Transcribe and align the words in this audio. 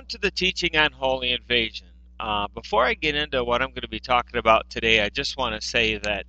welcome 0.00 0.08
to 0.08 0.26
the 0.26 0.30
teaching 0.30 0.78
on 0.78 0.90
Holy 0.92 1.32
Invasion. 1.32 1.86
Uh, 2.18 2.48
before 2.54 2.86
I 2.86 2.94
get 2.94 3.14
into 3.14 3.44
what 3.44 3.60
I'm 3.60 3.68
going 3.68 3.82
to 3.82 3.88
be 3.88 4.00
talking 4.00 4.38
about 4.38 4.70
today, 4.70 5.02
I 5.02 5.10
just 5.10 5.36
want 5.36 5.60
to 5.60 5.68
say 5.68 5.98
that 5.98 6.24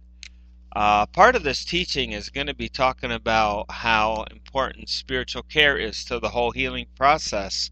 uh, 0.76 1.06
part 1.06 1.38
of 1.38 1.44
this 1.44 1.64
teaching 1.64 2.12
is 2.12 2.30
going 2.30 2.48
to 2.48 2.54
be 2.54 2.68
talking 2.68 3.14
about 3.14 3.72
how 3.72 4.26
important 4.30 4.90
spiritual 4.90 5.44
care 5.44 5.78
is 5.78 6.04
to 6.04 6.20
the 6.20 6.28
whole 6.28 6.52
healing 6.52 6.86
process 6.98 7.72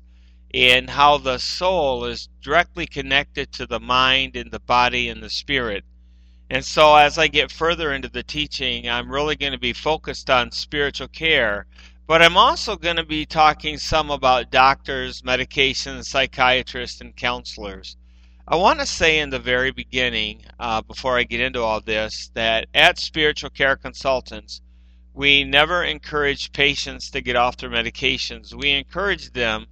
and 0.54 0.90
how 0.90 1.18
the 1.18 1.38
soul 1.38 2.06
is 2.06 2.30
directly 2.42 2.88
connected 2.88 3.52
to 3.52 3.66
the 3.66 3.82
mind 3.82 4.38
and 4.38 4.52
the 4.52 4.62
body 4.62 5.10
and 5.10 5.22
the 5.22 5.30
spirit. 5.30 5.84
And 6.50 6.64
so, 6.64 6.96
as 6.96 7.18
I 7.18 7.28
get 7.28 7.52
further 7.52 7.92
into 7.92 8.08
the 8.08 8.24
teaching, 8.24 8.88
I'm 8.88 9.12
really 9.12 9.36
going 9.36 9.52
to 9.52 9.60
be 9.60 9.74
focused 9.74 10.30
on 10.30 10.50
spiritual 10.52 11.10
care 11.10 11.66
but 12.10 12.24
I'm 12.24 12.38
also 12.38 12.76
going 12.76 12.96
to 12.96 13.06
be 13.06 13.24
talking 13.24 13.78
some 13.78 14.10
about 14.10 14.50
doctors, 14.50 15.22
medications, 15.22 16.06
psychiatrists, 16.06 17.02
and 17.02 17.16
counselors. 17.16 17.98
I 18.48 18.56
want 18.56 18.80
to 18.80 18.88
say 18.88 19.20
in 19.20 19.30
the 19.30 19.38
very 19.38 19.70
beginning, 19.70 20.44
uh, 20.60 20.82
before 20.82 21.20
I 21.20 21.24
get 21.24 21.40
into 21.40 21.62
all 21.62 21.82
this, 21.82 22.32
that 22.34 22.66
at 22.74 22.98
Spiritual 22.98 23.52
Care 23.52 23.76
Consultants, 23.76 24.60
we 25.14 25.44
never 25.44 25.84
encourage 25.84 26.52
patients 26.52 27.12
to 27.12 27.22
get 27.22 27.36
off 27.36 27.58
their 27.58 27.70
medications. 27.70 28.56
We 28.56 28.72
encourage 28.72 29.32
them, 29.34 29.68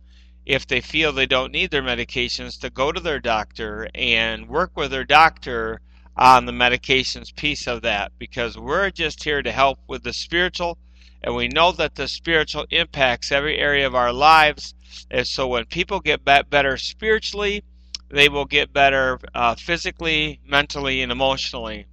if 0.46 0.68
they 0.68 0.80
feel 0.80 1.12
they 1.12 1.26
don't 1.26 1.52
need 1.52 1.72
their 1.72 1.82
medications, 1.82 2.60
to 2.60 2.70
go 2.70 2.92
to 2.92 3.00
their 3.00 3.20
doctor 3.20 3.90
and 3.96 4.48
work 4.48 4.74
with 4.76 4.92
their 4.92 5.06
doctor 5.06 5.82
on 6.16 6.46
the 6.46 6.52
medications 6.52 7.36
piece 7.36 7.68
of 7.68 7.82
that 7.82 8.12
because 8.20 8.60
we're 8.60 8.92
just 8.92 9.24
here 9.24 9.42
to 9.42 9.52
help 9.52 9.80
with 9.88 10.04
the 10.04 10.14
spiritual 10.14 10.78
and 11.24 11.36
we 11.36 11.48
know 11.48 11.72
that 11.72 11.96
the 11.96 12.08
spiritual 12.08 12.66
impacts 12.70 13.32
every 13.32 13.58
area 13.58 13.86
of 13.88 13.96
our 13.96 14.14
lives. 14.14 14.74
And 15.10 15.28
so 15.28 15.48
when 15.48 15.66
people 15.66 16.00
get 16.00 16.24
better 16.24 16.78
spiritually, 16.78 17.64
they 18.10 18.30
will 18.30 18.46
get 18.46 18.72
better 18.72 19.20
uh, 19.34 19.56
physically, 19.56 20.40
mentally, 20.46 21.02
and 21.02 21.12
emotionally. 21.12 21.86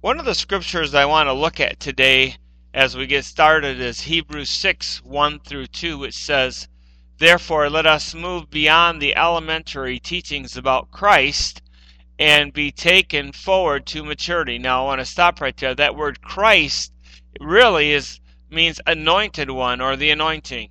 One 0.00 0.18
of 0.18 0.24
the 0.24 0.34
scriptures 0.34 0.94
I 0.94 1.04
want 1.04 1.28
to 1.28 1.32
look 1.32 1.58
at 1.58 1.80
today 1.80 2.36
as 2.72 2.96
we 2.96 3.06
get 3.06 3.24
started 3.24 3.80
is 3.80 4.02
Hebrews 4.02 4.50
6 4.50 5.02
1 5.04 5.40
through 5.40 5.66
2, 5.66 5.98
which 5.98 6.14
says, 6.14 6.68
Therefore, 7.18 7.68
let 7.68 7.84
us 7.84 8.14
move 8.14 8.48
beyond 8.48 9.02
the 9.02 9.16
elementary 9.16 9.98
teachings 9.98 10.56
about 10.56 10.90
Christ 10.90 11.60
and 12.18 12.52
be 12.52 12.70
taken 12.70 13.32
forward 13.32 13.86
to 13.86 14.04
maturity. 14.04 14.58
Now, 14.58 14.82
I 14.82 14.86
want 14.86 15.00
to 15.00 15.04
stop 15.04 15.40
right 15.40 15.56
there. 15.56 15.74
That 15.74 15.96
word 15.96 16.22
Christ 16.22 16.92
really 17.40 17.92
is 17.92 18.19
means 18.52 18.80
anointed 18.86 19.50
one 19.50 19.80
or 19.80 19.96
the 19.96 20.10
anointing. 20.10 20.70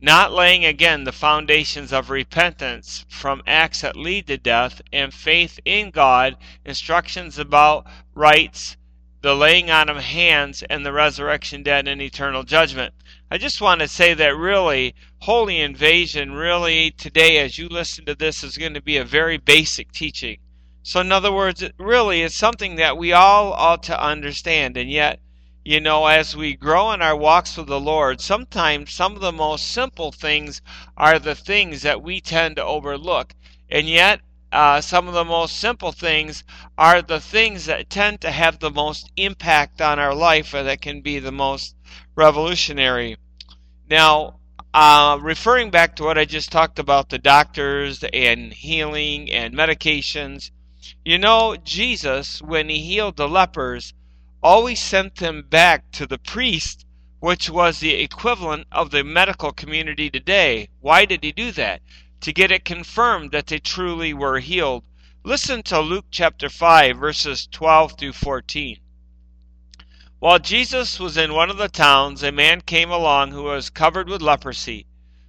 Not 0.00 0.32
laying 0.32 0.64
again 0.64 1.02
the 1.02 1.12
foundations 1.12 1.92
of 1.92 2.08
repentance 2.08 3.04
from 3.08 3.42
acts 3.46 3.80
that 3.80 3.96
lead 3.96 4.28
to 4.28 4.38
death 4.38 4.80
and 4.92 5.12
faith 5.12 5.58
in 5.64 5.90
God, 5.90 6.36
instructions 6.64 7.36
about 7.36 7.84
rights, 8.14 8.76
the 9.22 9.34
laying 9.34 9.70
on 9.72 9.88
of 9.88 9.96
hands, 9.96 10.62
and 10.62 10.86
the 10.86 10.92
resurrection 10.92 11.64
dead 11.64 11.88
and 11.88 12.00
eternal 12.00 12.44
judgment. 12.44 12.94
I 13.28 13.38
just 13.38 13.60
want 13.60 13.80
to 13.80 13.88
say 13.88 14.14
that 14.14 14.36
really, 14.36 14.94
Holy 15.22 15.58
Invasion, 15.58 16.32
really, 16.32 16.92
today 16.92 17.38
as 17.38 17.58
you 17.58 17.68
listen 17.68 18.04
to 18.06 18.14
this, 18.14 18.44
is 18.44 18.56
going 18.56 18.74
to 18.74 18.80
be 18.80 18.98
a 18.98 19.04
very 19.04 19.36
basic 19.36 19.90
teaching. 19.90 20.38
So, 20.84 21.00
in 21.00 21.10
other 21.10 21.32
words, 21.32 21.64
really 21.76 22.22
is 22.22 22.36
something 22.36 22.76
that 22.76 22.96
we 22.96 23.12
all 23.12 23.52
ought 23.52 23.82
to 23.84 24.00
understand, 24.00 24.76
and 24.76 24.88
yet 24.88 25.18
you 25.68 25.82
know, 25.82 26.06
as 26.06 26.34
we 26.34 26.56
grow 26.56 26.92
in 26.92 27.02
our 27.02 27.14
walks 27.14 27.58
with 27.58 27.66
the 27.66 27.78
Lord, 27.78 28.22
sometimes 28.22 28.90
some 28.90 29.14
of 29.14 29.20
the 29.20 29.30
most 29.30 29.70
simple 29.70 30.10
things 30.10 30.62
are 30.96 31.18
the 31.18 31.34
things 31.34 31.82
that 31.82 32.00
we 32.00 32.22
tend 32.22 32.56
to 32.56 32.64
overlook. 32.64 33.34
And 33.68 33.86
yet, 33.86 34.22
uh, 34.50 34.80
some 34.80 35.08
of 35.08 35.12
the 35.12 35.26
most 35.26 35.58
simple 35.58 35.92
things 35.92 36.42
are 36.78 37.02
the 37.02 37.20
things 37.20 37.66
that 37.66 37.90
tend 37.90 38.22
to 38.22 38.30
have 38.30 38.60
the 38.60 38.70
most 38.70 39.12
impact 39.16 39.82
on 39.82 39.98
our 39.98 40.14
life 40.14 40.54
or 40.54 40.62
that 40.62 40.80
can 40.80 41.02
be 41.02 41.18
the 41.18 41.32
most 41.32 41.76
revolutionary. 42.16 43.18
Now, 43.90 44.38
uh, 44.72 45.18
referring 45.20 45.68
back 45.68 45.96
to 45.96 46.04
what 46.04 46.16
I 46.16 46.24
just 46.24 46.50
talked 46.50 46.78
about 46.78 47.10
the 47.10 47.18
doctors 47.18 48.02
and 48.14 48.54
healing 48.54 49.30
and 49.30 49.52
medications, 49.52 50.50
you 51.04 51.18
know, 51.18 51.56
Jesus, 51.62 52.40
when 52.40 52.70
he 52.70 52.80
healed 52.80 53.18
the 53.18 53.28
lepers, 53.28 53.92
always 54.42 54.80
sent 54.80 55.16
them 55.16 55.42
back 55.42 55.90
to 55.90 56.06
the 56.06 56.18
priest, 56.18 56.86
which 57.20 57.50
was 57.50 57.80
the 57.80 57.94
equivalent 57.94 58.66
of 58.70 58.90
the 58.90 59.02
medical 59.02 59.52
community 59.52 60.08
today. 60.08 60.68
Why 60.80 61.04
did 61.04 61.24
he 61.24 61.32
do 61.32 61.50
that? 61.52 61.82
To 62.20 62.32
get 62.32 62.52
it 62.52 62.64
confirmed 62.64 63.32
that 63.32 63.48
they 63.48 63.58
truly 63.58 64.14
were 64.14 64.38
healed. 64.38 64.84
Listen 65.24 65.62
to 65.64 65.80
Luke 65.80 66.06
chapter 66.10 66.48
5, 66.48 66.96
verses 66.96 67.48
12 67.50 67.98
through 67.98 68.12
14. 68.12 68.78
While 70.20 70.38
Jesus 70.38 70.98
was 70.98 71.16
in 71.16 71.34
one 71.34 71.50
of 71.50 71.58
the 71.58 71.68
towns, 71.68 72.22
a 72.22 72.32
man 72.32 72.60
came 72.60 72.90
along 72.90 73.32
who 73.32 73.44
was 73.44 73.70
covered 73.70 74.08
with 74.08 74.22
leprosy. 74.22 74.86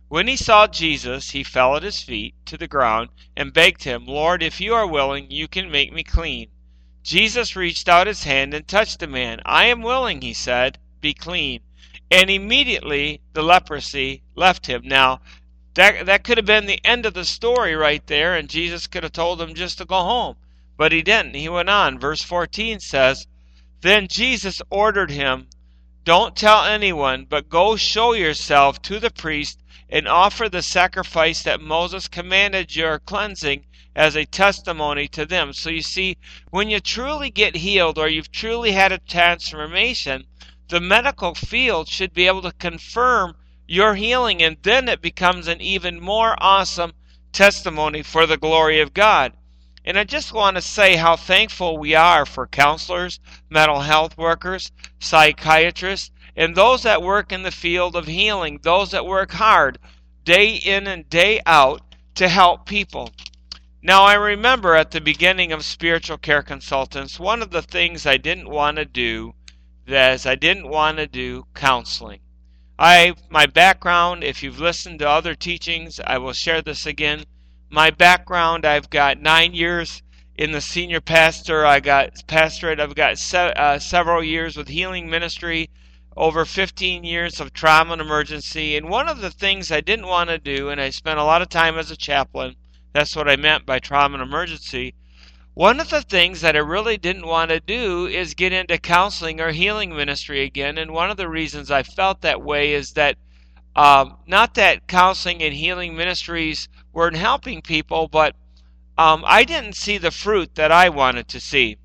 When 0.08 0.28
he 0.28 0.36
saw 0.36 0.66
Jesus, 0.66 1.32
he 1.32 1.44
fell 1.44 1.76
at 1.76 1.84
his 1.84 2.02
feet 2.02 2.34
to 2.46 2.58
the 2.58 2.68
ground 2.68 3.10
and 3.36 3.54
begged 3.54 3.84
him, 3.84 4.06
Lord, 4.06 4.42
if 4.42 4.60
you 4.60 4.74
are 4.74 4.88
willing, 4.88 5.30
you 5.30 5.48
can 5.48 5.70
make 5.70 5.94
me 5.94 6.04
clean. 6.04 6.50
Jesus 7.04 7.56
reached 7.56 7.88
out 7.88 8.08
his 8.08 8.24
hand 8.24 8.54
and 8.54 8.68
touched 8.68 9.00
the 9.00 9.08
man. 9.08 9.42
I 9.46 9.66
am 9.66 9.82
willing, 9.82 10.22
he 10.22 10.34
said, 10.34 10.78
be 11.02 11.14
clean. 11.14 11.62
And 12.12 12.30
immediately 12.30 13.22
the 13.34 13.42
leprosy 13.42 14.24
left 14.36 14.66
him. 14.66 14.82
Now, 14.86 15.22
that, 15.76 16.08
that 16.08 16.24
could 16.24 16.38
have 16.38 16.46
been 16.46 16.66
the 16.66 16.84
end 16.84 17.06
of 17.06 17.14
the 17.14 17.24
story 17.24 17.76
right 17.76 18.06
there, 18.08 18.36
and 18.36 18.50
Jesus 18.50 18.88
could 18.88 19.04
have 19.04 19.14
told 19.14 19.42
him 19.42 19.54
just 19.54 19.78
to 19.78 19.86
go 19.86 19.96
home. 19.96 20.36
But 20.76 20.92
he 20.92 21.02
didn't. 21.02 21.36
He 21.36 21.48
went 21.48 21.70
on. 21.70 22.00
Verse 22.00 22.22
14 22.22 22.80
says, 22.80 23.28
Then 23.82 24.08
Jesus 24.08 24.62
ordered 24.70 25.12
him, 25.12 25.48
Don't 26.04 26.36
tell 26.36 26.66
anyone, 26.66 27.26
but 27.26 27.50
go 27.50 27.76
show 27.76 28.14
yourself 28.14 28.82
to 28.84 29.00
the 29.00 29.12
priest 29.12 29.60
and 29.90 30.08
offer 30.08 30.50
the 30.50 30.62
sacrifice 30.62 31.44
that 31.44 31.62
Moses 31.62 32.08
commanded 32.08 32.76
your 32.76 33.00
cleansing 33.00 33.66
as 33.96 34.16
a 34.16 34.26
testimony 34.26 35.08
to 35.10 35.26
them. 35.26 35.54
So 35.54 35.70
you 35.70 35.82
see, 35.82 36.18
when 36.50 36.70
you 36.70 36.80
truly 36.80 37.30
get 37.30 37.56
healed 37.56 37.98
or 37.98 38.08
you've 38.08 38.32
truly 38.32 38.72
had 38.72 38.92
a 38.92 38.98
transformation, 39.00 40.26
the 40.70 40.80
medical 40.80 41.34
field 41.34 41.88
should 41.88 42.14
be 42.14 42.28
able 42.28 42.44
to 42.44 42.52
confirm 42.54 43.36
your 43.68 43.96
healing, 43.96 44.42
and 44.42 44.58
then 44.64 44.88
it 44.88 45.02
becomes 45.02 45.48
an 45.48 45.62
even 45.62 46.00
more 46.00 46.36
awesome 46.40 46.94
testimony 47.32 48.02
for 48.02 48.26
the 48.26 48.38
glory 48.38 48.80
of 48.80 48.94
God. 48.94 49.34
And 49.86 49.98
I 49.98 50.04
just 50.04 50.34
want 50.34 50.56
to 50.56 50.62
say 50.62 50.96
how 50.96 51.16
thankful 51.16 51.78
we 51.78 51.96
are 51.96 52.26
for 52.26 52.48
counselors, 52.48 53.20
mental 53.50 53.82
health 53.82 54.18
workers, 54.18 54.72
psychiatrists, 55.00 56.12
and 56.36 56.56
those 56.56 56.84
that 56.84 57.02
work 57.02 57.32
in 57.32 57.44
the 57.44 57.52
field 57.52 57.96
of 57.96 58.08
healing, 58.08 58.60
those 58.62 58.92
that 58.92 59.06
work 59.06 59.32
hard 59.32 59.78
day 60.24 60.56
in 60.56 60.88
and 60.88 61.10
day 61.10 61.42
out 61.46 61.82
to 62.16 62.28
help 62.28 62.66
people. 62.66 63.12
Now, 63.82 64.04
I 64.04 64.16
remember 64.16 64.76
at 64.76 64.92
the 64.92 65.00
beginning 65.00 65.54
of 65.54 65.64
Spiritual 65.64 66.18
Care 66.18 66.44
Consultants, 66.44 67.18
one 67.18 67.42
of 67.42 67.52
the 67.52 67.62
things 67.62 68.06
I 68.06 68.18
didn't 68.18 68.50
want 68.50 68.76
to 68.76 68.84
do 68.84 69.36
is 69.88 70.26
I 70.26 70.36
didn't 70.36 70.68
want 70.68 70.98
to 70.98 71.08
do 71.08 71.48
counseling. 71.56 72.20
I 72.78 73.16
my 73.30 73.46
background, 73.46 74.22
if 74.22 74.44
you've 74.44 74.60
listened 74.60 75.00
to 75.00 75.10
other 75.10 75.34
teachings, 75.34 76.02
I 76.06 76.18
will 76.18 76.34
share 76.34 76.62
this 76.62 76.86
again. 76.86 77.24
My 77.70 77.90
background, 77.90 78.66
I've 78.66 78.90
got 78.90 79.22
nine 79.22 79.54
years 79.54 80.04
in 80.36 80.52
the 80.52 80.60
senior 80.60 81.00
pastor. 81.00 81.66
I 81.66 81.80
got 81.80 82.28
pastorate. 82.28 82.82
I've 82.82 82.96
got 82.96 83.18
se- 83.18 83.54
uh, 83.56 83.80
several 83.80 84.22
years 84.22 84.58
with 84.58 84.68
healing 84.68 85.10
ministry, 85.10 85.70
over 86.18 86.44
15 86.44 87.06
years 87.06 87.40
of 87.40 87.54
trauma 87.54 87.94
and 87.94 88.02
emergency. 88.02 88.76
And 88.76 88.90
one 88.90 89.08
of 89.08 89.22
the 89.22 89.32
things 89.32 89.72
I 89.72 89.80
didn't 89.80 90.08
want 90.08 90.30
to 90.32 90.38
do, 90.38 90.68
and 90.68 90.82
I 90.82 90.90
spent 90.90 91.18
a 91.18 91.24
lot 91.24 91.42
of 91.42 91.48
time 91.48 91.78
as 91.78 91.92
a 91.92 91.96
chaplain, 91.96 92.58
that's 92.94 93.16
what 93.16 93.30
I 93.30 93.36
meant 93.36 93.66
by 93.66 93.80
trauma 93.80 94.16
and 94.16 94.24
emergency. 94.24 94.96
One 95.54 95.80
of 95.80 95.90
the 95.90 96.02
things 96.02 96.42
that 96.42 96.56
I 96.56 96.60
really 96.60 96.98
didn't 96.98 97.28
want 97.28 97.50
to 97.52 97.60
do 97.60 98.08
is 98.08 98.34
get 98.34 98.54
into 98.54 98.78
counseling 98.78 99.42
or 99.42 99.52
healing 99.52 99.96
ministry 99.96 100.44
again. 100.44 100.78
And 100.78 100.92
one 100.92 101.12
of 101.12 101.18
the 101.18 101.28
reasons 101.28 101.70
I 101.70 101.84
felt 101.84 102.22
that 102.22 102.42
way 102.42 102.74
is 102.74 102.94
that 102.94 103.18
um, 103.76 104.18
not 104.26 104.56
that 104.56 104.88
counseling 104.88 105.44
and 105.44 105.54
healing 105.54 105.96
ministries 105.96 106.70
weren't 106.94 107.16
helping 107.16 107.62
people, 107.62 108.08
but 108.08 108.36
um, 108.98 109.24
I 109.26 109.44
didn't 109.44 109.76
see 109.76 109.98
the 109.98 110.12
fruit 110.12 110.56
that 110.56 110.72
I 110.72 110.90
wanted 110.90 111.28
to 111.30 111.40
see. 111.40 111.78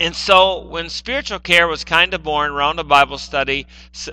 And 0.00 0.16
so, 0.16 0.58
when 0.60 0.88
spiritual 0.88 1.40
care 1.40 1.68
was 1.68 1.84
kind 1.84 2.14
of 2.14 2.22
born 2.22 2.50
around 2.50 2.78
a 2.78 2.84
Bible 2.84 3.18
study 3.18 3.66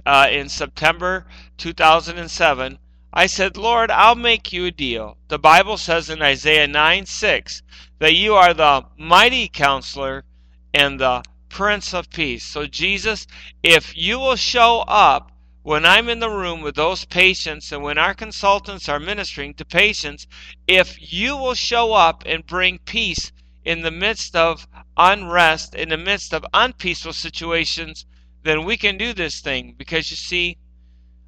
uh, 0.06 0.28
in 0.30 0.50
September 0.50 1.26
2007, 1.58 2.78
I 3.20 3.26
said, 3.26 3.58
Lord, 3.58 3.90
I'll 3.90 4.14
make 4.14 4.54
you 4.54 4.66
a 4.66 4.72
deal. 4.72 5.18
The 5.28 5.40
Bible 5.40 5.78
says 5.78 6.08
in 6.08 6.22
Isaiah 6.22 6.68
9 6.68 7.08
6 7.08 7.64
that 7.98 8.14
you 8.14 8.36
are 8.36 8.54
the 8.54 8.86
mighty 8.96 9.48
counselor 9.48 10.24
and 10.72 11.00
the 11.00 11.24
Prince 11.50 11.96
of 11.96 12.12
Peace. 12.12 12.46
So, 12.46 12.68
Jesus, 12.68 13.26
if 13.64 13.98
you 13.98 14.20
will 14.20 14.36
show 14.36 14.82
up 14.82 15.32
when 15.64 15.84
I'm 15.84 16.10
in 16.10 16.20
the 16.20 16.30
room 16.30 16.62
with 16.62 16.76
those 16.76 17.06
patients 17.06 17.72
and 17.72 17.82
when 17.82 17.98
our 17.98 18.14
consultants 18.14 18.88
are 18.88 19.00
ministering 19.00 19.56
to 19.56 19.66
patients, 19.66 20.28
if 20.68 21.12
you 21.12 21.36
will 21.36 21.56
show 21.56 21.94
up 21.94 22.22
and 22.28 22.46
bring 22.46 22.78
peace 22.78 23.32
in 23.66 23.82
the 23.82 23.90
midst 23.90 24.36
of 24.36 24.68
unrest, 24.96 25.74
in 25.74 25.90
the 25.90 25.98
midst 25.98 26.36
of 26.36 26.46
unpeaceful 26.54 27.14
situations, 27.14 28.06
then 28.44 28.64
we 28.64 28.78
can 28.78 28.96
do 28.96 29.12
this 29.12 29.40
thing. 29.40 29.74
Because 29.76 30.12
you 30.12 30.18
see, 30.18 30.60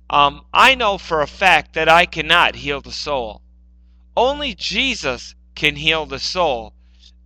um, 0.09 0.45
I 0.53 0.75
know 0.75 0.97
for 0.97 1.21
a 1.21 1.27
fact 1.27 1.73
that 1.73 1.87
I 1.87 2.05
cannot 2.05 2.55
heal 2.55 2.81
the 2.81 2.91
soul. 2.91 3.41
Only 4.17 4.55
Jesus 4.55 5.35
can 5.55 5.75
heal 5.75 6.05
the 6.05 6.19
soul. 6.19 6.73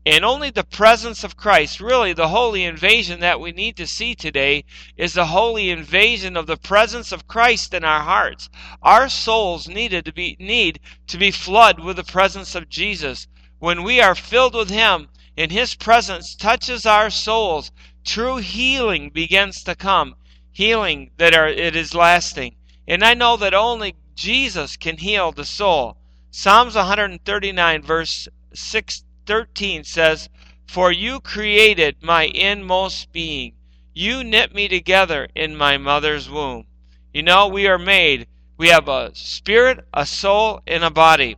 And 0.05 0.25
only 0.25 0.49
the 0.49 0.65
presence 0.65 1.23
of 1.23 1.37
Christ, 1.37 1.79
really 1.79 2.11
the 2.11 2.27
holy 2.27 2.65
invasion 2.65 3.21
that 3.21 3.39
we 3.39 3.53
need 3.53 3.77
to 3.77 3.87
see 3.87 4.15
today, 4.15 4.65
is 4.97 5.13
the 5.13 5.27
holy 5.27 5.69
invasion 5.69 6.35
of 6.35 6.45
the 6.45 6.57
presence 6.57 7.13
of 7.13 7.25
Christ 7.25 7.73
in 7.73 7.85
our 7.85 8.01
hearts. 8.01 8.49
Our 8.81 9.07
souls 9.07 9.69
needed 9.69 10.03
to 10.03 10.11
be 10.11 10.35
need 10.39 10.81
to 11.07 11.17
be 11.17 11.31
flooded 11.31 11.85
with 11.85 11.95
the 11.95 12.03
presence 12.03 12.53
of 12.53 12.67
Jesus. 12.67 13.27
When 13.59 13.81
we 13.81 14.01
are 14.01 14.13
filled 14.13 14.55
with 14.55 14.69
Him 14.69 15.07
and 15.37 15.53
His 15.53 15.73
presence 15.73 16.35
touches 16.35 16.85
our 16.85 17.09
souls, 17.09 17.71
true 18.03 18.37
healing 18.37 19.09
begins 19.09 19.63
to 19.63 19.73
come. 19.73 20.15
Healing 20.51 21.11
that 21.15 21.33
are 21.33 21.47
it 21.47 21.77
is 21.77 21.95
lasting. 21.95 22.57
And 22.87 23.03
I 23.03 23.13
know 23.13 23.37
that 23.37 23.53
only 23.53 23.95
Jesus 24.15 24.77
can 24.77 24.97
heal 24.97 25.31
the 25.31 25.45
soul. 25.45 25.97
Psalms 26.31 26.75
139 26.75 27.81
verse 27.81 28.27
6 28.53 29.03
13 29.25 29.83
says, 29.83 30.29
For 30.67 30.91
you 30.91 31.19
created 31.19 31.97
my 32.01 32.23
inmost 32.23 33.11
being. 33.11 33.53
You 33.93 34.23
knit 34.23 34.53
me 34.53 34.67
together 34.67 35.27
in 35.35 35.55
my 35.55 35.77
mother's 35.77 36.29
womb. 36.29 36.65
You 37.13 37.23
know, 37.23 37.47
we 37.47 37.67
are 37.67 37.77
made. 37.77 38.27
We 38.57 38.69
have 38.69 38.87
a 38.87 39.11
spirit, 39.13 39.85
a 39.93 40.05
soul, 40.05 40.61
and 40.65 40.83
a 40.83 40.89
body. 40.89 41.37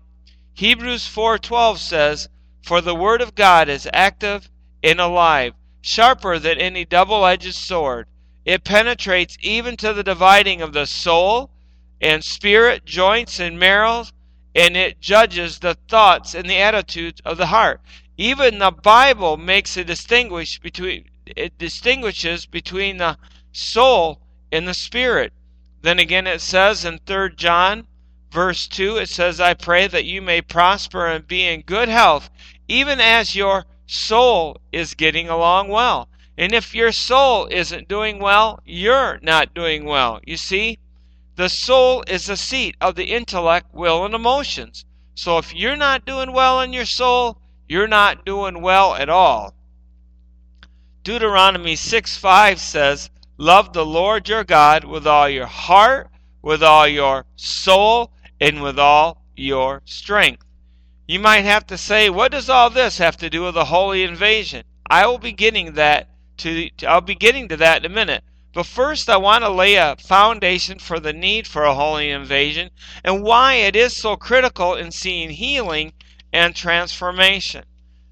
Hebrews 0.54 1.06
4:12 1.08 1.80
says, 1.80 2.30
"For 2.62 2.82
the 2.82 2.96
word 2.96 3.22
of 3.22 3.36
God 3.36 3.68
is 3.68 3.90
active 3.92 4.50
and 4.82 5.02
alive, 5.02 5.54
sharper 5.82 6.40
than 6.40 6.58
any 6.58 6.86
double-edged 6.86 7.54
sword. 7.54 8.08
It 8.46 8.64
penetrates 8.64 9.38
even 9.42 9.76
to 9.78 9.92
the 9.92 10.04
dividing 10.04 10.62
of 10.62 10.72
the 10.72 10.86
soul 10.86 11.50
and 12.00 12.24
spirit, 12.24 12.86
joints 12.86 13.40
and 13.40 13.58
marrow, 13.58 14.06
and 14.54 14.78
it 14.78 15.02
judges 15.02 15.60
the 15.60 15.76
thoughts 15.90 16.36
and 16.36 16.48
the 16.48 16.58
attitudes 16.58 17.22
of 17.26 17.38
the 17.38 17.48
heart. 17.48 17.82
Even 18.18 18.60
the 18.60 18.72
Bible 18.72 19.36
makes 19.36 19.76
a 19.76 19.84
distinguish 19.84 20.60
between 20.60 21.10
it 21.26 21.58
distinguishes 21.58 22.46
between 22.46 22.98
the 22.98 23.18
soul 23.52 24.22
and 24.52 24.68
the 24.68 24.76
spirit. 24.76 25.34
Then 25.82 25.98
again 25.98 26.28
it 26.28 26.40
says 26.40 26.86
in 26.86 27.00
3 27.00 27.32
John 27.36 27.88
verse 28.30 28.68
2 28.68 28.98
it 28.98 29.10
says 29.10 29.40
I 29.40 29.56
pray 29.56 29.88
that 29.88 30.06
you 30.06 30.22
may 30.22 30.42
prosper 30.42 31.08
and 31.08 31.28
be 31.28 31.48
in 31.48 31.62
good 31.62 31.90
health 31.90 32.30
even 32.68 33.02
as 33.02 33.36
your 33.36 33.66
soul 33.88 34.62
is 34.72 34.94
getting 34.94 35.30
along 35.30 35.70
well. 35.70 36.08
And 36.38 36.54
if 36.54 36.76
your 36.76 36.92
soul 36.92 37.48
isn't 37.50 37.88
doing 37.88 38.20
well, 38.20 38.60
you're 38.66 39.20
not 39.22 39.54
doing 39.54 39.86
well. 39.86 40.20
You 40.26 40.38
see? 40.38 40.80
The 41.36 41.50
soul 41.50 42.04
is 42.08 42.28
the 42.28 42.38
seat 42.38 42.76
of 42.80 42.96
the 42.96 43.14
intellect, 43.14 43.74
will, 43.74 44.06
and 44.06 44.14
emotions. 44.14 44.86
So 45.16 45.38
if 45.38 45.54
you're 45.54 45.76
not 45.76 46.06
doing 46.06 46.32
well 46.32 46.62
in 46.62 46.74
your 46.74 46.86
soul, 46.86 47.40
you're 47.68 47.88
not 47.88 48.26
doing 48.26 48.62
well 48.62 48.96
at 48.96 49.10
all. 49.10 49.54
Deuteronomy 51.04 51.76
6 51.76 52.18
5 52.18 52.60
says, 52.60 53.10
Love 53.38 53.74
the 53.74 53.86
Lord 53.86 54.30
your 54.30 54.44
God 54.44 54.86
with 54.86 55.06
all 55.06 55.30
your 55.30 55.46
heart, 55.46 56.10
with 56.42 56.64
all 56.64 56.88
your 56.88 57.26
soul, 57.36 58.12
and 58.40 58.62
with 58.62 58.80
all 58.80 59.22
your 59.36 59.82
strength. 59.86 60.46
You 61.08 61.20
might 61.20 61.46
have 61.46 61.68
to 61.68 61.78
say, 61.78 62.10
what 62.10 62.32
does 62.32 62.50
all 62.50 62.70
this 62.70 62.98
have 62.98 63.18
to 63.18 63.30
do 63.30 63.44
with 63.44 63.54
the 63.54 63.66
holy 63.66 64.04
invasion? 64.04 64.64
I 64.90 65.06
will 65.06 65.20
be 65.20 65.32
getting 65.32 65.74
that 65.74 66.10
to 66.38 66.70
I'll 66.88 67.02
be 67.02 67.16
getting 67.16 67.48
to 67.50 67.58
that 67.58 67.84
in 67.84 67.92
a 67.92 67.94
minute. 67.94 68.24
But 68.54 68.66
first, 68.66 69.10
I 69.10 69.18
want 69.18 69.44
to 69.44 69.50
lay 69.50 69.76
a 69.76 69.98
foundation 69.98 70.80
for 70.80 71.00
the 71.00 71.12
need 71.12 71.46
for 71.46 71.64
a 71.64 71.74
holy 71.74 72.10
invasion 72.10 72.72
and 73.04 73.22
why 73.22 73.56
it 73.56 73.76
is 73.76 73.96
so 73.96 74.16
critical 74.16 74.76
in 74.76 74.92
seeing 74.92 75.30
healing 75.30 75.92
and 76.32 76.56
transformation. 76.56 77.66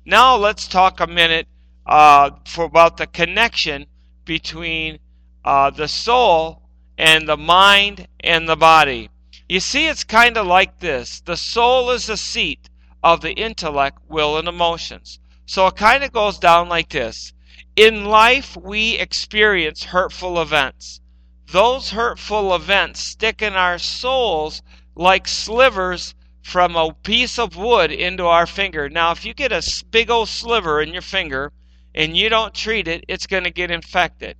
Now, 0.06 0.36
let's 0.36 0.68
talk 0.68 1.00
a 1.00 1.08
minute 1.08 1.48
uh, 1.86 2.32
for 2.46 2.66
about 2.66 2.98
the 2.98 3.08
connection 3.08 3.86
between 4.26 5.00
uh, 5.46 5.70
the 5.70 5.88
soul 5.88 6.64
and 6.98 7.28
the 7.28 7.38
mind 7.38 8.08
and 8.20 8.48
the 8.48 8.56
body. 8.56 9.10
You 9.50 9.60
see, 9.60 9.88
it's 9.88 10.04
kind 10.04 10.38
of 10.38 10.48
like 10.48 10.80
this 10.80 11.22
the 11.22 11.38
soul 11.38 11.92
is 11.92 12.08
the 12.08 12.18
seat 12.18 12.70
of 13.04 13.22
the 13.22 13.34
intellect, 13.34 14.00
will, 14.08 14.38
and 14.38 14.48
emotions. 14.48 15.20
So 15.46 15.68
it 15.68 15.76
kind 15.76 16.04
of 16.04 16.12
goes 16.12 16.40
down 16.40 16.70
like 16.70 16.90
this 16.90 17.33
in 17.76 18.06
life, 18.06 18.56
we 18.56 18.98
experience 18.98 19.84
hurtful 19.84 20.42
events. 20.42 21.02
Those 21.52 21.92
hurtful 21.92 22.56
events 22.56 23.00
stick 23.00 23.42
in 23.42 23.54
our 23.54 23.80
souls 23.80 24.62
like 24.96 25.28
slivers 25.28 26.14
from 26.44 26.76
a 26.76 26.94
piece 26.94 27.40
of 27.40 27.56
wood 27.56 27.92
into 27.92 28.26
our 28.26 28.46
finger. 28.46 28.90
Now, 28.90 29.12
if 29.12 29.26
you 29.26 29.34
get 29.34 29.52
a 29.52 29.84
big 29.90 30.12
old 30.12 30.30
sliver 30.30 30.82
in 30.82 30.94
your 30.94 31.02
finger 31.02 31.52
and 31.96 32.16
you 32.16 32.30
don't 32.30 32.54
treat 32.54 32.88
it, 32.88 33.06
it's 33.08 33.28
going 33.28 33.46
to 33.46 33.52
get 33.52 33.72
infected. 33.72 34.38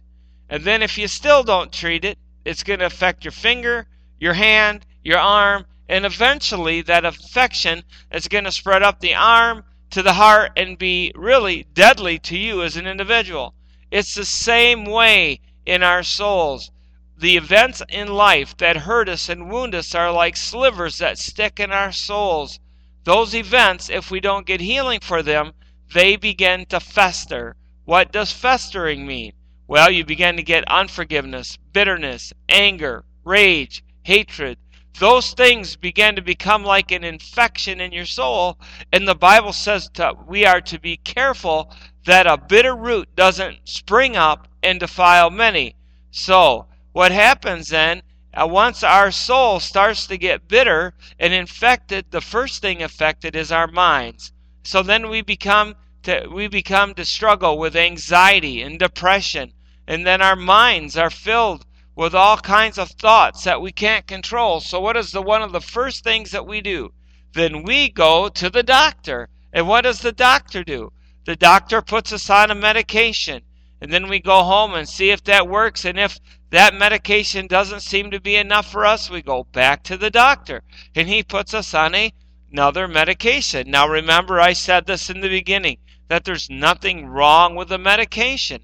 And 0.50 0.64
then 0.64 0.84
if 0.84 0.98
you 0.98 1.08
still 1.08 1.44
don't 1.44 1.72
treat 1.72 2.06
it, 2.06 2.20
it's 2.46 2.64
going 2.64 2.80
to 2.80 2.86
affect 2.86 3.24
your 3.24 3.32
finger, 3.32 3.88
your 4.20 4.34
hand, 4.34 4.86
your 5.04 5.18
arm, 5.18 5.66
and 5.90 6.06
eventually 6.06 6.82
that 6.82 7.06
infection 7.06 7.84
is 8.12 8.28
going 8.28 8.44
to 8.44 8.52
spread 8.52 8.84
up 8.84 9.00
the 9.00 9.16
arm, 9.16 9.64
to 9.94 10.02
the 10.02 10.14
heart 10.14 10.52
and 10.58 10.76
be 10.80 11.12
really 11.14 11.68
deadly 11.76 12.18
to 12.18 12.36
you 12.36 12.64
as 12.64 12.76
an 12.76 12.88
individual. 12.88 13.54
It's 13.92 14.16
the 14.16 14.26
same 14.26 14.86
way 14.86 15.40
in 15.68 15.84
our 15.84 16.02
souls. 16.02 16.72
The 17.16 17.38
events 17.38 17.84
in 17.90 18.08
life 18.08 18.58
that 18.58 18.76
hurt 18.76 19.08
us 19.08 19.30
and 19.30 19.52
wound 19.52 19.76
us 19.76 19.94
are 19.94 20.12
like 20.12 20.36
slivers 20.36 20.98
that 20.98 21.20
stick 21.20 21.60
in 21.60 21.72
our 21.72 21.92
souls. 21.92 22.60
Those 23.04 23.36
events, 23.36 23.88
if 23.92 24.10
we 24.10 24.20
don't 24.20 24.48
get 24.48 24.62
healing 24.62 25.00
for 25.00 25.22
them, 25.22 25.54
they 25.94 26.16
begin 26.16 26.66
to 26.68 26.80
fester. 26.80 27.56
What 27.86 28.12
does 28.12 28.32
festering 28.32 29.06
mean? 29.06 29.34
Well, 29.68 29.92
you 29.92 30.04
begin 30.04 30.38
to 30.38 30.44
get 30.44 30.68
unforgiveness, 30.68 31.60
bitterness, 31.72 32.34
anger, 32.50 33.06
rage, 33.24 33.84
hatred, 34.02 34.58
those 35.00 35.34
things 35.34 35.76
begin 35.76 36.16
to 36.16 36.22
become 36.22 36.64
like 36.64 36.92
an 36.92 37.04
infection 37.04 37.82
in 37.82 37.92
your 37.92 38.06
soul. 38.06 38.60
And 38.92 39.08
the 39.08 39.16
Bible 39.16 39.54
says 39.54 39.90
we 40.28 40.46
are 40.46 40.62
to 40.62 40.80
be 40.80 40.98
careful 40.98 41.74
that 42.06 42.28
a 42.28 42.38
bitter 42.38 42.76
root 42.76 43.16
doesn't 43.16 43.68
spring 43.68 44.16
up 44.16 44.48
and 44.62 44.80
defile 44.80 45.30
many. 45.30 45.76
So, 46.12 46.68
what 46.92 47.12
happens 47.12 47.70
then, 47.70 48.04
uh, 48.34 48.48
once 48.48 48.84
our 48.84 49.12
soul 49.12 49.60
starts 49.60 50.06
to 50.08 50.18
get 50.18 50.48
bitter 50.48 50.94
and 51.20 51.34
infected, 51.34 52.06
the 52.12 52.22
first 52.22 52.62
thing 52.62 52.84
affected 52.84 53.36
is 53.36 53.52
our 53.52 53.68
minds. 53.68 54.32
So 54.64 54.82
then 54.82 55.10
we 55.10 55.22
become 55.22 55.76
to, 56.04 56.28
we 56.32 56.48
become 56.48 56.94
to 56.96 57.06
struggle 57.06 57.58
with 57.58 57.76
anxiety 57.76 58.62
and 58.62 58.80
depression, 58.80 59.54
and 59.88 60.06
then 60.06 60.22
our 60.22 60.36
minds 60.36 60.98
are 60.98 61.10
filled 61.10 61.66
with 61.96 62.16
all 62.16 62.38
kinds 62.38 62.78
of 62.78 62.90
thoughts 62.90 63.44
that 63.44 63.62
we 63.62 63.72
can't 63.72 64.08
control. 64.08 64.60
So, 64.60 64.80
what 64.80 64.98
is 64.98 65.12
the 65.12 65.22
one 65.22 65.42
of 65.42 65.52
the 65.52 65.62
first 65.62 66.04
things 66.04 66.32
that 66.32 66.48
we 66.48 66.62
do? 66.62 66.92
Then 67.34 67.64
we 67.64 67.90
go 67.90 68.30
to 68.30 68.50
the 68.50 68.64
doctor. 68.64 69.30
And 69.52 69.68
what 69.68 69.82
does 69.82 70.00
the 70.00 70.12
doctor 70.12 70.64
do? 70.64 70.92
The 71.26 71.36
doctor 71.36 71.82
puts 71.82 72.12
us 72.12 72.30
on 72.30 72.52
a 72.52 72.56
medication. 72.56 73.44
And 73.82 73.92
then 73.92 74.08
we 74.08 74.20
go 74.20 74.44
home 74.44 74.74
and 74.74 74.88
see 74.88 75.10
if 75.10 75.24
that 75.26 75.48
works. 75.48 75.86
And 75.86 76.00
if 76.00 76.20
that 76.50 76.74
medication 76.74 77.48
doesn't 77.48 77.82
seem 77.82 78.12
to 78.12 78.20
be 78.20 78.36
enough 78.36 78.72
for 78.72 78.86
us, 78.86 79.10
we 79.10 79.22
go 79.22 79.44
back 79.44 79.84
to 79.84 79.98
the 79.98 80.10
doctor. 80.10 80.64
And 80.96 81.08
he 81.08 81.22
puts 81.22 81.54
us 81.54 81.74
on 81.74 81.94
a, 81.94 82.14
another 82.52 82.88
medication. 82.88 83.70
Now, 83.70 83.88
remember, 83.88 84.40
I 84.40 84.54
said 84.54 84.86
this 84.86 85.10
in 85.10 85.22
the 85.22 85.30
beginning 85.30 85.78
that 86.08 86.24
there's 86.24 86.50
nothing 86.50 87.08
wrong 87.08 87.56
with 87.56 87.70
the 87.70 87.78
medication 87.78 88.62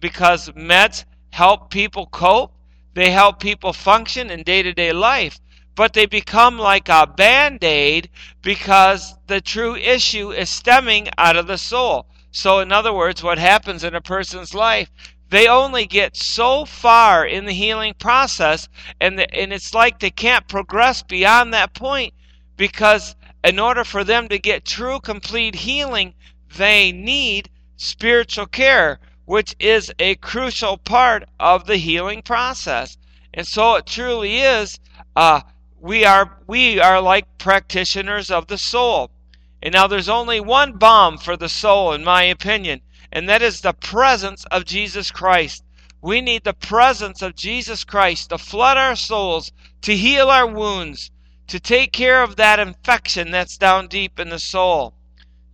because 0.00 0.48
meds 0.50 1.04
help 1.30 1.70
people 1.70 2.06
cope 2.06 2.54
they 2.98 3.10
help 3.10 3.38
people 3.38 3.72
function 3.72 4.30
in 4.30 4.42
day 4.42 4.62
to 4.62 4.72
day 4.72 4.92
life, 4.92 5.38
but 5.74 5.92
they 5.92 6.06
become 6.06 6.58
like 6.58 6.88
a 6.88 7.06
band 7.06 7.62
aid 7.62 8.10
because 8.42 9.14
the 9.28 9.40
true 9.40 9.76
issue 9.76 10.32
is 10.32 10.50
stemming 10.50 11.08
out 11.16 11.36
of 11.36 11.46
the 11.46 11.58
soul. 11.58 12.06
So, 12.30 12.58
in 12.58 12.72
other 12.72 12.92
words, 12.92 13.22
what 13.22 13.38
happens 13.38 13.84
in 13.84 13.94
a 13.94 14.00
person's 14.00 14.54
life, 14.54 14.90
they 15.28 15.46
only 15.46 15.86
get 15.86 16.16
so 16.16 16.64
far 16.64 17.24
in 17.24 17.44
the 17.44 17.52
healing 17.52 17.94
process, 17.94 18.68
and, 19.00 19.18
the, 19.18 19.32
and 19.34 19.52
it's 19.52 19.74
like 19.74 20.00
they 20.00 20.10
can't 20.10 20.48
progress 20.48 21.02
beyond 21.02 21.54
that 21.54 21.74
point 21.74 22.14
because, 22.56 23.14
in 23.44 23.58
order 23.58 23.84
for 23.84 24.04
them 24.04 24.28
to 24.28 24.38
get 24.38 24.64
true, 24.64 24.98
complete 25.00 25.54
healing, 25.54 26.14
they 26.56 26.92
need 26.92 27.50
spiritual 27.76 28.46
care 28.46 28.98
which 29.28 29.54
is 29.58 29.92
a 29.98 30.14
crucial 30.14 30.78
part 30.78 31.22
of 31.38 31.66
the 31.66 31.76
healing 31.76 32.22
process. 32.22 32.96
And 33.34 33.46
so 33.46 33.74
it 33.74 33.84
truly 33.84 34.38
is. 34.38 34.80
Uh, 35.14 35.42
we 35.78 36.06
are 36.06 36.38
we 36.46 36.80
are 36.80 36.98
like 37.02 37.36
practitioners 37.36 38.30
of 38.30 38.46
the 38.46 38.56
soul. 38.56 39.10
And 39.62 39.74
now 39.74 39.86
there's 39.86 40.08
only 40.08 40.40
one 40.40 40.78
balm 40.78 41.18
for 41.18 41.36
the 41.36 41.50
soul, 41.50 41.92
in 41.92 42.04
my 42.04 42.22
opinion, 42.22 42.80
and 43.12 43.28
that 43.28 43.42
is 43.42 43.60
the 43.60 43.74
presence 43.74 44.46
of 44.46 44.64
Jesus 44.64 45.10
Christ. 45.10 45.62
We 46.00 46.22
need 46.22 46.44
the 46.44 46.54
presence 46.54 47.20
of 47.20 47.36
Jesus 47.36 47.84
Christ 47.84 48.30
to 48.30 48.38
flood 48.38 48.78
our 48.78 48.96
souls, 48.96 49.52
to 49.82 49.94
heal 49.94 50.30
our 50.30 50.46
wounds, 50.46 51.10
to 51.48 51.60
take 51.60 51.92
care 51.92 52.22
of 52.22 52.36
that 52.36 52.58
infection 52.58 53.30
that's 53.30 53.58
down 53.58 53.88
deep 53.88 54.18
in 54.18 54.30
the 54.30 54.38
soul. 54.38 54.94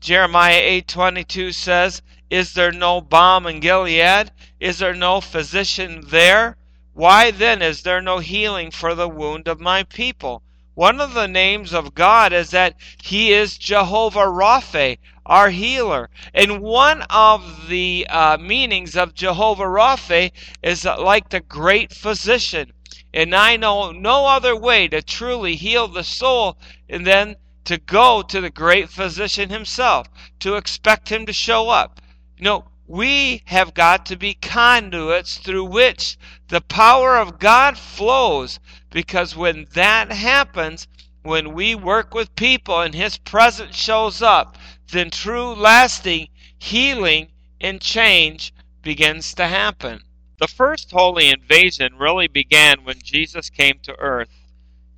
Jeremiah 0.00 0.60
8:22 0.60 1.52
says, 1.52 2.02
"Is 2.30 2.54
there 2.54 2.72
no 2.72 3.02
balm 3.02 3.46
in 3.46 3.60
Gilead? 3.60 4.32
Is 4.58 4.78
there 4.78 4.94
no 4.94 5.20
physician 5.20 6.04
there? 6.06 6.56
Why 6.94 7.30
then 7.30 7.60
is 7.60 7.82
there 7.82 8.00
no 8.00 8.20
healing 8.20 8.70
for 8.70 8.94
the 8.94 9.08
wound 9.08 9.46
of 9.46 9.60
my 9.60 9.82
people?" 9.82 10.42
One 10.74 11.00
of 11.00 11.14
the 11.14 11.28
names 11.28 11.72
of 11.72 11.94
God 11.94 12.32
is 12.32 12.50
that 12.50 12.74
He 13.02 13.32
is 13.32 13.58
Jehovah 13.58 14.26
Rapha, 14.26 14.98
our 15.24 15.50
healer. 15.50 16.10
And 16.34 16.60
one 16.60 17.02
of 17.02 17.68
the 17.68 18.06
uh, 18.10 18.38
meanings 18.38 18.96
of 18.96 19.14
Jehovah 19.14 19.64
Rapha 19.64 20.32
is 20.62 20.84
like 20.84 21.28
the 21.28 21.38
great 21.40 21.92
physician. 21.92 22.72
And 23.12 23.36
I 23.36 23.56
know 23.56 23.92
no 23.92 24.26
other 24.26 24.56
way 24.56 24.88
to 24.88 25.00
truly 25.00 25.54
heal 25.54 25.86
the 25.86 26.02
soul 26.02 26.58
than 26.88 27.36
to 27.66 27.78
go 27.78 28.22
to 28.22 28.40
the 28.40 28.50
great 28.50 28.90
physician 28.90 29.50
himself, 29.50 30.08
to 30.40 30.56
expect 30.56 31.08
him 31.10 31.24
to 31.26 31.32
show 31.32 31.68
up. 31.68 32.00
Know, 32.44 32.66
we 32.86 33.40
have 33.46 33.72
got 33.72 34.04
to 34.04 34.16
be 34.16 34.34
conduits 34.34 35.38
through 35.38 35.64
which 35.64 36.18
the 36.48 36.60
power 36.60 37.16
of 37.16 37.38
God 37.38 37.78
flows 37.78 38.60
because 38.90 39.34
when 39.34 39.66
that 39.72 40.12
happens, 40.12 40.86
when 41.22 41.54
we 41.54 41.74
work 41.74 42.12
with 42.12 42.36
people 42.36 42.82
and 42.82 42.94
His 42.94 43.16
presence 43.16 43.74
shows 43.74 44.20
up, 44.20 44.58
then 44.92 45.08
true, 45.08 45.54
lasting 45.54 46.28
healing 46.58 47.28
and 47.62 47.80
change 47.80 48.52
begins 48.82 49.32
to 49.36 49.48
happen. 49.48 50.02
The 50.38 50.46
first 50.46 50.90
holy 50.90 51.30
invasion 51.30 51.96
really 51.96 52.28
began 52.28 52.84
when 52.84 53.00
Jesus 53.02 53.48
came 53.48 53.78
to 53.84 53.98
earth. 53.98 54.28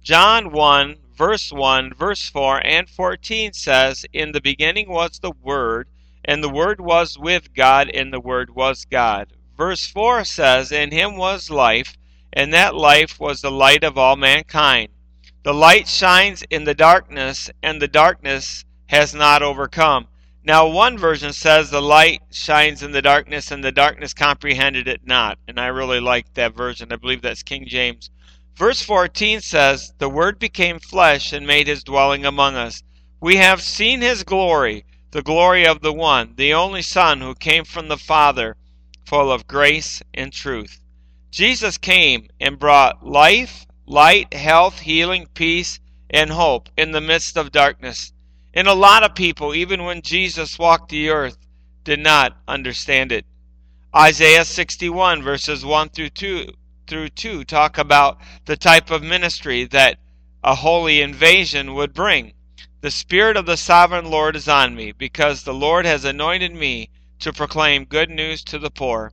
John 0.02 0.50
1, 0.50 0.96
verse 1.16 1.52
1, 1.52 1.94
verse 1.94 2.28
4, 2.28 2.66
and 2.66 2.90
14 2.90 3.52
says, 3.52 4.04
In 4.12 4.32
the 4.32 4.40
beginning 4.40 4.88
was 4.88 5.20
the 5.20 5.30
Word, 5.30 5.88
and 6.26 6.42
the 6.42 6.50
Word 6.50 6.80
was 6.80 7.16
with 7.18 7.54
God, 7.54 7.88
and 7.88 8.12
the 8.12 8.20
Word 8.20 8.54
was 8.54 8.84
God. 8.84 9.28
Verse 9.56 9.86
4 9.86 10.24
says, 10.24 10.72
In 10.72 10.90
him 10.90 11.16
was 11.16 11.48
life, 11.48 11.96
and 12.32 12.52
that 12.52 12.74
life 12.74 13.18
was 13.18 13.40
the 13.40 13.50
light 13.50 13.84
of 13.84 13.96
all 13.96 14.16
mankind. 14.16 14.88
The 15.44 15.54
light 15.54 15.88
shines 15.88 16.42
in 16.50 16.64
the 16.64 16.74
darkness, 16.74 17.48
and 17.62 17.80
the 17.80 17.88
darkness 17.88 18.64
has 18.88 19.14
not 19.14 19.42
overcome. 19.42 20.08
Now, 20.44 20.66
one 20.66 20.98
version 20.98 21.32
says 21.32 21.70
the 21.70 21.80
light 21.80 22.22
shines 22.32 22.82
in 22.82 22.90
the 22.90 23.02
darkness, 23.02 23.50
and 23.50 23.62
the 23.62 23.72
darkness 23.72 24.12
comprehended 24.12 24.88
it 24.88 25.06
not. 25.06 25.38
And 25.46 25.58
I 25.58 25.68
really 25.68 26.00
like 26.00 26.34
that 26.34 26.56
version. 26.56 26.92
I 26.92 26.96
believe 26.96 27.22
that's 27.22 27.42
King 27.42 27.66
James. 27.66 28.10
Verse 28.56 28.82
14 28.82 29.40
says, 29.40 29.92
The 29.98 30.08
Word 30.08 30.38
became 30.38 30.78
flesh 30.80 31.32
and 31.32 31.46
made 31.46 31.66
his 31.66 31.84
dwelling 31.84 32.24
among 32.24 32.56
us. 32.56 32.82
We 33.20 33.36
have 33.36 33.60
seen 33.60 34.00
his 34.00 34.22
glory, 34.22 34.84
the 35.10 35.22
glory 35.22 35.66
of 35.66 35.80
the 35.80 35.92
one, 35.92 36.34
the 36.36 36.52
only 36.52 36.82
Son 36.82 37.20
who 37.20 37.34
came 37.34 37.64
from 37.64 37.88
the 37.88 37.96
Father, 37.96 38.56
full 39.06 39.30
of 39.30 39.46
grace 39.46 40.02
and 40.12 40.32
truth. 40.32 40.80
Jesus 41.30 41.78
came 41.78 42.28
and 42.40 42.58
brought 42.58 43.06
life, 43.06 43.66
light, 43.86 44.32
health, 44.34 44.80
healing, 44.80 45.26
peace, 45.34 45.80
and 46.10 46.30
hope 46.30 46.68
in 46.76 46.92
the 46.92 47.00
midst 47.00 47.36
of 47.36 47.52
darkness. 47.52 48.12
And 48.54 48.66
a 48.66 48.74
lot 48.74 49.02
of 49.02 49.14
people, 49.14 49.54
even 49.54 49.84
when 49.84 50.02
Jesus 50.02 50.58
walked 50.58 50.88
the 50.90 51.10
earth, 51.10 51.36
did 51.84 52.00
not 52.00 52.36
understand 52.48 53.12
it. 53.12 53.26
Isaiah 53.94 54.44
61 54.44 55.22
verses 55.22 55.64
1 55.64 55.90
through 55.90 56.10
2 56.10 56.52
through 56.86 57.08
2 57.08 57.44
talk 57.44 57.78
about 57.78 58.18
the 58.44 58.56
type 58.56 58.90
of 58.90 59.02
ministry 59.02 59.64
that 59.64 59.98
a 60.42 60.54
holy 60.54 61.00
invasion 61.00 61.74
would 61.74 61.92
bring. 61.92 62.32
The 62.86 62.92
Spirit 62.92 63.36
of 63.36 63.46
the 63.46 63.56
Sovereign 63.56 64.12
Lord 64.12 64.36
is 64.36 64.46
on 64.46 64.76
me, 64.76 64.92
because 64.92 65.42
the 65.42 65.52
Lord 65.52 65.86
has 65.86 66.04
anointed 66.04 66.54
me 66.54 66.88
to 67.18 67.32
proclaim 67.32 67.84
good 67.84 68.10
news 68.10 68.44
to 68.44 68.60
the 68.60 68.70
poor. 68.70 69.12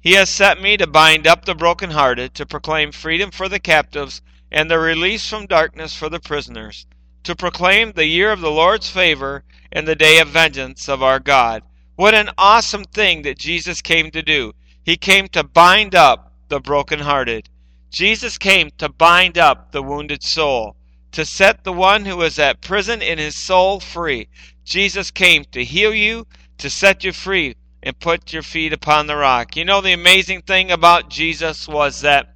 He 0.00 0.14
has 0.14 0.28
set 0.28 0.60
me 0.60 0.76
to 0.76 0.88
bind 0.88 1.28
up 1.28 1.44
the 1.44 1.54
brokenhearted, 1.54 2.34
to 2.34 2.44
proclaim 2.44 2.90
freedom 2.90 3.30
for 3.30 3.48
the 3.48 3.60
captives, 3.60 4.22
and 4.50 4.68
the 4.68 4.80
release 4.80 5.30
from 5.30 5.46
darkness 5.46 5.94
for 5.94 6.08
the 6.08 6.18
prisoners, 6.18 6.84
to 7.22 7.36
proclaim 7.36 7.92
the 7.92 8.06
year 8.06 8.32
of 8.32 8.40
the 8.40 8.50
Lord's 8.50 8.90
favor 8.90 9.44
and 9.70 9.86
the 9.86 9.94
day 9.94 10.18
of 10.18 10.26
vengeance 10.26 10.88
of 10.88 11.00
our 11.00 11.20
God. 11.20 11.62
What 11.94 12.14
an 12.14 12.30
awesome 12.36 12.82
thing 12.82 13.22
that 13.22 13.38
Jesus 13.38 13.80
came 13.80 14.10
to 14.10 14.22
do! 14.22 14.52
He 14.82 14.96
came 14.96 15.28
to 15.28 15.44
bind 15.44 15.94
up 15.94 16.32
the 16.48 16.58
brokenhearted. 16.58 17.48
Jesus 17.88 18.36
came 18.36 18.70
to 18.78 18.88
bind 18.88 19.38
up 19.38 19.70
the 19.70 19.84
wounded 19.84 20.24
soul, 20.24 20.74
to 21.12 21.24
set 21.24 21.64
the 21.64 21.72
one 21.72 22.04
who 22.06 22.20
is 22.22 22.38
at 22.38 22.60
prison 22.60 23.02
in 23.02 23.18
his 23.18 23.36
soul 23.36 23.80
free. 23.80 24.28
Jesus 24.64 25.10
came 25.10 25.44
to 25.52 25.64
heal 25.64 25.94
you, 25.94 26.26
to 26.58 26.70
set 26.70 27.04
you 27.04 27.12
free 27.12 27.54
and 27.82 27.98
put 27.98 28.32
your 28.32 28.42
feet 28.42 28.72
upon 28.72 29.06
the 29.06 29.16
rock. 29.16 29.56
You 29.56 29.64
know, 29.64 29.80
the 29.80 29.92
amazing 29.92 30.42
thing 30.42 30.70
about 30.70 31.10
Jesus 31.10 31.68
was 31.68 32.00
that 32.00 32.34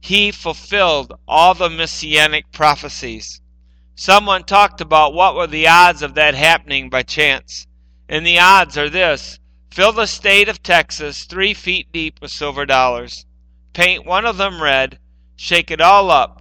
he 0.00 0.32
fulfilled 0.32 1.12
all 1.28 1.54
the 1.54 1.68
messianic 1.68 2.50
prophecies. 2.52 3.40
Someone 3.94 4.44
talked 4.44 4.80
about 4.80 5.12
what 5.12 5.34
were 5.34 5.46
the 5.46 5.68
odds 5.68 6.00
of 6.00 6.14
that 6.14 6.34
happening 6.34 6.88
by 6.88 7.02
chance. 7.02 7.66
And 8.08 8.26
the 8.26 8.38
odds 8.38 8.78
are 8.78 8.88
this 8.88 9.38
fill 9.70 9.92
the 9.92 10.06
state 10.06 10.48
of 10.48 10.62
Texas 10.62 11.24
three 11.24 11.54
feet 11.54 11.92
deep 11.92 12.18
with 12.20 12.30
silver 12.30 12.66
dollars, 12.66 13.26
paint 13.72 14.04
one 14.04 14.24
of 14.26 14.36
them 14.38 14.60
red, 14.60 14.98
shake 15.36 15.70
it 15.70 15.80
all 15.80 16.10
up, 16.10 16.39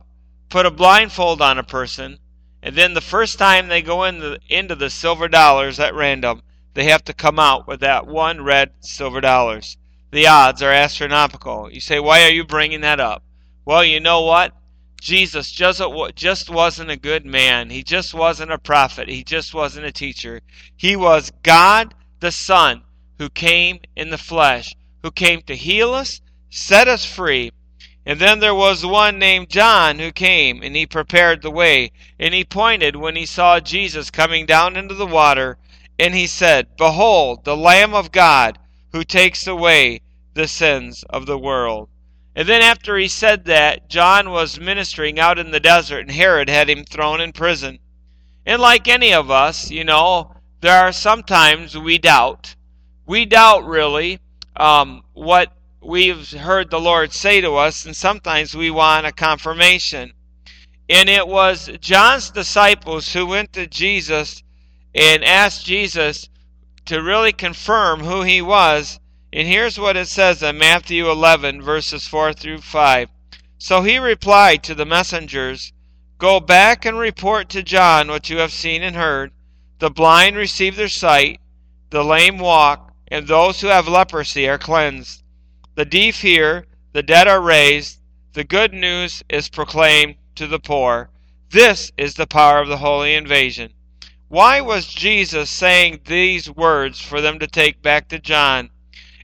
put 0.50 0.66
a 0.66 0.72
blindfold 0.72 1.42
on 1.42 1.58
a 1.58 1.64
person, 1.64 2.20
and 2.62 2.76
then 2.76 2.94
the 2.94 3.02
first 3.02 3.40
time 3.40 3.68
they 3.68 3.82
go 3.82 4.04
in 4.04 4.20
the, 4.20 4.40
into 4.50 4.76
the 4.76 4.90
silver 4.90 5.28
dollars 5.28 5.80
at 5.80 5.96
random, 5.96 6.42
they 6.74 6.86
have 6.86 7.04
to 7.06 7.14
come 7.14 7.40
out 7.40 7.68
with 7.68 7.80
that 7.80 8.08
one 8.08 8.44
red 8.44 8.72
silver 8.80 9.22
dollars. 9.22 9.78
The 10.12 10.28
odds 10.28 10.62
are 10.62 10.72
astronomical. 10.72 11.72
You 11.72 11.80
say, 11.80 12.00
why 12.00 12.24
are 12.24 12.32
you 12.32 12.44
bringing 12.44 12.82
that 12.82 13.00
up? 13.00 13.24
Well, 13.64 13.84
you 13.84 14.00
know 14.00 14.22
what? 14.22 14.54
Jesus 15.00 15.52
just, 15.52 15.82
just 16.16 16.50
wasn't 16.50 16.92
a 16.92 16.98
good 16.98 17.26
man. 17.26 17.70
He 17.70 17.84
just 17.84 18.14
wasn't 18.14 18.52
a 18.52 18.58
prophet. 18.58 19.08
He 19.08 19.24
just 19.24 19.54
wasn't 19.54 19.86
a 19.86 19.92
teacher. 19.92 20.42
He 20.76 20.96
was 20.96 21.32
God 21.44 21.94
the 22.20 22.32
Son 22.32 22.82
who 23.18 23.30
came 23.30 23.80
in 23.96 24.10
the 24.10 24.18
flesh, 24.18 24.76
who 25.04 25.12
came 25.12 25.42
to 25.44 25.56
heal 25.56 25.94
us, 25.94 26.22
set 26.50 26.88
us 26.88 27.06
free. 27.06 27.52
And 28.06 28.20
then 28.20 28.40
there 28.40 28.56
was 28.56 28.86
one 28.86 29.20
named 29.20 29.50
John 29.50 30.00
who 30.00 30.12
came, 30.12 30.64
and 30.64 30.76
he 30.76 30.86
prepared 30.86 31.42
the 31.42 31.52
way. 31.52 31.92
And 32.18 32.34
he 32.34 32.44
pointed 32.44 32.96
when 32.96 33.16
he 33.16 33.26
saw 33.26 33.60
Jesus 33.60 34.10
coming 34.10 34.46
down 34.46 34.76
into 34.76 34.96
the 34.96 35.06
water 35.06 35.58
and 36.00 36.16
he 36.16 36.26
said, 36.26 36.78
Behold, 36.78 37.44
the 37.44 37.58
Lamb 37.58 37.94
of 37.94 38.12
God 38.12 38.58
who 38.94 39.04
takes 39.04 39.46
away 39.46 40.02
the 40.34 40.48
sins 40.48 41.04
of 41.10 41.26
the 41.26 41.38
world. 41.38 41.90
And 42.36 42.48
then 42.48 42.62
after 42.62 42.98
he 42.98 43.10
said 43.10 43.44
that, 43.46 43.90
John 43.90 44.30
was 44.30 44.60
ministering 44.60 45.20
out 45.20 45.38
in 45.38 45.52
the 45.52 45.60
desert, 45.60 46.00
and 46.00 46.12
Herod 46.12 46.50
had 46.50 46.70
him 46.70 46.86
thrown 46.86 47.20
in 47.20 47.34
prison. 47.34 47.80
And 48.46 48.62
like 48.62 48.88
any 48.88 49.14
of 49.14 49.30
us, 49.30 49.70
you 49.70 49.84
know, 49.84 50.36
there 50.62 50.80
are 50.80 50.94
sometimes 50.94 51.78
we 51.78 51.98
doubt. 51.98 52.56
We 53.06 53.26
doubt 53.26 53.66
really 53.66 54.20
um, 54.56 55.04
what 55.14 55.52
we've 55.82 56.32
heard 56.32 56.70
the 56.70 56.80
Lord 56.80 57.14
say 57.14 57.42
to 57.42 57.56
us, 57.56 57.86
and 57.86 57.96
sometimes 57.96 58.56
we 58.56 58.70
want 58.70 59.06
a 59.06 59.12
confirmation. 59.12 60.14
And 60.90 61.08
it 61.10 61.28
was 61.28 61.70
John's 61.80 62.32
disciples 62.32 63.14
who 63.14 63.26
went 63.26 63.54
to 63.54 63.68
Jesus 63.68 64.44
and 64.96 65.24
asked 65.24 65.66
Jesus 65.66 66.30
to 66.86 67.02
really 67.02 67.32
confirm 67.32 68.02
who 68.02 68.24
he 68.24 68.42
was. 68.42 69.00
And 69.32 69.48
here's 69.48 69.78
what 69.78 69.96
it 69.96 70.08
says 70.08 70.42
in 70.42 70.58
Matthew 70.58 71.10
11, 71.10 71.62
verses 71.62 72.08
4 72.08 72.34
through 72.34 72.62
5. 72.62 73.10
So 73.60 73.84
he 73.84 74.00
replied 74.00 74.64
to 74.64 74.74
the 74.74 74.86
messengers, 74.86 75.72
Go 76.18 76.40
back 76.40 76.86
and 76.86 76.98
report 76.98 77.50
to 77.50 77.62
John 77.62 78.08
what 78.08 78.30
you 78.30 78.40
have 78.40 78.52
seen 78.52 78.82
and 78.82 78.96
heard. 78.96 79.32
The 79.78 79.92
blind 79.92 80.36
receive 80.36 80.76
their 80.76 80.90
sight, 80.90 81.40
the 81.92 82.04
lame 82.04 82.40
walk, 82.40 82.92
and 83.08 83.28
those 83.28 83.62
who 83.62 83.68
have 83.68 83.88
leprosy 83.88 84.50
are 84.50 84.58
cleansed. 84.58 85.24
The 85.80 85.86
deaf 85.86 86.20
hear, 86.20 86.68
the 86.92 87.02
dead 87.02 87.30
are 87.30 87.40
raised, 87.40 88.02
the 88.34 88.44
good 88.44 88.74
news 88.74 89.24
is 89.30 89.48
proclaimed 89.48 90.16
to 90.36 90.46
the 90.46 90.60
poor. 90.60 91.10
This 91.52 91.94
is 91.98 92.16
the 92.16 92.28
power 92.28 92.60
of 92.60 92.68
the 92.68 92.80
holy 92.80 93.16
invasion. 93.16 93.72
Why 94.28 94.60
was 94.60 94.94
Jesus 94.94 95.50
saying 95.50 96.02
these 96.04 96.50
words 96.50 97.00
for 97.00 97.22
them 97.22 97.40
to 97.40 97.48
take 97.48 97.82
back 97.82 98.10
to 98.10 98.20
John? 98.20 98.72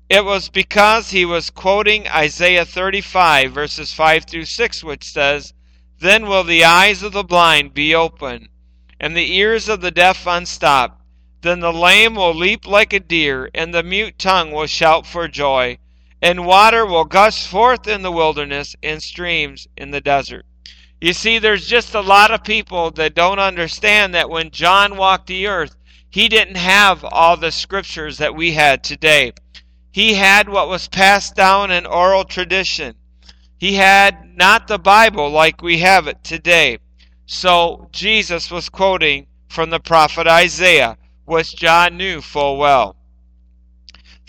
It 0.07 0.24
was 0.24 0.47
because 0.47 1.12
he 1.12 1.25
was 1.25 1.50
quoting 1.50 2.07
Isaiah 2.07 2.63
35, 2.63 3.51
verses 3.51 3.91
5 3.91 4.24
through 4.24 4.45
6, 4.45 4.81
which 4.81 5.03
says, 5.03 5.53
Then 6.00 6.25
will 6.25 6.45
the 6.45 6.63
eyes 6.63 7.03
of 7.03 7.12
the 7.12 7.25
blind 7.25 7.74
be 7.74 7.93
open, 7.93 8.47
and 8.97 9.13
the 9.13 9.35
ears 9.35 9.67
of 9.67 9.81
the 9.81 9.91
deaf 9.91 10.25
unstopped. 10.25 11.01
Then 11.41 11.59
the 11.59 11.74
lame 11.74 12.15
will 12.15 12.33
leap 12.33 12.65
like 12.65 12.93
a 12.93 13.01
deer, 13.01 13.50
and 13.53 13.74
the 13.74 13.83
mute 13.83 14.17
tongue 14.17 14.51
will 14.51 14.67
shout 14.67 15.05
for 15.05 15.27
joy, 15.27 15.79
and 16.22 16.45
water 16.45 16.86
will 16.86 17.05
gush 17.05 17.48
forth 17.48 17.88
in 17.88 18.01
the 18.01 18.12
wilderness, 18.12 18.75
and 18.81 19.01
streams 19.01 19.67
in 19.77 19.91
the 19.91 20.01
desert. 20.01 20.45
You 21.01 21.13
see, 21.13 21.39
there's 21.39 21.67
just 21.67 21.93
a 21.93 22.01
lot 22.01 22.31
of 22.31 22.43
people 22.43 22.91
that 22.91 23.15
don't 23.15 23.39
understand 23.39 24.15
that 24.15 24.29
when 24.29 24.50
John 24.50 24.98
walked 24.98 25.27
the 25.27 25.48
earth, 25.48 25.75
he 26.10 26.29
didn't 26.29 26.55
have 26.55 27.03
all 27.03 27.36
the 27.36 27.51
scriptures 27.51 28.17
that 28.17 28.34
we 28.34 28.53
had 28.53 28.84
today. 28.84 29.34
He 29.91 30.13
had 30.13 30.50
what 30.50 30.69
was 30.69 30.88
passed 30.88 31.36
down 31.36 31.72
in 31.72 31.86
oral 31.86 32.24
tradition. 32.24 32.95
He 33.57 33.74
had 33.75 34.36
not 34.36 34.67
the 34.67 34.79
Bible 34.79 35.29
like 35.29 35.62
we 35.62 35.79
have 35.79 36.07
it 36.07 36.24
today. 36.24 36.79
So 37.25 37.89
Jesus 37.91 38.50
was 38.51 38.69
quoting 38.69 39.27
from 39.48 39.69
the 39.69 39.79
prophet 39.79 40.27
Isaiah, 40.27 40.98
which 41.25 41.55
John 41.55 41.98
knew 41.98 42.22
full 42.22 42.57
well. 42.57 42.95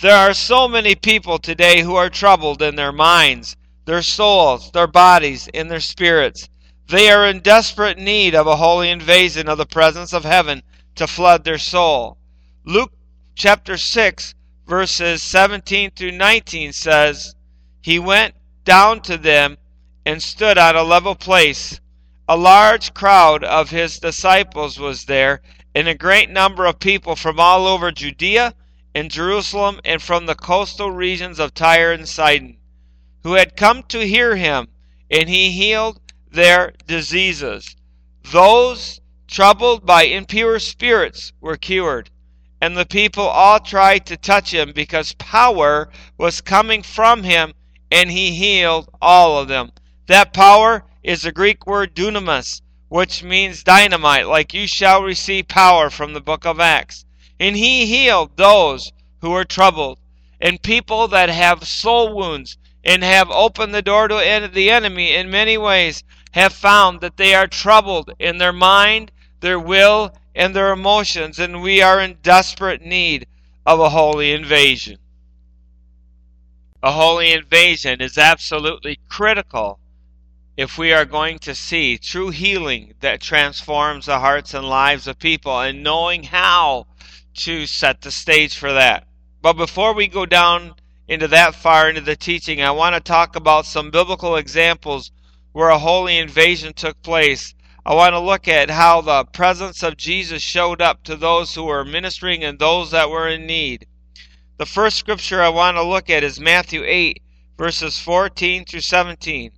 There 0.03 0.15
are 0.15 0.35
so 0.35 0.69
many 0.69 0.95
people 0.95 1.39
today 1.39 1.81
who 1.81 1.97
are 1.97 2.11
troubled 2.11 2.61
in 2.61 2.77
their 2.77 2.93
minds, 2.93 3.57
their 3.87 4.03
souls, 4.03 4.71
their 4.73 4.87
bodies, 4.87 5.49
and 5.55 5.71
their 5.71 5.81
spirits. 5.81 6.51
They 6.87 7.11
are 7.11 7.27
in 7.27 7.41
desperate 7.41 7.97
need 7.97 8.35
of 8.35 8.47
a 8.47 8.57
holy 8.57 8.91
invasion 8.91 9.49
of 9.49 9.57
the 9.57 9.65
presence 9.65 10.13
of 10.13 10.25
heaven 10.25 10.63
to 10.97 11.07
flood 11.07 11.45
their 11.45 11.57
soul. 11.57 12.19
Luke 12.63 12.93
chapter 13.35 13.79
6 13.79 14.35
verses 14.67 15.23
17 15.23 15.93
through 15.93 16.13
19 16.13 16.75
says, 16.75 17.35
He 17.81 17.99
went 17.99 18.35
down 18.65 19.01
to 19.01 19.17
them 19.17 19.57
and 20.05 20.23
stood 20.23 20.59
on 20.59 20.77
a 20.77 20.83
level 20.83 21.15
place. 21.15 21.81
A 22.29 22.37
large 22.37 22.93
crowd 22.93 23.43
of 23.45 23.71
his 23.71 23.99
disciples 23.99 24.79
was 24.79 25.07
there, 25.07 25.41
and 25.75 25.89
a 25.89 25.95
great 25.95 26.29
number 26.29 26.67
of 26.67 26.81
people 26.81 27.17
from 27.17 27.41
all 27.41 27.67
over 27.67 27.91
Judea 27.91 28.55
and 28.97 29.11
Jerusalem 29.11 29.81
and 29.85 30.03
from 30.03 30.25
the 30.25 30.35
coastal 30.35 30.91
regions 30.91 31.39
of 31.39 31.53
Tyre 31.53 31.93
and 31.93 32.09
Sidon, 32.09 32.57
who 33.23 33.35
had 33.35 33.57
come 33.57 33.83
to 33.85 34.07
hear 34.07 34.35
him, 34.37 34.69
and 35.11 35.29
he 35.29 35.53
healed 35.53 36.01
their 36.31 36.73
diseases. 36.87 37.77
Those 38.33 39.01
troubled 39.29 39.85
by 39.87 40.05
impure 40.05 40.59
spirits 40.59 41.33
were 41.41 41.57
cured 41.57 42.11
and 42.61 42.77
the 42.77 42.87
people 42.87 43.25
all 43.25 43.61
tried 43.61 44.07
to 44.07 44.17
touch 44.17 44.53
him 44.53 44.73
because 44.73 45.13
power 45.15 45.89
was 46.19 46.41
coming 46.41 46.83
from 46.83 47.23
him 47.23 47.53
and 47.91 48.11
he 48.11 48.35
healed 48.35 48.89
all 49.01 49.39
of 49.39 49.49
them. 49.49 49.71
That 50.07 50.33
power 50.33 50.85
is 51.03 51.23
the 51.23 51.33
Greek 51.33 51.67
word 51.67 51.95
dunamis, 51.95 52.63
which 52.89 53.23
means 53.23 53.63
dynamite, 53.63 54.27
like 54.27 54.55
you 54.55 54.67
shall 54.67 55.03
receive 55.03 55.49
power 55.49 55.91
from 55.91 56.13
the 56.13 56.21
book 56.21 56.47
of 56.47 56.59
Acts. 56.59 57.05
And 57.39 57.57
he 57.57 57.87
healed 57.87 58.37
those 58.37 58.93
who 59.21 59.31
were 59.31 59.45
troubled 59.45 59.99
and 60.41 60.63
people 60.63 61.09
that 61.09 61.29
have 61.29 61.67
soul 61.67 62.15
wounds 62.15 62.57
and 62.85 63.03
have 63.03 63.31
opened 63.31 63.75
the 63.75 63.83
door 63.83 64.09
to 64.09 64.51
the 64.53 64.71
enemy 64.71 65.15
in 65.15 65.31
many 65.31 65.59
ways 65.59 66.05
have 66.33 66.53
found 66.53 67.01
that 67.01 67.17
they 67.17 67.35
are 67.35 67.47
troubled 67.47 68.13
in 68.19 68.39
their 68.39 68.53
mind, 68.53 69.11
their 69.41 69.59
will, 69.59 70.15
and 70.35 70.55
their 70.55 70.71
emotions, 70.71 71.39
and 71.39 71.63
we 71.63 71.81
are 71.81 72.01
in 72.01 72.19
desperate 72.23 72.83
need 72.83 73.27
of 73.65 73.81
a 73.81 73.89
holy 73.89 74.33
invasion. 74.33 74.99
A 76.83 76.93
holy 76.93 77.33
invasion 77.33 78.01
is 78.03 78.19
absolutely 78.19 79.01
critical 79.09 79.81
if 80.57 80.79
we 80.79 80.93
are 80.93 81.05
going 81.05 81.39
to 81.39 81.55
see 81.55 81.99
true 81.99 82.31
healing 82.31 82.95
that 83.01 83.21
transforms 83.21 84.07
the 84.07 84.21
hearts 84.21 84.55
and 84.55 84.69
lives 84.69 85.07
of 85.07 85.19
people 85.19 85.61
and 85.61 85.83
knowing 85.83 86.23
how 86.23 86.87
to 87.45 87.67
set 87.67 88.01
the 88.01 88.11
stage 88.11 88.57
for 88.57 88.73
that. 88.73 89.07
But 89.43 89.55
before 89.55 89.95
we 89.95 90.09
go 90.09 90.27
down 90.27 90.75
into 91.09 91.29
that 91.29 91.55
far 91.55 91.89
into 91.89 92.01
the 92.01 92.17
teaching, 92.17 92.63
I 92.63 92.71
want 92.73 92.95
to 92.95 93.01
talk 93.01 93.37
about 93.37 93.67
some 93.67 93.91
biblical 93.91 94.37
examples 94.37 95.13
where 95.53 95.69
a 95.69 95.79
holy 95.79 96.19
invasion 96.19 96.73
took 96.73 97.01
place 97.03 97.55
I 97.89 97.95
want 97.95 98.15
to 98.15 98.19
look 98.19 98.49
at 98.49 98.69
how 98.69 99.01
the 99.01 99.25
presence 99.27 99.85
of 99.85 99.97
Jesus 99.97 100.43
showed 100.43 100.83
up 100.83 101.05
to 101.05 101.15
those 101.15 101.55
who 101.55 101.63
were 101.63 101.85
ministering 101.85 102.43
and 102.43 102.59
those 102.59 102.91
that 102.91 103.11
were 103.11 103.29
in 103.29 103.47
need. 103.47 103.87
The 104.57 104.67
first 104.67 104.97
scripture 104.97 105.41
I 105.41 105.51
want 105.51 105.77
to 105.77 105.85
look 105.85 106.11
at 106.11 106.25
is 106.25 106.41
Matthew 106.41 106.83
8, 106.85 107.23
verses 107.57 107.97
14 108.01 108.65
through 108.65 108.81
17. 108.81 109.53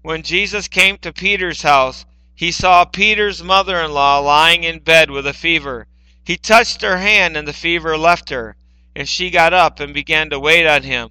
When 0.00 0.22
Jesus 0.22 0.68
came 0.68 0.96
to 0.98 1.12
Peter's 1.12 1.62
house, 1.62 2.06
he 2.36 2.52
saw 2.52 2.84
Peter's 2.84 3.42
mother 3.42 3.80
in 3.80 3.90
law 3.90 4.20
lying 4.20 4.62
in 4.62 4.78
bed 4.78 5.10
with 5.10 5.26
a 5.26 5.32
fever. 5.32 5.88
He 6.24 6.36
touched 6.36 6.82
her 6.82 6.98
hand, 6.98 7.36
and 7.36 7.48
the 7.48 7.52
fever 7.52 7.98
left 7.98 8.30
her, 8.30 8.56
and 8.94 9.08
she 9.08 9.30
got 9.30 9.52
up 9.52 9.80
and 9.80 9.92
began 9.92 10.30
to 10.30 10.38
wait 10.38 10.66
on 10.66 10.82
him. 10.82 11.10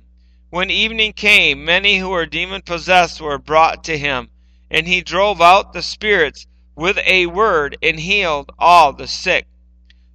When 0.50 0.70
evening 0.70 1.14
came, 1.14 1.66
many 1.66 1.98
who 1.98 2.10
were 2.10 2.26
demon 2.26 2.62
possessed 2.62 3.20
were 3.22 3.38
brought 3.38 3.84
to 3.86 3.98
him, 3.98 4.30
and 4.70 4.88
he 4.88 5.02
drove 5.02 5.42
out 5.42 5.74
the 5.74 5.82
spirits 5.82 6.48
with 6.76 6.98
a 7.06 7.26
word 7.26 7.78
and 7.82 8.00
healed 8.00 8.52
all 8.58 8.94
the 8.94 9.08
sick. 9.08 9.48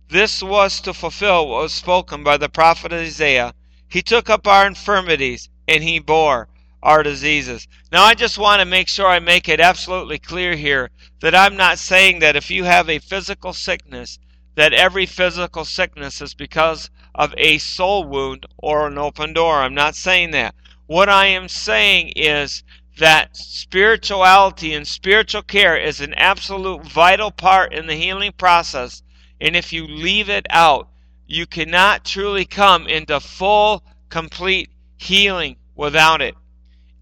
This 0.09 0.43
was 0.43 0.81
to 0.83 0.95
fulfill 0.95 1.49
what 1.49 1.63
was 1.63 1.73
spoken 1.73 2.23
by 2.23 2.37
the 2.37 2.49
prophet 2.49 2.93
Isaiah. 2.93 3.55
He 3.89 4.03
took 4.03 4.31
up 4.31 4.47
our 4.47 4.67
infirmities 4.67 5.49
and 5.69 5.83
he 5.83 5.99
bore 5.99 6.49
our 6.83 7.03
diseases. 7.03 7.67
Now, 7.91 8.05
I 8.05 8.15
just 8.15 8.39
want 8.39 8.61
to 8.61 8.65
make 8.65 8.89
sure 8.89 9.09
I 9.09 9.19
make 9.19 9.49
it 9.49 9.61
absolutely 9.61 10.19
clear 10.19 10.55
here 10.55 10.91
that 11.21 11.35
I'm 11.35 11.57
not 11.57 11.79
saying 11.79 12.21
that 12.21 12.37
if 12.37 12.51
you 12.51 12.65
have 12.65 12.89
a 12.89 12.99
physical 12.99 13.53
sickness, 13.53 14.19
that 14.57 14.73
every 14.73 15.07
physical 15.07 15.65
sickness 15.65 16.21
is 16.21 16.35
because 16.35 16.91
of 17.15 17.33
a 17.37 17.59
soul 17.59 18.05
wound 18.05 18.47
or 18.59 18.87
an 18.87 18.99
open 18.99 19.33
door. 19.33 19.57
I'm 19.57 19.75
not 19.75 19.95
saying 19.95 20.33
that. 20.33 20.55
What 20.87 21.09
I 21.09 21.27
am 21.27 21.49
saying 21.49 22.13
is 22.17 22.65
that 22.99 23.37
spirituality 23.37 24.73
and 24.73 24.87
spiritual 24.87 25.43
care 25.43 25.77
is 25.77 26.01
an 26.01 26.15
absolute 26.15 26.83
vital 26.85 27.31
part 27.31 27.75
in 27.75 27.87
the 27.87 27.95
healing 27.95 28.33
process. 28.33 29.03
And 29.41 29.55
if 29.55 29.73
you 29.73 29.87
leave 29.87 30.31
it 30.31 30.47
out, 30.49 30.89
you 31.27 31.47
cannot 31.47 32.05
truly 32.05 32.47
come 32.47 32.87
into 32.87 33.21
full, 33.21 33.85
complete 34.09 34.71
healing 34.97 35.57
without 35.75 36.23
it. 36.23 36.35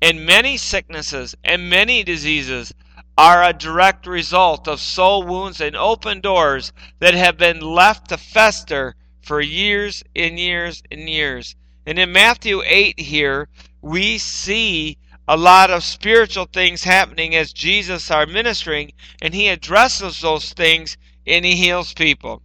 And 0.03 0.27
many 0.27 0.57
sicknesses 0.57 1.37
and 1.45 1.71
many 1.71 2.03
diseases 2.03 2.75
are 3.16 3.44
a 3.44 3.53
direct 3.53 4.07
result 4.07 4.66
of 4.66 4.81
soul 4.81 5.22
wounds 5.22 5.61
and 5.61 5.77
open 5.77 6.20
doors 6.20 6.72
that 6.98 7.14
have 7.14 7.37
been 7.37 7.61
left 7.61 8.09
to 8.09 8.16
fester 8.16 8.96
for 9.22 9.40
years 9.40 10.03
and 10.16 10.38
years 10.38 10.83
and 10.90 11.09
years. 11.09 11.55
And 11.87 11.98
in 11.98 12.12
Matthew 12.12 12.62
8 12.64 12.98
here, 12.98 13.48
we 13.81 14.18
see 14.18 14.98
a 15.29 15.37
lot 15.37 15.70
of 15.70 15.85
spiritual 15.85 16.46
things 16.46 16.85
happening 16.85 17.35
as 17.35 17.53
Jesus 17.53 18.11
are 18.11 18.27
ministering, 18.27 18.92
and 19.22 19.33
he 19.35 19.48
addresses 19.48 20.20
those 20.20 20.53
things 20.53 20.96
and 21.27 21.44
he 21.44 21.57
heals 21.57 21.94
people. 21.94 22.42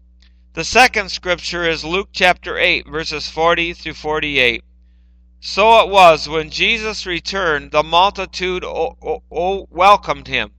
The 0.53 0.63
second 0.63 1.10
scripture 1.10 1.67
is 1.67 1.84
Luke 1.84 2.10
chapter 2.12 2.58
8, 2.58 2.88
verses 2.88 3.29
40 3.29 3.73
through 3.73 3.93
48. 3.93 4.63
So 5.41 5.79
it 5.82 5.89
was 5.89 6.27
when 6.27 6.49
Jesus 6.49 7.05
returned, 7.05 7.71
the 7.71 7.84
multitude 7.84 8.63
o- 8.63 8.97
o- 9.32 9.67
welcomed 9.69 10.27
him, 10.27 10.51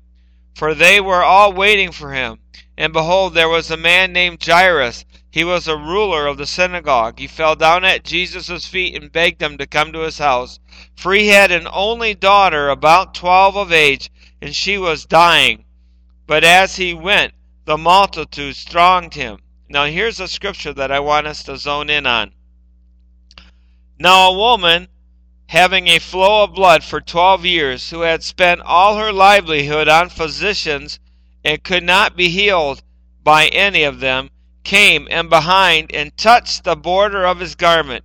for 0.61 0.75
they 0.75 1.01
were 1.01 1.25
all 1.25 1.55
waiting 1.55 1.91
for 1.91 2.13
him. 2.13 2.39
And 2.77 2.93
behold, 2.93 3.33
there 3.33 3.49
was 3.49 3.71
a 3.71 3.79
man 3.79 4.13
named 4.13 4.45
Jairus 4.45 5.07
he 5.33 5.43
was 5.43 5.67
a 5.67 5.77
ruler 5.77 6.27
of 6.27 6.37
the 6.37 6.47
synagogue. 6.47 7.19
He 7.19 7.29
fell 7.29 7.55
down 7.55 7.83
at 7.85 8.05
Jesus' 8.05 8.67
feet 8.67 8.95
and 8.95 9.11
begged 9.11 9.41
him 9.41 9.57
to 9.59 9.67
come 9.67 9.93
to 9.93 10.01
his 10.01 10.19
house, 10.19 10.59
for 10.97 11.15
he 11.15 11.29
had 11.29 11.53
an 11.53 11.69
only 11.73 12.15
daughter 12.15 12.69
about 12.69 13.15
twelve 13.15 13.57
of 13.57 13.73
age, 13.73 14.11
and 14.43 14.55
she 14.55 14.77
was 14.77 15.07
dying. 15.07 15.65
But 16.27 16.43
as 16.43 16.77
he 16.77 16.93
went, 16.93 17.33
the 17.65 17.79
multitudes 17.79 18.65
thronged 18.65 19.15
him. 19.15 19.39
Now, 19.69 19.85
here's 19.87 20.21
a 20.21 20.27
scripture 20.27 20.75
that 20.75 20.91
I 20.91 21.01
want 21.01 21.29
us 21.29 21.45
to 21.45 21.57
zone 21.57 21.89
in 21.89 22.07
on. 22.07 22.33
Now, 23.99 24.31
a 24.31 24.37
woman 24.37 24.89
having 25.51 25.89
a 25.89 25.99
flow 25.99 26.45
of 26.45 26.55
blood 26.55 26.85
for 26.85 27.01
twelve 27.01 27.45
years, 27.45 27.91
who 27.91 28.03
had 28.03 28.23
spent 28.23 28.61
all 28.61 28.97
her 28.97 29.13
livelihood 29.13 29.89
on 29.89 30.09
physicians 30.09 31.01
and 31.45 31.65
could 31.65 31.83
not 31.83 32.17
be 32.17 32.29
healed 32.29 32.81
by 33.25 33.47
any 33.49 33.83
of 33.83 33.99
them, 33.99 34.31
came 34.63 35.09
and 35.11 35.29
behind 35.29 35.93
and 35.93 36.17
touched 36.17 36.63
the 36.63 36.77
border 36.77 37.27
of 37.27 37.41
his 37.41 37.57
garment, 37.57 38.05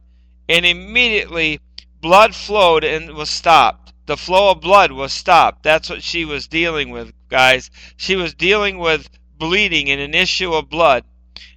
and 0.49 0.65
immediately 0.65 1.59
blood 2.01 2.33
flowed 2.33 2.83
and 2.83 3.11
was 3.11 3.29
stopped. 3.29 3.93
The 4.07 4.17
flow 4.17 4.49
of 4.49 4.61
blood 4.61 4.91
was 4.91 5.13
stopped. 5.13 5.61
That's 5.61 5.87
what 5.87 6.01
she 6.01 6.25
was 6.25 6.47
dealing 6.47 6.89
with, 6.89 7.13
guys. 7.29 7.69
She 7.95 8.15
was 8.15 8.33
dealing 8.33 8.79
with 8.79 9.07
bleeding 9.37 9.91
and 9.91 10.01
an 10.01 10.15
issue 10.15 10.51
of 10.51 10.67
blood. 10.67 11.03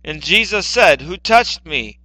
And 0.05 0.23
Jesus 0.23 0.67
said, 0.67 1.01
Who 1.01 1.17
touched 1.17 1.65
me? 1.65 1.99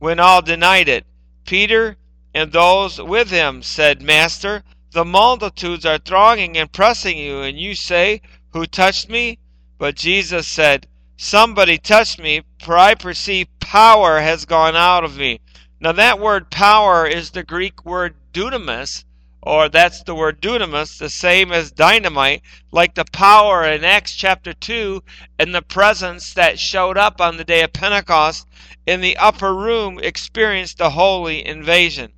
When 0.00 0.18
all 0.18 0.42
denied 0.42 0.88
it, 0.88 1.06
Peter 1.44 1.96
And 2.34 2.52
those 2.52 3.00
with 3.00 3.30
him 3.30 3.62
said, 3.62 4.02
Master, 4.02 4.62
the 4.92 5.04
multitudes 5.04 5.86
are 5.86 5.98
thronging 5.98 6.56
and 6.56 6.70
pressing 6.70 7.16
you, 7.18 7.40
and 7.40 7.58
you 7.58 7.74
say, 7.74 8.20
Who 8.50 8.66
touched 8.66 9.08
me? 9.08 9.38
But 9.78 9.96
Jesus 9.96 10.46
said, 10.46 10.86
Somebody 11.16 11.78
touched 11.78 12.18
me, 12.18 12.42
for 12.62 12.76
I 12.76 12.94
perceive 12.94 13.48
power 13.60 14.20
has 14.20 14.44
gone 14.44 14.76
out 14.76 15.04
of 15.04 15.16
me. 15.16 15.40
Now, 15.80 15.92
that 15.92 16.20
word 16.20 16.50
power 16.50 17.06
is 17.06 17.30
the 17.30 17.42
Greek 17.42 17.84
word 17.84 18.14
dunamis, 18.32 19.04
or 19.40 19.68
that's 19.68 20.02
the 20.02 20.14
word 20.14 20.40
dunamis, 20.42 20.98
the 20.98 21.08
same 21.08 21.52
as 21.52 21.70
dynamite, 21.70 22.42
like 22.70 22.94
the 22.94 23.04
power 23.06 23.64
in 23.64 23.84
Acts 23.84 24.14
chapter 24.14 24.52
2 24.52 25.02
and 25.38 25.54
the 25.54 25.62
presence 25.62 26.34
that 26.34 26.58
showed 26.58 26.98
up 26.98 27.20
on 27.20 27.36
the 27.36 27.44
day 27.44 27.62
of 27.62 27.72
Pentecost 27.72 28.46
in 28.86 29.00
the 29.00 29.16
upper 29.16 29.54
room 29.54 29.98
experienced 29.98 30.80
a 30.80 30.90
holy 30.90 31.46
invasion. 31.46 32.12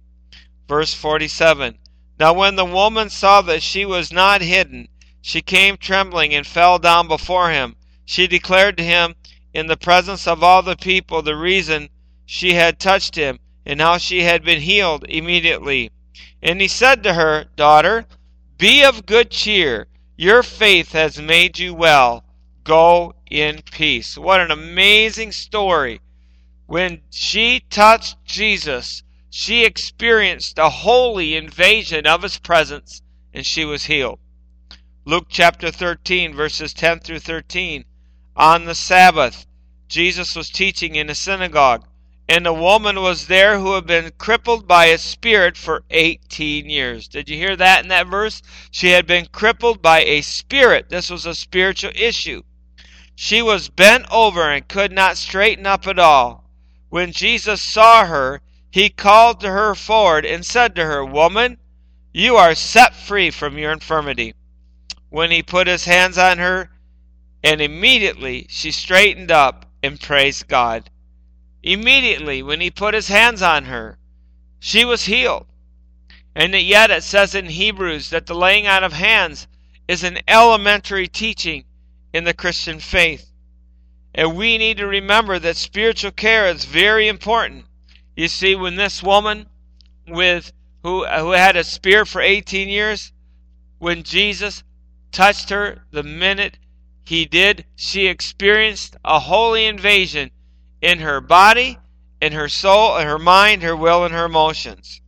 Verse 0.71 0.95
47 0.95 1.79
Now 2.21 2.33
when 2.33 2.55
the 2.55 2.65
woman 2.65 3.11
saw 3.11 3.43
that 3.43 3.61
she 3.61 3.85
was 3.85 4.13
not 4.13 4.41
hidden, 4.41 4.87
she 5.21 5.43
came 5.43 5.77
trembling 5.77 6.33
and 6.33 6.47
fell 6.47 6.79
down 6.79 7.09
before 7.09 7.51
him. 7.51 7.75
She 8.05 8.29
declared 8.29 8.77
to 8.77 8.85
him 8.85 9.17
in 9.53 9.67
the 9.67 9.77
presence 9.77 10.29
of 10.29 10.45
all 10.45 10.63
the 10.63 10.77
people 10.77 11.23
the 11.23 11.35
reason 11.35 11.89
she 12.25 12.53
had 12.53 12.79
touched 12.79 13.17
him 13.17 13.41
and 13.67 13.81
how 13.81 13.99
she 13.99 14.23
had 14.23 14.45
been 14.45 14.61
healed 14.61 15.05
immediately. 15.09 15.91
And 16.41 16.61
he 16.61 16.69
said 16.69 17.03
to 17.03 17.15
her, 17.15 17.47
Daughter, 17.57 18.07
be 18.57 18.85
of 18.85 19.07
good 19.07 19.33
cheer. 19.33 19.89
Your 20.17 20.45
faith 20.45 20.93
has 20.93 21.21
made 21.21 21.59
you 21.59 21.75
well. 21.75 22.23
Go 22.63 23.17
in 23.29 23.63
peace. 23.73 24.17
What 24.17 24.41
an 24.41 24.53
amazing 24.53 25.33
story. 25.33 26.01
When 26.67 27.01
she 27.11 27.59
touched 27.59 28.25
Jesus, 28.25 29.03
she 29.31 29.65
experienced 29.65 30.59
a 30.59 30.69
holy 30.69 31.37
invasion 31.37 32.07
of 32.07 32.23
his 32.23 32.39
presence 32.39 33.01
and 33.33 33.47
she 33.47 33.65
was 33.65 33.85
healed. 33.85 34.19
Luke 35.05 35.29
chapter 35.31 35.71
13, 35.71 36.35
verses 36.35 36.75
10 36.75 37.01
through 37.01 37.21
13. 37.21 37.85
On 38.37 38.65
the 38.65 38.75
Sabbath, 38.75 39.47
Jesus 39.89 40.37
was 40.37 40.51
teaching 40.51 40.97
in 40.97 41.09
a 41.09 41.15
synagogue 41.15 41.87
and 42.31 42.47
a 42.47 42.53
woman 42.53 43.01
was 43.01 43.27
there 43.27 43.59
who 43.59 43.75
had 43.75 43.87
been 43.87 44.13
crippled 44.17 44.69
by 44.69 44.85
a 44.85 44.99
spirit 44.99 45.57
for 45.57 45.83
18 45.91 46.71
years. 46.71 47.09
Did 47.09 47.29
you 47.29 47.37
hear 47.37 47.57
that 47.57 47.83
in 47.83 47.89
that 47.89 48.07
verse? 48.07 48.41
She 48.71 48.91
had 48.91 49.05
been 49.05 49.27
crippled 49.27 49.83
by 49.83 50.05
a 50.05 50.21
spirit. 50.21 50.91
This 50.91 51.11
was 51.11 51.27
a 51.27 51.35
spiritual 51.35 51.91
issue. 51.97 52.43
She 53.17 53.43
was 53.43 53.69
bent 53.69 54.07
over 54.13 54.49
and 54.49 54.69
could 54.69 54.93
not 54.93 55.17
straighten 55.17 55.67
up 55.67 55.89
at 55.89 55.99
all. 55.99 56.49
When 56.89 57.11
Jesus 57.11 57.61
saw 57.61 58.07
her, 58.07 58.43
he 58.71 58.89
called 58.89 59.41
to 59.41 59.51
her 59.51 59.75
forward 59.75 60.25
and 60.25 60.47
said 60.47 60.77
to 60.77 60.85
her, 60.85 61.05
Woman, 61.05 61.59
you 62.13 62.37
are 62.37 62.55
set 62.55 62.95
free 62.95 63.31
from 63.31 63.59
your 63.59 63.73
infirmity. 63.73 64.35
When 65.09 65.31
he 65.31 65.43
put 65.43 65.67
his 65.67 65.87
hands 65.87 66.17
on 66.17 66.39
her, 66.39 66.71
and 67.43 67.61
immediately 67.61 68.47
she 68.49 68.71
straightened 68.71 69.31
up 69.31 69.67
and 69.83 70.01
praised 70.01 70.47
God. 70.47 70.91
Immediately, 71.63 72.43
when 72.43 72.61
he 72.61 72.71
put 72.71 72.95
his 72.95 73.09
hands 73.09 73.43
on 73.43 73.65
her, 73.65 73.99
she 74.61 74.85
was 74.85 75.05
healed. 75.05 75.47
And 76.35 76.55
yet 76.55 76.91
it 76.91 77.03
says 77.03 77.35
in 77.35 77.47
Hebrews 77.47 78.11
that 78.11 78.27
the 78.27 78.35
laying 78.35 78.67
on 78.67 78.85
of 78.85 78.93
hands 78.93 79.49
is 79.89 80.05
an 80.05 80.21
elementary 80.29 81.09
teaching 81.09 81.65
in 82.13 82.25
the 82.25 82.35
Christian 82.35 82.79
faith. 82.79 83.33
And 84.15 84.37
we 84.37 84.59
need 84.59 84.77
to 84.77 84.87
remember 84.87 85.39
that 85.41 85.57
spiritual 85.57 86.13
care 86.13 86.47
is 86.47 86.65
very 86.65 87.09
important. 87.09 87.67
You 88.21 88.29
see, 88.29 88.55
when 88.55 88.75
this 88.75 89.03
woman 89.03 89.47
with 90.07 90.53
who, 90.83 91.07
who 91.07 91.31
had 91.31 91.57
a 91.57 91.65
spear 91.65 92.05
for 92.05 92.21
18 92.21 92.69
years, 92.69 93.13
when 93.79 94.03
Jesus 94.03 94.63
touched 95.11 95.49
her 95.49 95.87
the 95.91 96.03
minute 96.03 96.59
he 97.03 97.25
did, 97.25 97.65
she 97.77 98.09
experienced 98.09 98.95
a 99.07 99.21
holy 99.21 99.65
invasion 99.65 100.33
in 100.83 100.99
her 100.99 101.23
body, 101.23 101.79
in 102.21 102.33
her 102.33 102.51
soul, 102.51 102.99
in 102.99 103.07
her 103.07 103.19
mind, 103.19 103.63
her 103.63 103.75
will, 103.75 104.05
and 104.05 104.13
her 104.13 104.27
emotions. 104.27 105.01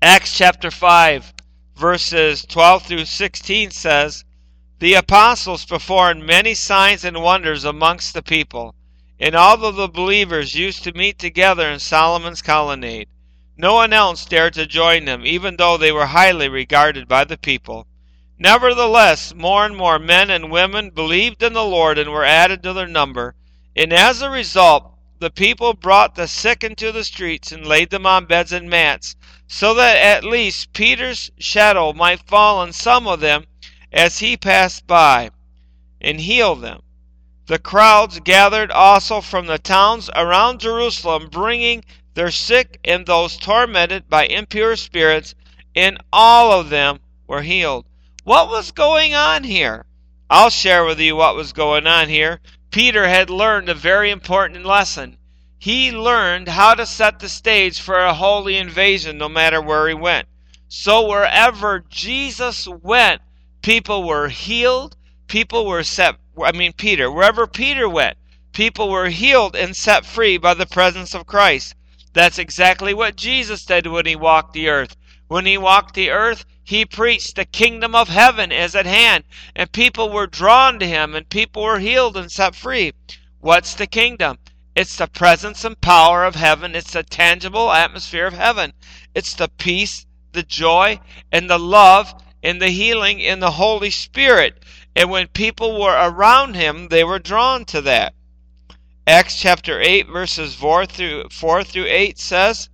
Acts 0.00 0.38
chapter 0.38 0.70
5, 0.70 1.34
verses 1.74 2.46
12 2.48 2.86
through 2.86 3.04
16 3.06 3.72
says, 3.72 4.24
The 4.78 4.94
apostles 4.94 5.64
performed 5.64 6.24
many 6.24 6.54
signs 6.54 7.04
and 7.04 7.20
wonders 7.20 7.64
amongst 7.64 8.14
the 8.14 8.22
people, 8.22 8.76
and 9.22 9.36
all 9.36 9.64
of 9.64 9.76
the 9.76 9.86
believers 9.86 10.56
used 10.56 10.82
to 10.82 10.92
meet 10.98 11.16
together 11.16 11.68
in 11.70 11.78
Solomon's 11.78 12.42
colonnade. 12.42 13.06
No 13.56 13.74
one 13.74 13.92
else 13.92 14.24
dared 14.24 14.54
to 14.54 14.66
join 14.66 15.04
them, 15.04 15.24
even 15.24 15.56
though 15.56 15.76
they 15.76 15.92
were 15.92 16.06
highly 16.06 16.48
regarded 16.48 17.06
by 17.06 17.22
the 17.22 17.38
people. 17.38 17.86
Nevertheless, 18.36 19.32
more 19.32 19.64
and 19.64 19.76
more 19.76 20.00
men 20.00 20.28
and 20.28 20.50
women 20.50 20.90
believed 20.90 21.40
in 21.40 21.52
the 21.52 21.62
Lord 21.62 21.98
and 21.98 22.10
were 22.10 22.24
added 22.24 22.64
to 22.64 22.72
their 22.72 22.88
number. 22.88 23.36
And 23.76 23.92
as 23.92 24.22
a 24.22 24.28
result, 24.28 24.92
the 25.20 25.30
people 25.30 25.72
brought 25.72 26.16
the 26.16 26.26
sick 26.26 26.64
into 26.64 26.90
the 26.90 27.04
streets 27.04 27.52
and 27.52 27.64
laid 27.64 27.90
them 27.90 28.04
on 28.04 28.24
beds 28.24 28.50
and 28.50 28.68
mats, 28.68 29.14
so 29.46 29.72
that 29.74 29.98
at 29.98 30.24
least 30.24 30.72
Peter's 30.72 31.30
shadow 31.38 31.92
might 31.92 32.26
fall 32.26 32.58
on 32.58 32.72
some 32.72 33.06
of 33.06 33.20
them 33.20 33.44
as 33.92 34.18
he 34.18 34.36
passed 34.36 34.88
by, 34.88 35.30
and 36.00 36.18
heal 36.18 36.56
them. 36.56 36.82
The 37.46 37.58
crowds 37.58 38.20
gathered 38.20 38.70
also 38.70 39.20
from 39.20 39.46
the 39.46 39.58
towns 39.58 40.08
around 40.14 40.60
Jerusalem, 40.60 41.28
bringing 41.28 41.84
their 42.14 42.30
sick 42.30 42.78
and 42.84 43.04
those 43.04 43.36
tormented 43.36 44.08
by 44.08 44.26
impure 44.26 44.76
spirits, 44.76 45.34
and 45.74 45.98
all 46.12 46.52
of 46.52 46.70
them 46.70 47.00
were 47.26 47.42
healed. 47.42 47.86
What 48.22 48.48
was 48.48 48.70
going 48.70 49.14
on 49.14 49.42
here? 49.42 49.86
I'll 50.30 50.50
share 50.50 50.84
with 50.84 51.00
you 51.00 51.16
what 51.16 51.34
was 51.34 51.52
going 51.52 51.86
on 51.86 52.08
here. 52.08 52.40
Peter 52.70 53.08
had 53.08 53.28
learned 53.28 53.68
a 53.68 53.74
very 53.74 54.10
important 54.10 54.64
lesson. 54.64 55.18
He 55.58 55.90
learned 55.90 56.48
how 56.48 56.74
to 56.74 56.86
set 56.86 57.18
the 57.18 57.28
stage 57.28 57.80
for 57.80 57.98
a 57.98 58.14
holy 58.14 58.56
invasion 58.56 59.18
no 59.18 59.28
matter 59.28 59.60
where 59.60 59.88
he 59.88 59.94
went. 59.94 60.28
So 60.68 61.06
wherever 61.06 61.84
Jesus 61.88 62.66
went, 62.68 63.20
people 63.62 64.04
were 64.04 64.28
healed, 64.28 64.96
people 65.26 65.66
were 65.66 65.82
set 65.82 66.16
I 66.40 66.52
mean 66.52 66.72
Peter, 66.72 67.10
wherever 67.10 67.46
Peter 67.46 67.88
went, 67.88 68.16
people 68.52 68.88
were 68.88 69.10
healed 69.10 69.54
and 69.54 69.76
set 69.76 70.06
free 70.06 70.38
by 70.38 70.54
the 70.54 70.66
presence 70.66 71.14
of 71.14 71.26
Christ. 71.26 71.74
That's 72.14 72.38
exactly 72.38 72.94
what 72.94 73.16
Jesus 73.16 73.64
did 73.64 73.86
when 73.86 74.06
he 74.06 74.16
walked 74.16 74.52
the 74.52 74.68
earth. 74.68 74.96
When 75.28 75.46
he 75.46 75.58
walked 75.58 75.94
the 75.94 76.10
earth, 76.10 76.44
he 76.64 76.84
preached 76.84 77.36
the 77.36 77.44
kingdom 77.44 77.94
of 77.94 78.08
heaven 78.08 78.52
is 78.52 78.74
at 78.74 78.86
hand, 78.86 79.24
and 79.56 79.72
people 79.72 80.10
were 80.10 80.26
drawn 80.26 80.78
to 80.78 80.86
him, 80.86 81.14
and 81.14 81.28
people 81.28 81.62
were 81.62 81.78
healed 81.78 82.16
and 82.16 82.30
set 82.30 82.54
free. 82.54 82.92
What's 83.40 83.74
the 83.74 83.86
kingdom? 83.86 84.38
It's 84.74 84.96
the 84.96 85.08
presence 85.08 85.64
and 85.64 85.80
power 85.80 86.24
of 86.24 86.34
heaven. 86.34 86.74
It's 86.74 86.92
the 86.92 87.02
tangible 87.02 87.72
atmosphere 87.72 88.26
of 88.26 88.32
heaven. 88.32 88.72
It's 89.14 89.34
the 89.34 89.48
peace, 89.48 90.06
the 90.32 90.42
joy, 90.42 91.00
and 91.30 91.50
the 91.50 91.58
love, 91.58 92.14
and 92.42 92.60
the 92.60 92.70
healing 92.70 93.20
in 93.20 93.40
the 93.40 93.50
Holy 93.50 93.90
Spirit. 93.90 94.62
And 94.94 95.10
when 95.10 95.28
people 95.28 95.80
were 95.80 95.96
around 95.96 96.54
him, 96.54 96.88
they 96.88 97.02
were 97.02 97.18
drawn 97.18 97.64
to 97.66 97.80
that. 97.82 98.14
Acts 99.06 99.40
chapter 99.40 99.80
8, 99.80 100.06
verses 100.08 100.54
4 100.54 100.86
through, 100.86 101.28
4 101.30 101.64
through 101.64 101.86
8 101.86 102.18
says, 102.18 102.68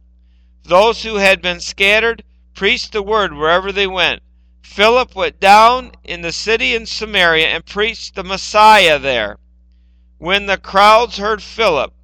Those 0.64 1.02
who 1.02 1.16
had 1.16 1.40
been 1.40 1.60
scattered 1.60 2.24
preached 2.54 2.92
the 2.92 3.02
word 3.02 3.32
wherever 3.32 3.70
they 3.70 3.86
went. 3.86 4.22
Philip 4.60 5.14
went 5.14 5.40
down 5.40 5.92
in 6.04 6.20
the 6.20 6.32
city 6.32 6.74
in 6.74 6.86
Samaria 6.86 7.46
and 7.46 7.64
preached 7.64 8.14
the 8.14 8.24
Messiah 8.24 8.98
there. 8.98 9.38
When 10.18 10.46
the 10.46 10.58
crowds 10.58 11.18
heard 11.18 11.42
Philip, 11.42 11.94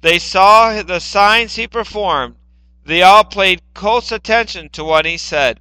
they 0.00 0.18
saw 0.18 0.82
the 0.82 0.98
signs 0.98 1.56
he 1.56 1.66
performed. 1.66 2.36
They 2.84 3.02
all 3.02 3.24
paid 3.24 3.62
close 3.74 4.10
attention 4.10 4.68
to 4.70 4.84
what 4.84 5.06
he 5.06 5.16
said. 5.16 5.60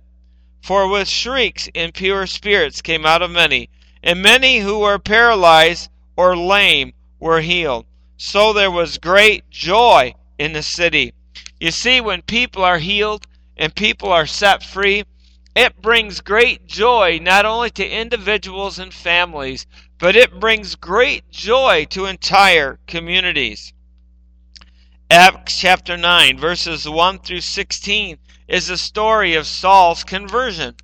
For 0.61 0.87
with 0.87 1.07
shrieks 1.07 1.69
impure 1.75 2.25
spirits 2.27 2.81
came 2.81 3.05
out 3.05 3.21
of 3.21 3.31
many, 3.31 3.69
and 4.03 4.21
many 4.21 4.59
who 4.59 4.79
were 4.79 4.99
paralyzed 4.99 5.89
or 6.15 6.35
lame 6.37 6.93
were 7.19 7.41
healed. 7.41 7.85
So 8.17 8.53
there 8.53 8.71
was 8.71 8.97
great 8.97 9.49
joy 9.49 10.13
in 10.37 10.53
the 10.53 10.63
city. 10.63 11.13
You 11.59 11.71
see, 11.71 12.01
when 12.01 12.21
people 12.21 12.63
are 12.63 12.79
healed, 12.79 13.25
and 13.59 13.75
people 13.75 14.09
are 14.09 14.25
set 14.25 14.63
free, 14.63 15.03
it 15.53 15.81
brings 15.81 16.21
great 16.21 16.65
joy 16.65 17.19
not 17.21 17.45
only 17.45 17.69
to 17.71 17.85
individuals 17.85 18.79
and 18.79 18.93
families, 18.93 19.67
but 19.97 20.15
it 20.15 20.39
brings 20.39 20.75
great 20.75 21.29
joy 21.29 21.85
to 21.89 22.05
entire 22.05 22.79
communities. 22.87 23.73
Acts 25.11 25.59
chapter 25.59 25.97
9, 25.97 26.37
verses 26.37 26.87
1 26.87 27.19
through 27.19 27.41
16, 27.41 28.17
is 28.47 28.67
the 28.67 28.77
story 28.77 29.35
of 29.35 29.45
Saul's 29.45 30.05
conversion. 30.05 30.75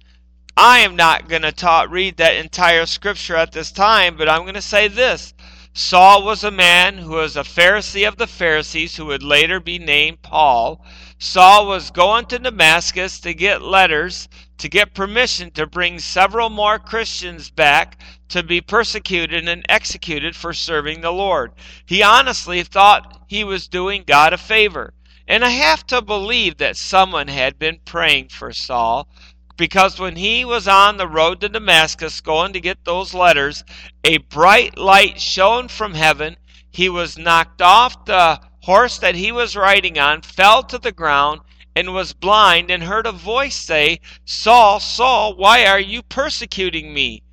I 0.58 0.80
am 0.80 0.96
not 0.96 1.28
going 1.28 1.42
to 1.42 1.88
read 1.90 2.18
that 2.18 2.38
entire 2.38 2.86
scripture 2.86 3.36
at 3.36 3.52
this 3.52 3.72
time, 3.72 4.16
but 4.16 4.30
I'm 4.30 4.44
going 4.44 4.54
to 4.54 4.62
say 4.62 4.88
this. 4.88 5.34
Saul 5.74 6.24
was 6.24 6.46
a 6.46 6.52
man 6.52 7.00
who 7.00 7.12
was 7.12 7.36
a 7.36 7.42
Pharisee 7.42 8.08
of 8.08 8.16
the 8.16 8.28
Pharisees 8.28 8.96
who 8.96 9.08
would 9.08 9.22
later 9.22 9.60
be 9.60 9.78
named 9.78 10.22
Paul. 10.22 10.86
Saul 11.18 11.68
was 11.68 11.92
going 11.92 12.28
to 12.28 12.40
Damascus 12.40 13.20
to 13.20 13.34
get 13.34 13.62
letters 13.62 14.30
to 14.58 14.70
get 14.70 14.94
permission 14.94 15.52
to 15.52 15.68
bring 15.68 16.00
several 16.00 16.50
more 16.50 16.80
Christians 16.80 17.50
back 17.50 18.00
to 18.30 18.42
be 18.42 18.62
persecuted 18.62 19.50
and 19.50 19.66
executed 19.68 20.36
for 20.36 20.54
serving 20.54 21.02
the 21.02 21.12
Lord. 21.12 21.52
He 21.86 22.02
honestly 22.02 22.64
thought 22.64 23.26
he 23.28 23.44
was 23.44 23.68
doing 23.68 24.04
God 24.08 24.32
a 24.32 24.38
favor. 24.38 24.94
And 25.28 25.44
I 25.44 25.50
have 25.50 25.86
to 25.88 26.02
believe 26.02 26.58
that 26.58 26.78
someone 26.78 27.28
had 27.28 27.60
been 27.60 27.80
praying 27.84 28.30
for 28.30 28.54
Saul 28.54 29.10
because 29.58 30.00
when 30.00 30.16
he 30.16 30.46
was 30.46 30.68
on 30.68 30.98
the 30.98 31.08
road 31.08 31.42
to 31.42 31.50
Damascus 31.50 32.22
going 32.22 32.54
to 32.54 32.60
get 32.60 32.84
those 32.84 33.14
letters, 33.14 33.64
a 34.04 34.18
bright 34.18 34.78
light 34.78 35.20
shone 35.20 35.68
from 35.68 35.94
heaven. 35.94 36.38
He 36.72 36.90
was 36.90 37.18
knocked 37.18 37.62
off 37.62 38.06
the 38.06 38.42
horse 38.64 38.98
that 39.00 39.16
he 39.16 39.32
was 39.32 39.56
riding 39.56 39.98
on, 39.98 40.22
fell 40.22 40.64
to 40.64 40.78
the 40.78 40.92
ground, 40.92 41.42
and 41.76 41.94
was 41.94 42.14
blind, 42.14 42.70
and 42.72 42.84
heard 42.84 43.06
a 43.08 43.12
voice 43.12 43.56
say, 43.56 44.00
Saul, 44.26 44.80
Saul, 44.80 45.36
why 45.36 45.66
are 45.66 45.80
you 45.80 46.02
persecuting 46.02 46.94
me? 46.94 47.24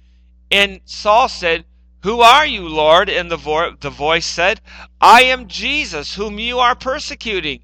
And 0.50 0.80
Saul 0.84 1.28
said, 1.28 1.64
Who 2.02 2.20
are 2.20 2.46
you, 2.46 2.68
Lord? 2.68 3.08
And 3.08 3.30
the, 3.30 3.36
vo- 3.36 3.74
the 3.80 3.90
voice 3.90 4.26
said, 4.26 4.60
I 5.00 5.22
am 5.22 5.48
Jesus, 5.48 6.14
whom 6.14 6.38
you 6.38 6.58
are 6.58 6.74
persecuting. 6.74 7.60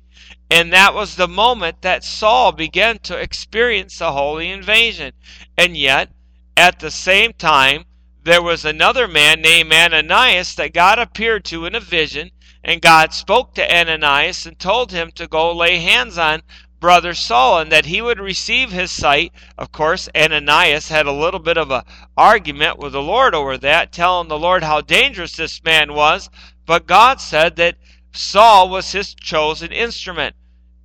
And 0.50 0.72
that 0.72 0.94
was 0.94 1.16
the 1.16 1.28
moment 1.28 1.82
that 1.82 2.04
Saul 2.04 2.52
began 2.52 2.98
to 3.00 3.16
experience 3.16 3.98
the 3.98 4.12
holy 4.12 4.50
invasion. 4.50 5.12
And 5.56 5.76
yet, 5.76 6.10
at 6.56 6.80
the 6.80 6.90
same 6.90 7.32
time, 7.34 7.84
there 8.24 8.42
was 8.42 8.64
another 8.64 9.06
man 9.06 9.40
named 9.40 9.72
Ananias 9.72 10.54
that 10.56 10.74
God 10.74 10.98
appeared 10.98 11.44
to 11.46 11.66
in 11.66 11.74
a 11.74 11.80
vision, 11.80 12.30
and 12.64 12.82
God 12.82 13.14
spoke 13.14 13.54
to 13.54 13.74
Ananias 13.74 14.46
and 14.46 14.58
told 14.58 14.92
him 14.92 15.10
to 15.12 15.26
go 15.26 15.52
lay 15.52 15.78
hands 15.78 16.18
on 16.18 16.42
brother 16.80 17.12
Saul 17.14 17.60
and 17.60 17.72
that 17.72 17.86
he 17.86 18.00
would 18.00 18.20
receive 18.20 18.70
his 18.70 18.90
sight. 18.90 19.32
Of 19.56 19.72
course, 19.72 20.08
Ananias 20.14 20.88
had 20.88 21.06
a 21.06 21.12
little 21.12 21.40
bit 21.40 21.58
of 21.58 21.70
a 21.70 21.84
argument 22.16 22.78
with 22.78 22.92
the 22.92 23.02
Lord 23.02 23.34
over 23.34 23.58
that, 23.58 23.92
telling 23.92 24.28
the 24.28 24.38
Lord 24.38 24.62
how 24.62 24.80
dangerous 24.80 25.36
this 25.36 25.62
man 25.64 25.92
was, 25.92 26.30
but 26.66 26.86
God 26.86 27.20
said 27.20 27.56
that 27.56 27.76
Saul 28.20 28.68
was 28.68 28.90
his 28.90 29.14
chosen 29.14 29.70
instrument. 29.70 30.34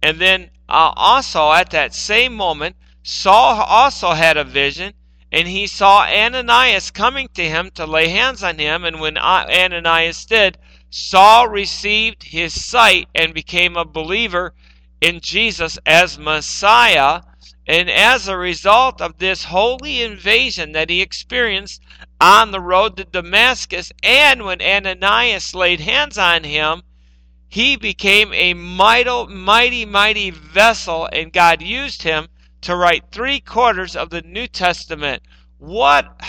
And 0.04 0.22
then 0.22 0.52
uh, 0.70 0.94
also 0.96 1.52
at 1.52 1.72
that 1.72 1.96
same 1.96 2.36
moment, 2.36 2.76
Saul 3.02 3.60
also 3.60 4.12
had 4.12 4.38
a 4.38 4.44
vision, 4.44 4.94
and 5.32 5.48
he 5.48 5.66
saw 5.66 6.04
Ananias 6.04 6.92
coming 6.92 7.28
to 7.34 7.44
him 7.44 7.72
to 7.72 7.88
lay 7.88 8.10
hands 8.10 8.44
on 8.44 8.60
him. 8.60 8.86
And 8.86 9.00
when 9.00 9.18
Ananias 9.18 10.26
did, 10.26 10.60
Saul 10.92 11.48
received 11.48 12.22
his 12.22 12.64
sight 12.64 13.08
and 13.16 13.34
became 13.34 13.78
a 13.78 13.84
believer 13.84 14.54
in 15.02 15.20
Jesus 15.20 15.80
as 15.88 16.20
Messiah. 16.20 17.22
And 17.66 17.90
as 17.90 18.28
a 18.28 18.38
result 18.38 19.02
of 19.02 19.18
this 19.18 19.46
holy 19.46 20.04
invasion 20.04 20.74
that 20.74 20.92
he 20.92 21.02
experienced 21.02 21.82
on 22.22 22.52
the 22.52 22.62
road 22.62 22.96
to 22.98 23.06
Damascus, 23.06 23.92
and 24.04 24.46
when 24.46 24.62
Ananias 24.62 25.56
laid 25.56 25.80
hands 25.80 26.20
on 26.20 26.44
him, 26.44 26.84
he 27.54 27.76
became 27.76 28.34
a 28.34 28.56
mighty, 28.56 29.28
mighty, 29.28 29.86
mighty 29.86 30.32
vessel, 30.32 31.08
and 31.14 31.32
God 31.32 31.62
used 31.62 32.02
him 32.02 32.28
to 32.62 32.76
write 32.76 33.12
three 33.12 33.40
quarters 33.40 33.96
of 33.96 34.10
the 34.10 34.24
New 34.24 34.48
Testament. 34.48 35.22
What 35.60 36.20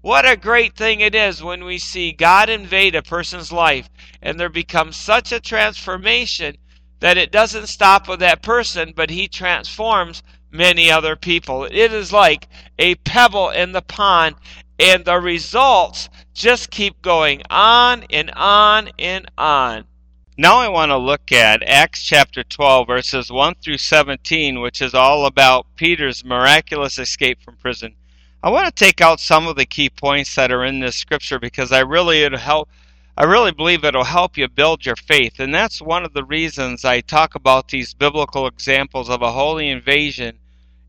what 0.00 0.26
a 0.26 0.38
great 0.38 0.74
thing 0.74 1.02
it 1.02 1.14
is 1.14 1.42
when 1.42 1.64
we 1.64 1.76
see 1.76 2.12
God 2.12 2.48
invade 2.48 2.94
a 2.94 3.02
person's 3.02 3.52
life 3.52 3.90
and 4.22 4.40
there 4.40 4.48
becomes 4.48 4.96
such 4.96 5.32
a 5.32 5.38
transformation 5.38 6.56
that 7.00 7.18
it 7.18 7.30
doesn't 7.30 7.66
stop 7.66 8.08
with 8.08 8.20
that 8.20 8.40
person, 8.40 8.94
but 8.96 9.10
he 9.10 9.28
transforms 9.28 10.22
many 10.50 10.90
other 10.90 11.14
people. 11.14 11.66
It 11.66 11.92
is 11.92 12.10
like 12.10 12.48
a 12.78 12.94
pebble 12.94 13.50
in 13.50 13.72
the 13.72 13.82
pond, 13.82 14.36
and 14.78 15.04
the 15.04 15.20
results 15.20 16.08
just 16.32 16.70
keep 16.70 17.02
going 17.02 17.42
on 17.50 18.04
and 18.08 18.30
on 18.30 18.88
and 18.98 19.30
on. 19.36 19.84
Now 20.40 20.56
I 20.56 20.68
want 20.68 20.88
to 20.88 20.96
look 20.96 21.32
at 21.32 21.62
Acts 21.62 22.02
chapter 22.02 22.42
12, 22.42 22.86
verses 22.86 23.30
1 23.30 23.56
through 23.56 23.76
17, 23.76 24.58
which 24.62 24.80
is 24.80 24.94
all 24.94 25.26
about 25.26 25.66
Peter's 25.76 26.24
miraculous 26.24 26.98
escape 26.98 27.42
from 27.42 27.58
prison. 27.58 27.94
I 28.42 28.48
want 28.48 28.66
to 28.66 28.72
take 28.72 29.02
out 29.02 29.20
some 29.20 29.46
of 29.46 29.56
the 29.56 29.66
key 29.66 29.90
points 29.90 30.34
that 30.36 30.50
are 30.50 30.64
in 30.64 30.80
this 30.80 30.96
scripture 30.96 31.38
because 31.38 31.72
I 31.72 31.80
really 31.80 32.22
it'll 32.22 32.38
help 32.38 32.70
I 33.18 33.24
really 33.24 33.52
believe 33.52 33.84
it'll 33.84 34.02
help 34.02 34.38
you 34.38 34.48
build 34.48 34.86
your 34.86 34.96
faith. 34.96 35.40
And 35.40 35.54
that's 35.54 35.82
one 35.82 36.06
of 36.06 36.14
the 36.14 36.24
reasons 36.24 36.86
I 36.86 37.02
talk 37.02 37.34
about 37.34 37.68
these 37.68 37.92
biblical 37.92 38.46
examples 38.46 39.10
of 39.10 39.20
a 39.20 39.32
holy 39.32 39.68
invasion 39.68 40.38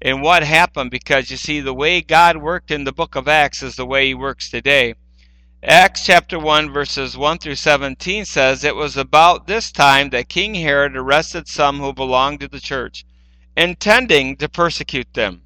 and 0.02 0.22
what 0.22 0.44
happened 0.44 0.92
because 0.92 1.30
you 1.30 1.36
see 1.36 1.60
the 1.60 1.74
way 1.74 2.00
God 2.00 2.38
worked 2.38 2.72
in 2.72 2.86
the 2.86 2.94
book 2.94 3.18
of 3.18 3.28
Acts 3.28 3.62
is 3.62 3.76
the 3.76 3.86
way 3.86 4.08
he 4.08 4.14
works 4.14 4.50
today. 4.50 4.96
Acts 5.64 6.08
chapter 6.08 6.40
1, 6.40 6.74
verses 6.74 7.16
1 7.16 7.38
through 7.38 7.54
17 7.54 8.26
says, 8.26 8.64
It 8.64 8.76
was 8.76 8.98
about 8.98 9.46
this 9.46 9.72
time 9.72 10.10
that 10.10 10.28
King 10.28 10.56
Herod 10.56 10.98
arrested 10.98 11.48
some 11.48 11.80
who 11.80 11.94
belonged 11.94 12.40
to 12.40 12.48
the 12.48 12.60
church, 12.60 13.06
intending 13.56 14.38
to 14.38 14.50
persecute 14.50 15.14
them. 15.14 15.44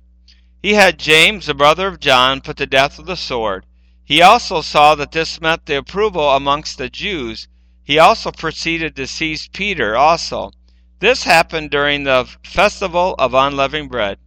He 0.63 0.75
had 0.75 0.99
James, 0.99 1.47
the 1.47 1.53
brother 1.53 1.87
of 1.87 1.99
John, 1.99 2.39
put 2.39 2.55
to 2.57 2.65
death 2.65 2.97
with 2.97 3.07
the 3.07 3.17
sword. 3.17 3.65
He 4.05 4.21
also 4.21 4.61
saw 4.61 4.95
that 4.95 5.11
this 5.11 5.41
met 5.41 5.65
the 5.65 5.75
approval 5.79 6.29
amongst 6.29 6.77
the 6.77 6.87
Jews. 6.87 7.49
He 7.83 7.99
also 7.99 8.31
proceeded 8.31 8.95
to 8.95 9.07
seize 9.07 9.49
Peter 9.49 9.97
also. 9.97 10.51
This 10.99 11.25
happened 11.25 11.71
during 11.71 12.05
the 12.05 12.25
festival 12.41 13.15
of 13.19 13.33
unleavened 13.33 13.91
bread. 13.91 14.19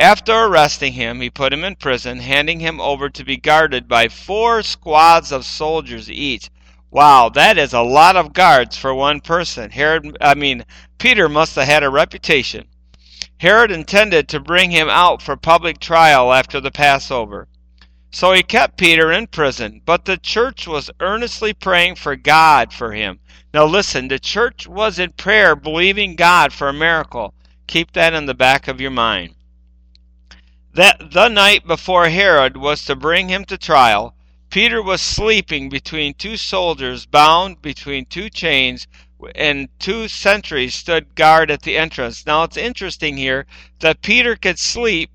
After 0.00 0.32
arresting 0.32 0.92
him, 0.92 1.20
he 1.20 1.28
put 1.28 1.52
him 1.52 1.64
in 1.64 1.74
prison, 1.74 2.20
handing 2.20 2.60
him 2.60 2.80
over 2.80 3.10
to 3.10 3.24
be 3.24 3.36
guarded 3.36 3.88
by 3.88 4.06
four 4.06 4.62
squads 4.62 5.32
of 5.32 5.44
soldiers 5.44 6.08
each. 6.08 6.50
Wow, 6.92 7.28
that 7.30 7.58
is 7.58 7.72
a 7.72 7.82
lot 7.82 8.14
of 8.14 8.32
guards 8.32 8.76
for 8.78 8.94
one 8.94 9.20
person. 9.20 9.72
Herod, 9.72 10.16
I 10.20 10.34
mean, 10.34 10.64
Peter 10.98 11.28
must 11.28 11.56
have 11.56 11.66
had 11.66 11.82
a 11.82 11.90
reputation. 11.90 12.68
Herod 13.40 13.72
intended 13.72 14.28
to 14.28 14.38
bring 14.38 14.70
him 14.70 14.88
out 14.88 15.20
for 15.20 15.36
public 15.36 15.80
trial 15.80 16.32
after 16.32 16.60
the 16.60 16.70
Passover. 16.70 17.48
So 18.12 18.32
he 18.32 18.44
kept 18.44 18.78
Peter 18.78 19.10
in 19.10 19.26
prison, 19.26 19.82
but 19.84 20.04
the 20.04 20.16
church 20.16 20.68
was 20.68 20.92
earnestly 21.00 21.52
praying 21.52 21.96
for 21.96 22.14
God 22.14 22.72
for 22.72 22.92
him. 22.92 23.18
Now 23.52 23.64
listen, 23.64 24.06
the 24.06 24.20
church 24.20 24.68
was 24.68 25.00
in 25.00 25.10
prayer 25.14 25.56
believing 25.56 26.14
God 26.14 26.52
for 26.52 26.68
a 26.68 26.72
miracle. 26.72 27.34
Keep 27.66 27.94
that 27.94 28.14
in 28.14 28.26
the 28.26 28.34
back 28.34 28.68
of 28.68 28.80
your 28.80 28.92
mind 28.92 29.34
that 30.78 31.10
the 31.10 31.26
night 31.26 31.66
before 31.66 32.08
Herod 32.08 32.56
was 32.56 32.84
to 32.84 32.94
bring 32.94 33.28
him 33.28 33.44
to 33.46 33.58
trial, 33.58 34.14
Peter 34.48 34.80
was 34.80 35.02
sleeping 35.02 35.68
between 35.68 36.14
two 36.14 36.36
soldiers 36.36 37.04
bound 37.04 37.60
between 37.60 38.04
two 38.06 38.30
chains, 38.30 38.86
and 39.34 39.68
two 39.80 40.06
sentries 40.06 40.76
stood 40.76 41.16
guard 41.16 41.50
at 41.50 41.62
the 41.62 41.76
entrance. 41.76 42.24
Now 42.24 42.44
it's 42.44 42.56
interesting 42.56 43.16
here 43.16 43.44
that 43.80 44.02
Peter 44.02 44.36
could 44.36 44.60
sleep 44.60 45.10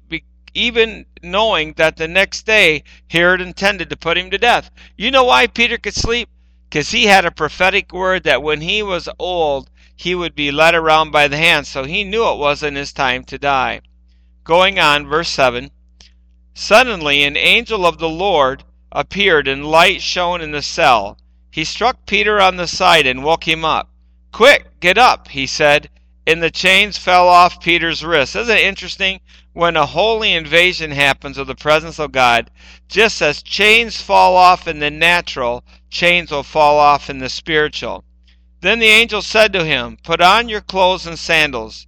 even 0.54 1.06
knowing 1.22 1.72
that 1.78 1.96
the 1.96 2.10
next 2.10 2.46
day 2.46 2.84
Herod 3.10 3.40
intended 3.40 3.90
to 3.90 3.96
put 3.96 4.18
him 4.18 4.30
to 4.32 4.38
death. 4.38 4.70
You 4.98 5.12
know 5.12 5.24
why 5.24 5.48
Peter 5.48 5.78
could 5.78 5.96
sleep? 5.96 6.28
Because 6.70 6.92
he 6.92 7.06
had 7.06 7.24
a 7.24 7.32
prophetic 7.32 7.94
word 7.94 8.24
that 8.26 8.44
when 8.44 8.60
he 8.60 8.84
was 8.84 9.08
old, 9.18 9.70
he 9.96 10.14
would 10.14 10.36
be 10.36 10.52
led 10.52 10.76
around 10.76 11.12
by 11.12 11.30
the 11.30 11.38
hand, 11.38 11.68
so 11.68 11.86
he 11.86 12.04
knew 12.04 12.30
it 12.30 12.38
wasn't 12.38 12.76
his 12.76 12.92
time 12.92 13.24
to 13.24 13.40
die. 13.40 13.80
Going 14.44 14.78
on, 14.78 15.08
verse 15.08 15.30
7 15.30 15.72
Suddenly 16.54 17.24
an 17.24 17.38
angel 17.38 17.86
of 17.86 17.98
the 17.98 18.10
Lord 18.10 18.66
appeared, 18.92 19.48
and 19.48 19.66
light 19.66 20.02
shone 20.02 20.42
in 20.42 20.52
the 20.52 20.62
cell. 20.62 21.18
He 21.50 21.64
struck 21.64 22.06
Peter 22.06 22.42
on 22.42 22.58
the 22.58 22.68
side 22.68 23.08
and 23.08 23.24
woke 23.24 23.48
him 23.48 23.64
up. 23.64 23.90
Quick, 24.34 24.80
get 24.82 24.98
up, 24.98 25.30
he 25.30 25.48
said, 25.48 25.90
and 26.28 26.44
the 26.44 26.52
chains 26.52 26.98
fell 26.98 27.30
off 27.30 27.62
Peter's 27.62 28.04
wrists. 28.04 28.36
Isn't 28.36 28.58
it 28.58 28.64
interesting? 28.64 29.22
When 29.54 29.78
a 29.78 29.86
holy 29.86 30.34
invasion 30.34 30.92
happens 30.92 31.38
of 31.38 31.48
the 31.48 31.56
presence 31.56 31.98
of 31.98 32.12
God, 32.12 32.52
just 32.90 33.22
as 33.22 33.44
chains 33.44 34.02
fall 34.02 34.36
off 34.36 34.68
in 34.68 34.80
the 34.80 34.92
natural, 34.92 35.64
chains 35.90 36.32
will 36.32 36.44
fall 36.44 36.80
off 36.80 37.10
in 37.10 37.20
the 37.20 37.30
spiritual. 37.30 38.04
Then 38.62 38.80
the 38.80 38.88
angel 38.88 39.22
said 39.22 39.54
to 39.54 39.64
him, 39.64 39.98
Put 40.04 40.22
on 40.22 40.50
your 40.50 40.62
clothes 40.62 41.06
and 41.06 41.18
sandals. 41.18 41.88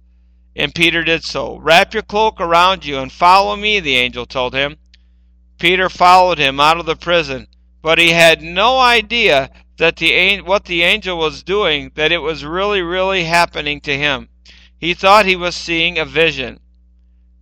And 0.58 0.74
Peter 0.74 1.04
did 1.04 1.22
so. 1.22 1.58
Wrap 1.58 1.92
your 1.92 2.02
cloak 2.02 2.40
around 2.40 2.86
you 2.86 2.96
and 2.96 3.12
follow 3.12 3.54
me, 3.56 3.78
the 3.78 3.96
angel 3.96 4.24
told 4.24 4.54
him. 4.54 4.78
Peter 5.58 5.90
followed 5.90 6.38
him 6.38 6.58
out 6.58 6.80
of 6.80 6.86
the 6.86 6.96
prison, 6.96 7.46
but 7.82 7.98
he 7.98 8.10
had 8.10 8.40
no 8.40 8.78
idea 8.78 9.50
that 9.76 9.96
the 9.96 10.40
what 10.40 10.64
the 10.64 10.82
angel 10.82 11.18
was 11.18 11.42
doing, 11.42 11.92
that 11.94 12.10
it 12.10 12.18
was 12.18 12.44
really, 12.44 12.80
really 12.80 13.24
happening 13.24 13.80
to 13.82 13.96
him. 13.96 14.30
He 14.78 14.94
thought 14.94 15.26
he 15.26 15.36
was 15.36 15.54
seeing 15.54 15.98
a 15.98 16.06
vision. 16.06 16.60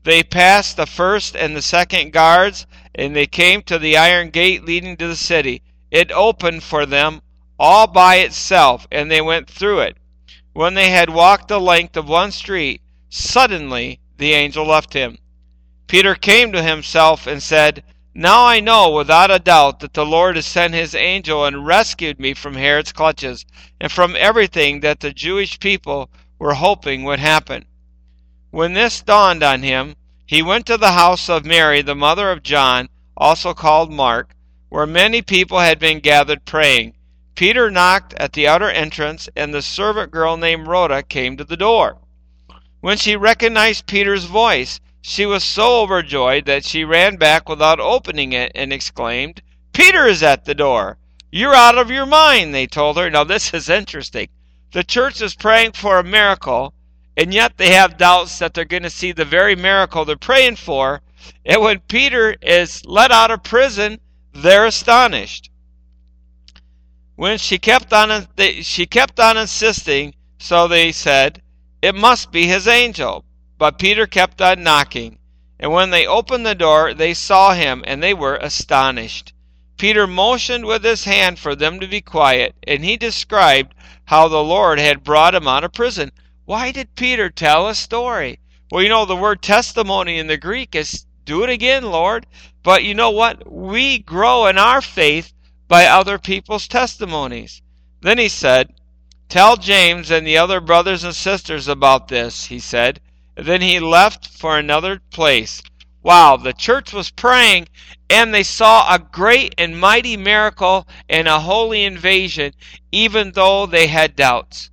They 0.03 0.25
passed 0.25 0.77
the 0.77 0.87
first 0.87 1.37
and 1.37 1.57
the 1.57 1.63
second 1.63 2.13
guards, 2.13 2.67
and 2.95 3.15
they 3.15 3.27
came 3.27 3.63
to 3.63 3.79
the 3.79 3.97
iron 3.97 4.31
gate 4.31 4.65
leading 4.65 4.97
to 4.97 5.07
the 5.07 5.17
city. 5.17 5.63
It 5.91 6.11
opened 6.11 6.65
for 6.65 6.85
them 6.85 7.23
all 7.59 7.87
by 7.87 8.17
itself, 8.17 8.89
and 8.91 9.09
they 9.09 9.21
went 9.21 9.49
through 9.49 9.81
it. 9.81 9.97
When 10.53 10.75
they 10.75 10.91
had 10.91 11.11
walked 11.11 11.49
the 11.49 11.61
length 11.61 11.97
of 11.97 12.09
one 12.09 12.33
street, 12.33 12.83
Suddenly 13.17 14.01
the 14.19 14.33
angel 14.33 14.67
left 14.67 14.93
him. 14.93 15.19
Peter 15.87 16.17
came 16.17 16.51
to 16.51 16.61
himself 16.61 17.29
and 17.29 17.41
said, 17.41 17.85
Now 18.13 18.45
I 18.45 18.59
know 18.59 18.91
without 18.91 19.31
a 19.31 19.39
doubt 19.39 19.79
that 19.79 19.95
the 19.95 20.05
Lord 20.05 20.35
has 20.35 20.47
sent 20.47 20.75
his 20.75 20.97
angel 20.97 21.45
and 21.45 21.65
rescued 21.65 22.19
me 22.19 22.35
from 22.35 22.55
Herod's 22.55 22.91
clutches 22.91 23.47
and 23.81 23.93
from 23.93 24.17
everything 24.19 24.81
that 24.81 24.99
the 24.99 25.13
Jewish 25.13 25.61
people 25.61 26.11
were 26.41 26.55
hoping 26.55 27.05
would 27.05 27.21
happen. 27.21 27.67
When 28.51 28.73
this 28.73 29.01
dawned 29.01 29.45
on 29.45 29.63
him, 29.63 29.95
he 30.27 30.43
went 30.43 30.67
to 30.67 30.77
the 30.77 30.95
house 30.95 31.29
of 31.29 31.45
Mary, 31.45 31.83
the 31.83 31.95
mother 31.95 32.33
of 32.33 32.43
John, 32.43 32.89
also 33.17 33.55
called 33.55 33.93
Mark, 33.93 34.35
where 34.71 34.87
many 34.87 35.23
people 35.23 35.61
had 35.61 35.79
been 35.79 36.01
gathered 36.01 36.45
praying. 36.45 36.95
Peter 37.37 37.71
knocked 37.71 38.13
at 38.15 38.33
the 38.33 38.49
outer 38.49 38.71
entrance, 38.71 39.29
and 39.37 39.55
the 39.55 39.63
servant 39.63 40.11
girl 40.11 40.37
named 40.37 40.67
Rhoda 40.67 41.05
came 41.05 41.37
to 41.37 41.45
the 41.45 41.57
door. 41.57 42.01
When 42.85 42.99
she 42.99 43.17
recognized 43.17 43.87
Peter's 43.87 44.27
voice, 44.27 44.79
she 45.01 45.25
was 45.25 45.43
so 45.43 45.81
overjoyed 45.81 46.45
that 46.45 46.67
she 46.67 46.85
ran 46.85 47.17
back 47.17 47.49
without 47.49 47.81
opening 47.81 48.35
it 48.35 48.53
and 48.55 48.75
exclaimed, 48.75 49.41
Peter 49.73 50.07
is 50.07 50.23
at 50.23 50.45
the 50.45 50.55
door. 50.55 50.99
You're 51.33 51.55
out 51.55 51.79
of 51.79 51.91
your 51.91 52.05
mind, 52.05 52.55
they 52.55 52.67
told 52.67 52.99
her. 52.99 53.09
Now, 53.09 53.25
this 53.25 53.55
is 53.55 53.71
interesting. 53.71 54.29
The 54.73 54.85
church 54.85 55.23
is 55.23 55.35
praying 55.35 55.73
for 55.73 55.99
a 55.99 56.05
miracle, 56.05 56.75
and 57.17 57.33
yet 57.33 57.57
they 57.57 57.73
have 57.73 57.97
doubts 57.97 58.39
that 58.41 58.53
they're 58.53 58.67
going 58.67 58.83
to 58.83 58.91
see 58.91 59.13
the 59.13 59.25
very 59.25 59.57
miracle 59.57 60.05
they're 60.05 60.19
praying 60.19 60.57
for. 60.57 61.01
And 61.47 61.63
when 61.63 61.81
Peter 61.89 62.37
is 62.43 62.85
let 62.85 63.11
out 63.11 63.31
of 63.31 63.43
prison, 63.43 63.99
they're 64.35 64.67
astonished. 64.67 65.51
When 67.17 67.39
she 67.39 67.57
kept 67.57 67.95
on, 67.95 68.29
she 68.61 68.85
kept 68.85 69.19
on 69.19 69.39
insisting, 69.39 70.15
so 70.39 70.69
they 70.69 70.93
said, 70.93 71.41
it 71.85 71.95
must 71.95 72.33
be 72.33 72.47
his 72.47 72.67
angel. 72.67 73.25
But 73.59 73.79
Peter 73.79 74.07
kept 74.07 74.41
on 74.41 74.63
knocking. 74.63 75.19
And 75.61 75.71
when 75.71 75.91
they 75.91 76.07
opened 76.07 76.47
the 76.47 76.55
door, 76.55 76.95
they 76.95 77.15
saw 77.15 77.53
him, 77.53 77.85
and 77.87 78.03
they 78.03 78.15
were 78.15 78.37
astonished. 78.37 79.33
Peter 79.77 80.07
motioned 80.07 80.65
with 80.65 80.83
his 80.83 81.05
hand 81.05 81.39
for 81.39 81.55
them 81.55 81.81
to 81.81 81.87
be 81.87 82.01
quiet, 82.01 82.55
and 82.67 82.85
he 82.85 82.97
described 82.97 83.75
how 84.07 84.29
the 84.29 84.43
Lord 84.43 84.79
had 84.79 85.05
brought 85.05 85.35
him 85.35 85.47
out 85.47 85.65
of 85.65 85.73
prison. 85.73 86.11
Why 86.45 86.73
did 86.73 86.95
Peter 86.97 87.31
tell 87.31 87.69
a 87.69 87.75
story? 87.75 88.41
Well, 88.71 88.83
you 88.83 88.89
know, 88.89 89.05
the 89.05 89.17
word 89.17 89.43
testimony 89.43 90.19
in 90.19 90.27
the 90.27 90.37
Greek 90.37 90.75
is 90.75 91.07
do 91.25 91.43
it 91.43 91.51
again, 91.51 91.85
Lord. 91.85 92.27
But 92.63 92.85
you 92.85 92.95
know 92.95 93.11
what? 93.11 93.51
We 93.51 93.99
grow 93.99 94.47
in 94.47 94.59
our 94.59 94.81
faith 94.81 95.33
by 95.69 95.87
other 95.87 96.19
people's 96.19 96.67
testimonies. 96.69 97.63
Then 98.01 98.19
he 98.19 98.29
said, 98.29 98.74
Tell 99.35 99.57
James 99.57 100.13
and 100.13 100.25
the 100.25 100.39
other 100.39 100.61
brothers 100.61 101.03
and 101.03 101.13
sisters 101.13 101.67
about 101.67 102.07
this, 102.07 102.45
he 102.45 102.61
said. 102.61 103.01
Then 103.35 103.63
he 103.63 103.81
left 103.81 104.29
for 104.29 104.57
another 104.57 105.01
place. 105.11 105.61
Wow, 106.05 106.37
the 106.37 106.53
church 106.53 106.93
was 106.93 107.11
praying 107.11 107.67
and 108.09 108.33
they 108.33 108.45
saw 108.45 108.87
a 108.89 109.01
great 109.01 109.53
and 109.59 109.77
mighty 109.77 110.17
miracle 110.17 110.87
and 111.09 111.27
a 111.27 111.41
holy 111.41 111.83
invasion, 111.83 112.53
even 112.93 113.33
though 113.33 113.67
they 113.67 113.89
had 113.89 114.15
doubts. 114.15 114.71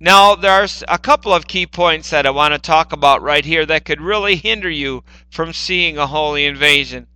Now, 0.00 0.34
there's 0.34 0.82
a 0.88 0.98
couple 0.98 1.32
of 1.32 1.46
key 1.46 1.68
points 1.68 2.10
that 2.10 2.26
I 2.26 2.30
want 2.30 2.54
to 2.54 2.58
talk 2.58 2.92
about 2.92 3.22
right 3.22 3.44
here 3.44 3.64
that 3.66 3.84
could 3.84 4.00
really 4.00 4.34
hinder 4.34 4.68
you 4.68 5.04
from 5.30 5.52
seeing 5.52 5.96
a 5.96 6.08
holy 6.08 6.44
invasion. 6.44 7.06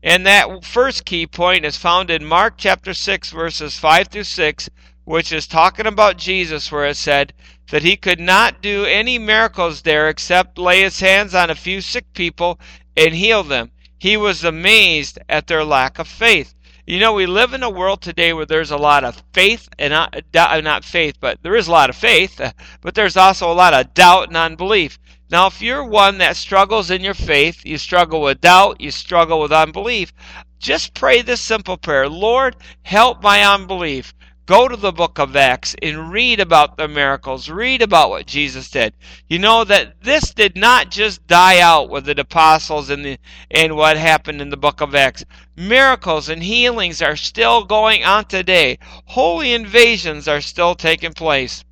And 0.00 0.24
that 0.24 0.64
first 0.64 1.04
key 1.04 1.26
point 1.26 1.64
is 1.64 1.76
found 1.76 2.08
in 2.08 2.24
Mark 2.24 2.54
chapter 2.56 2.94
6, 2.94 3.32
verses 3.32 3.76
5 3.76 4.06
through 4.06 4.22
6, 4.22 4.70
which 5.06 5.32
is 5.32 5.46
talking 5.46 5.86
about 5.86 6.18
Jesus, 6.18 6.70
where 6.70 6.84
it 6.84 6.96
said 6.96 7.32
that 7.70 7.84
he 7.84 7.96
could 7.96 8.18
not 8.18 8.60
do 8.60 8.84
any 8.84 9.18
miracles 9.18 9.82
there 9.82 10.08
except 10.08 10.58
lay 10.58 10.82
his 10.82 10.98
hands 10.98 11.32
on 11.32 11.48
a 11.48 11.54
few 11.54 11.80
sick 11.80 12.12
people 12.12 12.58
and 12.96 13.14
heal 13.14 13.44
them. 13.44 13.70
He 13.98 14.16
was 14.16 14.42
amazed 14.42 15.20
at 15.28 15.46
their 15.46 15.64
lack 15.64 16.00
of 16.00 16.08
faith. 16.08 16.54
You 16.88 16.98
know, 16.98 17.12
we 17.12 17.26
live 17.26 17.52
in 17.52 17.62
a 17.62 17.70
world 17.70 18.02
today 18.02 18.32
where 18.32 18.46
there's 18.46 18.72
a 18.72 18.76
lot 18.76 19.04
of 19.04 19.22
faith 19.32 19.68
and 19.78 19.92
not, 19.92 20.22
uh, 20.34 20.60
not 20.60 20.84
faith, 20.84 21.16
but 21.20 21.40
there 21.42 21.56
is 21.56 21.68
a 21.68 21.72
lot 21.72 21.88
of 21.88 21.96
faith, 21.96 22.40
uh, 22.40 22.50
but 22.80 22.96
there's 22.96 23.16
also 23.16 23.50
a 23.50 23.54
lot 23.54 23.74
of 23.74 23.94
doubt 23.94 24.28
and 24.28 24.36
unbelief. 24.36 24.98
Now, 25.30 25.46
if 25.46 25.62
you're 25.62 25.84
one 25.84 26.18
that 26.18 26.36
struggles 26.36 26.90
in 26.90 27.02
your 27.02 27.14
faith, 27.14 27.64
you 27.64 27.78
struggle 27.78 28.20
with 28.20 28.40
doubt, 28.40 28.80
you 28.80 28.90
struggle 28.90 29.40
with 29.40 29.52
unbelief, 29.52 30.12
just 30.58 30.94
pray 30.94 31.22
this 31.22 31.40
simple 31.40 31.76
prayer 31.76 32.08
Lord, 32.08 32.56
help 32.82 33.22
my 33.22 33.42
unbelief. 33.42 34.14
Go 34.46 34.68
to 34.68 34.76
the 34.76 34.92
book 34.92 35.18
of 35.18 35.34
Acts 35.34 35.74
and 35.82 36.12
read 36.12 36.38
about 36.38 36.76
the 36.76 36.86
miracles. 36.86 37.50
Read 37.50 37.82
about 37.82 38.10
what 38.10 38.26
Jesus 38.26 38.70
did. 38.70 38.94
You 39.28 39.40
know 39.40 39.64
that 39.64 40.00
this 40.04 40.32
did 40.32 40.56
not 40.56 40.88
just 40.88 41.26
die 41.26 41.58
out 41.58 41.90
with 41.90 42.04
the 42.04 42.20
apostles 42.20 42.88
and, 42.88 43.04
the, 43.04 43.18
and 43.50 43.74
what 43.74 43.96
happened 43.96 44.40
in 44.40 44.50
the 44.50 44.56
book 44.56 44.80
of 44.80 44.94
Acts. 44.94 45.24
Miracles 45.56 46.28
and 46.28 46.44
healings 46.44 47.02
are 47.02 47.16
still 47.16 47.64
going 47.64 48.04
on 48.04 48.26
today. 48.26 48.78
Holy 49.06 49.52
invasions 49.52 50.28
are 50.28 50.40
still 50.40 50.76
taking 50.76 51.12
place. 51.12 51.64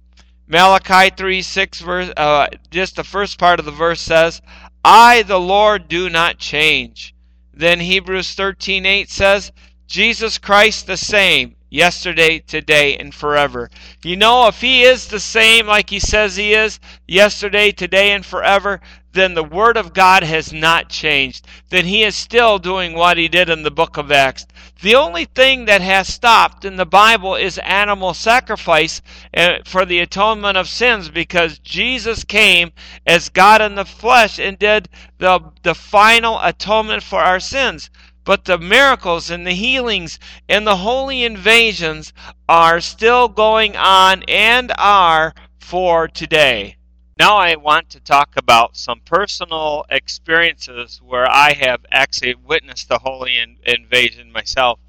Malachi 0.48 1.14
3 1.16 1.42
6 1.42 1.80
verse, 1.80 2.12
uh, 2.16 2.48
just 2.72 2.96
the 2.96 3.04
first 3.04 3.38
part 3.38 3.60
of 3.60 3.66
the 3.66 3.70
verse 3.70 4.00
says, 4.00 4.42
I, 4.84 5.22
the 5.22 5.38
Lord, 5.38 5.86
do 5.86 6.10
not 6.10 6.38
change. 6.38 7.14
Then 7.52 7.78
Hebrews 7.78 8.34
13 8.34 8.84
8 8.84 9.08
says, 9.08 9.52
Jesus 9.86 10.38
Christ 10.38 10.88
the 10.88 10.96
same 10.96 11.54
yesterday, 11.74 12.38
today, 12.38 12.96
and 12.96 13.12
forever. 13.12 13.68
You 14.04 14.16
know, 14.16 14.46
if 14.46 14.60
He 14.60 14.84
is 14.84 15.08
the 15.08 15.18
same 15.18 15.66
like 15.66 15.90
He 15.90 15.98
says 15.98 16.36
He 16.36 16.54
is, 16.54 16.78
yesterday, 17.08 17.72
today, 17.72 18.12
and 18.12 18.24
forever, 18.24 18.80
then 19.12 19.34
the 19.34 19.44
Word 19.44 19.76
of 19.76 19.92
God 19.92 20.22
has 20.22 20.52
not 20.52 20.88
changed. 20.88 21.46
Then 21.70 21.86
He 21.86 22.04
is 22.04 22.14
still 22.14 22.58
doing 22.58 22.94
what 22.94 23.16
He 23.16 23.26
did 23.26 23.50
in 23.50 23.62
the 23.64 23.70
book 23.72 23.96
of 23.96 24.12
Acts. 24.12 24.46
The 24.82 24.94
only 24.94 25.24
thing 25.24 25.64
that 25.64 25.80
has 25.80 26.12
stopped 26.12 26.64
in 26.64 26.76
the 26.76 26.86
Bible 26.86 27.34
is 27.34 27.58
animal 27.58 28.14
sacrifice 28.14 29.02
uh, 29.36 29.58
for 29.64 29.84
the 29.84 29.98
atonement 30.00 30.56
of 30.56 30.68
sins 30.68 31.08
because 31.08 31.58
Jesus 31.58 32.22
came 32.22 32.72
as 33.06 33.30
God 33.30 33.62
in 33.62 33.74
the 33.74 33.84
flesh 33.84 34.38
and 34.38 34.58
did 34.58 34.88
the, 35.18 35.40
the 35.62 35.74
final 35.74 36.38
atonement 36.40 37.02
for 37.02 37.20
our 37.20 37.40
sins. 37.40 37.90
But 38.24 38.46
the 38.46 38.58
miracles 38.58 39.30
and 39.30 39.46
the 39.46 39.52
healings 39.52 40.18
and 40.48 40.66
the 40.66 40.76
holy 40.76 41.24
invasions 41.24 42.12
are 42.48 42.80
still 42.80 43.28
going 43.28 43.76
on 43.76 44.22
and 44.28 44.72
are 44.78 45.34
for 45.58 46.08
today. 46.08 46.76
Now, 47.18 47.36
I 47.36 47.54
want 47.54 47.90
to 47.90 48.00
talk 48.00 48.30
about 48.36 48.76
some 48.76 49.00
personal 49.04 49.84
experiences 49.88 51.00
where 51.04 51.30
I 51.30 51.52
have 51.52 51.84
actually 51.92 52.34
witnessed 52.34 52.88
the 52.88 52.98
holy 52.98 53.38
in- 53.38 53.58
invasion 53.64 54.32
myself. 54.32 54.80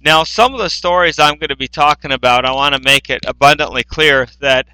Now, 0.00 0.24
some 0.24 0.52
of 0.52 0.60
the 0.60 0.68
stories 0.68 1.18
I'm 1.18 1.36
going 1.36 1.48
to 1.48 1.56
be 1.56 1.68
talking 1.68 2.12
about, 2.12 2.44
I 2.44 2.52
want 2.52 2.74
to 2.74 2.82
make 2.82 3.08
it 3.08 3.24
abundantly 3.26 3.84
clear 3.84 4.26
that 4.40 4.66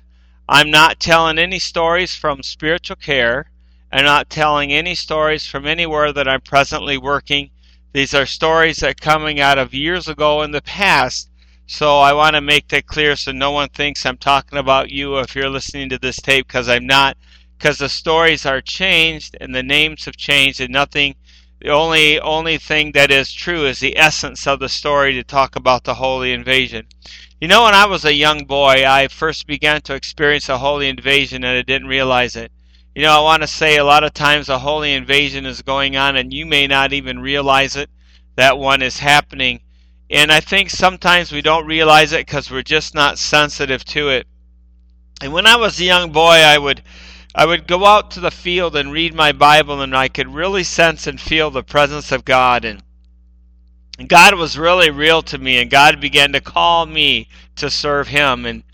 I'm 0.48 0.70
not 0.70 0.98
telling 0.98 1.38
any 1.38 1.60
stories 1.60 2.16
from 2.16 2.42
spiritual 2.42 2.96
care. 2.96 3.50
I'm 3.92 4.04
not 4.04 4.30
telling 4.30 4.72
any 4.72 4.96
stories 4.96 5.46
from 5.46 5.66
anywhere 5.66 6.12
that 6.12 6.26
I'm 6.26 6.40
presently 6.40 6.98
working 6.98 7.50
these 7.92 8.14
are 8.14 8.26
stories 8.26 8.76
that 8.78 9.00
coming 9.00 9.40
out 9.40 9.58
of 9.58 9.74
years 9.74 10.06
ago 10.06 10.42
in 10.42 10.52
the 10.52 10.62
past. 10.62 11.28
So 11.66 11.98
I 11.98 12.12
want 12.12 12.34
to 12.34 12.40
make 12.40 12.68
that 12.68 12.86
clear 12.86 13.16
so 13.16 13.32
no 13.32 13.50
one 13.50 13.68
thinks 13.68 14.06
I'm 14.06 14.16
talking 14.16 14.58
about 14.58 14.90
you 14.90 15.18
if 15.18 15.34
you're 15.34 15.48
listening 15.48 15.88
to 15.88 15.98
this 15.98 16.16
tape 16.16 16.46
because 16.46 16.68
I'm 16.68 16.86
not. 16.86 17.16
Because 17.58 17.78
the 17.78 17.88
stories 17.88 18.46
are 18.46 18.60
changed 18.60 19.36
and 19.40 19.54
the 19.54 19.64
names 19.64 20.04
have 20.04 20.16
changed 20.16 20.60
and 20.60 20.72
nothing. 20.72 21.16
The 21.60 21.70
only 21.70 22.20
only 22.20 22.58
thing 22.58 22.92
that 22.92 23.10
is 23.10 23.32
true 23.32 23.66
is 23.66 23.80
the 23.80 23.98
essence 23.98 24.46
of 24.46 24.60
the 24.60 24.68
story 24.68 25.12
to 25.14 25.24
talk 25.24 25.56
about 25.56 25.82
the 25.82 25.94
holy 25.94 26.32
invasion. 26.32 26.86
You 27.40 27.48
know, 27.48 27.64
when 27.64 27.74
I 27.74 27.86
was 27.86 28.04
a 28.04 28.14
young 28.14 28.44
boy, 28.44 28.86
I 28.86 29.08
first 29.08 29.48
began 29.48 29.80
to 29.82 29.94
experience 29.94 30.48
a 30.48 30.58
holy 30.58 30.88
invasion 30.88 31.42
and 31.44 31.58
I 31.58 31.62
didn't 31.62 31.88
realize 31.88 32.36
it. 32.36 32.52
You 32.94 33.02
know, 33.02 33.12
I 33.12 33.20
want 33.20 33.42
to 33.42 33.46
say 33.46 33.76
a 33.76 33.84
lot 33.84 34.02
of 34.02 34.12
times 34.12 34.48
a 34.48 34.58
holy 34.58 34.92
invasion 34.92 35.46
is 35.46 35.62
going 35.62 35.96
on 35.96 36.16
and 36.16 36.32
you 36.32 36.44
may 36.44 36.66
not 36.66 36.92
even 36.92 37.20
realize 37.20 37.76
it. 37.76 37.88
That 38.34 38.58
one 38.58 38.82
is 38.82 38.98
happening. 38.98 39.60
And 40.10 40.32
I 40.32 40.40
think 40.40 40.70
sometimes 40.70 41.30
we 41.30 41.40
don't 41.40 41.66
realize 41.66 42.12
it 42.12 42.26
because 42.26 42.50
we're 42.50 42.62
just 42.62 42.94
not 42.94 43.18
sensitive 43.18 43.84
to 43.86 44.08
it. 44.08 44.26
And 45.22 45.32
when 45.32 45.46
I 45.46 45.56
was 45.56 45.78
a 45.78 45.84
young 45.84 46.10
boy, 46.10 46.38
I 46.42 46.58
would 46.58 46.82
I 47.32 47.46
would 47.46 47.68
go 47.68 47.86
out 47.86 48.10
to 48.12 48.20
the 48.20 48.32
field 48.32 48.74
and 48.74 48.92
read 48.92 49.14
my 49.14 49.30
Bible 49.30 49.80
and 49.82 49.96
I 49.96 50.08
could 50.08 50.34
really 50.34 50.64
sense 50.64 51.06
and 51.06 51.20
feel 51.20 51.50
the 51.50 51.62
presence 51.62 52.10
of 52.10 52.24
God 52.24 52.64
and 52.64 52.82
God 54.08 54.34
was 54.34 54.58
really 54.58 54.90
real 54.90 55.22
to 55.22 55.38
me 55.38 55.58
and 55.58 55.70
God 55.70 56.00
began 56.00 56.32
to 56.32 56.40
call 56.40 56.86
me 56.86 57.28
to 57.56 57.70
serve 57.70 58.08
him 58.08 58.46
and 58.46 58.64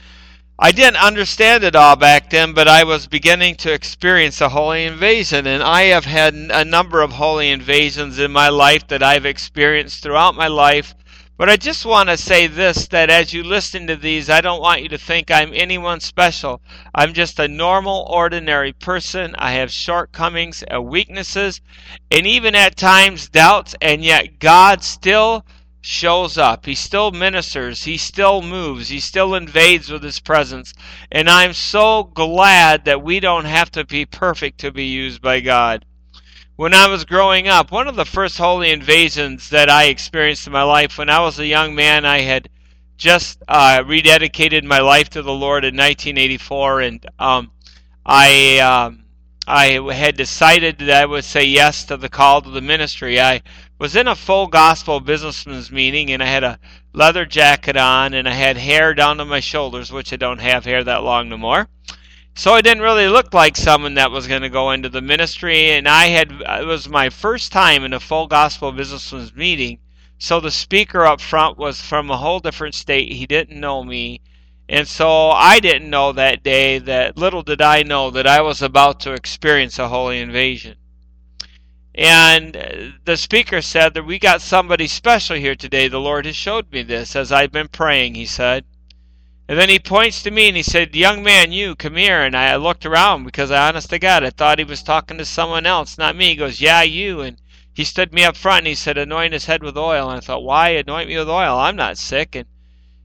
I 0.59 0.73
didn't 0.73 0.97
understand 1.05 1.65
it 1.65 1.77
all 1.77 1.97
back 1.97 2.31
then, 2.31 2.55
but 2.55 2.69
I 2.69 2.85
was 2.85 3.07
beginning 3.09 3.57
to 3.57 3.73
experience 3.73 4.41
a 4.41 4.49
holy 4.49 4.85
invasion, 4.87 5.47
and 5.47 5.63
I 5.63 5.83
have 5.85 6.07
had 6.07 6.35
a 6.35 6.65
number 6.65 7.03
of 7.03 7.13
holy 7.13 7.51
invasions 7.51 8.19
in 8.19 8.33
my 8.33 8.49
life 8.49 8.87
that 8.89 9.03
I've 9.03 9.27
experienced 9.27 10.03
throughout 10.03 10.35
my 10.35 10.49
life, 10.49 10.95
But 11.39 11.51
I 11.51 11.57
just 11.59 11.85
want 11.85 12.09
to 12.09 12.17
say 12.17 12.47
this 12.47 12.89
that 12.89 13.11
as 13.11 13.35
you 13.35 13.43
listen 13.45 13.87
to 13.89 13.97
these, 13.97 14.31
I 14.31 14.41
don't 14.41 14.63
want 14.63 14.83
you 14.83 14.89
to 14.91 14.99
think 14.99 15.31
I'm 15.31 15.53
anyone 15.53 16.01
special. 16.01 16.63
I'm 16.95 17.13
just 17.13 17.39
a 17.39 17.47
normal, 17.49 18.07
ordinary 18.09 18.73
person. 18.73 19.35
I 19.39 19.53
have 19.53 19.71
shortcomings 19.71 20.63
and 20.63 20.87
weaknesses, 20.87 21.61
and 22.11 22.27
even 22.27 22.55
at 22.55 22.77
times 22.77 23.29
doubts, 23.29 23.75
and 23.83 24.03
yet 24.03 24.39
God 24.39 24.83
still 24.83 25.45
shows 25.81 26.39
up. 26.39 26.67
He 26.67 26.75
still 26.75 27.11
ministers. 27.11 27.85
He 27.85 27.97
still 27.97 28.43
moves. 28.43 28.89
He 28.89 29.01
still 29.01 29.35
invades 29.35 29.91
with 29.91 30.03
His 30.03 30.21
presence. 30.21 30.75
And 31.11 31.29
I'm 31.29 31.53
so 31.53 32.05
glad 32.05 32.85
that 32.85 33.03
we 33.03 33.21
don't 33.21 33.45
have 33.45 33.71
to 33.73 33.85
be 33.85 34.05
perfect 34.05 34.59
to 34.61 34.73
be 34.73 34.85
used 34.85 35.23
by 35.23 35.41
God 35.41 35.85
when 36.57 36.73
I 36.73 36.89
was 36.89 37.05
growing 37.05 37.49
up, 37.49 37.71
one 37.71 37.87
of 37.87 37.97
the 37.97 38.05
first 38.07 38.39
holy 38.39 38.71
invasions 38.71 39.51
that 39.51 39.69
I 39.69 39.85
experienced 39.85 40.47
in 40.47 40.55
my 40.55 40.63
life, 40.63 40.97
when 40.97 41.11
I 41.11 41.21
was 41.21 41.39
a 41.39 41.47
young 41.47 41.75
man, 41.75 42.07
I 42.07 42.23
had 42.23 42.49
just 42.97 43.43
uh, 43.47 43.83
rededicated 43.85 44.65
my 44.65 44.81
life 44.81 45.11
to 45.11 45.23
the 45.23 45.35
Lord 45.35 45.65
in 45.65 45.77
1984, 45.77 46.81
and 46.81 47.07
um, 47.19 47.51
I 48.07 48.59
um, 48.61 49.05
I 49.47 49.93
had 49.93 50.17
decided 50.17 50.79
that 50.79 51.03
I 51.03 51.05
would 51.05 51.25
say 51.25 51.45
yes 51.45 51.85
to 51.85 51.99
the 51.99 52.09
call 52.09 52.41
to 52.41 52.51
the 52.51 52.63
ministry. 52.63 53.21
I 53.21 53.43
was 53.79 53.95
in 53.95 54.09
a 54.09 54.17
full 54.17 54.47
gospel 54.47 55.01
businessman's 55.01 55.71
meeting, 55.71 56.11
and 56.11 56.23
I 56.23 56.27
had 56.27 56.45
a 56.45 56.59
leather 56.93 57.27
jacket 57.27 57.77
on, 57.77 58.15
and 58.15 58.29
I 58.29 58.33
had 58.33 58.57
hair 58.57 58.95
down 58.95 59.19
to 59.19 59.25
my 59.25 59.41
shoulders, 59.41 59.93
which 59.93 60.13
I 60.13 60.17
don't 60.17 60.39
have 60.39 60.65
hair 60.65 60.83
that 60.85 61.03
long 61.03 61.29
no 61.29 61.37
more. 61.37 61.69
So 62.35 62.53
I 62.53 62.61
didn't 62.61 62.83
really 62.83 63.09
look 63.09 63.33
like 63.33 63.57
someone 63.57 63.95
that 63.95 64.11
was 64.11 64.27
going 64.27 64.43
to 64.43 64.49
go 64.49 64.71
into 64.71 64.89
the 64.89 65.01
ministry, 65.01 65.71
and 65.71 65.89
I 65.89 66.07
had 66.07 66.33
it 66.33 66.67
was 66.67 66.89
my 66.89 67.11
first 67.11 67.53
time 67.53 67.85
in 67.85 67.93
a 67.93 68.01
full 68.01 68.27
gospel 68.27 68.73
businessman's 68.73 69.35
meeting. 69.35 69.79
So 70.19 70.41
the 70.41 70.51
speaker 70.51 71.05
up 71.05 71.21
front 71.21 71.59
was 71.59 71.81
from 71.81 72.11
a 72.11 72.17
whole 72.17 72.41
different 72.41 72.75
state. 72.75 73.13
He 73.13 73.27
didn't 73.27 73.61
know 73.61 73.85
me. 73.85 74.21
And 74.69 74.89
so 74.89 75.31
I 75.31 75.61
didn't 75.61 75.91
know 75.91 76.13
that 76.13 76.43
day 76.43 76.79
that 76.79 77.17
little 77.17 77.43
did 77.43 77.61
I 77.61 77.83
know 77.83 78.11
that 78.11 78.27
I 78.27 78.41
was 78.41 78.63
about 78.63 79.01
to 79.01 79.13
experience 79.13 79.79
a 79.79 79.89
holy 79.89 80.21
invasion. 80.21 80.77
And 81.97 82.57
uh, 82.57 82.99
the 83.07 83.17
speaker 83.17 83.63
said 83.63 83.95
that 83.95 84.05
we 84.05 84.19
got 84.19 84.43
somebody 84.43 84.87
special 84.87 85.37
here 85.37 85.57
today. 85.57 85.89
The 85.89 85.99
Lord 85.99 86.27
has 86.27 86.37
showed 86.37 86.71
me 86.71 86.83
this 86.83 87.17
as 87.17 87.33
I've 87.33 87.53
been 87.53 87.69
praying, 87.69 88.17
he 88.17 88.27
said. 88.27 88.67
And 89.49 89.59
then 89.59 89.71
he 89.71 89.79
points 89.79 90.23
to 90.23 90.31
me 90.31 90.49
and 90.49 90.57
he 90.57 90.63
said, 90.63 90.95
Young 90.95 91.23
man, 91.23 91.53
you, 91.53 91.75
come 91.75 91.97
here. 91.97 92.21
And 92.21 92.37
I 92.37 92.57
looked 92.57 92.85
around 92.85 93.25
because 93.25 93.51
I, 93.51 93.69
honest 93.69 93.89
to 93.91 93.99
God, 93.99 94.25
I 94.25 94.31
thought 94.31 94.59
he 94.59 94.65
was 94.65 94.83
talking 94.83 95.17
to 95.19 95.25
someone 95.25 95.65
else, 95.65 95.97
not 95.97 96.17
me. 96.17 96.31
He 96.31 96.37
goes, 96.37 96.61
Yeah, 96.61 96.83
you. 96.83 97.21
And 97.23 97.41
he 97.73 97.85
stood 97.85 98.13
me 98.13 98.25
up 98.25 98.37
front 98.37 98.59
and 98.59 98.67
he 98.67 98.75
said, 98.75 98.99
Anoint 98.99 99.33
his 99.33 99.47
head 99.47 99.63
with 99.63 99.79
oil. 99.79 100.11
And 100.11 100.19
I 100.19 100.21
thought, 100.21 100.43
Why 100.43 100.71
anoint 100.71 101.09
me 101.09 101.17
with 101.17 101.31
oil? 101.31 101.59
I'm 101.59 101.77
not 101.77 101.97
sick. 101.97 102.35
And 102.35 102.47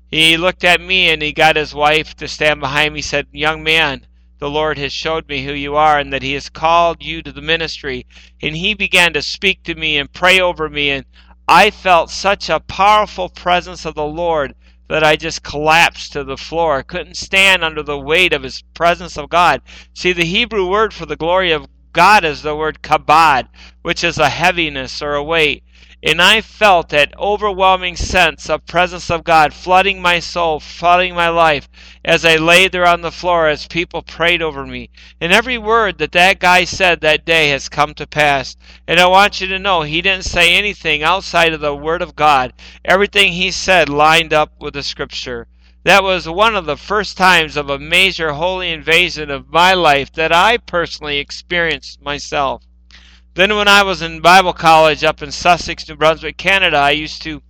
he 0.09 0.35
looked 0.35 0.65
at 0.65 0.81
me 0.81 1.09
and 1.09 1.21
he 1.21 1.31
got 1.31 1.55
his 1.55 1.73
wife 1.73 2.15
to 2.17 2.27
stand 2.27 2.59
behind 2.59 2.93
me. 2.93 2.97
He 2.97 3.03
said, 3.03 3.27
Young 3.31 3.63
man, 3.63 4.05
the 4.41 4.49
Lord 4.49 4.79
has 4.79 4.91
showed 4.91 5.29
me 5.29 5.45
who 5.45 5.53
you 5.53 5.75
are 5.75 5.99
and 5.99 6.11
that 6.11 6.23
He 6.23 6.33
has 6.33 6.49
called 6.49 7.03
you 7.03 7.21
to 7.21 7.31
the 7.31 7.43
ministry. 7.43 8.07
And 8.41 8.57
He 8.57 8.73
began 8.73 9.13
to 9.13 9.21
speak 9.21 9.61
to 9.63 9.75
me 9.75 9.99
and 9.99 10.11
pray 10.11 10.41
over 10.41 10.67
me. 10.67 10.89
And 10.89 11.05
I 11.47 11.69
felt 11.69 12.09
such 12.09 12.49
a 12.49 12.59
powerful 12.59 13.29
presence 13.29 13.85
of 13.85 13.93
the 13.93 14.03
Lord 14.03 14.55
that 14.89 15.03
I 15.03 15.15
just 15.15 15.43
collapsed 15.43 16.13
to 16.13 16.23
the 16.23 16.37
floor. 16.37 16.79
I 16.79 16.81
couldn't 16.81 17.17
stand 17.17 17.63
under 17.63 17.83
the 17.83 17.99
weight 17.99 18.33
of 18.33 18.41
His 18.41 18.63
presence 18.73 19.15
of 19.15 19.29
God. 19.29 19.61
See, 19.93 20.11
the 20.11 20.25
Hebrew 20.25 20.67
word 20.67 20.91
for 20.91 21.05
the 21.05 21.15
glory 21.15 21.51
of 21.51 21.67
God 21.93 22.25
is 22.25 22.41
the 22.41 22.55
word 22.55 22.81
kabod, 22.81 23.47
which 23.83 24.03
is 24.03 24.17
a 24.17 24.29
heaviness 24.29 25.03
or 25.03 25.13
a 25.13 25.23
weight. 25.23 25.63
And 26.03 26.19
I 26.19 26.41
felt 26.41 26.89
that 26.89 27.13
overwhelming 27.19 27.95
sense 27.95 28.49
of 28.49 28.65
presence 28.65 29.11
of 29.11 29.23
God 29.23 29.53
flooding 29.53 30.01
my 30.01 30.19
soul, 30.19 30.59
flooding 30.59 31.13
my 31.13 31.29
life 31.29 31.69
as 32.03 32.25
I 32.25 32.37
lay 32.37 32.67
there 32.67 32.87
on 32.87 33.01
the 33.01 33.11
floor 33.11 33.47
as 33.47 33.67
people 33.67 34.01
prayed 34.01 34.41
over 34.41 34.65
me. 34.65 34.89
And 35.19 35.31
every 35.31 35.59
word 35.59 35.99
that 35.99 36.11
that 36.13 36.39
guy 36.39 36.63
said 36.63 37.01
that 37.01 37.23
day 37.23 37.49
has 37.49 37.69
come 37.69 37.93
to 37.93 38.07
pass. 38.07 38.55
And 38.87 38.99
I 38.99 39.05
want 39.05 39.41
you 39.41 39.47
to 39.47 39.59
know 39.59 39.83
he 39.83 40.01
didn't 40.01 40.25
say 40.25 40.55
anything 40.55 41.03
outside 41.03 41.53
of 41.53 41.61
the 41.61 41.75
Word 41.75 42.01
of 42.01 42.15
God. 42.15 42.53
Everything 42.83 43.33
he 43.33 43.51
said 43.51 43.87
lined 43.87 44.33
up 44.33 44.53
with 44.59 44.73
the 44.73 44.81
Scripture. 44.81 45.47
That 45.83 46.03
was 46.03 46.27
one 46.27 46.55
of 46.55 46.65
the 46.65 46.77
first 46.77 47.15
times 47.15 47.55
of 47.55 47.69
a 47.69 47.77
major 47.77 48.33
holy 48.33 48.71
invasion 48.71 49.29
of 49.29 49.49
my 49.49 49.73
life 49.73 50.11
that 50.13 50.31
I 50.31 50.57
personally 50.57 51.19
experienced 51.19 52.01
myself. 52.01 52.63
Then 53.34 53.55
when 53.55 53.69
I 53.69 53.84
was 53.84 54.01
in 54.01 54.19
Bible 54.19 54.51
college 54.51 55.05
up 55.05 55.21
in 55.21 55.32
Sussex, 55.32 55.88
New 55.88 55.95
Brunswick, 55.95 56.36
Canada, 56.36 56.77
I 56.77 56.91
used 56.91 57.21
to 57.21 57.41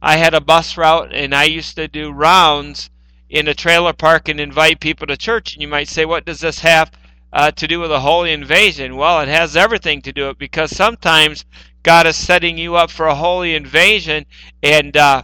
I 0.00 0.18
had 0.18 0.34
a 0.34 0.40
bus 0.40 0.76
route 0.76 1.12
and 1.12 1.34
I 1.34 1.44
used 1.44 1.74
to 1.76 1.88
do 1.88 2.12
rounds 2.12 2.90
in 3.28 3.48
a 3.48 3.54
trailer 3.54 3.92
park 3.92 4.28
and 4.28 4.38
invite 4.38 4.78
people 4.78 5.06
to 5.08 5.16
church. 5.16 5.54
And 5.54 5.62
you 5.62 5.68
might 5.68 5.88
say, 5.88 6.04
what 6.04 6.24
does 6.24 6.40
this 6.40 6.60
have 6.60 6.92
uh, 7.32 7.50
to 7.52 7.66
do 7.66 7.80
with 7.80 7.90
a 7.90 8.00
holy 8.00 8.32
invasion? 8.32 8.96
Well, 8.96 9.20
it 9.20 9.28
has 9.28 9.56
everything 9.56 10.00
to 10.02 10.12
do 10.12 10.22
with 10.22 10.32
it 10.32 10.38
because 10.38 10.70
sometimes 10.70 11.44
God 11.82 12.06
is 12.06 12.16
setting 12.16 12.56
you 12.56 12.76
up 12.76 12.90
for 12.90 13.06
a 13.06 13.14
holy 13.14 13.56
invasion 13.56 14.26
and 14.62 14.96
uh, 14.96 15.22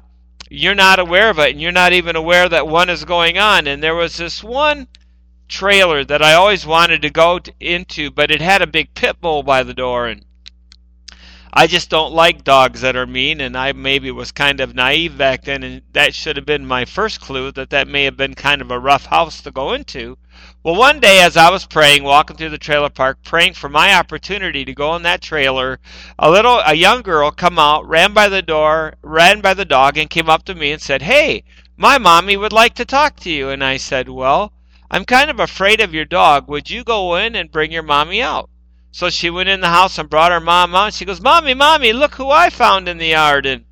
you're 0.51 0.75
not 0.75 0.99
aware 0.99 1.31
of 1.31 1.39
it 1.39 1.53
and 1.53 1.61
you're 1.61 1.71
not 1.71 1.93
even 1.93 2.17
aware 2.17 2.49
that 2.49 2.67
one 2.67 2.91
is 2.91 3.05
going 3.05 3.39
on. 3.39 3.69
And 3.69 3.83
there 3.83 3.95
was 3.95 4.17
this 4.17 4.43
one 4.43 4.89
trailer 5.49 6.05
that 6.05 6.23
I 6.23 6.35
always 6.35 6.65
wanted 6.67 7.03
to 7.03 7.11
go 7.11 7.39
to, 7.39 7.53
into, 7.61 8.11
but 8.11 8.31
it 8.31 8.41
had 8.41 8.63
a 8.63 8.67
big 8.67 8.95
pit 8.95 9.21
bull 9.21 9.43
by 9.43 9.63
the 9.63 9.75
door, 9.75 10.09
and 10.09 10.25
I 11.55 11.67
just 11.67 11.91
don't 11.91 12.15
like 12.15 12.45
dogs 12.45 12.81
that 12.81 12.97
are 12.97 13.07
mean. 13.07 13.41
And 13.41 13.57
I 13.57 13.73
maybe 13.73 14.11
was 14.11 14.33
kind 14.33 14.59
of 14.61 14.75
naive 14.75 15.19
back 15.19 15.45
then, 15.45 15.63
and 15.63 15.83
that 15.93 16.15
should 16.15 16.37
have 16.37 16.47
been 16.47 16.65
my 16.65 16.87
first 16.87 17.21
clue 17.21 17.53
that 17.53 17.69
that 17.71 17.89
may 17.89 18.05
have 18.05 18.17
been 18.17 18.35
kind 18.35 18.63
of 18.63 18.71
a 18.71 18.79
rough 18.79 19.05
house 19.07 19.43
to 19.43 19.51
go 19.51 19.75
into. 19.75 20.17
Well, 20.63 20.77
one 20.77 20.99
day 20.99 21.21
as 21.21 21.37
I 21.37 21.51
was 21.51 21.67
praying, 21.67 22.05
walking 22.05 22.37
through 22.37 22.49
the 22.49 22.57
trailer 22.57 22.89
park, 22.89 23.19
praying 23.23 23.53
for 23.53 23.69
my 23.69 23.93
opportunity 23.93 24.65
to 24.65 24.75
go 24.75 24.97
in 24.97 25.03
that 25.03 25.21
trailer, 25.21 25.79
a 26.19 26.31
little, 26.31 26.63
a 26.65 26.73
young 26.73 27.03
girl 27.03 27.31
come 27.31 27.59
out, 27.59 27.87
ran 27.87 28.15
by 28.15 28.31
the 28.31 28.41
door, 28.41 28.95
ran 29.03 29.43
by 29.43 29.53
the 29.53 29.67
dog, 29.67 29.99
and 29.99 30.09
came 30.09 30.31
up 30.31 30.45
to 30.45 30.55
me 30.55 30.73
and 30.73 30.81
said, 30.81 31.03
"Hey, 31.03 31.45
my 31.77 31.99
mommy 31.99 32.37
would 32.39 32.53
like 32.53 32.75
to 32.77 32.87
talk 32.87 33.17
to 33.17 33.31
you." 33.31 33.51
And 33.51 33.63
I 33.63 33.77
said, 33.77 34.09
"Well." 34.09 34.53
I'm 34.95 35.07
kind 35.07 35.31
of 35.31 35.41
afraid 35.41 35.81
of 35.81 35.95
your 35.95 36.05
dog. 36.05 36.49
Would 36.49 36.69
you 36.69 36.85
go 36.85 37.17
in 37.17 37.35
and 37.35 37.51
bring 37.51 37.73
your 37.73 37.83
mommy 37.83 38.21
out? 38.21 38.51
So 38.91 39.09
she 39.09 39.31
went 39.31 39.49
in 39.49 39.63
the 39.63 39.69
house 39.69 39.97
and 39.97 40.11
brought 40.11 40.33
her 40.33 40.41
mom 40.41 40.75
out. 40.75 40.93
She 40.93 41.07
goes, 41.07 41.19
Mommy, 41.19 41.55
Mommy, 41.55 41.95
look 41.95 42.15
who 42.15 42.29
I 42.29 42.51
found 42.51 42.87
in 42.91 42.99
the 42.99 43.07
yard. 43.07 43.47
And 43.47 43.65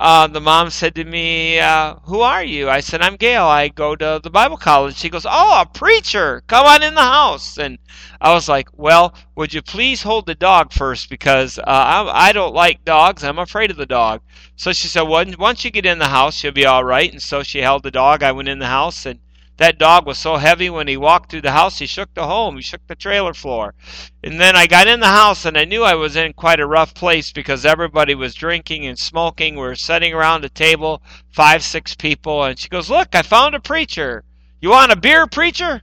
uh, 0.00 0.26
the 0.26 0.40
mom 0.40 0.70
said 0.70 0.94
to 0.94 1.04
me, 1.04 1.58
uh, 1.58 1.96
Who 2.04 2.22
are 2.22 2.42
you? 2.42 2.70
I 2.70 2.80
said, 2.80 3.02
I'm 3.02 3.16
Gail. 3.16 3.44
I 3.44 3.68
go 3.68 3.94
to 3.94 4.20
the 4.22 4.30
Bible 4.30 4.56
college. 4.56 4.96
She 4.96 5.10
goes, 5.10 5.26
Oh, 5.28 5.60
a 5.60 5.66
preacher. 5.66 6.42
Come 6.46 6.64
on 6.64 6.82
in 6.82 6.94
the 6.94 7.02
house. 7.02 7.58
And 7.58 7.78
I 8.22 8.32
was 8.32 8.48
like, 8.48 8.68
Well, 8.72 9.14
would 9.34 9.52
you 9.52 9.60
please 9.60 10.02
hold 10.02 10.24
the 10.24 10.34
dog 10.34 10.72
first? 10.72 11.10
Because 11.10 11.58
uh, 11.58 11.62
I, 11.66 12.28
I 12.28 12.32
don't 12.32 12.54
like 12.54 12.86
dogs. 12.86 13.22
I'm 13.22 13.38
afraid 13.38 13.70
of 13.70 13.76
the 13.76 13.84
dog. 13.84 14.22
So 14.56 14.72
she 14.72 14.88
said, 14.88 15.02
well, 15.02 15.26
Once 15.38 15.62
you 15.62 15.70
get 15.70 15.84
in 15.84 15.98
the 15.98 16.08
house, 16.08 16.42
you'll 16.42 16.54
be 16.54 16.64
all 16.64 16.84
right. 16.84 17.12
And 17.12 17.20
so 17.20 17.42
she 17.42 17.58
held 17.58 17.82
the 17.82 17.90
dog. 17.90 18.22
I 18.22 18.32
went 18.32 18.48
in 18.48 18.60
the 18.60 18.66
house 18.66 19.04
and 19.04 19.20
that 19.56 19.78
dog 19.78 20.06
was 20.06 20.18
so 20.18 20.36
heavy 20.36 20.68
when 20.68 20.88
he 20.88 20.96
walked 20.96 21.30
through 21.30 21.42
the 21.42 21.52
house, 21.52 21.78
he 21.78 21.86
shook 21.86 22.12
the 22.14 22.26
home, 22.26 22.56
he 22.56 22.62
shook 22.62 22.84
the 22.86 22.96
trailer 22.96 23.34
floor. 23.34 23.74
And 24.22 24.40
then 24.40 24.56
I 24.56 24.66
got 24.66 24.88
in 24.88 25.00
the 25.00 25.06
house 25.06 25.44
and 25.44 25.56
I 25.56 25.64
knew 25.64 25.84
I 25.84 25.94
was 25.94 26.16
in 26.16 26.32
quite 26.32 26.58
a 26.58 26.66
rough 26.66 26.94
place 26.94 27.30
because 27.30 27.64
everybody 27.64 28.14
was 28.14 28.34
drinking 28.34 28.86
and 28.86 28.98
smoking. 28.98 29.54
We 29.54 29.62
were 29.62 29.76
sitting 29.76 30.12
around 30.12 30.44
a 30.44 30.48
table, 30.48 31.02
five, 31.30 31.62
six 31.62 31.94
people, 31.94 32.42
and 32.42 32.58
she 32.58 32.68
goes, 32.68 32.90
Look, 32.90 33.14
I 33.14 33.22
found 33.22 33.54
a 33.54 33.60
preacher. 33.60 34.24
You 34.60 34.70
want 34.70 34.92
a 34.92 34.96
beer, 34.96 35.26
preacher? 35.26 35.82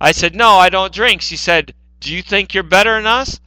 I 0.00 0.12
said, 0.12 0.36
No, 0.36 0.52
I 0.52 0.68
don't 0.68 0.92
drink. 0.92 1.22
She 1.22 1.36
said, 1.36 1.74
Do 2.00 2.14
you 2.14 2.22
think 2.22 2.54
you're 2.54 2.62
better 2.62 2.94
than 2.94 3.06
us? 3.06 3.40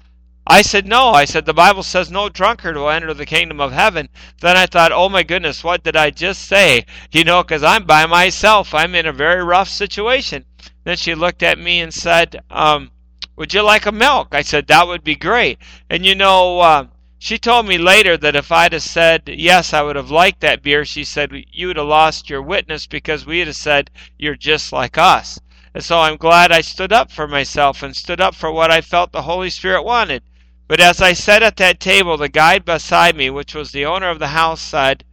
I 0.53 0.63
said, 0.63 0.85
No. 0.85 1.11
I 1.11 1.23
said, 1.23 1.45
The 1.45 1.53
Bible 1.53 1.81
says 1.81 2.11
no 2.11 2.27
drunkard 2.27 2.75
will 2.75 2.89
enter 2.89 3.13
the 3.13 3.25
kingdom 3.25 3.61
of 3.61 3.71
heaven. 3.71 4.09
Then 4.41 4.57
I 4.57 4.65
thought, 4.65 4.91
Oh 4.91 5.07
my 5.07 5.23
goodness, 5.23 5.63
what 5.63 5.81
did 5.81 5.95
I 5.95 6.09
just 6.09 6.41
say? 6.41 6.85
You 7.09 7.23
know, 7.23 7.41
because 7.41 7.63
I'm 7.63 7.85
by 7.85 8.05
myself. 8.05 8.73
I'm 8.73 8.93
in 8.93 9.05
a 9.05 9.13
very 9.13 9.41
rough 9.41 9.69
situation. 9.69 10.43
Then 10.83 10.97
she 10.97 11.15
looked 11.15 11.41
at 11.41 11.57
me 11.57 11.79
and 11.79 11.93
said, 11.93 12.43
um, 12.49 12.91
Would 13.37 13.53
you 13.53 13.61
like 13.61 13.85
a 13.85 13.93
milk? 13.93 14.35
I 14.35 14.41
said, 14.41 14.67
That 14.67 14.87
would 14.87 15.05
be 15.05 15.15
great. 15.15 15.57
And 15.89 16.05
you 16.05 16.15
know, 16.15 16.59
uh, 16.59 16.87
she 17.17 17.37
told 17.37 17.65
me 17.65 17.77
later 17.77 18.17
that 18.17 18.35
if 18.35 18.51
I'd 18.51 18.73
have 18.73 18.83
said, 18.83 19.29
Yes, 19.29 19.73
I 19.73 19.81
would 19.81 19.95
have 19.95 20.11
liked 20.11 20.41
that 20.41 20.61
beer, 20.61 20.83
she 20.83 21.05
said, 21.05 21.31
You 21.53 21.67
would 21.67 21.77
have 21.77 21.87
lost 21.87 22.29
your 22.29 22.41
witness 22.41 22.87
because 22.87 23.25
we'd 23.25 23.47
have 23.47 23.55
said, 23.55 23.89
You're 24.17 24.35
just 24.35 24.73
like 24.73 24.97
us. 24.97 25.39
And 25.73 25.81
so 25.81 26.01
I'm 26.01 26.17
glad 26.17 26.51
I 26.51 26.59
stood 26.59 26.91
up 26.91 27.09
for 27.09 27.25
myself 27.25 27.81
and 27.81 27.95
stood 27.95 28.19
up 28.19 28.35
for 28.35 28.51
what 28.51 28.69
I 28.69 28.81
felt 28.81 29.13
the 29.13 29.21
Holy 29.21 29.49
Spirit 29.49 29.83
wanted. 29.83 30.23
But 30.71 30.79
as 30.79 31.01
I 31.01 31.11
sat 31.11 31.43
at 31.43 31.57
that 31.57 31.81
table, 31.81 32.15
the 32.15 32.29
guide 32.29 32.63
beside 32.63 33.17
me, 33.17 33.29
which 33.29 33.53
was 33.53 33.73
the 33.73 33.85
owner 33.85 34.09
of 34.09 34.19
the 34.19 34.29
house, 34.29 34.61
said, 34.61 35.03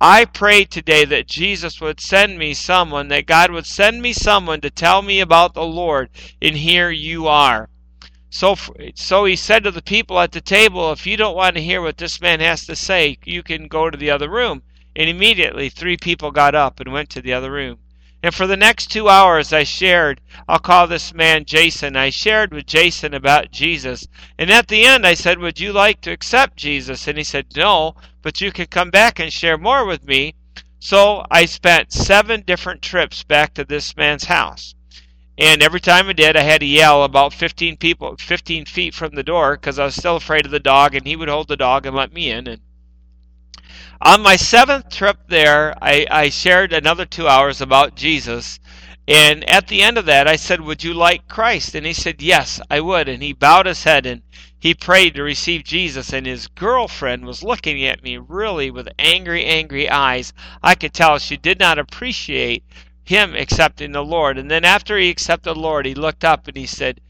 I 0.00 0.24
pray 0.24 0.64
today 0.64 1.04
that 1.04 1.26
Jesus 1.26 1.80
would 1.80 1.98
send 1.98 2.38
me 2.38 2.54
someone, 2.54 3.08
that 3.08 3.26
God 3.26 3.50
would 3.50 3.66
send 3.66 4.02
me 4.02 4.12
someone 4.12 4.60
to 4.60 4.70
tell 4.70 5.02
me 5.02 5.18
about 5.18 5.54
the 5.54 5.64
Lord, 5.64 6.10
and 6.40 6.56
here 6.56 6.92
you 6.92 7.26
are. 7.26 7.68
So, 8.30 8.54
so 8.94 9.24
he 9.24 9.34
said 9.34 9.64
to 9.64 9.72
the 9.72 9.82
people 9.82 10.20
at 10.20 10.30
the 10.30 10.40
table, 10.40 10.92
If 10.92 11.08
you 11.08 11.16
don't 11.16 11.34
want 11.34 11.56
to 11.56 11.60
hear 11.60 11.82
what 11.82 11.98
this 11.98 12.20
man 12.20 12.38
has 12.38 12.64
to 12.66 12.76
say, 12.76 13.18
you 13.24 13.42
can 13.42 13.66
go 13.66 13.90
to 13.90 13.98
the 13.98 14.12
other 14.12 14.30
room. 14.30 14.62
And 14.94 15.10
immediately 15.10 15.70
three 15.70 15.96
people 15.96 16.30
got 16.30 16.54
up 16.54 16.78
and 16.78 16.92
went 16.92 17.10
to 17.10 17.20
the 17.20 17.32
other 17.32 17.50
room. 17.50 17.80
And 18.22 18.34
for 18.34 18.46
the 18.46 18.56
next 18.56 18.88
two 18.88 19.08
hours, 19.08 19.50
I 19.52 19.64
shared, 19.64 20.20
I'll 20.46 20.58
call 20.58 20.86
this 20.86 21.14
man 21.14 21.46
Jason. 21.46 21.96
I 21.96 22.10
shared 22.10 22.52
with 22.52 22.66
Jason 22.66 23.14
about 23.14 23.50
Jesus. 23.50 24.06
And 24.38 24.50
at 24.50 24.68
the 24.68 24.84
end, 24.84 25.06
I 25.06 25.14
said, 25.14 25.38
Would 25.38 25.58
you 25.58 25.72
like 25.72 26.02
to 26.02 26.10
accept 26.10 26.58
Jesus? 26.58 27.08
And 27.08 27.16
he 27.16 27.24
said, 27.24 27.56
No, 27.56 27.94
but 28.20 28.40
you 28.42 28.52
can 28.52 28.66
come 28.66 28.90
back 28.90 29.18
and 29.18 29.32
share 29.32 29.56
more 29.56 29.86
with 29.86 30.04
me. 30.04 30.34
So 30.78 31.24
I 31.30 31.46
spent 31.46 31.92
seven 31.92 32.42
different 32.42 32.82
trips 32.82 33.22
back 33.22 33.54
to 33.54 33.64
this 33.64 33.96
man's 33.96 34.24
house. 34.24 34.74
And 35.38 35.62
every 35.62 35.80
time 35.80 36.08
I 36.08 36.12
did, 36.12 36.36
I 36.36 36.42
had 36.42 36.60
to 36.60 36.66
yell 36.66 37.02
about 37.02 37.32
15 37.32 37.78
people, 37.78 38.16
15 38.18 38.66
feet 38.66 38.94
from 38.94 39.14
the 39.14 39.22
door 39.22 39.56
because 39.56 39.78
I 39.78 39.86
was 39.86 39.94
still 39.94 40.16
afraid 40.16 40.44
of 40.44 40.50
the 40.50 40.60
dog, 40.60 40.94
and 40.94 41.06
he 41.06 41.16
would 41.16 41.30
hold 41.30 41.48
the 41.48 41.56
dog 41.56 41.86
and 41.86 41.96
let 41.96 42.12
me 42.12 42.30
in. 42.30 42.46
And 42.46 42.60
on 44.02 44.22
my 44.22 44.36
seventh 44.36 44.88
trip 44.88 45.18
there, 45.28 45.74
I, 45.82 46.06
I 46.10 46.28
shared 46.30 46.72
another 46.72 47.04
two 47.04 47.28
hours 47.28 47.60
about 47.60 47.94
Jesus. 47.94 48.58
And 49.06 49.48
at 49.50 49.68
the 49.68 49.82
end 49.82 49.98
of 49.98 50.06
that, 50.06 50.28
I 50.28 50.36
said, 50.36 50.60
Would 50.60 50.84
you 50.84 50.94
like 50.94 51.28
Christ? 51.28 51.74
And 51.74 51.84
he 51.84 51.92
said, 51.92 52.22
Yes, 52.22 52.60
I 52.70 52.80
would. 52.80 53.08
And 53.08 53.22
he 53.22 53.32
bowed 53.32 53.66
his 53.66 53.84
head 53.84 54.06
and 54.06 54.22
he 54.58 54.74
prayed 54.74 55.14
to 55.14 55.22
receive 55.22 55.64
Jesus. 55.64 56.12
And 56.12 56.26
his 56.26 56.46
girlfriend 56.46 57.26
was 57.26 57.42
looking 57.42 57.84
at 57.84 58.02
me 58.02 58.16
really 58.18 58.70
with 58.70 58.88
angry, 58.98 59.44
angry 59.44 59.88
eyes. 59.88 60.32
I 60.62 60.74
could 60.74 60.94
tell 60.94 61.18
she 61.18 61.36
did 61.36 61.58
not 61.58 61.78
appreciate 61.78 62.62
him 63.04 63.34
accepting 63.34 63.92
the 63.92 64.04
Lord. 64.04 64.38
And 64.38 64.50
then 64.50 64.64
after 64.64 64.96
he 64.96 65.10
accepted 65.10 65.54
the 65.54 65.60
Lord, 65.60 65.86
he 65.86 65.94
looked 65.94 66.24
up 66.24 66.46
and 66.46 66.56
he 66.56 66.66
said, 66.66 67.00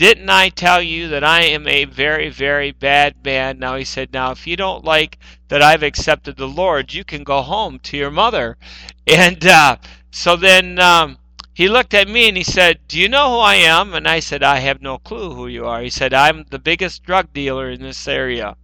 didn't 0.00 0.30
I 0.30 0.48
tell 0.48 0.80
you 0.80 1.08
that 1.08 1.22
I 1.22 1.42
am 1.42 1.68
a 1.68 1.84
very, 1.84 2.30
very 2.30 2.70
bad 2.70 3.22
man? 3.22 3.58
Now 3.58 3.76
he 3.76 3.84
said, 3.84 4.14
Now, 4.14 4.30
if 4.30 4.46
you 4.46 4.56
don't 4.56 4.82
like 4.82 5.18
that 5.48 5.60
I've 5.60 5.82
accepted 5.82 6.38
the 6.38 6.48
Lord, 6.48 6.94
you 6.94 7.04
can 7.04 7.22
go 7.22 7.42
home 7.42 7.78
to 7.80 7.98
your 7.98 8.10
mother. 8.10 8.56
And 9.06 9.44
uh, 9.46 9.76
so 10.10 10.36
then 10.36 10.78
um, 10.78 11.18
he 11.52 11.68
looked 11.68 11.92
at 11.92 12.08
me 12.08 12.28
and 12.28 12.36
he 12.38 12.42
said, 12.42 12.80
Do 12.88 12.98
you 12.98 13.10
know 13.10 13.28
who 13.28 13.38
I 13.40 13.56
am? 13.56 13.92
And 13.92 14.08
I 14.08 14.20
said, 14.20 14.42
I 14.42 14.60
have 14.60 14.80
no 14.80 14.96
clue 14.96 15.34
who 15.34 15.48
you 15.48 15.66
are. 15.66 15.82
He 15.82 15.90
said, 15.90 16.14
I'm 16.14 16.46
the 16.48 16.58
biggest 16.58 17.02
drug 17.02 17.34
dealer 17.34 17.68
in 17.68 17.82
this 17.82 18.08
area. 18.08 18.56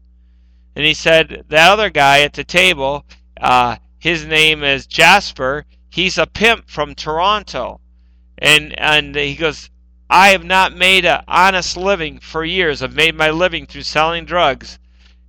And 0.74 0.86
he 0.86 0.94
said, 0.94 1.44
That 1.50 1.70
other 1.70 1.90
guy 1.90 2.22
at 2.22 2.32
the 2.32 2.44
table, 2.44 3.04
uh, 3.38 3.76
his 3.98 4.24
name 4.24 4.64
is 4.64 4.86
Jasper. 4.86 5.66
He's 5.90 6.16
a 6.16 6.26
pimp 6.26 6.70
from 6.70 6.94
Toronto. 6.94 7.82
And, 8.38 8.78
and 8.78 9.14
he 9.14 9.34
goes, 9.34 9.68
I 10.08 10.28
have 10.28 10.44
not 10.44 10.76
made 10.76 11.04
an 11.04 11.24
honest 11.26 11.76
living 11.76 12.20
for 12.20 12.44
years. 12.44 12.80
I've 12.80 12.94
made 12.94 13.16
my 13.16 13.30
living 13.30 13.66
through 13.66 13.82
selling 13.82 14.24
drugs. 14.24 14.78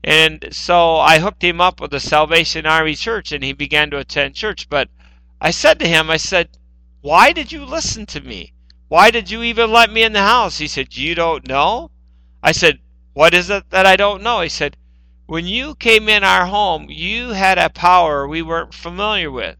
And 0.04 0.50
so 0.52 0.98
I 0.98 1.18
hooked 1.18 1.44
him 1.44 1.60
up 1.60 1.82
with 1.82 1.92
the 1.92 2.00
Salvation 2.00 2.66
Army 2.68 2.94
Church 2.94 3.32
and 3.32 3.44
he 3.44 3.54
began 3.54 3.90
to 3.90 3.98
attend 3.98 4.36
church. 4.36 4.70
But 4.70 4.90
I 5.42 5.50
said 5.50 5.80
to 5.80 5.88
him, 5.88 6.12
I 6.12 6.18
said, 6.18 6.50
Why 7.02 7.32
did 7.32 7.52
you 7.52 7.66
listen 7.66 8.06
to 8.08 8.22
me? 8.22 8.54
Why 8.88 9.10
did 9.10 9.32
you 9.32 9.42
even 9.42 9.72
let 9.72 9.92
me 9.92 10.04
in 10.04 10.14
the 10.14 10.22
house? 10.22 10.60
He 10.60 10.68
said, 10.68 10.96
You 10.96 11.16
don't 11.16 11.48
know? 11.48 11.90
I 12.44 12.52
said, 12.52 12.80
What 13.14 13.34
is 13.34 13.50
it 13.50 13.70
that 13.72 13.88
I 13.88 13.96
don't 13.96 14.22
know? 14.22 14.42
He 14.42 14.50
said, 14.50 14.78
When 15.26 15.48
you 15.48 15.74
came 15.74 16.08
in 16.08 16.24
our 16.24 16.46
home, 16.46 16.86
you 16.90 17.30
had 17.30 17.58
a 17.58 17.70
power 17.70 18.28
we 18.28 18.44
weren't 18.44 18.76
familiar 18.76 19.32
with. 19.32 19.58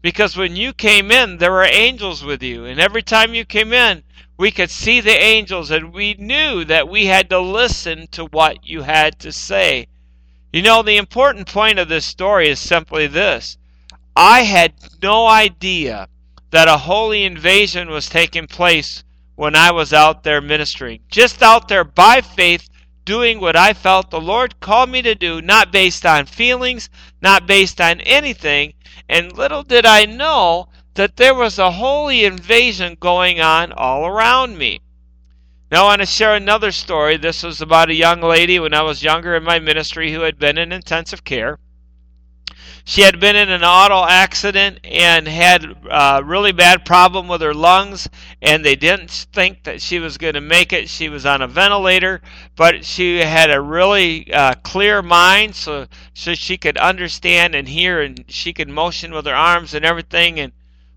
Because 0.00 0.36
when 0.36 0.54
you 0.54 0.72
came 0.72 1.10
in, 1.10 1.38
there 1.38 1.50
were 1.50 1.64
angels 1.64 2.22
with 2.22 2.42
you. 2.42 2.64
And 2.64 2.80
every 2.80 3.02
time 3.02 3.34
you 3.34 3.44
came 3.44 3.72
in, 3.72 4.04
we 4.38 4.52
could 4.52 4.70
see 4.70 5.00
the 5.00 5.10
angels 5.10 5.70
and 5.70 5.92
we 5.92 6.14
knew 6.14 6.64
that 6.64 6.88
we 6.88 7.06
had 7.06 7.28
to 7.28 7.40
listen 7.40 8.06
to 8.12 8.24
what 8.26 8.64
you 8.64 8.82
had 8.82 9.18
to 9.18 9.32
say. 9.32 9.88
You 10.52 10.62
know, 10.62 10.82
the 10.82 10.96
important 10.96 11.48
point 11.48 11.78
of 11.80 11.88
this 11.88 12.06
story 12.06 12.48
is 12.48 12.60
simply 12.60 13.08
this 13.08 13.58
I 14.16 14.42
had 14.42 14.72
no 15.02 15.26
idea 15.26 16.08
that 16.50 16.68
a 16.68 16.78
holy 16.78 17.24
invasion 17.24 17.90
was 17.90 18.08
taking 18.08 18.46
place 18.46 19.04
when 19.34 19.54
I 19.54 19.72
was 19.72 19.92
out 19.92 20.22
there 20.22 20.40
ministering. 20.40 21.00
Just 21.10 21.42
out 21.42 21.68
there 21.68 21.84
by 21.84 22.20
faith, 22.20 22.68
doing 23.04 23.40
what 23.40 23.56
I 23.56 23.72
felt 23.72 24.10
the 24.10 24.20
Lord 24.20 24.60
called 24.60 24.90
me 24.90 25.02
to 25.02 25.14
do, 25.14 25.42
not 25.42 25.72
based 25.72 26.06
on 26.06 26.26
feelings, 26.26 26.88
not 27.20 27.46
based 27.46 27.80
on 27.80 28.00
anything. 28.02 28.74
And 29.08 29.36
little 29.36 29.62
did 29.62 29.84
I 29.84 30.04
know 30.04 30.68
that 30.98 31.16
there 31.16 31.34
was 31.34 31.60
a 31.60 31.70
holy 31.70 32.24
invasion 32.24 32.96
going 32.98 33.40
on 33.40 33.72
all 33.72 34.04
around 34.04 34.58
me. 34.58 34.80
Now, 35.70 35.84
I 35.84 35.88
want 35.90 36.02
to 36.02 36.06
share 36.06 36.34
another 36.34 36.72
story. 36.72 37.16
This 37.16 37.44
was 37.44 37.60
about 37.60 37.88
a 37.88 37.94
young 37.94 38.20
lady 38.20 38.58
when 38.58 38.74
I 38.74 38.82
was 38.82 39.04
younger 39.04 39.36
in 39.36 39.44
my 39.44 39.60
ministry 39.60 40.12
who 40.12 40.22
had 40.22 40.40
been 40.40 40.58
in 40.58 40.72
intensive 40.72 41.22
care. 41.22 41.60
She 42.84 43.02
had 43.02 43.20
been 43.20 43.36
in 43.36 43.48
an 43.48 43.62
auto 43.62 44.08
accident 44.08 44.80
and 44.82 45.28
had 45.28 45.76
a 45.88 46.20
really 46.24 46.50
bad 46.50 46.84
problem 46.84 47.28
with 47.28 47.42
her 47.42 47.54
lungs, 47.54 48.08
and 48.42 48.64
they 48.64 48.74
didn't 48.74 49.10
think 49.10 49.62
that 49.64 49.80
she 49.80 50.00
was 50.00 50.18
going 50.18 50.34
to 50.34 50.40
make 50.40 50.72
it. 50.72 50.88
She 50.88 51.08
was 51.08 51.24
on 51.24 51.42
a 51.42 51.46
ventilator, 51.46 52.22
but 52.56 52.84
she 52.84 53.18
had 53.18 53.52
a 53.52 53.60
really 53.60 54.32
uh, 54.32 54.54
clear 54.64 55.00
mind, 55.02 55.54
so 55.54 55.86
so 56.14 56.34
she 56.34 56.56
could 56.56 56.76
understand 56.76 57.54
and 57.54 57.68
hear, 57.68 58.00
and 58.00 58.24
she 58.26 58.52
could 58.52 58.68
motion 58.68 59.12
with 59.12 59.26
her 59.26 59.34
arms 59.34 59.74
and 59.74 59.84
everything. 59.84 60.40
And 60.40 60.52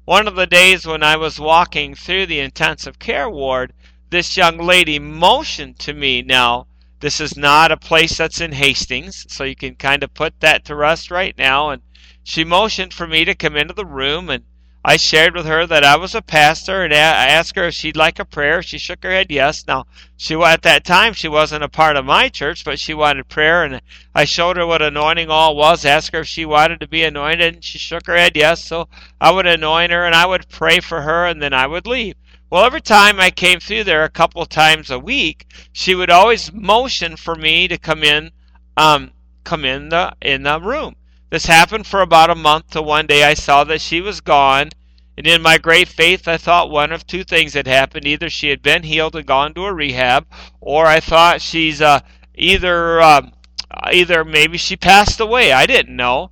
one 0.06 0.28
of 0.28 0.36
the 0.36 0.48
days 0.48 0.86
when 0.86 1.04
I 1.04 1.16
was 1.16 1.40
walking 1.40 1.94
through 1.96 2.26
the 2.26 2.40
intensive 2.40 2.98
care 2.98 3.30
ward, 3.30 3.74
this 4.10 4.36
young 4.36 4.58
lady 4.58 5.00
motioned 5.00 5.80
to 5.80 5.94
me. 5.94 6.22
Now, 6.22 6.68
this 7.00 7.20
is 7.20 7.38
not 7.38 7.72
a 7.72 7.78
place 7.78 8.18
that's 8.18 8.42
in 8.42 8.52
Hastings, 8.52 9.26
so 9.30 9.44
you 9.44 9.56
can 9.56 9.76
kind 9.76 10.04
of 10.04 10.14
put 10.14 10.40
that 10.40 10.66
to 10.66 10.76
rest 10.76 11.12
right 11.12 11.38
now. 11.38 11.70
And 11.70 11.82
she 12.24 12.44
motioned 12.44 12.94
for 12.94 13.08
me 13.08 13.26
to 13.26 13.36
come 13.36 13.56
into 13.56 13.74
the 13.74 13.86
room, 13.86 14.30
and 14.30 14.44
I 14.84 14.98
shared 14.98 15.36
with 15.36 15.46
her 15.46 15.68
that 15.68 15.84
I 15.84 15.96
was 15.96 16.16
a 16.16 16.24
pastor, 16.24 16.84
and 16.84 16.92
I 16.92 16.98
asked 16.98 17.56
her 17.56 17.68
if 17.68 17.76
she'd 17.76 17.96
like 17.96 18.18
a 18.18 18.26
prayer. 18.26 18.64
She 18.64 18.80
shook 18.80 19.04
her 19.04 19.12
head 19.12 19.28
yes. 19.30 19.64
Now, 19.68 19.86
she 20.18 20.34
at 20.34 20.64
that 20.64 20.84
time 20.84 21.14
she 21.14 21.28
wasn't 21.28 21.64
a 21.64 21.70
part 21.70 21.98
of 21.98 22.06
my 22.06 22.30
church, 22.30 22.66
but 22.66 22.80
she 22.80 22.96
wanted 22.96 23.30
prayer, 23.30 23.64
and 23.64 23.80
I 24.16 24.26
showed 24.26 24.58
her 24.58 24.66
what 24.66 24.82
anointing 24.82 25.30
all 25.30 25.56
was. 25.56 25.86
Asked 25.86 26.14
her 26.14 26.22
if 26.22 26.28
she 26.28 26.46
wanted 26.46 26.80
to 26.80 26.88
be 26.88 27.04
anointed, 27.04 27.54
and 27.54 27.64
she 27.64 27.78
shook 27.78 28.08
her 28.08 28.18
head 28.18 28.36
yes. 28.36 28.64
So 28.64 28.90
I 29.20 29.32
would 29.32 29.46
anoint 29.46 29.92
her, 29.92 30.04
and 30.04 30.16
I 30.16 30.26
would 30.26 30.50
pray 30.50 30.80
for 30.80 31.02
her, 31.02 31.28
and 31.28 31.40
then 31.40 31.54
I 31.54 31.68
would 31.68 31.86
leave. 31.86 32.16
Well, 32.50 32.66
every 32.66 32.82
time 32.82 33.20
I 33.20 33.30
came 33.30 33.60
through 33.60 33.84
there, 33.84 34.04
a 34.04 34.10
couple 34.10 34.44
times 34.48 34.90
a 34.90 34.98
week, 34.98 35.46
she 35.72 35.94
would 35.94 36.10
always 36.10 36.52
motion 36.52 37.18
for 37.18 37.36
me 37.36 37.68
to 37.68 37.78
come 37.78 38.04
in, 38.04 38.32
um, 38.76 39.12
come 39.44 39.64
in 39.64 39.90
the 39.90 40.14
in 40.22 40.42
the 40.42 40.60
room. 40.60 40.96
This 41.32 41.46
happened 41.46 41.88
for 41.88 42.02
about 42.02 42.30
a 42.30 42.36
month 42.36 42.72
till 42.72 42.84
one 42.84 43.08
day 43.08 43.24
I 43.24 43.36
saw 43.36 43.64
that 43.64 43.80
she 43.80 44.02
was 44.02 44.20
gone, 44.20 44.70
and 45.16 45.26
in 45.26 45.42
my 45.42 45.58
great 45.58 45.88
faith 45.88 46.28
I 46.28 46.36
thought 46.36 46.70
one 46.70 46.92
of 46.92 47.08
two 47.08 47.24
things 47.24 47.54
had 47.54 47.68
happened. 47.68 48.06
Either 48.06 48.30
she 48.30 48.50
had 48.50 48.62
been 48.62 48.84
healed 48.84 49.16
and 49.16 49.26
gone 49.26 49.54
to 49.54 49.64
a 49.64 49.74
rehab, 49.74 50.28
or 50.60 50.88
I 50.88 51.00
thought 51.00 51.40
she's 51.40 51.82
uh, 51.82 52.02
either 52.36 53.02
um, 53.02 53.32
either 53.94 54.26
maybe 54.26 54.58
she 54.58 54.76
passed 54.76 55.22
away. 55.22 55.54
I 55.54 55.66
didn't 55.66 55.96
know. 55.96 56.32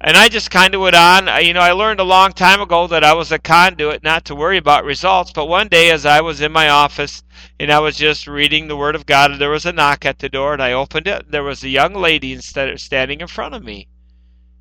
And 0.00 0.16
I 0.16 0.28
just 0.28 0.52
kind 0.52 0.76
of 0.76 0.80
went 0.80 0.94
on. 0.94 1.26
You 1.44 1.52
know, 1.52 1.60
I 1.60 1.72
learned 1.72 1.98
a 1.98 2.04
long 2.04 2.32
time 2.32 2.60
ago 2.60 2.86
that 2.86 3.02
I 3.02 3.14
was 3.14 3.32
a 3.32 3.40
conduit, 3.40 4.04
not 4.04 4.26
to 4.26 4.36
worry 4.36 4.58
about 4.58 4.84
results. 4.84 5.32
But 5.32 5.46
one 5.46 5.66
day, 5.66 5.90
as 5.90 6.06
I 6.06 6.20
was 6.20 6.40
in 6.40 6.52
my 6.52 6.68
office 6.68 7.24
and 7.58 7.72
I 7.72 7.80
was 7.80 7.96
just 7.96 8.28
reading 8.28 8.68
the 8.68 8.76
Word 8.76 8.94
of 8.94 9.06
God, 9.06 9.40
there 9.40 9.50
was 9.50 9.66
a 9.66 9.72
knock 9.72 10.06
at 10.06 10.20
the 10.20 10.28
door, 10.28 10.52
and 10.52 10.62
I 10.62 10.70
opened 10.70 11.08
it. 11.08 11.32
There 11.32 11.42
was 11.42 11.64
a 11.64 11.68
young 11.68 11.94
lady 11.94 12.32
instead 12.32 12.78
standing 12.78 13.20
in 13.20 13.26
front 13.26 13.56
of 13.56 13.64
me. 13.64 13.88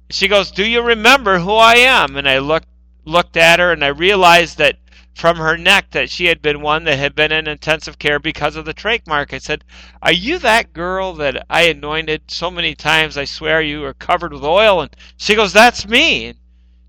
She 0.10 0.28
goes, 0.28 0.52
"Do 0.52 0.66
you 0.66 0.82
remember 0.82 1.40
who 1.40 1.54
I 1.54 1.76
am?" 1.76 2.16
And 2.16 2.28
I 2.28 2.40
looked 2.40 2.68
looked 3.06 3.38
at 3.38 3.60
her 3.60 3.72
and 3.72 3.84
I 3.84 3.90
realized 3.90 4.58
that 4.58 4.78
from 5.16 5.38
her 5.38 5.58
neck 5.58 5.92
that 5.92 6.10
she 6.10 6.26
had 6.26 6.42
been 6.42 6.62
one 6.62 6.84
that 6.84 7.00
had 7.00 7.16
been 7.16 7.32
in 7.32 7.48
intensive 7.48 7.98
care 7.98 8.20
because 8.20 8.58
of 8.58 8.66
the 8.66 8.74
trach 8.74 9.08
mark. 9.08 9.34
I 9.34 9.38
said, 9.38 9.64
Are 10.02 10.12
you 10.12 10.38
that 10.40 10.74
girl 10.74 11.14
that 11.14 11.46
I 11.50 11.64
anointed 11.64 12.24
so 12.28 12.52
many 12.52 12.76
times? 12.76 13.18
I 13.18 13.24
swear 13.24 13.62
you 13.62 13.86
are 13.86 13.94
covered 13.94 14.34
with 14.34 14.44
oil. 14.44 14.82
And 14.82 14.94
she 15.16 15.34
goes, 15.34 15.54
That's 15.54 15.88
me. 15.88 16.26
And 16.26 16.38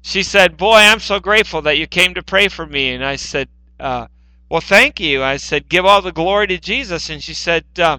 she 0.03 0.25
said, 0.25 0.57
Boy, 0.57 0.75
I'm 0.75 0.99
so 0.99 1.21
grateful 1.21 1.62
that 1.62 1.79
you 1.79 1.87
came 1.87 2.14
to 2.14 2.23
pray 2.23 2.49
for 2.49 2.67
me. 2.67 2.93
And 2.93 3.05
I 3.05 3.14
said, 3.14 3.49
uh, 3.79 4.09
Well, 4.51 4.61
thank 4.61 4.99
you. 4.99 5.23
I 5.23 5.37
said, 5.37 5.69
Give 5.69 5.87
all 5.87 6.03
the 6.03 6.11
glory 6.11 6.49
to 6.49 6.59
Jesus. 6.59 7.09
And 7.09 7.23
she 7.23 7.35
said, 7.35 7.64
uh, 7.79 7.99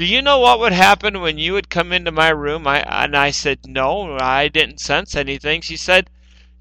do 0.00 0.06
you 0.06 0.22
know 0.22 0.38
what 0.38 0.58
would 0.60 0.72
happen 0.72 1.20
when 1.20 1.36
you 1.36 1.52
would 1.52 1.68
come 1.68 1.92
into 1.92 2.10
my 2.10 2.30
room? 2.30 2.66
I 2.66 2.80
and 3.04 3.14
I 3.14 3.30
said, 3.30 3.66
No, 3.66 4.16
I 4.18 4.48
didn't 4.48 4.80
sense 4.80 5.14
anything. 5.14 5.60
She 5.60 5.76
said, 5.76 6.08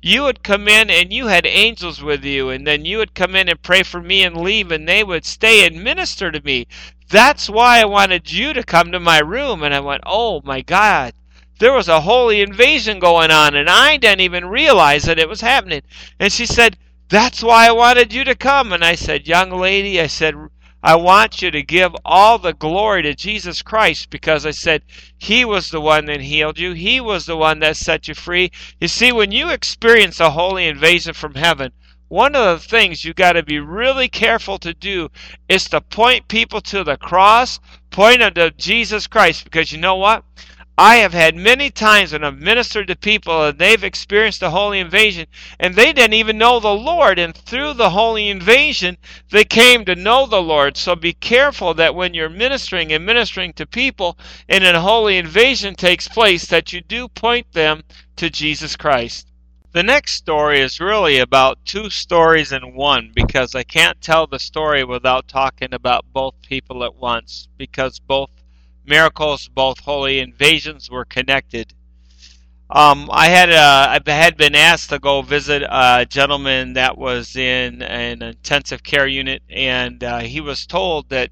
You 0.01 0.23
would 0.23 0.43
come 0.43 0.67
in 0.67 0.89
and 0.89 1.13
you 1.13 1.27
had 1.27 1.45
angels 1.45 2.03
with 2.03 2.25
you, 2.25 2.49
and 2.49 2.67
then 2.67 2.83
you 2.83 2.97
would 2.97 3.15
come 3.15 3.37
in 3.37 3.47
and 3.47 3.61
pray 3.61 3.83
for 3.83 4.01
me 4.01 4.23
and 4.23 4.35
leave, 4.35 4.73
and 4.73 4.89
they 4.89 5.05
would 5.05 5.23
stay 5.23 5.65
and 5.65 5.81
minister 5.81 6.33
to 6.33 6.43
me. 6.43 6.67
That's 7.07 7.49
why 7.49 7.79
I 7.79 7.85
wanted 7.85 8.29
you 8.29 8.51
to 8.51 8.61
come 8.61 8.91
to 8.91 8.99
my 8.99 9.19
room. 9.19 9.63
And 9.63 9.73
I 9.73 9.79
went, 9.79 10.03
Oh 10.05 10.41
my 10.43 10.59
God. 10.59 11.13
There 11.59 11.71
was 11.71 11.87
a 11.87 12.01
holy 12.01 12.41
invasion 12.41 12.99
going 12.99 13.31
on, 13.31 13.55
and 13.55 13.69
I 13.69 13.95
didn't 13.95 14.19
even 14.19 14.49
realize 14.49 15.03
that 15.03 15.17
it 15.17 15.29
was 15.29 15.39
happening. 15.39 15.83
And 16.19 16.29
she 16.33 16.45
said, 16.45 16.75
That's 17.07 17.41
why 17.41 17.69
I 17.69 17.71
wanted 17.71 18.11
you 18.11 18.25
to 18.25 18.35
come. 18.35 18.73
And 18.73 18.83
I 18.83 18.95
said, 18.95 19.29
Young 19.29 19.49
lady, 19.51 20.01
I 20.01 20.07
said, 20.07 20.35
I 20.81 20.95
want 20.95 21.41
you 21.41 21.51
to 21.51 21.61
give 21.61 21.93
all 22.05 22.39
the 22.39 22.53
glory 22.53 23.01
to 23.03 23.13
Jesus 23.13 23.61
Christ 23.61 24.09
because 24.09 24.45
I 24.45 24.51
said 24.51 24.83
He 25.17 25.43
was 25.43 25.69
the 25.69 25.81
one 25.81 26.05
that 26.05 26.21
healed 26.21 26.57
you. 26.57 26.71
He 26.73 27.01
was 27.01 27.25
the 27.25 27.35
one 27.35 27.59
that 27.59 27.75
set 27.75 28.07
you 28.07 28.13
free. 28.13 28.51
You 28.79 28.87
see, 28.87 29.11
when 29.11 29.31
you 29.31 29.49
experience 29.49 30.19
a 30.19 30.29
holy 30.29 30.67
invasion 30.67 31.13
from 31.13 31.35
heaven, 31.35 31.73
one 32.07 32.35
of 32.35 32.61
the 32.61 32.67
things 32.67 33.05
you 33.05 33.13
got 33.13 33.33
to 33.33 33.43
be 33.43 33.59
really 33.59 34.07
careful 34.07 34.57
to 34.59 34.73
do 34.73 35.09
is 35.47 35.65
to 35.65 35.81
point 35.81 36.27
people 36.27 36.61
to 36.61 36.83
the 36.83 36.97
cross, 36.97 37.59
point 37.91 38.19
them 38.19 38.33
to 38.33 38.51
Jesus 38.51 39.05
Christ, 39.05 39.43
because 39.43 39.71
you 39.71 39.79
know 39.79 39.95
what? 39.95 40.23
I 40.81 40.95
have 40.95 41.11
had 41.11 41.35
many 41.35 41.71
times 41.71 42.13
when 42.13 42.23
I've 42.23 42.39
ministered 42.39 42.87
to 42.87 42.95
people 42.95 43.43
and 43.43 43.59
they've 43.59 43.83
experienced 43.83 44.39
the 44.39 44.51
holy 44.51 44.79
invasion 44.79 45.27
and 45.59 45.75
they 45.75 45.91
didn't 45.91 46.13
even 46.13 46.37
know 46.37 46.61
the 46.61 46.73
Lord. 46.73 47.19
And 47.19 47.35
through 47.35 47.73
the 47.73 47.89
holy 47.89 48.29
invasion, 48.29 48.95
they 49.29 49.43
came 49.43 49.83
to 49.83 49.95
know 49.97 50.25
the 50.25 50.41
Lord. 50.41 50.77
So 50.77 50.95
be 50.95 51.11
careful 51.11 51.73
that 51.73 51.95
when 51.95 52.13
you're 52.13 52.29
ministering 52.29 52.93
and 52.93 53.05
ministering 53.05 53.51
to 53.55 53.65
people 53.65 54.17
and 54.47 54.63
a 54.63 54.79
holy 54.79 55.17
invasion 55.17 55.75
takes 55.75 56.07
place, 56.07 56.45
that 56.45 56.71
you 56.71 56.79
do 56.79 57.09
point 57.09 57.51
them 57.51 57.83
to 58.15 58.29
Jesus 58.29 58.77
Christ. 58.77 59.27
The 59.73 59.83
next 59.83 60.13
story 60.13 60.61
is 60.61 60.79
really 60.79 61.17
about 61.17 61.65
two 61.65 61.89
stories 61.89 62.53
in 62.53 62.73
one 62.73 63.11
because 63.13 63.53
I 63.53 63.63
can't 63.63 63.99
tell 63.99 64.27
the 64.27 64.39
story 64.39 64.85
without 64.85 65.27
talking 65.27 65.73
about 65.73 66.05
both 66.13 66.41
people 66.41 66.85
at 66.85 66.95
once 66.95 67.49
because 67.57 67.99
both 67.99 68.29
miracles, 68.89 69.47
both 69.47 69.79
holy 69.79 70.19
invasions 70.19 70.89
were 70.89 71.05
connected. 71.05 71.73
Um, 72.71 73.09
I 73.11 73.29
had 73.29 73.49
uh, 73.49 73.99
I 74.05 74.11
had 74.11 74.37
been 74.37 74.53
asked 74.53 74.89
to 74.89 74.99
go 74.99 75.23
visit 75.23 75.63
a 75.63 76.05
gentleman 76.07 76.73
that 76.73 76.97
was 76.97 77.35
in 77.35 77.81
an 77.81 78.21
intensive 78.21 78.83
care 78.83 79.07
unit, 79.07 79.41
and 79.49 80.03
uh, 80.03 80.19
he 80.19 80.39
was 80.39 80.67
told 80.67 81.09
that 81.09 81.31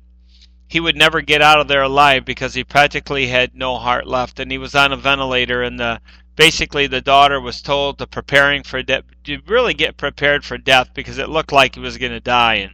he 0.68 0.80
would 0.80 0.96
never 0.96 1.22
get 1.22 1.42
out 1.42 1.60
of 1.60 1.68
there 1.68 1.84
alive 1.84 2.26
because 2.26 2.56
he 2.56 2.64
practically 2.64 3.28
had 3.28 3.54
no 3.54 3.78
heart 3.78 4.08
left, 4.08 4.40
and 4.40 4.52
he 4.52 4.58
was 4.58 4.74
on 4.74 4.92
a 4.92 4.98
ventilator. 4.98 5.62
And 5.62 5.80
the 5.80 6.02
basically 6.36 6.88
the 6.88 7.02
daughter 7.02 7.40
was 7.40 7.62
told 7.62 8.00
to 8.00 8.08
preparing 8.08 8.64
for 8.64 8.82
death, 8.82 9.04
to 9.26 9.40
really 9.48 9.76
get 9.76 9.96
prepared 9.96 10.44
for 10.44 10.58
death 10.58 10.90
because 10.96 11.20
it 11.20 11.30
looked 11.30 11.52
like 11.52 11.76
he 11.76 11.82
was 11.82 11.98
going 12.00 12.12
to 12.14 12.20
die. 12.20 12.56
And 12.56 12.74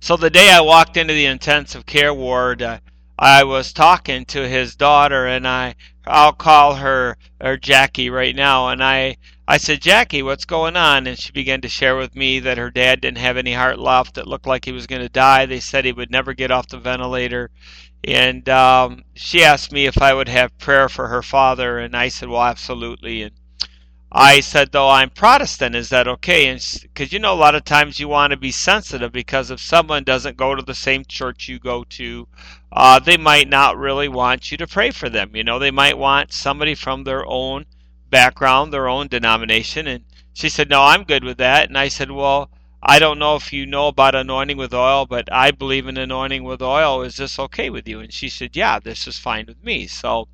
so 0.00 0.16
the 0.16 0.30
day 0.30 0.50
I 0.50 0.62
walked 0.62 0.96
into 0.96 1.14
the 1.14 1.26
intensive 1.26 1.86
care 1.86 2.12
ward. 2.12 2.62
Uh, 2.62 2.80
I 3.20 3.44
was 3.44 3.74
talking 3.74 4.24
to 4.26 4.48
his 4.48 4.74
daughter, 4.76 5.26
and 5.26 5.46
I 5.46 5.74
I'll 6.06 6.32
call 6.32 6.76
her 6.76 7.18
or 7.38 7.58
Jackie 7.58 8.08
right 8.08 8.34
now, 8.34 8.68
and 8.70 8.82
I 8.82 9.18
I 9.46 9.58
said, 9.58 9.82
Jackie, 9.82 10.22
what's 10.22 10.46
going 10.46 10.76
on? 10.76 11.06
And 11.06 11.18
she 11.18 11.30
began 11.30 11.60
to 11.60 11.68
share 11.68 11.96
with 11.96 12.16
me 12.16 12.40
that 12.40 12.56
her 12.56 12.70
dad 12.70 13.02
didn't 13.02 13.18
have 13.18 13.36
any 13.36 13.52
heart 13.52 13.78
left. 13.78 14.16
It 14.16 14.26
looked 14.26 14.46
like 14.46 14.64
he 14.64 14.72
was 14.72 14.86
going 14.86 15.02
to 15.02 15.08
die. 15.10 15.44
They 15.44 15.60
said 15.60 15.84
he 15.84 15.92
would 15.92 16.10
never 16.10 16.32
get 16.32 16.50
off 16.50 16.68
the 16.68 16.78
ventilator. 16.78 17.50
And 18.04 18.48
um, 18.48 19.04
she 19.14 19.44
asked 19.44 19.72
me 19.72 19.86
if 19.86 20.00
I 20.00 20.14
would 20.14 20.28
have 20.28 20.56
prayer 20.58 20.88
for 20.88 21.08
her 21.08 21.22
father, 21.22 21.78
and 21.78 21.94
I 21.96 22.08
said, 22.08 22.28
well, 22.30 22.42
absolutely. 22.42 23.22
And 23.22 23.34
I 24.12 24.40
said, 24.40 24.72
though 24.72 24.90
I'm 24.90 25.10
Protestant, 25.10 25.76
is 25.76 25.88
that 25.90 26.08
okay? 26.08 26.48
And 26.48 26.60
because 26.82 27.12
you 27.12 27.20
know, 27.20 27.32
a 27.32 27.36
lot 27.36 27.54
of 27.54 27.64
times 27.64 28.00
you 28.00 28.08
want 28.08 28.32
to 28.32 28.36
be 28.36 28.50
sensitive 28.50 29.12
because 29.12 29.52
if 29.52 29.60
someone 29.60 30.02
doesn't 30.02 30.36
go 30.36 30.56
to 30.56 30.62
the 30.62 30.74
same 30.74 31.04
church 31.04 31.48
you 31.48 31.60
go 31.60 31.84
to, 31.90 32.26
uh, 32.72 32.98
they 32.98 33.16
might 33.16 33.48
not 33.48 33.76
really 33.76 34.08
want 34.08 34.50
you 34.50 34.56
to 34.58 34.66
pray 34.66 34.90
for 34.90 35.08
them. 35.08 35.36
You 35.36 35.44
know, 35.44 35.60
they 35.60 35.70
might 35.70 35.96
want 35.96 36.32
somebody 36.32 36.74
from 36.74 37.04
their 37.04 37.24
own 37.24 37.66
background, 38.10 38.72
their 38.72 38.88
own 38.88 39.06
denomination. 39.06 39.86
And 39.86 40.04
she 40.32 40.48
said, 40.48 40.68
no, 40.68 40.82
I'm 40.82 41.04
good 41.04 41.22
with 41.22 41.38
that. 41.38 41.68
And 41.68 41.78
I 41.78 41.86
said, 41.86 42.10
well, 42.10 42.50
I 42.82 42.98
don't 42.98 43.18
know 43.20 43.36
if 43.36 43.52
you 43.52 43.64
know 43.64 43.86
about 43.86 44.16
anointing 44.16 44.56
with 44.56 44.74
oil, 44.74 45.06
but 45.06 45.32
I 45.32 45.52
believe 45.52 45.86
in 45.86 45.96
anointing 45.96 46.42
with 46.42 46.62
oil. 46.62 47.02
Is 47.02 47.16
this 47.16 47.38
okay 47.38 47.70
with 47.70 47.86
you? 47.86 48.00
And 48.00 48.12
she 48.12 48.28
said, 48.28 48.56
yeah, 48.56 48.80
this 48.80 49.06
is 49.06 49.18
fine 49.18 49.46
with 49.46 49.62
me. 49.62 49.86
So, 49.86 50.26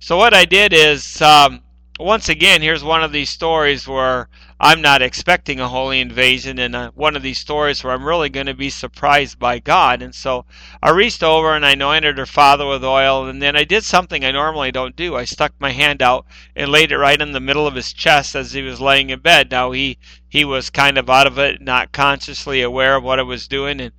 so 0.00 0.16
what 0.16 0.34
I 0.34 0.44
did 0.44 0.72
is. 0.72 1.22
Um, 1.22 1.62
once 2.00 2.28
again, 2.28 2.62
here's 2.62 2.82
one 2.82 3.02
of 3.02 3.12
these 3.12 3.30
stories 3.30 3.86
where 3.86 4.28
I'm 4.58 4.80
not 4.80 5.02
expecting 5.02 5.60
a 5.60 5.68
holy 5.68 6.00
invasion, 6.00 6.58
and 6.58 6.74
uh, 6.74 6.90
one 6.94 7.14
of 7.14 7.22
these 7.22 7.38
stories 7.38 7.84
where 7.84 7.92
I'm 7.92 8.04
really 8.04 8.28
going 8.28 8.46
to 8.46 8.54
be 8.54 8.70
surprised 8.70 9.38
by 9.38 9.58
God. 9.58 10.02
And 10.02 10.14
so 10.14 10.46
I 10.82 10.90
reached 10.90 11.22
over 11.22 11.54
and 11.54 11.64
I 11.64 11.72
anointed 11.72 12.18
her 12.18 12.26
father 12.26 12.66
with 12.66 12.84
oil, 12.84 13.26
and 13.26 13.42
then 13.42 13.56
I 13.56 13.64
did 13.64 13.84
something 13.84 14.24
I 14.24 14.30
normally 14.30 14.72
don't 14.72 14.96
do. 14.96 15.16
I 15.16 15.24
stuck 15.24 15.52
my 15.58 15.70
hand 15.70 16.02
out 16.02 16.26
and 16.56 16.70
laid 16.70 16.92
it 16.92 16.98
right 16.98 17.20
in 17.20 17.32
the 17.32 17.40
middle 17.40 17.66
of 17.66 17.74
his 17.74 17.92
chest 17.92 18.34
as 18.34 18.52
he 18.52 18.62
was 18.62 18.80
laying 18.80 19.10
in 19.10 19.20
bed. 19.20 19.50
Now 19.50 19.72
he 19.72 19.98
he 20.28 20.44
was 20.44 20.70
kind 20.70 20.96
of 20.96 21.10
out 21.10 21.26
of 21.26 21.38
it, 21.38 21.60
not 21.60 21.92
consciously 21.92 22.62
aware 22.62 22.96
of 22.96 23.04
what 23.04 23.18
I 23.18 23.22
was 23.22 23.48
doing, 23.48 23.80
and 23.80 23.92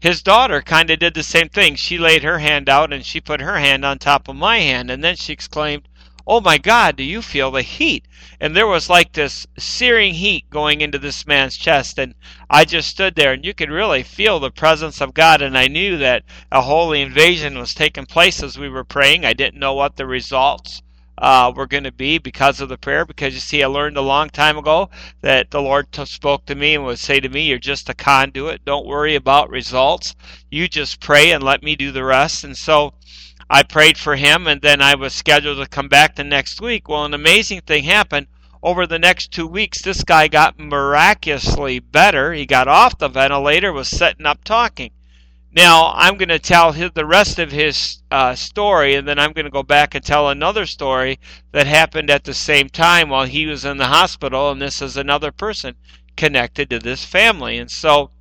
his 0.00 0.22
daughter 0.22 0.62
kind 0.62 0.88
of 0.90 0.98
did 0.98 1.14
the 1.14 1.22
same 1.22 1.48
thing. 1.48 1.74
She 1.74 1.98
laid 1.98 2.22
her 2.22 2.38
hand 2.38 2.68
out 2.68 2.92
and 2.92 3.04
she 3.04 3.20
put 3.20 3.40
her 3.40 3.58
hand 3.58 3.84
on 3.84 3.98
top 3.98 4.28
of 4.28 4.36
my 4.36 4.58
hand, 4.58 4.90
and 4.90 5.04
then 5.04 5.16
she 5.16 5.32
exclaimed, 5.32 5.88
Oh 6.26 6.40
my 6.40 6.58
God, 6.58 6.96
do 6.96 7.02
you 7.02 7.22
feel 7.22 7.50
the 7.50 7.62
heat? 7.62 8.06
And 8.40 8.56
there 8.56 8.66
was 8.66 8.90
like 8.90 9.12
this 9.12 9.46
searing 9.58 10.14
heat 10.14 10.48
going 10.50 10.80
into 10.80 10.98
this 10.98 11.26
man's 11.26 11.56
chest. 11.56 11.98
And 11.98 12.14
I 12.48 12.64
just 12.64 12.88
stood 12.88 13.14
there 13.14 13.32
and 13.32 13.44
you 13.44 13.54
could 13.54 13.70
really 13.70 14.02
feel 14.02 14.40
the 14.40 14.50
presence 14.50 15.00
of 15.00 15.14
God. 15.14 15.42
And 15.42 15.56
I 15.56 15.68
knew 15.68 15.96
that 15.98 16.24
a 16.52 16.62
holy 16.62 17.00
invasion 17.02 17.58
was 17.58 17.74
taking 17.74 18.06
place 18.06 18.42
as 18.42 18.58
we 18.58 18.68
were 18.68 18.84
praying. 18.84 19.24
I 19.24 19.32
didn't 19.32 19.60
know 19.60 19.74
what 19.74 19.96
the 19.96 20.06
results 20.06 20.82
uh, 21.20 21.52
were 21.54 21.66
going 21.66 21.84
to 21.84 21.92
be 21.92 22.18
because 22.18 22.60
of 22.60 22.68
the 22.68 22.78
prayer. 22.78 23.04
Because 23.04 23.34
you 23.34 23.40
see, 23.40 23.62
I 23.62 23.66
learned 23.66 23.96
a 23.96 24.02
long 24.02 24.30
time 24.30 24.56
ago 24.56 24.88
that 25.20 25.50
the 25.50 25.60
Lord 25.60 25.92
t- 25.92 26.04
spoke 26.06 26.46
to 26.46 26.54
me 26.54 26.74
and 26.74 26.84
would 26.84 26.98
say 26.98 27.20
to 27.20 27.28
me, 27.28 27.46
You're 27.46 27.58
just 27.58 27.88
a 27.88 27.94
conduit. 27.94 28.64
Don't 28.64 28.86
worry 28.86 29.14
about 29.14 29.50
results. 29.50 30.14
You 30.50 30.68
just 30.68 31.00
pray 31.00 31.30
and 31.32 31.42
let 31.42 31.62
me 31.62 31.76
do 31.76 31.92
the 31.92 32.04
rest. 32.04 32.44
And 32.44 32.56
so, 32.56 32.94
I 33.52 33.64
prayed 33.64 33.98
for 33.98 34.14
him, 34.14 34.46
and 34.46 34.62
then 34.62 34.80
I 34.80 34.94
was 34.94 35.12
scheduled 35.12 35.58
to 35.58 35.66
come 35.66 35.88
back 35.88 36.14
the 36.14 36.22
next 36.22 36.60
week. 36.60 36.88
Well, 36.88 37.04
an 37.04 37.14
amazing 37.14 37.62
thing 37.62 37.82
happened. 37.82 38.28
Over 38.62 38.86
the 38.86 38.98
next 39.00 39.32
two 39.32 39.46
weeks, 39.48 39.82
this 39.82 40.04
guy 40.04 40.28
got 40.28 40.56
miraculously 40.56 41.80
better. 41.80 42.32
He 42.32 42.46
got 42.46 42.68
off 42.68 42.98
the 42.98 43.08
ventilator, 43.08 43.72
was 43.72 43.88
setting 43.88 44.24
up 44.24 44.44
talking. 44.44 44.92
Now, 45.50 45.92
I'm 45.96 46.16
going 46.16 46.28
to 46.28 46.38
tell 46.38 46.70
his, 46.70 46.92
the 46.92 47.04
rest 47.04 47.40
of 47.40 47.50
his 47.50 48.02
uh, 48.12 48.36
story, 48.36 48.94
and 48.94 49.08
then 49.08 49.18
I'm 49.18 49.32
going 49.32 49.46
to 49.46 49.50
go 49.50 49.64
back 49.64 49.96
and 49.96 50.04
tell 50.04 50.28
another 50.28 50.64
story 50.64 51.18
that 51.50 51.66
happened 51.66 52.08
at 52.08 52.22
the 52.22 52.34
same 52.34 52.68
time 52.68 53.08
while 53.08 53.26
he 53.26 53.46
was 53.46 53.64
in 53.64 53.78
the 53.78 53.86
hospital, 53.86 54.52
and 54.52 54.62
this 54.62 54.80
is 54.80 54.96
another 54.96 55.32
person 55.32 55.74
connected 56.16 56.70
to 56.70 56.78
this 56.78 57.04
family. 57.04 57.58
And 57.58 57.68
so, 57.68 58.12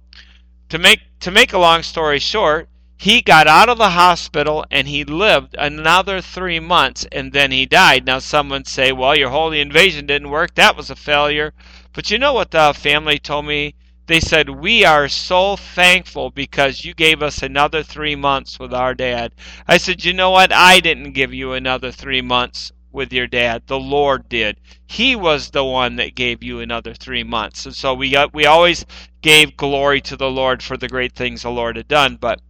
to 0.69 0.79
make 0.79 1.01
to 1.19 1.29
make 1.29 1.53
a 1.53 1.59
long 1.59 1.83
story 1.83 2.17
short, 2.17 2.67
he 3.01 3.21
got 3.21 3.47
out 3.47 3.69
of 3.69 3.77
the 3.77 3.91
hospital 3.91 4.65
and 4.69 4.85
he 4.85 5.05
lived 5.05 5.55
another 5.57 6.19
three 6.19 6.59
months 6.59 7.07
and 7.13 7.31
then 7.31 7.49
he 7.49 7.65
died. 7.65 8.05
Now, 8.05 8.19
someone 8.19 8.65
say, 8.65 8.91
well, 8.91 9.17
your 9.17 9.29
holy 9.29 9.61
invasion 9.61 10.05
didn't 10.05 10.29
work. 10.29 10.55
That 10.55 10.75
was 10.75 10.89
a 10.89 10.97
failure. 10.97 11.53
But 11.93 12.11
you 12.11 12.19
know 12.19 12.33
what 12.33 12.51
the 12.51 12.73
family 12.75 13.17
told 13.17 13.45
me? 13.45 13.75
They 14.07 14.19
said, 14.19 14.49
We 14.49 14.83
are 14.83 15.07
so 15.07 15.55
thankful 15.55 16.29
because 16.29 16.83
you 16.83 16.93
gave 16.93 17.23
us 17.23 17.41
another 17.41 17.83
three 17.83 18.17
months 18.17 18.59
with 18.59 18.73
our 18.73 18.93
dad. 18.93 19.33
I 19.65 19.77
said, 19.77 20.03
You 20.03 20.11
know 20.11 20.31
what? 20.31 20.51
I 20.51 20.81
didn't 20.81 21.13
give 21.13 21.33
you 21.33 21.53
another 21.53 21.93
three 21.93 22.21
months 22.21 22.73
with 22.91 23.13
your 23.13 23.27
dad. 23.27 23.63
The 23.67 23.79
Lord 23.79 24.27
did. 24.27 24.57
He 24.87 25.15
was 25.15 25.51
the 25.51 25.63
one 25.63 25.95
that 25.95 26.15
gave 26.15 26.43
you 26.43 26.59
another 26.59 26.93
three 26.93 27.23
months. 27.23 27.65
And 27.65 27.75
so 27.75 27.93
we, 27.93 28.13
uh, 28.15 28.27
we 28.33 28.45
always 28.45 28.85
gave 29.21 29.55
glory 29.55 30.01
to 30.01 30.17
the 30.17 30.29
Lord 30.29 30.61
for 30.61 30.75
the 30.75 30.89
great 30.89 31.13
things 31.13 31.43
the 31.43 31.49
Lord 31.49 31.77
had 31.77 31.87
done. 31.87 32.17
But 32.19 32.41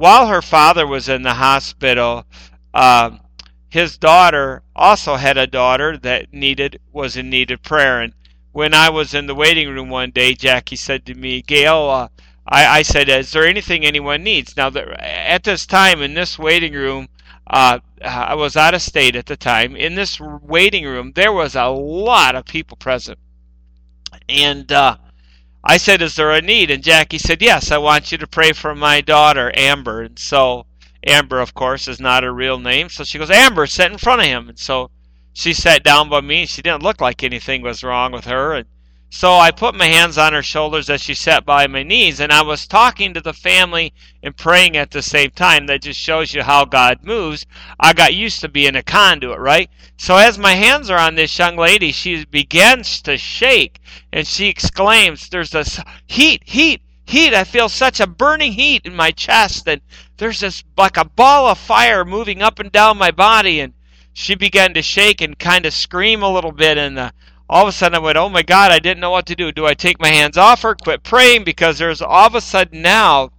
while 0.00 0.28
her 0.28 0.40
father 0.40 0.86
was 0.86 1.10
in 1.10 1.20
the 1.20 1.34
hospital, 1.34 2.24
uh, 2.72 3.10
his 3.68 3.98
daughter 3.98 4.62
also 4.74 5.16
had 5.16 5.36
a 5.36 5.46
daughter 5.46 5.98
that 5.98 6.32
needed 6.32 6.80
was 6.90 7.18
in 7.18 7.28
need 7.28 7.50
of 7.50 7.62
prayer. 7.62 8.00
And 8.00 8.14
when 8.52 8.72
I 8.72 8.88
was 8.88 9.12
in 9.12 9.26
the 9.26 9.34
waiting 9.34 9.68
room 9.68 9.90
one 9.90 10.10
day, 10.10 10.32
Jackie 10.32 10.76
said 10.76 11.04
to 11.04 11.14
me, 11.14 11.42
"Gail, 11.42 11.90
uh, 11.90 12.08
I, 12.46 12.78
I, 12.78 12.82
said, 12.82 13.10
is 13.10 13.30
there 13.32 13.46
anything 13.46 13.84
anyone 13.84 14.24
needs?" 14.24 14.56
Now, 14.56 14.68
at 14.68 15.44
this 15.44 15.66
time 15.66 16.00
in 16.00 16.14
this 16.14 16.38
waiting 16.38 16.72
room, 16.72 17.10
uh, 17.46 17.80
I 18.02 18.34
was 18.36 18.56
out 18.56 18.72
of 18.72 18.80
state 18.80 19.16
at 19.16 19.26
the 19.26 19.36
time. 19.36 19.76
In 19.76 19.96
this 19.96 20.18
waiting 20.18 20.86
room, 20.86 21.12
there 21.14 21.32
was 21.32 21.54
a 21.54 21.66
lot 21.66 22.36
of 22.36 22.46
people 22.46 22.78
present, 22.78 23.18
and 24.30 24.72
uh, 24.72 24.96
I 25.62 25.76
said, 25.76 26.00
Is 26.00 26.16
there 26.16 26.30
a 26.30 26.40
need? 26.40 26.70
And 26.70 26.82
Jackie 26.82 27.18
said, 27.18 27.42
Yes, 27.42 27.70
I 27.70 27.78
want 27.78 28.12
you 28.12 28.18
to 28.18 28.26
pray 28.26 28.52
for 28.52 28.74
my 28.74 29.00
daughter, 29.00 29.52
Amber. 29.54 30.02
And 30.02 30.18
so, 30.18 30.66
Amber, 31.06 31.40
of 31.40 31.54
course, 31.54 31.86
is 31.88 32.00
not 32.00 32.22
her 32.22 32.32
real 32.32 32.58
name. 32.58 32.88
So 32.88 33.04
she 33.04 33.18
goes, 33.18 33.30
Amber, 33.30 33.66
sit 33.66 33.92
in 33.92 33.98
front 33.98 34.22
of 34.22 34.26
him. 34.26 34.48
And 34.48 34.58
so 34.58 34.90
she 35.32 35.52
sat 35.52 35.82
down 35.82 36.08
by 36.08 36.20
me. 36.20 36.46
She 36.46 36.62
didn't 36.62 36.82
look 36.82 37.00
like 37.00 37.22
anything 37.22 37.62
was 37.62 37.84
wrong 37.84 38.12
with 38.12 38.24
her. 38.24 38.54
And 38.54 38.66
so 39.12 39.32
I 39.34 39.50
put 39.50 39.74
my 39.74 39.86
hands 39.86 40.16
on 40.18 40.32
her 40.32 40.42
shoulders 40.42 40.88
as 40.88 41.02
she 41.02 41.14
sat 41.14 41.44
by 41.44 41.66
my 41.66 41.82
knees, 41.82 42.20
and 42.20 42.32
I 42.32 42.42
was 42.42 42.68
talking 42.68 43.12
to 43.12 43.20
the 43.20 43.32
family 43.32 43.92
and 44.22 44.36
praying 44.36 44.76
at 44.76 44.92
the 44.92 45.02
same 45.02 45.30
time. 45.30 45.66
That 45.66 45.82
just 45.82 45.98
shows 45.98 46.32
you 46.32 46.42
how 46.44 46.64
God 46.64 47.02
moves. 47.02 47.44
I 47.80 47.92
got 47.92 48.14
used 48.14 48.40
to 48.40 48.48
being 48.48 48.76
a 48.76 48.84
conduit, 48.84 49.40
right? 49.40 49.68
So 49.96 50.16
as 50.16 50.38
my 50.38 50.54
hands 50.54 50.90
are 50.90 50.98
on 50.98 51.16
this 51.16 51.36
young 51.36 51.56
lady, 51.56 51.90
she 51.90 52.24
begins 52.24 53.02
to 53.02 53.18
shake, 53.18 53.80
and 54.12 54.24
she 54.26 54.46
exclaims, 54.46 55.28
There's 55.28 55.50
this 55.50 55.80
heat, 56.06 56.42
heat, 56.46 56.80
heat. 57.04 57.34
I 57.34 57.42
feel 57.42 57.68
such 57.68 57.98
a 57.98 58.06
burning 58.06 58.52
heat 58.52 58.86
in 58.86 58.94
my 58.94 59.10
chest, 59.10 59.66
and 59.66 59.80
there's 60.18 60.38
this 60.38 60.62
like 60.76 60.96
a 60.96 61.04
ball 61.04 61.48
of 61.48 61.58
fire 61.58 62.04
moving 62.04 62.42
up 62.42 62.60
and 62.60 62.70
down 62.70 62.96
my 62.96 63.10
body. 63.10 63.58
And 63.58 63.74
she 64.12 64.36
began 64.36 64.72
to 64.74 64.82
shake 64.82 65.20
and 65.20 65.36
kind 65.36 65.66
of 65.66 65.74
scream 65.74 66.22
a 66.22 66.32
little 66.32 66.52
bit. 66.52 66.78
And 66.78 66.96
uh, 66.96 67.10
all 67.50 67.62
of 67.62 67.68
a 67.68 67.72
sudden, 67.72 67.96
I 67.96 67.98
went, 67.98 68.16
"Oh 68.16 68.30
my 68.30 68.42
God! 68.42 68.70
I 68.70 68.78
didn't 68.78 69.00
know 69.00 69.10
what 69.10 69.26
to 69.26 69.34
do. 69.36 69.52
Do 69.52 69.66
I 69.66 69.74
take 69.74 70.00
my 70.00 70.08
hands 70.08 70.38
off 70.38 70.62
her, 70.62 70.74
quit 70.74 71.02
praying?" 71.02 71.44
Because 71.44 71.78
there's 71.78 72.00
all 72.00 72.26
of 72.26 72.34
a 72.34 72.40
sudden 72.40 72.80
now 72.80 73.30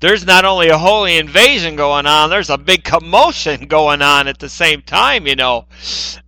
there's 0.00 0.26
not 0.26 0.46
only 0.46 0.68
a 0.68 0.78
holy 0.78 1.18
invasion 1.18 1.76
going 1.76 2.06
on, 2.06 2.30
there's 2.30 2.48
a 2.48 2.56
big 2.56 2.84
commotion 2.84 3.66
going 3.68 4.00
on 4.00 4.28
at 4.28 4.38
the 4.38 4.48
same 4.48 4.80
time, 4.80 5.26
you 5.26 5.36
know. 5.36 5.66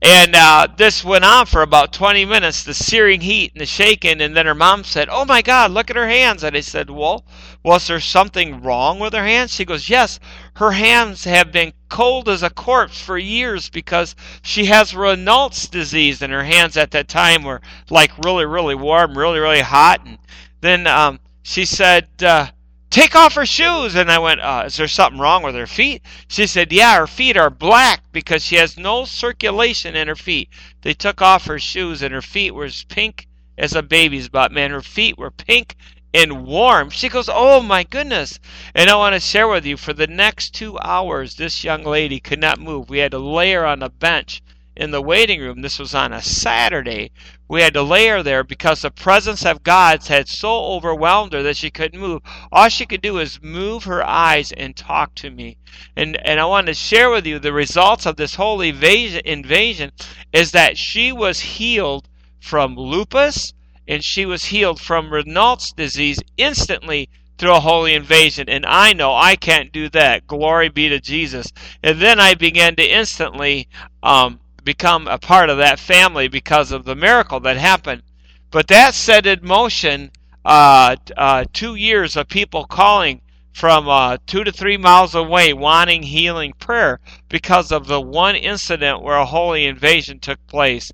And 0.02 0.34
uh, 0.34 0.68
this 0.76 1.02
went 1.02 1.24
on 1.24 1.46
for 1.46 1.62
about 1.62 1.94
20 1.94 2.26
minutes, 2.26 2.64
the 2.64 2.74
searing 2.74 3.22
heat 3.22 3.52
and 3.52 3.62
the 3.62 3.66
shaking. 3.66 4.20
And 4.20 4.36
then 4.36 4.44
her 4.44 4.54
mom 4.54 4.84
said, 4.84 5.08
Oh 5.10 5.24
my 5.24 5.40
God, 5.40 5.70
look 5.70 5.88
at 5.88 5.96
her 5.96 6.08
hands. 6.08 6.44
And 6.44 6.54
I 6.54 6.60
said, 6.60 6.90
Well, 6.90 7.24
was 7.64 7.86
there 7.86 8.00
something 8.00 8.60
wrong 8.60 8.98
with 8.98 9.14
her 9.14 9.24
hands? 9.24 9.54
She 9.54 9.64
goes, 9.64 9.88
Yes, 9.88 10.20
her 10.54 10.72
hands 10.72 11.24
have 11.24 11.50
been 11.50 11.72
cold 11.88 12.28
as 12.28 12.42
a 12.42 12.50
corpse 12.50 13.00
for 13.00 13.16
years 13.16 13.70
because 13.70 14.14
she 14.42 14.66
has 14.66 14.92
Raynaud's 14.92 15.68
disease, 15.68 16.22
and 16.22 16.32
her 16.32 16.44
hands 16.44 16.76
at 16.76 16.90
that 16.92 17.08
time 17.08 17.42
were 17.42 17.60
like 17.90 18.16
really, 18.24 18.44
really 18.44 18.74
warm, 18.74 19.16
really, 19.16 19.38
really 19.38 19.60
hot. 19.60 20.04
And 20.04 20.18
then 20.60 20.86
um, 20.86 21.20
she 21.42 21.64
said, 21.64 22.08
uh, 22.22 22.48
take 22.92 23.16
off 23.16 23.34
her 23.34 23.46
shoes. 23.46 23.94
And 23.94 24.10
I 24.10 24.18
went, 24.18 24.40
uh, 24.40 24.64
is 24.66 24.76
there 24.76 24.86
something 24.86 25.20
wrong 25.20 25.42
with 25.42 25.54
her 25.54 25.66
feet? 25.66 26.02
She 26.28 26.46
said, 26.46 26.72
yeah, 26.72 26.98
her 26.98 27.06
feet 27.06 27.36
are 27.36 27.50
black 27.50 28.04
because 28.12 28.44
she 28.44 28.56
has 28.56 28.76
no 28.76 29.04
circulation 29.04 29.96
in 29.96 30.08
her 30.08 30.14
feet. 30.14 30.50
They 30.82 30.94
took 30.94 31.20
off 31.20 31.46
her 31.46 31.58
shoes 31.58 32.02
and 32.02 32.12
her 32.14 32.22
feet 32.22 32.54
were 32.54 32.66
as 32.66 32.84
pink 32.84 33.26
as 33.58 33.74
a 33.74 33.82
baby's 33.82 34.28
butt. 34.28 34.52
Man, 34.52 34.70
her 34.70 34.82
feet 34.82 35.18
were 35.18 35.30
pink 35.30 35.76
and 36.14 36.44
warm. 36.46 36.90
She 36.90 37.08
goes, 37.08 37.28
oh 37.32 37.62
my 37.62 37.84
goodness. 37.84 38.38
And 38.74 38.90
I 38.90 38.96
want 38.96 39.14
to 39.14 39.20
share 39.20 39.48
with 39.48 39.64
you, 39.64 39.76
for 39.76 39.92
the 39.92 40.06
next 40.06 40.54
two 40.54 40.78
hours, 40.80 41.36
this 41.36 41.64
young 41.64 41.84
lady 41.84 42.20
could 42.20 42.40
not 42.40 42.60
move. 42.60 42.90
We 42.90 42.98
had 42.98 43.12
to 43.12 43.18
lay 43.18 43.52
her 43.52 43.64
on 43.64 43.82
a 43.82 43.88
bench 43.88 44.42
in 44.74 44.90
the 44.90 45.02
waiting 45.02 45.40
room. 45.40 45.60
This 45.60 45.78
was 45.78 45.94
on 45.94 46.12
a 46.12 46.22
Saturday. 46.22 47.10
We 47.48 47.60
had 47.60 47.74
to 47.74 47.82
lay 47.82 48.06
her 48.08 48.22
there 48.22 48.42
because 48.42 48.80
the 48.80 48.90
presence 48.90 49.44
of 49.44 49.62
God 49.62 50.06
had 50.06 50.28
so 50.28 50.64
overwhelmed 50.64 51.34
her 51.34 51.42
that 51.42 51.58
she 51.58 51.70
couldn't 51.70 52.00
move. 52.00 52.22
All 52.50 52.68
she 52.68 52.86
could 52.86 53.02
do 53.02 53.18
is 53.18 53.42
move 53.42 53.84
her 53.84 54.02
eyes 54.02 54.52
and 54.52 54.74
talk 54.74 55.14
to 55.16 55.30
me. 55.30 55.58
And 55.94 56.16
and 56.26 56.40
I 56.40 56.46
want 56.46 56.68
to 56.68 56.74
share 56.74 57.10
with 57.10 57.26
you 57.26 57.38
the 57.38 57.52
results 57.52 58.06
of 58.06 58.16
this 58.16 58.34
whole 58.34 58.60
invasion, 58.62 59.20
invasion 59.26 59.92
is 60.32 60.52
that 60.52 60.78
she 60.78 61.12
was 61.12 61.40
healed 61.40 62.08
from 62.40 62.76
lupus 62.76 63.52
and 63.88 64.04
she 64.04 64.24
was 64.26 64.46
healed 64.46 64.80
from 64.80 65.10
Raynaud's 65.10 65.72
disease 65.72 66.20
instantly 66.36 67.08
through 67.38 67.54
a 67.54 67.60
holy 67.60 67.94
invasion. 67.94 68.48
And 68.48 68.64
I 68.66 68.92
know 68.92 69.14
I 69.14 69.36
can't 69.36 69.72
do 69.72 69.88
that. 69.90 70.26
Glory 70.26 70.68
be 70.68 70.88
to 70.88 71.00
Jesus. 71.00 71.52
And 71.82 72.00
then 72.00 72.20
I 72.20 72.34
began 72.34 72.76
to 72.76 72.84
instantly 72.84 73.68
um, 74.02 74.38
become 74.64 75.08
a 75.08 75.18
part 75.18 75.50
of 75.50 75.58
that 75.58 75.80
family 75.80 76.28
because 76.28 76.70
of 76.70 76.84
the 76.84 76.94
miracle 76.94 77.40
that 77.40 77.56
happened. 77.56 78.02
But 78.50 78.68
that 78.68 78.94
set 78.94 79.26
in 79.26 79.40
motion 79.42 80.10
uh, 80.44 80.96
uh, 81.16 81.44
two 81.52 81.74
years 81.74 82.16
of 82.16 82.28
people 82.28 82.64
calling 82.64 83.20
from 83.52 83.88
uh, 83.88 84.16
two 84.26 84.44
to 84.44 84.52
three 84.52 84.76
miles 84.76 85.14
away 85.14 85.52
wanting 85.52 86.02
healing 86.02 86.52
prayer 86.58 87.00
because 87.28 87.70
of 87.70 87.86
the 87.86 88.00
one 88.00 88.34
incident 88.34 89.02
where 89.02 89.16
a 89.16 89.26
holy 89.26 89.66
invasion 89.66 90.18
took 90.18 90.44
place. 90.46 90.90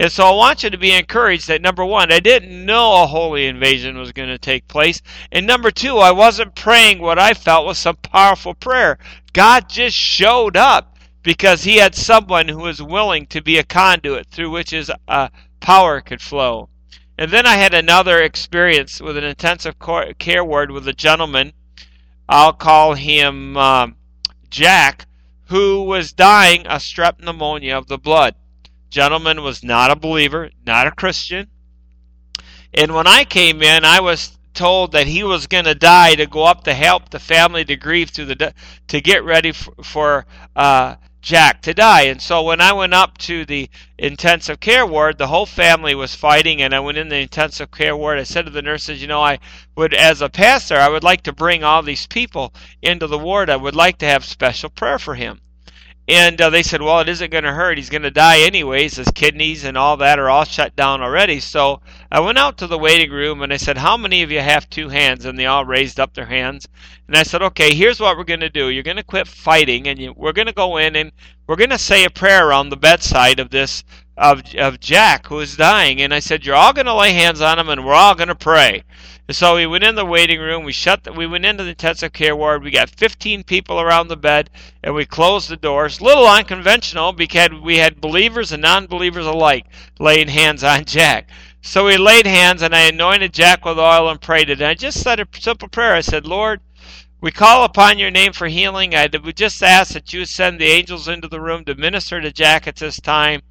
And 0.00 0.12
so 0.12 0.24
I 0.26 0.30
want 0.30 0.62
you 0.62 0.70
to 0.70 0.78
be 0.78 0.92
encouraged 0.92 1.48
that 1.48 1.60
number 1.60 1.84
one, 1.84 2.12
I 2.12 2.20
didn't 2.20 2.64
know 2.64 3.02
a 3.02 3.06
holy 3.08 3.48
invasion 3.48 3.98
was 3.98 4.12
going 4.12 4.28
to 4.28 4.38
take 4.38 4.68
place. 4.68 5.02
And 5.32 5.44
number 5.44 5.72
two, 5.72 5.98
I 5.98 6.12
wasn't 6.12 6.54
praying 6.54 7.00
what 7.00 7.18
I 7.18 7.34
felt 7.34 7.66
was 7.66 7.78
some 7.78 7.96
powerful 7.96 8.54
prayer. 8.54 8.96
God 9.32 9.68
just 9.68 9.96
showed 9.96 10.56
up 10.56 10.96
because 11.24 11.64
he 11.64 11.78
had 11.78 11.96
someone 11.96 12.46
who 12.46 12.58
was 12.58 12.80
willing 12.80 13.26
to 13.26 13.42
be 13.42 13.58
a 13.58 13.64
conduit 13.64 14.28
through 14.28 14.50
which 14.50 14.70
his 14.70 14.88
uh, 15.08 15.30
power 15.58 16.00
could 16.00 16.22
flow. 16.22 16.68
And 17.18 17.32
then 17.32 17.44
I 17.44 17.56
had 17.56 17.74
another 17.74 18.22
experience 18.22 19.00
with 19.00 19.16
an 19.16 19.24
intensive 19.24 19.80
care 20.20 20.44
ward 20.44 20.70
with 20.70 20.86
a 20.86 20.92
gentleman. 20.92 21.52
I'll 22.28 22.52
call 22.52 22.94
him 22.94 23.56
um, 23.56 23.96
Jack, 24.48 25.06
who 25.46 25.82
was 25.82 26.12
dying 26.12 26.68
of 26.68 26.82
strep 26.82 27.18
pneumonia 27.18 27.76
of 27.76 27.88
the 27.88 27.98
blood. 27.98 28.36
Gentleman 28.90 29.42
was 29.42 29.62
not 29.62 29.90
a 29.90 29.96
believer, 29.96 30.50
not 30.66 30.86
a 30.86 30.92
Christian. 30.92 31.48
And 32.72 32.94
when 32.94 33.06
I 33.06 33.24
came 33.24 33.62
in, 33.62 33.84
I 33.84 34.00
was 34.00 34.38
told 34.54 34.92
that 34.92 35.06
he 35.06 35.22
was 35.22 35.46
going 35.46 35.64
to 35.64 35.74
die 35.74 36.14
to 36.16 36.26
go 36.26 36.44
up 36.44 36.64
to 36.64 36.74
help 36.74 37.10
the 37.10 37.18
family 37.18 37.64
to 37.64 37.76
grieve 37.76 38.10
through 38.10 38.26
the 38.26 38.54
to 38.88 39.00
get 39.00 39.22
ready 39.24 39.52
for, 39.52 39.74
for 39.82 40.26
uh, 40.56 40.96
Jack 41.20 41.62
to 41.62 41.74
die. 41.74 42.02
And 42.02 42.22
so 42.22 42.42
when 42.42 42.60
I 42.60 42.72
went 42.72 42.94
up 42.94 43.18
to 43.18 43.44
the 43.44 43.68
intensive 43.98 44.60
care 44.60 44.86
ward, 44.86 45.18
the 45.18 45.26
whole 45.26 45.46
family 45.46 45.94
was 45.94 46.14
fighting, 46.14 46.62
and 46.62 46.74
I 46.74 46.80
went 46.80 46.98
in 46.98 47.08
the 47.08 47.16
intensive 47.16 47.70
care 47.70 47.96
ward. 47.96 48.18
I 48.18 48.22
said 48.22 48.46
to 48.46 48.50
the 48.50 48.62
nurses, 48.62 49.00
you 49.02 49.08
know, 49.08 49.22
I 49.22 49.38
would, 49.76 49.94
as 49.94 50.22
a 50.22 50.28
pastor, 50.28 50.76
I 50.76 50.88
would 50.88 51.04
like 51.04 51.22
to 51.22 51.32
bring 51.32 51.64
all 51.64 51.82
these 51.82 52.06
people 52.06 52.54
into 52.82 53.06
the 53.06 53.18
ward. 53.18 53.50
I 53.50 53.56
would 53.56 53.76
like 53.76 53.98
to 53.98 54.06
have 54.06 54.24
special 54.24 54.70
prayer 54.70 54.98
for 54.98 55.14
him. 55.14 55.40
And 56.08 56.40
uh, 56.40 56.48
they 56.48 56.62
said, 56.62 56.80
well, 56.80 57.00
it 57.00 57.08
isn't 57.10 57.30
going 57.30 57.44
to 57.44 57.52
hurt. 57.52 57.76
He's 57.76 57.90
going 57.90 58.02
to 58.02 58.10
die 58.10 58.40
anyways. 58.40 58.96
His 58.96 59.10
kidneys 59.10 59.64
and 59.64 59.76
all 59.76 59.98
that 59.98 60.18
are 60.18 60.30
all 60.30 60.44
shut 60.44 60.74
down 60.74 61.02
already. 61.02 61.38
So 61.38 61.82
I 62.10 62.20
went 62.20 62.38
out 62.38 62.56
to 62.58 62.66
the 62.66 62.78
waiting 62.78 63.10
room 63.10 63.42
and 63.42 63.52
I 63.52 63.58
said, 63.58 63.76
how 63.76 63.98
many 63.98 64.22
of 64.22 64.30
you 64.30 64.40
have 64.40 64.70
two 64.70 64.88
hands? 64.88 65.26
And 65.26 65.38
they 65.38 65.44
all 65.44 65.66
raised 65.66 66.00
up 66.00 66.14
their 66.14 66.24
hands. 66.24 66.66
And 67.08 67.14
I 67.14 67.24
said, 67.24 67.42
okay, 67.42 67.74
here's 67.74 68.00
what 68.00 68.16
we're 68.16 68.24
going 68.24 68.40
to 68.40 68.48
do. 68.48 68.70
You're 68.70 68.82
going 68.82 68.96
to 68.96 69.02
quit 69.02 69.28
fighting 69.28 69.86
and 69.86 69.98
you, 69.98 70.14
we're 70.16 70.32
going 70.32 70.46
to 70.46 70.54
go 70.54 70.78
in 70.78 70.96
and 70.96 71.12
we're 71.46 71.56
going 71.56 71.68
to 71.70 71.78
say 71.78 72.04
a 72.04 72.10
prayer 72.10 72.48
around 72.48 72.70
the 72.70 72.76
bedside 72.78 73.38
of 73.38 73.50
this, 73.50 73.84
of, 74.16 74.42
of 74.54 74.80
Jack 74.80 75.26
who 75.26 75.40
is 75.40 75.56
dying. 75.56 76.00
And 76.00 76.14
I 76.14 76.20
said, 76.20 76.46
you're 76.46 76.56
all 76.56 76.72
going 76.72 76.86
to 76.86 76.94
lay 76.94 77.12
hands 77.12 77.42
on 77.42 77.58
him 77.58 77.68
and 77.68 77.84
we're 77.84 77.92
all 77.92 78.14
going 78.14 78.28
to 78.28 78.34
pray. 78.34 78.82
So 79.30 79.56
we 79.56 79.66
went 79.66 79.84
in 79.84 79.94
the 79.94 80.06
waiting 80.06 80.40
room. 80.40 80.64
We 80.64 80.72
shut. 80.72 81.04
The, 81.04 81.12
we 81.12 81.26
went 81.26 81.44
into 81.44 81.62
the 81.62 81.70
intensive 81.70 82.14
care 82.14 82.34
ward. 82.34 82.62
We 82.62 82.70
got 82.70 82.88
15 82.88 83.44
people 83.44 83.78
around 83.78 84.08
the 84.08 84.16
bed, 84.16 84.48
and 84.82 84.94
we 84.94 85.04
closed 85.04 85.50
the 85.50 85.56
doors. 85.56 86.00
A 86.00 86.04
little 86.04 86.26
unconventional 86.26 87.12
because 87.12 87.50
we 87.62 87.76
had 87.76 88.00
believers 88.00 88.52
and 88.52 88.62
non-believers 88.62 89.26
alike 89.26 89.66
laying 89.98 90.28
hands 90.28 90.64
on 90.64 90.84
Jack. 90.86 91.28
So 91.60 91.84
we 91.84 91.98
laid 91.98 92.26
hands, 92.26 92.62
and 92.62 92.74
I 92.74 92.82
anointed 92.86 93.34
Jack 93.34 93.66
with 93.66 93.78
oil 93.78 94.08
and 94.08 94.18
prayed. 94.18 94.48
And 94.48 94.62
I 94.62 94.72
just 94.72 95.02
said 95.02 95.20
a 95.20 95.26
simple 95.38 95.68
prayer. 95.68 95.94
I 95.94 96.00
said, 96.00 96.26
Lord, 96.26 96.60
we 97.20 97.32
call 97.32 97.64
upon 97.64 97.98
your 97.98 98.12
name 98.12 98.32
for 98.32 98.46
healing. 98.46 98.94
I 98.94 99.08
would 99.24 99.36
just 99.36 99.60
ask 99.60 99.92
that 99.92 100.12
you 100.12 100.24
send 100.24 100.60
the 100.60 100.66
angels 100.66 101.08
into 101.08 101.26
the 101.26 101.40
room 101.40 101.64
to 101.64 101.74
minister 101.74 102.20
to 102.20 102.30
Jack 102.30 102.68
at 102.68 102.76
this 102.76 103.00
time. 103.00 103.42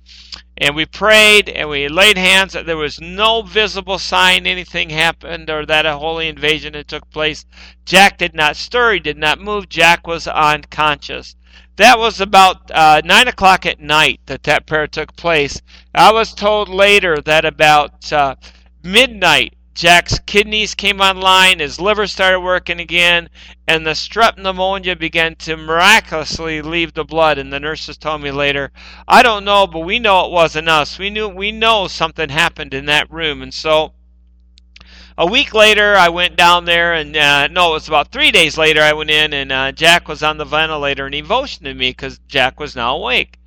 And 0.56 0.74
we 0.74 0.86
prayed 0.86 1.50
and 1.50 1.70
we 1.70 1.90
laid 1.90 2.18
hands. 2.18 2.54
There 2.54 2.78
was 2.78 3.02
no 3.02 3.42
visible 3.42 4.00
sign 4.00 4.48
anything 4.48 4.90
happened 4.90 5.50
or 5.50 5.66
that 5.66 5.86
a 5.86 5.98
holy 5.98 6.30
invasion 6.30 6.76
had 6.76 6.88
took 6.88 7.10
place. 7.12 7.46
Jack 7.86 8.18
did 8.18 8.34
not 8.34 8.56
stir. 8.56 8.94
He 8.94 9.00
did 9.00 9.18
not 9.18 9.42
move. 9.42 9.68
Jack 9.68 10.08
was 10.08 10.28
unconscious. 10.28 11.36
That 11.76 12.00
was 12.00 12.22
about 12.22 12.72
uh, 12.72 13.02
9 13.04 13.28
o'clock 13.28 13.66
at 13.66 13.82
night 13.82 14.22
that 14.28 14.44
that 14.44 14.66
prayer 14.66 14.88
took 14.88 15.16
place. 15.18 15.62
I 15.94 16.14
was 16.14 16.34
told 16.34 16.70
later 16.70 17.22
that 17.22 17.44
about 17.44 18.12
uh, 18.14 18.36
midnight 18.82 19.57
Jack's 19.78 20.18
kidneys 20.18 20.74
came 20.74 21.02
online, 21.02 21.60
his 21.60 21.80
liver 21.80 22.08
started 22.08 22.40
working 22.40 22.80
again, 22.80 23.30
and 23.68 23.86
the 23.86 23.92
strep 23.92 24.36
pneumonia 24.36 24.96
began 24.96 25.36
to 25.36 25.56
miraculously 25.56 26.64
leave 26.64 26.96
the 26.96 27.06
blood. 27.06 27.38
And 27.38 27.54
the 27.54 27.60
nurses 27.60 27.96
told 27.96 28.24
me 28.24 28.32
later, 28.32 28.72
I 29.08 29.22
don't 29.22 29.46
know, 29.46 29.68
but 29.68 29.82
we 29.82 30.00
know 30.00 30.26
it 30.26 30.32
wasn't 30.32 30.68
us. 30.68 30.98
We 30.98 31.12
knew 31.12 31.28
we 31.28 31.52
know 31.52 31.88
something 31.88 32.30
happened 32.30 32.74
in 32.74 32.88
that 32.88 33.12
room. 33.12 33.44
And 33.44 33.54
so 33.54 33.94
a 35.16 35.28
week 35.28 35.54
later, 35.54 35.96
I 35.96 36.10
went 36.10 36.36
down 36.36 36.66
there, 36.66 36.96
and 36.96 37.16
uh, 37.16 37.46
no, 37.46 37.70
it 37.70 37.74
was 37.74 37.88
about 37.88 38.12
three 38.12 38.32
days 38.32 38.58
later. 38.58 38.82
I 38.82 38.94
went 38.94 39.12
in, 39.12 39.32
and 39.32 39.52
uh, 39.52 39.72
Jack 39.74 40.08
was 40.08 40.24
on 40.24 40.38
the 40.38 40.46
ventilator, 40.46 41.06
and 41.06 41.14
he 41.14 41.22
motioned 41.22 41.66
to 41.66 41.76
me 41.76 41.92
because 41.92 42.20
Jack 42.28 42.60
was 42.60 42.76
now 42.76 42.96
awake. 42.98 43.38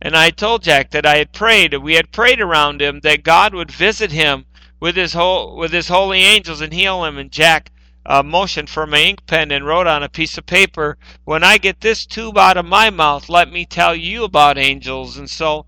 And 0.00 0.16
I 0.16 0.30
told 0.30 0.62
Jack 0.62 0.92
that 0.92 1.04
I 1.04 1.18
had 1.18 1.34
prayed, 1.34 1.74
we 1.74 1.92
had 1.92 2.10
prayed 2.10 2.40
around 2.40 2.80
him 2.80 3.00
that 3.00 3.22
God 3.22 3.54
would 3.54 3.70
visit 3.70 4.12
him 4.12 4.46
with 4.80 4.96
his 4.96 5.12
whole 5.12 5.56
with 5.56 5.72
his 5.72 5.88
holy 5.88 6.22
angels 6.22 6.60
and 6.60 6.72
heal 6.72 7.04
him. 7.04 7.18
And 7.18 7.30
Jack 7.30 7.70
uh, 8.06 8.22
motioned 8.22 8.68
for 8.68 8.86
my 8.86 8.98
ink 8.98 9.26
pen 9.26 9.50
and 9.50 9.66
wrote 9.66 9.86
on 9.86 10.02
a 10.02 10.08
piece 10.08 10.36
of 10.36 10.46
paper, 10.46 10.98
"When 11.24 11.42
I 11.44 11.58
get 11.58 11.80
this 11.80 12.04
tube 12.06 12.36
out 12.36 12.56
of 12.56 12.66
my 12.66 12.90
mouth, 12.90 13.28
let 13.28 13.50
me 13.50 13.64
tell 13.64 13.94
you 13.94 14.24
about 14.24 14.58
angels." 14.58 15.16
And 15.16 15.30
so 15.30 15.66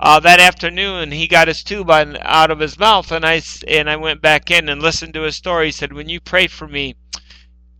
uh, 0.00 0.18
that 0.20 0.40
afternoon, 0.40 1.12
he 1.12 1.28
got 1.28 1.48
his 1.48 1.62
tube 1.62 1.90
on, 1.90 2.18
out 2.20 2.50
of 2.50 2.58
his 2.58 2.78
mouth, 2.78 3.12
and 3.12 3.24
I 3.24 3.40
and 3.68 3.88
I 3.88 3.96
went 3.96 4.20
back 4.20 4.50
in 4.50 4.68
and 4.68 4.82
listened 4.82 5.14
to 5.14 5.22
his 5.22 5.36
story. 5.36 5.66
He 5.66 5.72
said, 5.72 5.92
"When 5.92 6.08
you 6.08 6.20
prayed 6.20 6.50
for 6.50 6.66
me." 6.66 6.96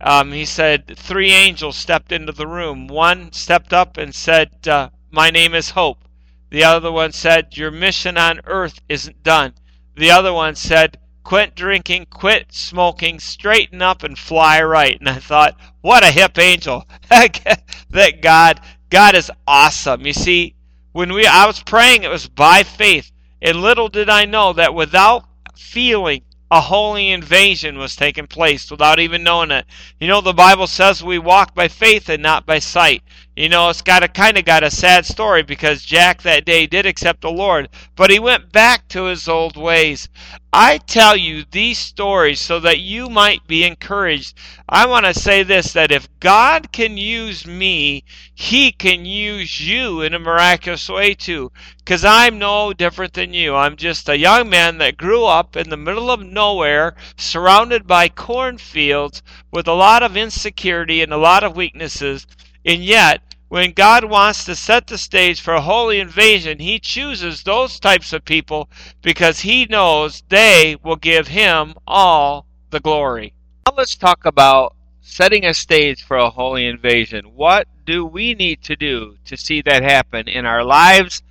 Um, 0.01 0.31
he 0.31 0.45
said 0.45 0.97
three 0.97 1.31
angels 1.31 1.75
stepped 1.75 2.11
into 2.11 2.31
the 2.31 2.47
room. 2.47 2.87
One 2.87 3.31
stepped 3.31 3.73
up 3.73 3.97
and 3.97 4.13
said, 4.13 4.67
uh, 4.67 4.89
"My 5.11 5.29
name 5.29 5.53
is 5.53 5.71
Hope." 5.71 6.05
The 6.51 6.63
other 6.63 6.91
one 6.91 7.11
said, 7.11 7.57
"Your 7.57 7.71
mission 7.71 8.17
on 8.17 8.41
earth 8.45 8.81
isn't 8.87 9.23
done." 9.23 9.53
The 9.95 10.11
other 10.11 10.33
one 10.33 10.55
said, 10.55 10.97
quit 11.23 11.55
drinking, 11.55 12.07
quit 12.09 12.53
smoking, 12.53 13.19
straighten 13.19 13.81
up, 13.81 14.03
and 14.03 14.17
fly 14.17 14.61
right. 14.61 14.99
And 14.99 15.09
I 15.09 15.15
thought, 15.15 15.57
what 15.81 16.03
a 16.03 16.11
hip 16.11 16.37
angel. 16.37 16.87
that 17.09 18.21
God, 18.21 18.61
God 18.89 19.15
is 19.15 19.31
awesome. 19.47 20.05
You 20.05 20.13
see, 20.13 20.55
when 20.91 21.13
we 21.13 21.25
I 21.25 21.45
was 21.45 21.61
praying, 21.61 22.03
it 22.03 22.09
was 22.09 22.27
by 22.27 22.63
faith. 22.63 23.11
And 23.41 23.61
little 23.61 23.89
did 23.89 24.09
I 24.09 24.25
know 24.25 24.53
that 24.53 24.73
without 24.73 25.25
feeling 25.55 26.21
a 26.51 26.61
holy 26.61 27.09
invasion 27.09 27.77
was 27.77 27.95
taking 27.95 28.27
place 28.27 28.69
without 28.69 28.99
even 28.99 29.23
knowing 29.23 29.51
it. 29.51 29.65
You 29.99 30.07
know, 30.07 30.21
the 30.21 30.33
Bible 30.33 30.67
says 30.67 31.03
we 31.03 31.17
walk 31.17 31.55
by 31.55 31.67
faith 31.67 32.07
and 32.07 32.21
not 32.21 32.45
by 32.45 32.59
sight. 32.59 33.03
You 33.37 33.49
know, 33.49 33.69
it's 33.69 33.81
got 33.81 34.01
a 34.01 34.07
kind 34.07 34.37
of 34.37 34.45
got 34.45 34.63
a 34.63 34.71
sad 34.71 35.05
story 35.05 35.43
because 35.43 35.83
Jack 35.83 36.21
that 36.21 36.45
day 36.45 36.67
did 36.67 36.85
accept 36.85 37.19
the 37.19 37.29
Lord, 37.29 37.67
but 37.97 38.09
he 38.09 38.17
went 38.17 38.53
back 38.53 38.87
to 38.89 39.03
his 39.05 39.27
old 39.27 39.57
ways. 39.57 40.07
I 40.53 40.77
tell 40.77 41.17
you 41.17 41.43
these 41.51 41.77
stories 41.77 42.39
so 42.39 42.61
that 42.61 42.79
you 42.79 43.09
might 43.09 43.45
be 43.45 43.65
encouraged. 43.65 44.37
I 44.69 44.85
want 44.85 45.05
to 45.05 45.13
say 45.13 45.43
this 45.43 45.73
that 45.73 45.91
if 45.91 46.07
God 46.21 46.71
can 46.71 46.95
use 46.95 47.45
me, 47.45 48.05
he 48.33 48.71
can 48.71 49.03
use 49.03 49.59
you 49.59 49.99
in 49.99 50.13
a 50.13 50.19
miraculous 50.19 50.87
way 50.87 51.13
too. 51.13 51.51
Because 51.79 52.05
I'm 52.05 52.39
no 52.39 52.71
different 52.71 53.15
than 53.15 53.33
you. 53.33 53.53
I'm 53.53 53.75
just 53.75 54.07
a 54.07 54.17
young 54.17 54.49
man 54.49 54.77
that 54.77 54.95
grew 54.95 55.25
up 55.25 55.57
in 55.57 55.69
the 55.69 55.75
middle 55.75 56.09
of 56.09 56.21
nowhere, 56.21 56.95
surrounded 57.17 57.85
by 57.85 58.07
cornfields, 58.07 59.21
with 59.51 59.67
a 59.67 59.73
lot 59.73 60.03
of 60.03 60.15
insecurity 60.15 61.01
and 61.01 61.11
a 61.11 61.17
lot 61.17 61.43
of 61.43 61.57
weaknesses. 61.57 62.25
And 62.65 62.83
yet, 62.83 63.21
when 63.47 63.73
God 63.73 64.05
wants 64.05 64.43
to 64.45 64.55
set 64.55 64.87
the 64.87 64.97
stage 64.97 65.39
for 65.39 65.53
a 65.53 65.61
holy 65.61 65.99
invasion, 65.99 66.57
He 66.57 66.79
chooses 66.79 67.43
those 67.43 67.79
types 67.79 68.11
of 68.11 68.25
people 68.25 68.69
because 69.03 69.41
He 69.41 69.65
knows 69.65 70.23
they 70.29 70.75
will 70.83 70.95
give 70.95 71.27
Him 71.27 71.75
all 71.85 72.47
the 72.71 72.79
glory. 72.79 73.33
Now 73.67 73.75
let's 73.77 73.95
talk 73.95 74.25
about 74.25 74.75
setting 75.01 75.45
a 75.45 75.53
stage 75.53 76.03
for 76.03 76.17
a 76.17 76.31
holy 76.31 76.65
invasion. 76.65 77.35
What 77.35 77.67
do 77.85 78.03
we 78.03 78.33
need 78.33 78.63
to 78.63 78.75
do 78.75 79.17
to 79.25 79.37
see 79.37 79.61
that 79.61 79.83
happen 79.83 80.27
in 80.27 80.47
our 80.47 80.63
lives 80.63 81.21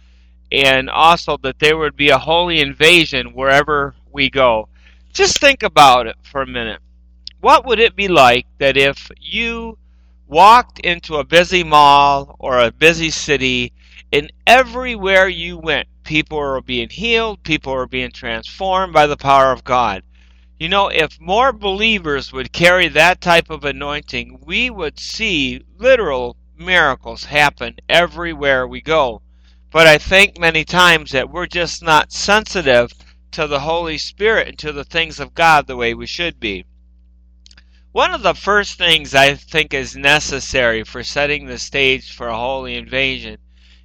and 0.53 0.89
also 0.89 1.37
that 1.39 1.59
there 1.59 1.77
would 1.77 1.97
be 1.97 2.11
a 2.11 2.19
holy 2.19 2.61
invasion 2.61 3.35
wherever 3.35 3.97
we 4.13 4.31
go? 4.31 4.69
Just 5.13 5.41
think 5.41 5.65
about 5.65 6.07
it 6.07 6.17
for 6.23 6.43
a 6.43 6.47
minute. 6.47 6.81
What 7.41 7.67
would 7.67 7.81
it 7.81 7.97
be 7.97 8.07
like 8.07 8.47
that 8.59 8.77
if 8.77 9.11
you 9.21 9.79
walked 10.27 10.79
into 10.81 11.17
a 11.17 11.25
busy 11.25 11.63
mall 11.63 12.37
or 12.39 12.59
a 12.59 12.71
busy 12.71 13.11
city, 13.11 13.73
and 14.13 14.33
everywhere 14.47 15.29
you 15.29 15.59
went, 15.59 15.89
people 16.05 16.39
were 16.39 16.61
being 16.61 16.89
healed, 16.89 17.43
people 17.43 17.73
were 17.73 17.87
being 17.87 18.11
transformed 18.11 18.93
by 18.93 19.07
the 19.07 19.17
power 19.17 19.53
of 19.53 19.65
God. 19.65 20.03
You 20.59 20.69
know, 20.69 20.89
if 20.89 21.21
more 21.21 21.53
believers 21.53 22.33
would 22.33 22.53
carry 22.53 22.89
that 22.89 23.21
type 23.21 23.51
of 23.51 23.65
anointing, 23.65 24.39
we 24.47 24.71
would 24.71 24.99
see 24.99 25.63
literal 25.79 26.37
miracles 26.57 27.25
happen 27.25 27.77
everywhere 27.89 28.67
we 28.67 28.81
go. 28.81 29.21
But 29.71 29.87
I 29.89 29.99
think 29.99 30.39
many 30.39 30.65
times 30.65 31.11
that 31.11 31.31
we're 31.31 31.47
just 31.47 31.83
not 31.83 32.13
sensitive 32.13 32.93
to 33.33 33.49
the 33.49 33.61
Holy 33.61 33.99
Spirit 33.99 34.47
and 34.47 34.59
to 34.61 34.71
the 34.71 34.85
things 34.85 35.19
of 35.19 35.35
God 35.35 35.67
the 35.67 35.77
way 35.77 35.93
we 35.93 36.07
should 36.07 36.39
be. 36.39 36.65
One 37.95 38.13
of 38.13 38.25
the 38.25 38.35
first 38.35 38.77
things 38.77 39.15
I 39.15 39.37
think 39.37 39.73
is 39.73 39.95
necessary 39.95 40.83
for 40.83 41.05
setting 41.05 41.47
the 41.47 41.59
stage 41.59 42.13
for 42.13 42.27
a 42.27 42.37
holy 42.37 42.75
invasion, 42.75 43.39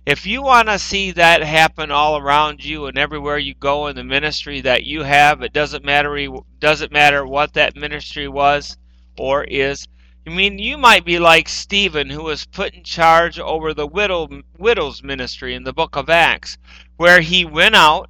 if 0.03 0.25
you 0.25 0.41
want 0.41 0.67
to 0.67 0.79
see 0.79 1.11
that 1.11 1.43
happen 1.43 1.91
all 1.91 2.17
around 2.17 2.65
you 2.65 2.87
and 2.87 2.97
everywhere 2.97 3.37
you 3.37 3.53
go 3.53 3.85
in 3.85 3.95
the 3.95 4.03
ministry 4.03 4.61
that 4.61 4.83
you 4.83 5.03
have, 5.03 5.43
it 5.43 5.53
doesn't 5.53 5.85
matter 5.85 6.27
doesn't 6.57 6.91
matter 6.91 7.23
what 7.23 7.53
that 7.53 7.75
ministry 7.75 8.27
was 8.27 8.77
or 9.15 9.43
is. 9.43 9.87
I 10.25 10.31
mean, 10.31 10.57
you 10.57 10.79
might 10.79 11.05
be 11.05 11.19
like 11.19 11.47
Stephen, 11.47 12.09
who 12.09 12.23
was 12.23 12.47
put 12.47 12.73
in 12.73 12.83
charge 12.83 13.37
over 13.37 13.75
the 13.75 13.85
widow, 13.85 14.27
widow's 14.57 15.03
ministry 15.03 15.53
in 15.53 15.65
the 15.65 15.71
book 15.71 15.95
of 15.95 16.09
Acts, 16.09 16.57
where 16.97 17.21
he 17.21 17.45
went 17.45 17.75
out 17.75 18.09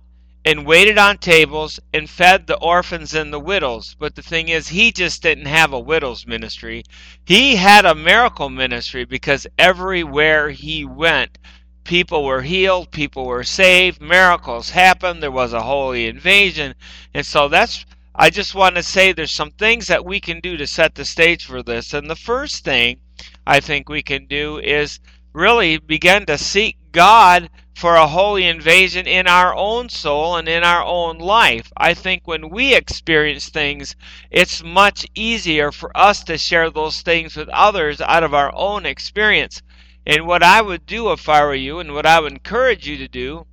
and 0.49 0.65
waited 0.65 0.97
on 0.97 1.15
tables 1.15 1.79
and 1.93 2.09
fed 2.09 2.47
the 2.47 2.57
orphans 2.57 3.13
and 3.13 3.31
the 3.31 3.39
widows. 3.39 3.95
But 3.99 4.15
the 4.15 4.23
thing 4.23 4.49
is, 4.49 4.69
he 4.69 4.91
just 4.91 5.21
didn't 5.21 5.45
have 5.45 5.73
a 5.73 5.79
widow's 5.79 6.25
ministry. 6.25 6.81
He 7.23 7.55
had 7.55 7.85
a 7.85 7.93
miracle 7.93 8.49
ministry 8.49 9.05
because 9.05 9.45
everywhere 9.59 10.49
he 10.49 10.85
went, 10.85 11.37
people 11.83 12.25
were 12.25 12.41
healed, 12.41 12.89
people 12.89 13.25
were 13.25 13.43
saved, 13.43 14.01
miracles 14.01 14.71
happened, 14.71 15.21
there 15.21 15.29
was 15.29 15.53
a 15.53 15.61
holy 15.61 16.07
invasion. 16.07 16.73
And 17.13 17.27
so 17.27 17.47
that's 17.47 17.85
I 18.15 18.31
just 18.31 18.55
want 18.55 18.75
to 18.75 18.81
say 18.81 19.11
there's 19.11 19.31
some 19.31 19.51
things 19.51 19.85
that 19.85 20.03
we 20.03 20.19
can 20.19 20.39
do 20.39 20.57
to 20.57 20.65
set 20.65 20.95
the 20.95 21.05
stage 21.05 21.45
for 21.45 21.61
this. 21.61 21.93
And 21.93 22.09
the 22.09 22.15
first 22.15 22.65
thing 22.65 22.97
I 23.45 23.59
think 23.59 23.87
we 23.87 24.01
can 24.01 24.25
do 24.25 24.57
is 24.57 24.99
really 25.31 25.77
begin 25.77 26.25
to 26.25 26.39
seek 26.39 26.75
God 26.91 27.51
for 27.79 27.95
a 27.95 28.07
holy 28.07 28.45
invasion 28.45 29.07
in 29.07 29.25
our 29.25 29.55
own 29.55 29.87
soul 29.87 30.35
and 30.35 30.49
in 30.49 30.65
our 30.65 30.83
own 30.83 31.17
life. 31.17 31.71
I 31.77 31.93
think 31.93 32.23
when 32.25 32.49
we 32.49 32.75
experience 32.75 33.47
things, 33.47 33.95
it's 34.29 34.61
much 34.61 35.07
easier 35.15 35.71
for 35.71 35.95
us 35.95 36.21
to 36.25 36.37
share 36.37 36.69
those 36.69 37.01
things 37.01 37.37
with 37.37 37.47
others 37.47 38.01
out 38.01 38.23
of 38.23 38.33
our 38.33 38.53
own 38.53 38.85
experience. 38.85 39.61
And 40.05 40.27
what 40.27 40.43
I 40.43 40.61
would 40.61 40.85
do 40.85 41.13
if 41.13 41.29
I 41.29 41.41
were 41.45 41.55
you, 41.55 41.79
and 41.79 41.93
what 41.93 42.05
I 42.05 42.19
would 42.19 42.33
encourage 42.33 42.85
you 42.85 42.97
to 42.97 43.07
do, 43.07 43.45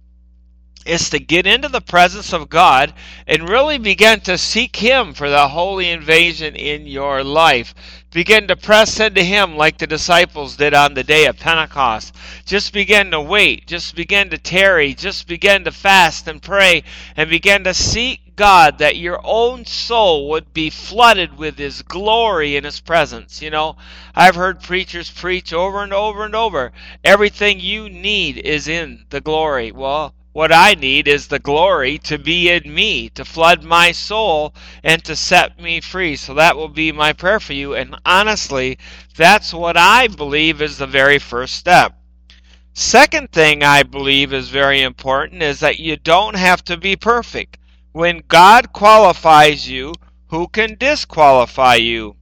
is 0.87 1.11
to 1.11 1.19
get 1.19 1.47
into 1.47 1.69
the 1.69 1.81
presence 1.81 2.33
of 2.33 2.49
God 2.49 2.95
and 3.27 3.49
really 3.49 3.79
begin 3.79 4.21
to 4.21 4.39
seek 4.39 4.77
Him 4.77 5.15
for 5.15 5.29
the 5.29 5.49
holy 5.49 5.91
invasion 5.91 6.55
in 6.55 6.87
your 6.87 7.23
life. 7.25 7.75
Begin 8.13 8.49
to 8.49 8.57
press 8.57 8.99
into 8.99 9.23
Him 9.23 9.57
like 9.57 9.79
the 9.79 9.87
disciples 9.87 10.57
did 10.57 10.73
on 10.73 10.95
the 10.95 11.05
day 11.05 11.27
of 11.27 11.39
Pentecost. 11.39 12.15
Just 12.47 12.73
begin 12.73 13.11
to 13.11 13.21
wait. 13.21 13.67
Just 13.67 13.95
begin 13.95 14.31
to 14.31 14.39
tarry. 14.39 14.95
Just 14.95 15.29
begin 15.29 15.65
to 15.65 15.73
fast 15.73 16.27
and 16.29 16.41
pray 16.41 16.83
and 17.17 17.29
begin 17.29 17.65
to 17.65 17.75
seek 17.75 18.35
God 18.37 18.79
that 18.79 18.97
your 18.97 19.19
own 19.25 19.65
soul 19.65 20.29
would 20.29 20.53
be 20.53 20.71
flooded 20.71 21.37
with 21.37 21.59
His 21.59 21.83
glory 21.83 22.57
and 22.57 22.65
His 22.65 22.81
presence. 22.81 23.43
You 23.43 23.51
know, 23.51 23.77
I've 24.15 24.37
heard 24.37 24.63
preachers 24.63 25.11
preach 25.11 25.53
over 25.53 25.83
and 25.83 25.93
over 25.93 26.25
and 26.25 26.35
over 26.35 26.73
everything 27.03 27.61
you 27.61 27.89
need 27.89 28.39
is 28.39 28.69
in 28.69 29.07
the 29.11 29.21
glory. 29.21 29.73
Well, 29.73 30.15
what 30.37 30.53
I 30.53 30.75
need 30.75 31.09
is 31.09 31.29
the 31.29 31.39
glory 31.39 31.97
to 32.01 32.19
be 32.19 32.51
in 32.51 32.75
me, 32.75 33.09
to 33.09 33.25
flood 33.25 33.65
my 33.65 33.91
soul, 33.91 34.55
and 34.85 35.03
to 35.05 35.17
set 35.17 35.59
me 35.59 35.81
free. 35.81 36.15
So 36.15 36.35
that 36.35 36.59
will 36.59 36.69
be 36.69 36.93
my 36.93 37.15
prayer 37.15 37.41
for 37.41 37.55
you. 37.55 37.75
And 37.75 37.97
honestly, 38.05 38.77
that's 39.17 39.55
what 39.55 39.79
I 39.79 40.09
believe 40.09 40.61
is 40.61 40.77
the 40.77 40.87
very 40.87 41.19
first 41.19 41.55
step. 41.55 41.99
Second 42.75 43.33
thing 43.33 43.63
I 43.63 43.83
believe 43.83 44.35
is 44.35 44.51
very 44.51 44.83
important 44.83 45.43
is 45.43 45.61
that 45.61 45.81
you 45.81 45.97
don't 45.97 46.37
have 46.37 46.63
to 46.65 46.77
be 46.77 46.97
perfect. 46.97 47.57
When 47.93 48.23
God 48.29 48.75
qualifies 48.75 49.71
you, 49.71 49.95
who 50.27 50.49
can 50.49 50.77
disqualify 50.79 51.77
you? 51.77 52.15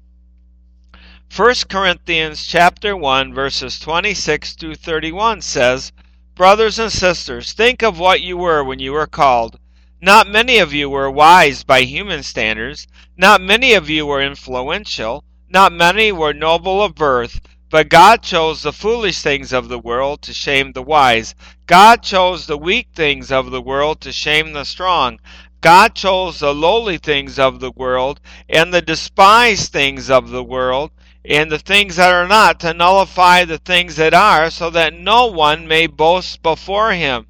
1 1.34 1.54
Corinthians 1.68 2.46
chapter 2.46 2.96
1 2.96 3.34
verses 3.34 3.80
26 3.80 4.52
through 4.52 4.76
31 4.76 5.40
says, 5.40 5.90
Brothers 6.34 6.80
and 6.80 6.90
sisters, 6.90 7.52
think 7.52 7.80
of 7.84 8.00
what 8.00 8.20
you 8.20 8.36
were 8.36 8.64
when 8.64 8.80
you 8.80 8.92
were 8.92 9.06
called. 9.06 9.56
Not 10.00 10.26
many 10.26 10.58
of 10.58 10.72
you 10.72 10.90
were 10.90 11.08
wise 11.08 11.62
by 11.62 11.82
human 11.82 12.24
standards. 12.24 12.88
Not 13.16 13.40
many 13.40 13.72
of 13.74 13.88
you 13.88 14.04
were 14.04 14.20
influential. 14.20 15.22
Not 15.48 15.72
many 15.72 16.10
were 16.10 16.34
noble 16.34 16.82
of 16.82 16.96
birth. 16.96 17.40
But 17.70 17.88
God 17.88 18.24
chose 18.24 18.62
the 18.62 18.72
foolish 18.72 19.20
things 19.20 19.52
of 19.52 19.68
the 19.68 19.78
world 19.78 20.22
to 20.22 20.34
shame 20.34 20.72
the 20.72 20.82
wise. 20.82 21.36
God 21.66 22.02
chose 22.02 22.46
the 22.46 22.58
weak 22.58 22.88
things 22.96 23.30
of 23.30 23.52
the 23.52 23.62
world 23.62 24.00
to 24.00 24.10
shame 24.10 24.54
the 24.54 24.64
strong. 24.64 25.20
God 25.60 25.94
chose 25.94 26.40
the 26.40 26.52
lowly 26.52 26.98
things 26.98 27.38
of 27.38 27.60
the 27.60 27.70
world 27.70 28.20
and 28.48 28.74
the 28.74 28.82
despised 28.82 29.70
things 29.70 30.10
of 30.10 30.30
the 30.30 30.42
world 30.42 30.90
and 31.24 31.50
the 31.50 31.58
things 31.58 31.96
that 31.96 32.12
are 32.12 32.28
not 32.28 32.60
to 32.60 32.74
nullify 32.74 33.44
the 33.44 33.58
things 33.58 33.96
that 33.96 34.12
are, 34.12 34.50
so 34.50 34.70
that 34.70 34.92
no 34.92 35.26
one 35.26 35.66
may 35.66 35.86
boast 35.86 36.42
before 36.42 36.92
him. 36.92 37.26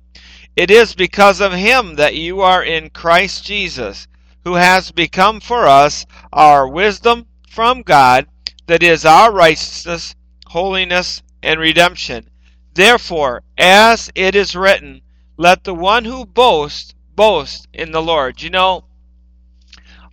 It 0.57 0.71
is 0.71 0.95
because 0.95 1.41
of 1.41 1.53
him 1.53 1.97
that 1.97 2.15
you 2.15 2.41
are 2.41 2.63
in 2.63 2.91
Christ 2.91 3.45
Jesus, 3.45 4.09
who 4.45 4.55
has 4.55 4.93
become 4.93 5.41
for 5.41 5.67
us 5.67 6.07
our 6.33 6.69
wisdom 6.69 7.27
from 7.49 7.83
God, 7.83 8.27
that 8.67 8.83
is 8.83 9.05
our 9.05 9.33
righteousness, 9.33 10.15
holiness, 10.47 11.23
and 11.43 11.61
redemption. 11.61 12.29
Therefore, 12.75 13.43
as 13.57 14.11
it 14.15 14.35
is 14.35 14.57
written, 14.57 15.03
let 15.37 15.65
the 15.65 15.75
one 15.75 16.05
who 16.05 16.25
boasts 16.25 16.95
boast 17.15 17.69
in 17.73 17.93
the 17.93 18.03
Lord. 18.03 18.43
You 18.43 18.51
know, 18.51 18.85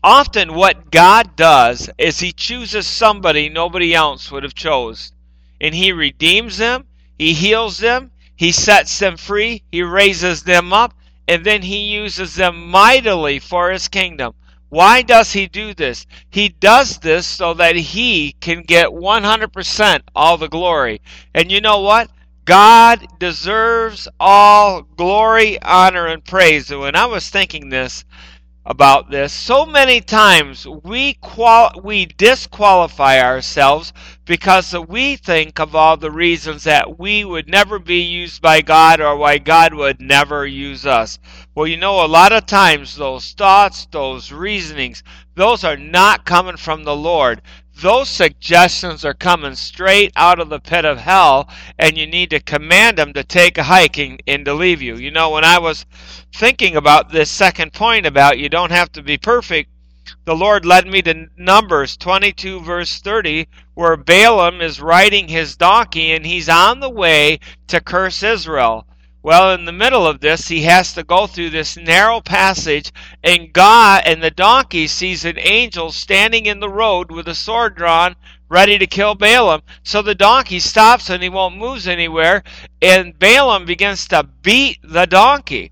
Often 0.04 0.56
what 0.56 0.90
God 0.90 1.36
does 1.36 1.90
is 1.98 2.20
he 2.20 2.32
chooses 2.32 2.88
somebody 2.88 3.50
nobody 3.50 3.94
else 3.94 4.32
would 4.32 4.44
have 4.44 4.56
chose. 4.56 5.12
And 5.60 5.76
he 5.76 5.92
redeems 5.92 6.58
them, 6.58 6.86
he 7.20 7.34
heals 7.34 7.78
them, 7.78 8.12
he 8.36 8.52
sets 8.52 8.98
them 8.98 9.16
free, 9.16 9.62
he 9.72 9.84
raises 9.84 10.42
them 10.42 10.74
up, 10.74 10.96
and 11.28 11.46
then 11.46 11.62
he 11.62 11.94
uses 11.94 12.34
them 12.36 12.70
mightily 12.70 13.38
for 13.38 13.70
his 13.70 13.88
kingdom. 13.88 14.34
Why 14.70 15.04
does 15.04 15.34
he 15.34 15.48
do 15.48 15.74
this? 15.74 16.08
He 16.30 16.50
does 16.50 16.98
this 16.98 17.28
so 17.28 17.54
that 17.56 17.76
he 17.76 18.32
can 18.40 18.64
get 18.64 18.88
100% 18.88 20.02
all 20.16 20.38
the 20.38 20.48
glory. 20.48 21.02
And 21.36 21.52
you 21.52 21.62
know 21.62 21.82
what? 21.82 22.10
God 22.46 23.06
deserves 23.20 24.08
all 24.20 24.82
glory, 24.82 25.62
honor, 25.62 26.08
and 26.08 26.24
praise. 26.24 26.72
And 26.72 26.80
when 26.80 26.96
I 26.96 27.06
was 27.06 27.30
thinking 27.30 27.70
this, 27.70 28.04
about 28.66 29.12
this. 29.12 29.34
So 29.34 29.66
many 29.66 30.02
times 30.02 30.68
we 30.68 31.16
qual- 31.16 31.74
we 31.84 32.06
disqualify 32.06 33.20
ourselves 33.22 33.94
because 34.26 34.74
we 34.88 35.16
think 35.18 35.60
of 35.60 35.76
all 35.76 35.98
the 35.98 36.12
reasons 36.12 36.64
that 36.66 37.00
we 37.00 37.26
would 37.26 37.50
never 37.50 37.80
be 37.80 38.02
used 38.02 38.42
by 38.42 38.62
God 38.62 39.02
or 39.02 39.18
why 39.18 39.40
God 39.40 39.74
would 39.74 40.02
never 40.02 40.46
use 40.48 40.86
us. 40.86 41.20
Well, 41.56 41.68
you 41.68 41.78
know, 41.78 42.06
a 42.06 42.08
lot 42.08 42.32
of 42.32 42.46
times 42.46 42.96
those 42.96 43.34
thoughts, 43.34 43.88
those 43.92 44.32
reasonings, 44.32 45.04
those 45.36 45.64
are 45.64 45.78
not 45.78 46.26
coming 46.26 46.58
from 46.58 46.84
the 46.84 46.96
Lord. 46.96 47.42
Those 47.76 48.10
suggestions 48.10 49.06
are 49.06 49.14
coming 49.14 49.56
straight 49.56 50.12
out 50.16 50.40
of 50.40 50.50
the 50.50 50.60
pit 50.60 50.86
of 50.86 51.00
hell, 51.00 51.50
and 51.80 51.98
you 51.98 52.06
need 52.06 52.30
to 52.32 52.40
command 52.40 52.98
them 52.98 53.14
to 53.14 53.24
take 53.24 53.58
a 53.58 53.64
hike 53.64 53.98
and, 53.98 54.22
and 54.28 54.46
to 54.46 54.54
leave 54.54 54.82
you. 54.82 54.96
You 54.98 55.12
know, 55.12 55.32
when 55.32 55.44
I 55.44 55.58
was 55.58 55.86
thinking 56.34 56.76
about 56.76 57.12
this 57.12 57.32
second 57.32 57.74
point 57.74 58.06
about 58.06 58.38
you 58.38 58.50
don't 58.50 58.72
have 58.72 58.92
to 58.94 59.02
be 59.02 59.18
perfect, 59.18 59.70
the 60.26 60.36
Lord 60.36 60.66
led 60.66 60.88
me 60.88 61.02
to 61.04 61.28
Numbers 61.38 61.96
22, 61.98 62.60
verse 62.62 63.00
30, 63.00 63.48
where 63.74 63.96
Balaam 63.96 64.62
is 64.62 64.82
riding 64.82 65.28
his 65.28 65.56
donkey 65.56 66.12
and 66.12 66.26
he's 66.26 66.50
on 66.50 66.80
the 66.80 66.90
way 66.90 67.40
to 67.68 67.80
curse 67.80 68.22
Israel. 68.22 68.86
Well, 69.24 69.54
in 69.54 69.66
the 69.66 69.72
middle 69.72 70.08
of 70.08 70.20
this, 70.20 70.48
he 70.48 70.64
has 70.64 70.94
to 70.94 71.04
go 71.04 71.28
through 71.28 71.52
this 71.52 71.78
narrow 71.78 72.22
passage, 72.22 72.92
and 73.24 73.54
God 73.54 74.02
and 74.08 74.24
the 74.24 74.32
donkey 74.32 74.88
sees 74.88 75.26
an 75.26 75.38
angel 75.38 75.92
standing 75.92 76.48
in 76.48 76.60
the 76.60 76.70
road 76.70 77.12
with 77.12 77.28
a 77.28 77.36
sword 77.36 77.76
drawn, 77.76 78.16
ready 78.50 78.80
to 78.80 78.88
kill 78.88 79.14
Balaam. 79.14 79.62
So 79.84 80.02
the 80.02 80.16
donkey 80.16 80.60
stops 80.60 81.12
and 81.12 81.22
he 81.22 81.30
won't 81.30 81.56
move 81.56 81.88
anywhere, 81.88 82.42
and 82.82 83.18
Balaam 83.20 83.66
begins 83.66 84.08
to 84.08 84.24
beat 84.24 84.80
the 84.84 85.06
donkey. 85.06 85.72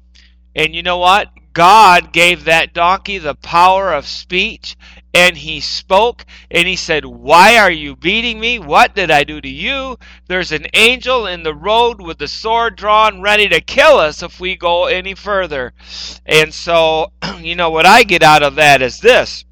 And 0.56 0.76
you 0.76 0.84
know 0.84 1.00
what? 1.00 1.30
God 1.54 2.14
gave 2.14 2.44
that 2.44 2.74
donkey 2.76 3.18
the 3.18 3.34
power 3.34 3.92
of 3.92 4.06
speech, 4.06 4.78
and 5.14 5.38
he 5.38 5.60
spoke, 5.60 6.26
and 6.52 6.68
he 6.68 6.76
said, 6.76 7.06
Why 7.06 7.58
are 7.58 7.72
you 7.72 7.96
beating 7.96 8.40
me? 8.40 8.60
What 8.60 8.96
did 8.96 9.10
I 9.10 9.24
do 9.24 9.42
to 9.42 9.50
you? 9.50 9.98
There's 10.28 10.52
an 10.52 10.68
angel 10.74 11.26
in 11.26 11.44
the 11.44 11.56
road 11.56 12.02
with 12.02 12.20
the 12.20 12.28
sword 12.28 12.76
drawn, 12.76 13.22
ready 13.22 13.48
to 13.50 13.62
kill 13.62 13.98
us 13.98 14.22
if 14.22 14.40
we 14.40 14.56
go 14.56 14.86
any 14.86 15.16
further. 15.16 15.74
And 16.26 16.54
so, 16.54 17.12
you 17.40 17.56
know, 17.56 17.70
what 17.70 17.86
I 17.86 18.04
get 18.04 18.24
out 18.24 18.44
of 18.44 18.56
that 18.56 18.82
is 18.82 19.00
this 19.00 19.46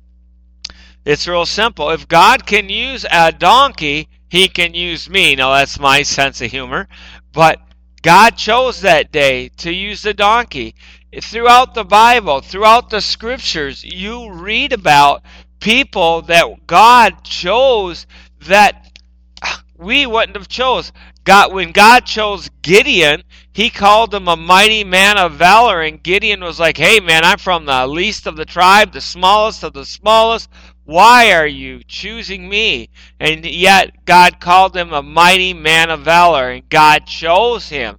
it's 1.08 1.26
real 1.26 1.46
simple. 1.46 1.90
If 1.90 2.10
God 2.10 2.46
can 2.46 2.68
use 2.68 3.06
a 3.10 3.32
donkey, 3.32 4.10
he 4.28 4.50
can 4.50 4.74
use 4.74 5.10
me. 5.10 5.36
Now, 5.36 5.54
that's 5.54 5.80
my 5.80 6.02
sense 6.02 6.42
of 6.42 6.52
humor. 6.52 6.90
But 7.32 7.62
God 8.02 8.32
chose 8.38 8.82
that 8.82 9.12
day 9.12 9.50
to 9.58 9.72
use 9.72 10.02
the 10.02 10.14
donkey. 10.14 10.76
Throughout 11.22 11.74
the 11.74 11.86
Bible, 11.86 12.42
throughout 12.42 12.90
the 12.90 13.00
scriptures, 13.00 13.86
you 13.86 14.30
read 14.32 14.74
about 14.74 15.24
people 15.60 16.22
that 16.24 16.68
God 16.68 17.24
chose 17.24 18.06
that 18.48 19.00
ah, 19.42 19.64
we 19.78 20.06
wouldn't 20.06 20.38
have 20.38 20.48
chose. 20.48 20.92
God, 21.24 21.54
when 21.54 21.72
God 21.72 22.06
chose 22.06 22.50
Gideon, 22.62 23.24
he 23.52 23.70
called 23.70 24.14
him 24.14 24.28
a 24.28 24.38
mighty 24.38 24.84
man 24.84 25.18
of 25.18 25.34
valor, 25.34 25.82
and 25.82 26.02
Gideon 26.02 26.44
was 26.44 26.60
like, 26.60 26.78
"Hey, 26.78 27.00
man, 27.00 27.26
I'm 27.26 27.38
from 27.38 27.66
the 27.66 27.86
least 27.88 28.28
of 28.28 28.36
the 28.38 28.46
tribe, 28.46 28.94
the 28.94 29.02
smallest 29.02 29.64
of 29.64 29.74
the 29.74 29.86
smallest. 29.86 30.50
Why 30.86 31.34
are 31.34 31.48
you 31.48 31.82
choosing 31.88 32.48
me?" 32.48 32.90
And 33.20 33.46
yet 33.46 34.06
God 34.06 34.40
called 34.40 34.78
him 34.78 34.94
a 34.94 35.02
mighty 35.02 35.54
man 35.54 35.90
of 35.90 36.02
valor, 36.02 36.52
and 36.52 36.70
God 36.70 37.06
chose 37.06 37.70
him 37.70 37.98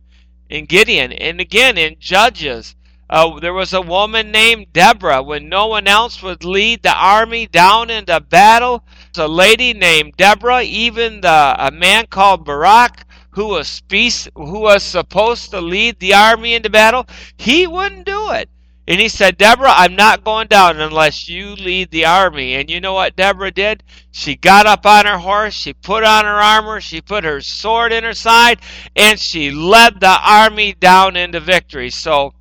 in 0.49 0.65
Gideon. 0.65 1.13
And 1.13 1.41
again 1.41 1.77
in 1.77 1.97
Judges, 1.99 2.75
uh, 3.11 3.39
there 3.41 3.55
was 3.55 3.73
a 3.73 3.81
woman 3.81 4.31
named 4.31 4.73
Deborah. 4.73 5.23
When 5.23 5.49
no 5.49 5.67
one 5.67 5.87
else 5.87 6.23
would 6.23 6.45
lead 6.45 6.83
the 6.83 6.95
army 6.95 7.47
down 7.47 7.91
into 7.91 8.21
battle, 8.21 8.85
a 9.17 9.27
lady 9.27 9.75
named 9.75 10.17
Deborah. 10.17 10.63
Even 10.63 11.21
the 11.21 11.57
a 11.59 11.71
man 11.71 12.07
called 12.07 12.45
Barak, 12.45 13.05
who 13.31 13.47
was 13.47 13.69
speech, 13.69 14.29
who 14.35 14.61
was 14.61 14.83
supposed 14.83 15.51
to 15.51 15.61
lead 15.61 15.99
the 15.99 16.15
army 16.15 16.55
into 16.55 16.71
battle, 16.71 17.07
he 17.37 17.67
wouldn't 17.67 18.07
do 18.07 18.31
it. 18.33 18.49
And 18.87 18.99
he 18.99 19.09
said, 19.11 19.37
Deborah, 19.37 19.71
I'm 19.71 19.97
not 19.97 20.25
going 20.25 20.49
down 20.49 20.81
unless 20.81 21.29
you 21.29 21.55
lead 21.57 21.91
the 21.91 22.07
army. 22.07 22.55
And 22.55 22.71
you 22.71 22.81
know 22.81 22.95
what 22.95 23.17
Deborah 23.17 23.51
did? 23.51 23.83
She 24.11 24.35
got 24.35 24.65
up 24.65 24.87
on 24.87 25.05
her 25.05 25.19
horse, 25.19 25.53
she 25.53 25.75
put 25.75 26.05
on 26.05 26.25
her 26.25 26.41
armor, 26.41 26.81
she 26.81 27.03
put 27.03 27.23
her 27.25 27.43
sword 27.43 27.93
in 27.93 28.03
her 28.03 28.15
side, 28.15 28.61
and 28.97 29.21
she 29.21 29.51
led 29.51 30.01
the 30.01 30.19
army 30.25 30.73
down 30.73 31.17
into 31.17 31.39
victory. 31.39 31.91
So 31.91 32.33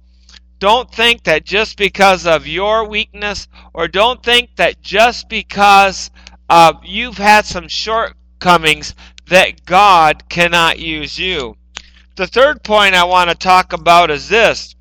don't 0.59 0.91
think 0.91 1.23
that 1.23 1.45
just 1.45 1.77
because 1.77 2.25
of 2.25 2.47
your 2.47 2.87
weakness, 2.87 3.47
or 3.73 3.87
don't 3.87 4.23
think 4.23 4.55
that 4.55 4.81
just 4.81 5.29
because 5.29 6.09
uh, 6.49 6.73
you've 6.83 7.17
had 7.17 7.45
some 7.45 7.67
shortcomings, 7.67 8.95
that 9.27 9.65
God 9.65 10.29
cannot 10.29 10.79
use 10.79 11.17
you. 11.17 11.57
The 12.15 12.27
third 12.27 12.63
point 12.63 12.95
I 12.95 13.03
want 13.03 13.29
to 13.29 13.35
talk 13.35 13.73
about 13.73 14.09
is 14.09 14.29
this 14.29 14.75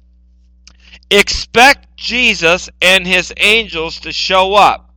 expect 1.10 1.96
Jesus 1.96 2.68
and 2.80 3.06
his 3.06 3.32
angels 3.36 4.00
to 4.00 4.12
show 4.12 4.54
up. 4.54 4.94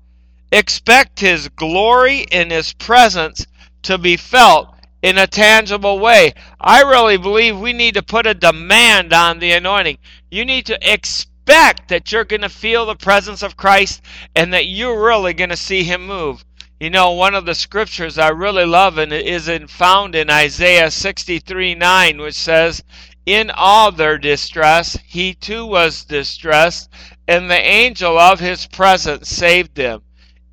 Expect 0.52 1.20
his 1.20 1.50
glory 1.50 2.26
and 2.32 2.52
his 2.52 2.74
presence 2.74 3.46
to 3.84 3.98
be 3.98 4.18
felt 4.18 4.74
in 5.02 5.18
a 5.18 5.28
tangible 5.28 6.00
way. 6.00 6.34
I 6.60 6.82
really 6.82 7.18
believe 7.18 7.58
we 7.58 7.74
need 7.74 7.94
to 7.94 8.04
put 8.04 8.26
a 8.26 8.34
demand 8.34 9.14
on 9.14 9.40
the 9.40 9.52
anointing. 9.52 9.98
You 10.32 10.46
need 10.46 10.68
to 10.68 10.94
expect 10.94 11.88
that 11.88 12.12
you're 12.12 12.24
going 12.24 12.42
to 12.42 12.50
feel 12.50 12.86
the 12.86 12.96
presence 12.96 13.42
of 13.42 13.58
Christ 13.58 14.02
and 14.36 14.54
that 14.54 14.68
you're 14.68 15.04
really 15.04 15.34
going 15.34 15.50
to 15.50 15.58
see 15.58 15.84
him 15.84 16.06
move. 16.06 16.46
You 16.80 16.92
know, 16.92 17.12
one 17.12 17.36
of 17.36 17.46
the 17.46 17.56
scriptures 17.56 18.18
I 18.18 18.30
really 18.30 18.66
love 18.66 18.98
and 19.00 19.12
is 19.12 19.48
in, 19.48 19.68
found 19.68 20.16
in 20.16 20.30
Isaiah 20.30 20.92
63 20.92 21.76
9, 21.76 22.20
which 22.20 22.36
says, 22.36 22.84
In 23.26 23.50
all 23.50 23.92
their 23.92 24.18
distress, 24.18 24.98
he 25.06 25.34
too 25.34 25.66
was 25.66 26.06
distressed, 26.06 26.90
and 27.28 27.50
the 27.50 27.62
angel 27.62 28.18
of 28.18 28.40
his 28.40 28.68
presence 28.68 29.28
saved 29.30 29.76
them. 29.76 30.04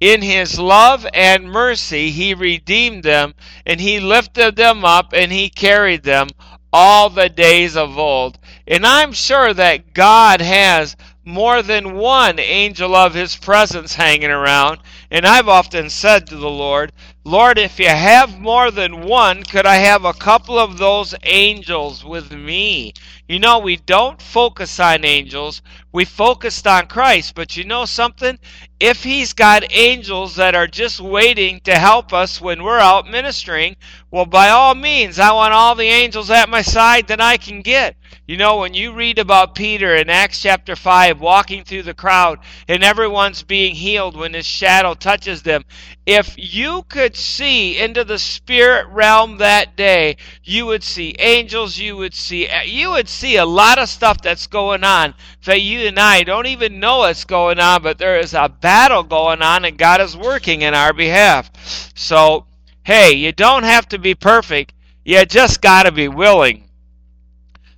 In 0.00 0.20
his 0.20 0.58
love 0.58 1.06
and 1.14 1.50
mercy, 1.50 2.10
he 2.10 2.34
redeemed 2.34 3.04
them, 3.04 3.34
and 3.64 3.80
he 3.80 4.00
lifted 4.00 4.56
them 4.56 4.84
up, 4.84 5.12
and 5.12 5.30
he 5.30 5.48
carried 5.48 6.02
them 6.02 6.28
all 6.72 7.08
the 7.08 7.28
days 7.28 7.76
of 7.76 7.96
old. 7.96 8.38
And 8.66 8.86
I'm 8.86 9.12
sure 9.12 9.54
that 9.54 9.94
God 9.94 10.40
has 10.40 10.96
more 11.24 11.62
than 11.62 11.94
one 11.94 12.38
angel 12.38 12.94
of 12.94 13.14
his 13.14 13.36
presence 13.36 13.94
hanging 13.94 14.30
around. 14.30 14.78
And 15.10 15.26
I've 15.26 15.48
often 15.48 15.90
said 15.90 16.26
to 16.28 16.36
the 16.36 16.50
Lord, 16.50 16.92
Lord, 17.26 17.58
if 17.58 17.80
you 17.80 17.88
have 17.88 18.38
more 18.38 18.70
than 18.70 19.00
one, 19.00 19.42
could 19.42 19.66
I 19.66 19.78
have 19.78 20.04
a 20.04 20.12
couple 20.12 20.60
of 20.60 20.78
those 20.78 21.12
angels 21.24 22.04
with 22.04 22.30
me? 22.30 22.92
You 23.28 23.40
know, 23.40 23.58
we 23.58 23.74
don't 23.74 24.22
focus 24.22 24.78
on 24.78 25.04
angels, 25.04 25.60
we 25.90 26.04
focused 26.04 26.68
on 26.68 26.86
Christ. 26.86 27.34
But 27.34 27.56
you 27.56 27.64
know 27.64 27.84
something? 27.84 28.38
If 28.78 29.02
He's 29.02 29.32
got 29.32 29.72
angels 29.72 30.36
that 30.36 30.54
are 30.54 30.68
just 30.68 31.00
waiting 31.00 31.58
to 31.64 31.74
help 31.74 32.12
us 32.12 32.40
when 32.40 32.62
we're 32.62 32.78
out 32.78 33.08
ministering, 33.08 33.74
well, 34.12 34.26
by 34.26 34.50
all 34.50 34.76
means, 34.76 35.18
I 35.18 35.32
want 35.32 35.52
all 35.52 35.74
the 35.74 35.84
angels 35.84 36.30
at 36.30 36.48
my 36.48 36.62
side 36.62 37.08
that 37.08 37.20
I 37.20 37.38
can 37.38 37.60
get. 37.60 37.96
You 38.28 38.36
know, 38.36 38.58
when 38.58 38.74
you 38.74 38.92
read 38.92 39.18
about 39.18 39.54
Peter 39.54 39.96
in 39.96 40.10
Acts 40.10 40.42
chapter 40.42 40.76
5 40.76 41.20
walking 41.20 41.64
through 41.64 41.82
the 41.82 41.94
crowd 41.94 42.38
and 42.68 42.84
everyone's 42.84 43.42
being 43.42 43.74
healed 43.74 44.16
when 44.16 44.34
his 44.34 44.46
shadow 44.46 44.94
touches 44.94 45.42
them, 45.42 45.64
if 46.06 46.34
you 46.36 46.82
could 46.88 47.15
see 47.16 47.78
into 47.78 48.04
the 48.04 48.18
spirit 48.18 48.86
realm 48.88 49.38
that 49.38 49.76
day, 49.76 50.16
you 50.44 50.66
would 50.66 50.84
see 50.84 51.16
angels, 51.18 51.78
you 51.78 51.96
would 51.96 52.14
see 52.14 52.48
you 52.64 52.90
would 52.90 53.08
see 53.08 53.36
a 53.36 53.46
lot 53.46 53.78
of 53.78 53.88
stuff 53.88 54.22
that's 54.22 54.46
going 54.46 54.84
on 54.84 55.14
that 55.44 55.60
you 55.60 55.88
and 55.88 55.98
I 55.98 56.22
don't 56.22 56.46
even 56.46 56.78
know 56.80 56.98
what's 56.98 57.24
going 57.24 57.58
on, 57.58 57.82
but 57.82 57.98
there 57.98 58.18
is 58.18 58.34
a 58.34 58.48
battle 58.48 59.02
going 59.02 59.42
on 59.42 59.64
and 59.64 59.78
God 59.78 60.00
is 60.00 60.16
working 60.16 60.62
in 60.62 60.74
our 60.74 60.92
behalf. 60.92 61.50
So, 61.94 62.46
hey, 62.84 63.14
you 63.14 63.32
don't 63.32 63.64
have 63.64 63.88
to 63.88 63.98
be 63.98 64.14
perfect. 64.14 64.72
You 65.04 65.24
just 65.24 65.62
got 65.62 65.84
to 65.84 65.92
be 65.92 66.08
willing. 66.08 66.68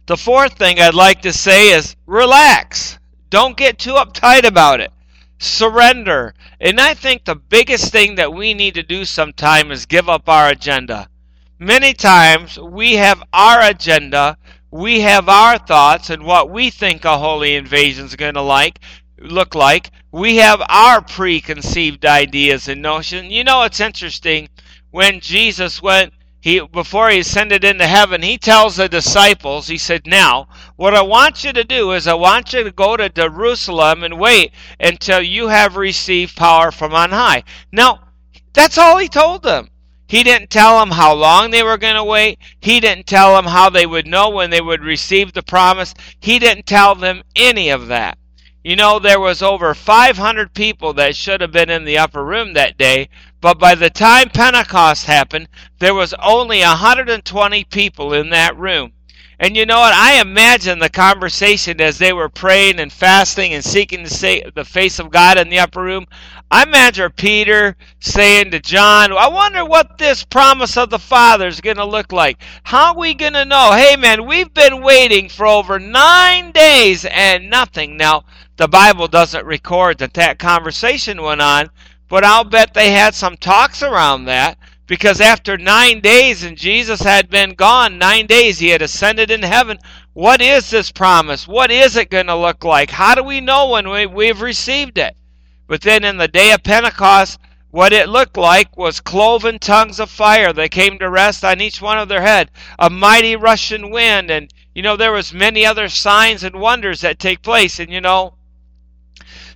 The 0.07 0.16
fourth 0.16 0.55
thing 0.55 0.80
I'd 0.80 0.95
like 0.95 1.22
to 1.22 1.32
say 1.32 1.70
is 1.70 1.95
relax. 2.07 2.99
Don't 3.30 3.57
get 3.59 3.78
too 3.78 3.93
uptight 3.93 4.45
about 4.45 4.80
it. 4.80 4.91
Surrender. 5.39 6.34
And 6.61 6.80
I 6.80 6.94
think 6.94 7.24
the 7.24 7.36
biggest 7.36 7.92
thing 7.92 8.16
that 8.16 8.32
we 8.32 8.54
need 8.54 8.74
to 8.74 8.82
do 8.82 9.04
sometime 9.04 9.70
is 9.70 9.86
give 9.86 10.09
up 10.09 10.28
our 10.28 10.48
agenda. 10.48 11.09
Many 11.59 11.94
times 11.94 12.59
we 12.59 12.94
have 12.94 13.22
our 13.32 13.62
agenda, 13.62 14.36
we 14.70 15.00
have 15.00 15.28
our 15.28 15.59
thoughts 15.59 16.11
and 16.11 16.24
what 16.24 16.50
we 16.50 16.70
think 16.70 17.04
a 17.04 17.18
holy 17.18 17.54
invasion 17.54 18.06
is 18.06 18.16
going 18.16 18.34
to 18.34 18.42
like 18.42 18.80
look 19.18 19.54
like. 19.54 19.90
we 20.12 20.36
have 20.36 20.62
our 20.68 21.02
preconceived 21.02 22.04
ideas 22.06 22.68
and 22.68 22.82
notions. 22.82 23.30
You 23.30 23.44
know, 23.44 23.62
it's 23.62 23.80
interesting 23.80 24.48
when 24.90 25.20
Jesus 25.20 25.82
went 25.82 26.12
he 26.49 26.61
before 26.61 27.11
he 27.11 27.18
ascended 27.18 27.62
into 27.62 27.86
heaven, 27.86 28.22
he 28.22 28.38
tells 28.38 28.76
the 28.76 28.88
disciples, 28.88 29.68
he 29.68 29.76
said, 29.76 30.07
"Now, 30.07 30.49
what 30.76 30.94
I 30.94 31.03
want 31.03 31.44
you 31.44 31.53
to 31.53 31.62
do 31.62 31.92
is 31.92 32.07
I 32.07 32.14
want 32.14 32.55
you 32.55 32.64
to 32.64 32.70
go 32.70 32.96
to 32.96 33.11
Jerusalem 33.11 34.03
and 34.03 34.18
wait 34.18 34.53
until 34.80 35.20
you 35.20 35.49
have 35.49 35.76
received 35.76 36.36
power 36.36 36.70
from 36.72 36.94
on 36.94 37.11
high." 37.11 37.44
Now, 37.70 38.01
that's 38.55 38.78
all 38.78 38.96
he 38.96 39.09
told 39.09 39.42
them. 39.42 39.68
He 40.07 40.22
didn't 40.22 40.49
tell 40.49 40.80
them 40.80 40.92
how 40.92 41.12
long 41.12 41.51
they 41.51 41.62
were 41.62 41.76
going 41.76 41.96
to 41.96 42.03
wait. 42.03 42.38
He 42.61 42.80
didn't 42.80 43.07
tell 43.07 43.36
them 43.36 43.44
how 43.44 43.68
they 43.68 43.84
would 43.84 44.07
know 44.07 44.30
when 44.30 44.49
they 44.49 44.62
would 44.62 44.82
receive 44.82 45.34
the 45.34 45.42
promise. 45.42 45.92
He 46.18 46.38
didn't 46.38 46.64
tell 46.64 46.94
them 46.94 47.24
any 47.36 47.68
of 47.68 47.88
that. 47.88 48.16
You 48.64 48.74
know, 48.74 48.99
there 48.99 49.20
was 49.20 49.42
over 49.42 49.74
500 49.74 50.55
people 50.55 50.92
that 50.94 51.14
should 51.14 51.40
have 51.42 51.53
been 51.53 51.70
in 51.70 51.84
the 51.84 51.99
upper 51.99 52.24
room 52.24 52.55
that 52.55 52.76
day, 52.78 53.09
but 53.41 53.59
by 53.59 53.74
the 53.74 53.91
time 53.91 54.30
Pentecost 54.30 55.07
happened, 55.07 55.49
there 55.78 55.95
was 55.95 56.14
only 56.14 56.61
120 56.61 57.64
people 57.64 58.12
in 58.12 58.30
that 58.30 58.57
room. 58.57 58.93
And 59.41 59.57
you 59.57 59.66
know 59.66 59.78
what? 59.78 59.95
I 59.95 60.20
imagine 60.20 60.80
the 60.80 60.89
conversation 60.89 61.80
as 61.80 61.99
they 61.99 62.12
were 62.12 62.28
praying 62.28 62.80
and 62.80 62.93
fasting 62.93 63.53
and 63.53 63.64
seeking 63.64 64.03
the 64.03 64.66
face 64.66 64.99
of 64.99 65.12
God 65.12 65.39
in 65.39 65.49
the 65.49 65.61
upper 65.61 65.80
room. 65.80 66.07
I 66.51 66.64
imagine 66.64 67.12
Peter 67.12 67.76
saying 68.01 68.51
to 68.51 68.59
John, 68.59 69.12
I 69.12 69.28
wonder 69.28 69.64
what 69.64 69.97
this 69.97 70.24
promise 70.24 70.76
of 70.76 70.91
the 70.91 70.99
Father 70.99 71.47
is 71.47 71.61
going 71.61 71.76
to 71.76 71.84
look 71.84 72.11
like. 72.11 72.43
How 72.64 72.93
are 72.93 72.99
we 72.99 73.14
going 73.14 73.34
to 73.34 73.45
know? 73.45 73.74
Hey, 73.76 73.95
man, 73.95 74.26
we've 74.26 74.53
been 74.53 74.82
waiting 74.82 75.28
for 75.28 75.47
over 75.47 75.78
nine 75.78 76.51
days 76.51 77.05
and 77.05 77.49
nothing. 77.49 77.97
Now, 77.97 78.24
the 78.57 78.66
Bible 78.66 79.07
doesn't 79.07 79.47
record 79.47 79.99
that 79.99 80.14
that 80.14 80.41
conversation 80.41 81.22
went 81.22 81.41
on, 81.43 81.70
but 82.09 82.24
I'll 82.24 82.44
bet 82.44 82.74
they 82.74 82.90
had 82.90 83.14
some 83.14 83.36
talks 83.36 83.82
around 83.82 84.24
that 84.24 84.59
because 84.86 85.20
after 85.20 85.59
nine 85.59 86.00
days 86.00 86.42
and 86.42 86.56
Jesus 86.56 87.00
had 87.00 87.28
been 87.28 87.54
gone, 87.54 87.98
nine 87.98 88.26
days, 88.26 88.59
he 88.59 88.70
had 88.70 88.80
ascended 88.80 89.30
in 89.30 89.42
heaven. 89.42 89.78
What 90.14 90.40
is 90.40 90.70
this 90.70 90.90
promise? 90.90 91.46
What 91.46 91.70
is 91.70 91.96
it 91.96 92.11
going 92.11 92.26
to 92.26 92.34
look 92.34 92.64
like? 92.64 92.90
How 92.90 93.14
do 93.14 93.22
we 93.22 93.40
know 93.40 93.68
when 93.68 93.90
we, 93.90 94.06
we've 94.06 94.40
received 94.40 94.96
it? 94.96 95.14
But 95.66 95.82
then 95.82 96.04
in 96.04 96.16
the 96.16 96.26
day 96.26 96.52
of 96.52 96.62
Pentecost, 96.62 97.38
what 97.70 97.92
it 97.92 98.09
looked 98.09 98.38
like 98.38 98.78
was 98.78 99.00
cloven 99.00 99.59
tongues 99.59 100.00
of 100.00 100.11
fire 100.11 100.54
that 100.54 100.70
came 100.70 100.98
to 100.98 101.11
rest 101.11 101.44
on 101.44 101.61
each 101.61 101.82
one 101.82 101.98
of 101.98 102.09
their 102.09 102.22
head, 102.22 102.50
a 102.78 102.88
mighty 102.88 103.36
rushing 103.36 103.90
wind, 103.90 104.30
and 104.30 104.50
you 104.74 104.80
know 104.80 104.96
there 104.96 105.12
was 105.12 105.34
many 105.34 105.66
other 105.66 105.90
signs 105.90 106.42
and 106.42 106.56
wonders 106.59 107.02
that 107.02 107.18
take 107.18 107.42
place. 107.42 107.78
And 107.78 107.92
you 107.92 108.00
know, 108.00 108.38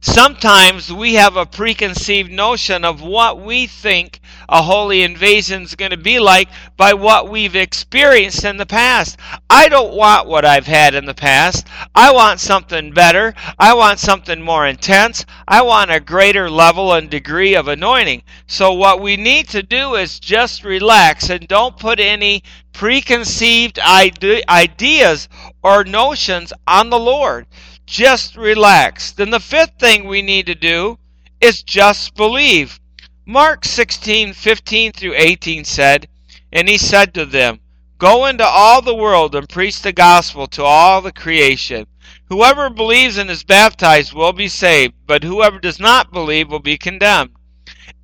Sometimes 0.04 0.92
we 0.92 1.14
have 1.14 1.36
a 1.36 1.46
preconceived 1.46 2.30
notion 2.30 2.84
of 2.84 3.00
what 3.00 3.40
we 3.40 3.68
think 3.68 4.20
a 4.48 4.60
holy 4.60 5.02
invasion 5.02 5.62
is 5.62 5.76
going 5.76 5.92
to 5.92 5.96
be 5.96 6.18
like 6.18 6.48
by 6.76 6.92
what 6.92 7.28
we've 7.28 7.54
experienced 7.54 8.44
in 8.44 8.56
the 8.56 8.66
past. 8.66 9.16
I 9.48 9.68
don't 9.68 9.94
want 9.94 10.26
what 10.26 10.44
I've 10.44 10.66
had 10.66 10.96
in 10.96 11.06
the 11.06 11.14
past. 11.14 11.68
I 11.94 12.12
want 12.12 12.40
something 12.40 12.92
better. 12.92 13.32
I 13.58 13.74
want 13.74 14.00
something 14.00 14.42
more 14.42 14.66
intense. 14.66 15.24
I 15.46 15.62
want 15.62 15.92
a 15.92 16.00
greater 16.00 16.50
level 16.50 16.92
and 16.92 17.08
degree 17.08 17.54
of 17.54 17.68
anointing. 17.68 18.24
So, 18.48 18.72
what 18.72 19.00
we 19.00 19.16
need 19.16 19.48
to 19.50 19.62
do 19.62 19.94
is 19.94 20.18
just 20.18 20.64
relax 20.64 21.30
and 21.30 21.46
don't 21.46 21.78
put 21.78 22.00
any 22.00 22.42
preconceived 22.72 23.78
ide- 23.78 24.42
ideas 24.48 25.28
or 25.62 25.84
notions 25.84 26.52
on 26.66 26.90
the 26.90 26.98
Lord 26.98 27.46
just 27.92 28.36
relax. 28.36 29.12
Then 29.12 29.28
the 29.28 29.38
fifth 29.38 29.78
thing 29.78 30.06
we 30.06 30.22
need 30.22 30.46
to 30.46 30.54
do 30.54 30.98
is 31.42 31.62
just 31.62 32.14
believe. 32.16 32.80
Mark 33.26 33.66
16, 33.66 34.32
15 34.32 34.92
through 34.92 35.12
18 35.14 35.64
said, 35.66 36.08
And 36.50 36.70
he 36.70 36.78
said 36.78 37.12
to 37.12 37.26
them, 37.26 37.60
Go 37.98 38.24
into 38.24 38.46
all 38.46 38.80
the 38.80 38.94
world 38.94 39.34
and 39.34 39.46
preach 39.46 39.82
the 39.82 39.92
gospel 39.92 40.46
to 40.48 40.64
all 40.64 41.02
the 41.02 41.12
creation. 41.12 41.86
Whoever 42.30 42.70
believes 42.70 43.18
and 43.18 43.30
is 43.30 43.44
baptized 43.44 44.14
will 44.14 44.32
be 44.32 44.48
saved, 44.48 44.94
but 45.06 45.22
whoever 45.22 45.58
does 45.58 45.78
not 45.78 46.10
believe 46.12 46.48
will 46.48 46.60
be 46.60 46.78
condemned. 46.78 47.32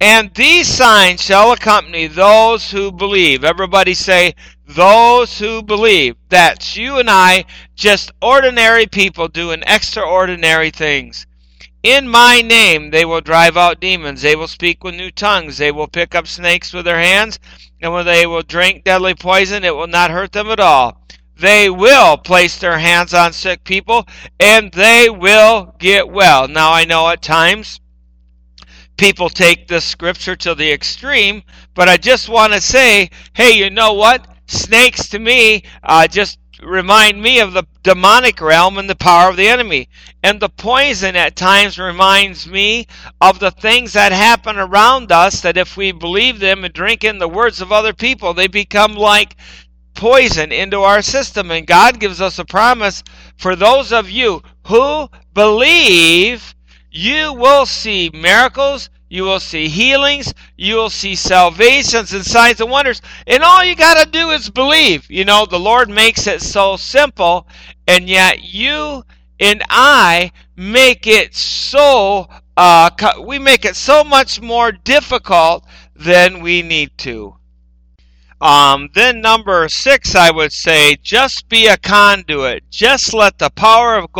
And 0.00 0.34
these 0.34 0.68
signs 0.68 1.22
shall 1.22 1.50
accompany 1.50 2.08
those 2.08 2.70
who 2.70 2.92
believe. 2.92 3.42
Everybody 3.42 3.94
say, 3.94 4.34
those 4.68 5.38
who 5.38 5.62
believe. 5.62 6.16
That's 6.28 6.76
you 6.76 6.98
and 6.98 7.08
I, 7.08 7.46
just 7.74 8.12
ordinary 8.20 8.86
people 8.86 9.26
doing 9.28 9.62
extraordinary 9.66 10.70
things. 10.70 11.26
In 11.82 12.08
my 12.08 12.42
name 12.42 12.90
they 12.90 13.04
will 13.04 13.20
drive 13.20 13.56
out 13.56 13.80
demons. 13.80 14.22
They 14.22 14.36
will 14.36 14.48
speak 14.48 14.84
with 14.84 14.94
new 14.94 15.10
tongues. 15.10 15.58
They 15.58 15.72
will 15.72 15.88
pick 15.88 16.14
up 16.14 16.26
snakes 16.26 16.72
with 16.72 16.84
their 16.84 16.98
hands. 16.98 17.38
And 17.80 17.92
when 17.92 18.04
they 18.04 18.26
will 18.26 18.42
drink 18.42 18.84
deadly 18.84 19.14
poison, 19.14 19.64
it 19.64 19.74
will 19.74 19.86
not 19.86 20.10
hurt 20.10 20.32
them 20.32 20.48
at 20.48 20.60
all. 20.60 21.00
They 21.36 21.70
will 21.70 22.16
place 22.18 22.58
their 22.58 22.78
hands 22.78 23.14
on 23.14 23.32
sick 23.32 23.64
people 23.64 24.06
and 24.38 24.72
they 24.72 25.08
will 25.08 25.74
get 25.78 26.08
well. 26.08 26.48
Now 26.48 26.72
I 26.72 26.84
know 26.84 27.08
at 27.08 27.22
times 27.22 27.80
people 28.96 29.30
take 29.30 29.68
this 29.68 29.84
scripture 29.84 30.34
to 30.36 30.54
the 30.56 30.72
extreme, 30.72 31.44
but 31.74 31.88
I 31.88 31.96
just 31.96 32.28
want 32.28 32.52
to 32.52 32.60
say, 32.60 33.10
hey, 33.32 33.52
you 33.52 33.70
know 33.70 33.94
what? 33.94 34.26
Snakes 34.48 35.08
to 35.10 35.18
me 35.18 35.62
uh, 35.82 36.08
just 36.08 36.38
remind 36.62 37.22
me 37.22 37.38
of 37.38 37.52
the 37.52 37.64
demonic 37.82 38.40
realm 38.40 38.78
and 38.78 38.88
the 38.90 38.96
power 38.96 39.30
of 39.30 39.36
the 39.36 39.48
enemy. 39.48 39.88
And 40.22 40.40
the 40.40 40.48
poison 40.48 41.16
at 41.16 41.36
times 41.36 41.78
reminds 41.78 42.46
me 42.46 42.86
of 43.20 43.38
the 43.38 43.50
things 43.50 43.92
that 43.92 44.10
happen 44.10 44.58
around 44.58 45.12
us 45.12 45.40
that 45.42 45.56
if 45.56 45.76
we 45.76 45.92
believe 45.92 46.40
them 46.40 46.64
and 46.64 46.74
drink 46.74 47.04
in 47.04 47.18
the 47.18 47.28
words 47.28 47.60
of 47.60 47.70
other 47.72 47.92
people, 47.92 48.34
they 48.34 48.48
become 48.48 48.94
like 48.94 49.36
poison 49.94 50.50
into 50.50 50.80
our 50.80 51.02
system. 51.02 51.50
And 51.50 51.66
God 51.66 52.00
gives 52.00 52.20
us 52.20 52.38
a 52.38 52.44
promise 52.44 53.02
for 53.36 53.54
those 53.54 53.92
of 53.92 54.10
you 54.10 54.42
who 54.66 55.08
believe 55.34 56.54
you 56.90 57.32
will 57.32 57.66
see 57.66 58.10
miracles, 58.12 58.90
you 59.08 59.22
will 59.22 59.40
see 59.40 59.68
healings, 59.68 60.34
you 60.56 60.76
will 60.76 60.90
see 60.90 61.14
salvations 61.14 62.12
and 62.12 62.24
signs 62.24 62.60
and 62.60 62.70
wonders. 62.70 63.00
And 63.26 63.42
all 63.42 63.64
you 63.64 63.74
got 63.74 64.02
to 64.02 64.10
do 64.10 64.30
is 64.30 64.50
believe. 64.50 65.10
You 65.10 65.24
know, 65.24 65.46
the 65.46 65.58
Lord 65.58 65.88
makes 65.88 66.26
it 66.26 66.42
so 66.42 66.76
simple, 66.76 67.46
and 67.86 68.08
yet 68.08 68.42
you 68.42 69.04
and 69.40 69.62
I 69.70 70.32
make 70.56 71.06
it 71.06 71.34
so 71.34 72.28
uh, 72.56 72.90
we 73.20 73.38
make 73.38 73.64
it 73.64 73.76
so 73.76 74.02
much 74.02 74.40
more 74.40 74.72
difficult 74.72 75.64
than 75.94 76.40
we 76.40 76.60
need 76.62 76.90
to. 76.98 77.36
Um, 78.40 78.90
then 78.94 79.20
number 79.20 79.68
six, 79.68 80.14
I 80.14 80.30
would 80.30 80.52
say, 80.52 80.96
just 80.96 81.48
be 81.48 81.66
a 81.66 81.76
conduit. 81.76 82.68
Just 82.70 83.14
let 83.14 83.38
the 83.38 83.50
power 83.50 83.96
of 83.96 84.12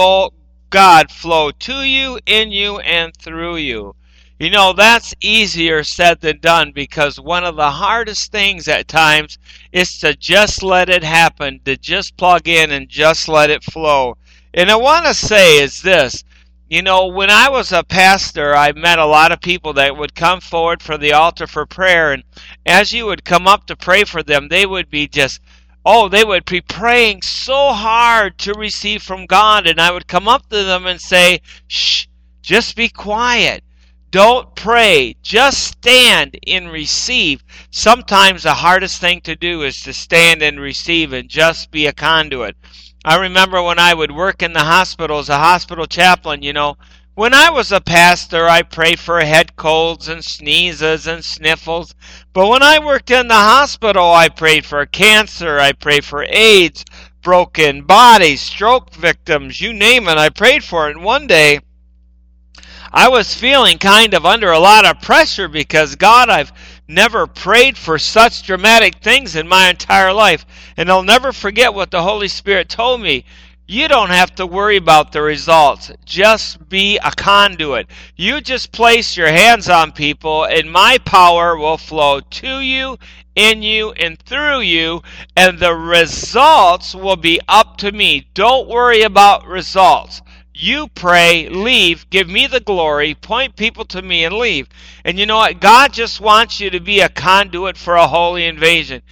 God 0.71 1.11
flow 1.11 1.51
to 1.51 1.83
you, 1.83 2.19
in 2.27 2.51
you, 2.51 2.79
and 2.79 3.17
through 3.17 3.57
you. 3.57 3.95
You 4.39 4.51
know, 4.51 4.73
that's 4.73 5.15
easier 5.21 5.83
said 5.83 6.21
than 6.21 6.39
done 6.39 6.71
because 6.73 7.19
one 7.19 7.45
of 7.45 7.57
the 7.57 7.71
hardest 7.71 8.31
things 8.31 8.69
at 8.69 8.87
times 8.87 9.37
is 9.73 9.99
to 9.99 10.15
just 10.15 10.63
let 10.63 10.89
it 10.89 11.03
happen, 11.03 11.61
to 11.65 11.77
just 11.77 12.17
plug 12.17 12.47
in 12.47 12.71
and 12.71 12.89
just 12.89 13.29
let 13.29 13.51
it 13.51 13.65
flow. 13.65 14.17
And 14.55 14.71
I 14.71 14.77
want 14.77 15.07
to 15.07 15.15
say 15.15 15.63
is 15.63 15.83
this 15.83 16.25
you 16.69 16.83
know, 16.83 17.07
when 17.07 17.31
I 17.31 17.49
was 17.49 17.73
a 17.73 17.83
pastor, 17.83 18.55
I 18.55 18.73
met 18.73 18.99
a 18.99 19.07
lot 19.07 19.33
of 19.33 19.41
people 19.41 19.73
that 19.73 19.97
would 19.97 20.15
come 20.15 20.41
forward 20.41 20.83
for 20.83 20.99
the 20.99 21.15
altar 21.15 21.47
for 21.47 21.65
prayer. 21.65 22.13
And 22.13 22.23
as 22.67 22.93
you 22.93 23.07
would 23.07 23.25
come 23.25 23.47
up 23.47 23.67
to 23.67 23.77
pray 23.77 24.05
for 24.05 24.23
them, 24.23 24.49
they 24.49 24.67
would 24.67 24.91
be 24.91 25.09
just 25.09 25.41
oh, 25.87 26.07
they 26.07 26.23
would 26.23 26.45
be 26.45 26.61
praying 26.61 27.23
so 27.23 27.73
hard 27.73 28.37
to 28.37 28.53
receive 28.53 29.03
from 29.03 29.25
God. 29.25 29.67
And 29.67 29.81
I 29.81 29.91
would 29.91 30.07
come 30.07 30.29
up 30.29 30.47
to 30.51 30.63
them 30.63 30.85
and 30.85 31.01
say, 31.01 31.41
shh, 31.67 32.05
just 32.43 32.77
be 32.77 32.91
quiet. 32.91 33.65
Don't 34.11 34.55
pray. 34.55 35.17
Just 35.23 35.65
stand 35.65 36.39
and 36.47 36.73
receive. 36.73 37.45
Sometimes 37.71 38.43
the 38.43 38.55
hardest 38.55 39.01
thing 39.01 39.21
to 39.23 39.37
do 39.37 39.63
is 39.63 39.83
to 39.83 39.93
stand 39.93 40.43
and 40.43 40.59
receive 40.59 41.13
and 41.13 41.29
just 41.29 41.71
be 41.71 41.87
a 41.87 41.93
conduit. 41.93 42.57
I 43.05 43.17
remember 43.17 43.63
when 43.63 43.79
I 43.79 43.95
would 43.95 44.11
work 44.11 44.43
in 44.43 44.55
the 44.55 44.65
hospital 44.65 45.19
as 45.19 45.29
a 45.29 45.39
hospital 45.39 45.87
chaplain, 45.87 46.43
you 46.43 46.53
know, 46.53 46.77
when 47.15 47.35
I 47.35 47.51
was 47.51 47.73
a 47.73 47.81
pastor, 47.81 48.49
I 48.49 48.63
prayed 48.63 49.01
for 49.01 49.21
head 49.21 49.57
colds 49.57 50.09
and 50.09 50.25
sneezes 50.25 51.07
and 51.07 51.25
sniffles. 51.25 51.95
But 52.33 52.49
when 52.49 52.63
I 52.63 52.79
worked 52.79 53.11
in 53.11 53.27
the 53.27 53.35
hospital, 53.35 54.13
I 54.13 54.29
prayed 54.29 54.65
for 54.65 54.87
cancer, 54.87 55.59
I 55.59 55.73
prayed 55.73 56.05
for 56.05 56.25
AIDS, 56.29 56.85
broken 57.21 57.83
bodies, 57.83 58.41
stroke 58.41 58.95
victims, 58.95 59.61
you 59.61 59.73
name 59.73 60.09
it, 60.09 60.17
I 60.17 60.29
prayed 60.29 60.63
for 60.63 60.89
it. 60.89 60.97
And 60.97 61.05
one 61.05 61.27
day, 61.27 61.59
I 62.93 63.09
was 63.09 63.35
feeling 63.35 63.77
kind 63.77 64.15
of 64.15 64.25
under 64.25 64.51
a 64.51 64.59
lot 64.59 64.87
of 64.87 65.03
pressure 65.03 65.47
because 65.47 65.95
God, 65.97 66.31
I've 66.31 66.53
never 66.89 67.27
prayed 67.27 67.77
for 67.77 67.99
such 67.99 68.43
dramatic 68.45 68.97
things 69.03 69.37
in 69.37 69.47
my 69.47 69.69
entire 69.69 70.13
life. 70.13 70.47
And 70.77 70.91
I'll 70.91 71.03
never 71.03 71.33
forget 71.33 71.75
what 71.75 71.91
the 71.91 72.03
Holy 72.03 72.29
Spirit 72.29 72.71
told 72.71 73.03
me 73.03 73.25
You 73.67 73.89
don't 73.89 74.09
have 74.09 74.35
to 74.37 74.47
worry 74.47 74.79
about 74.79 75.13
the 75.13 75.21
results. 75.21 75.93
Just 76.07 76.71
be 76.71 76.97
a 76.97 77.11
conduit. 77.11 77.89
You 78.17 78.41
just 78.41 78.73
place 78.73 79.19
your 79.19 79.31
hands 79.31 79.69
on 79.69 79.93
people, 79.93 80.45
and 80.45 80.73
my 80.73 80.97
power 81.05 81.59
will 81.59 81.77
flow 81.77 82.21
to 82.21 82.61
you, 82.61 82.99
in 83.37 83.63
you, 83.63 83.93
and 83.93 84.19
through 84.19 84.61
you, 84.61 85.03
and 85.37 85.59
the 85.59 85.75
results 85.75 86.95
will 86.95 87.17
be 87.17 87.39
up 87.47 87.77
to 87.79 87.93
me. 87.93 88.29
Don't 88.33 88.67
worry 88.67 89.03
about 89.03 89.47
results. 89.47 90.23
You 90.61 90.89
pray, 90.89 91.49
leave, 91.49 92.11
give 92.11 92.29
me 92.29 92.47
the 92.47 92.61
glory, 92.61 93.15
point 93.15 93.57
people 93.57 93.85
to 93.87 94.03
me, 94.03 94.25
and 94.25 94.35
leave. 94.35 94.69
And 95.05 95.19
you 95.19 95.27
know 95.27 95.37
what? 95.37 95.61
God 95.61 95.93
just 95.93 96.21
wants 96.21 96.61
you 96.61 96.71
to 96.71 96.81
be 96.81 97.01
a 97.01 97.09
conduit 97.09 97.77
for 97.77 97.95
a 97.95 98.09
holy 98.09 98.45
invasion 98.45 99.03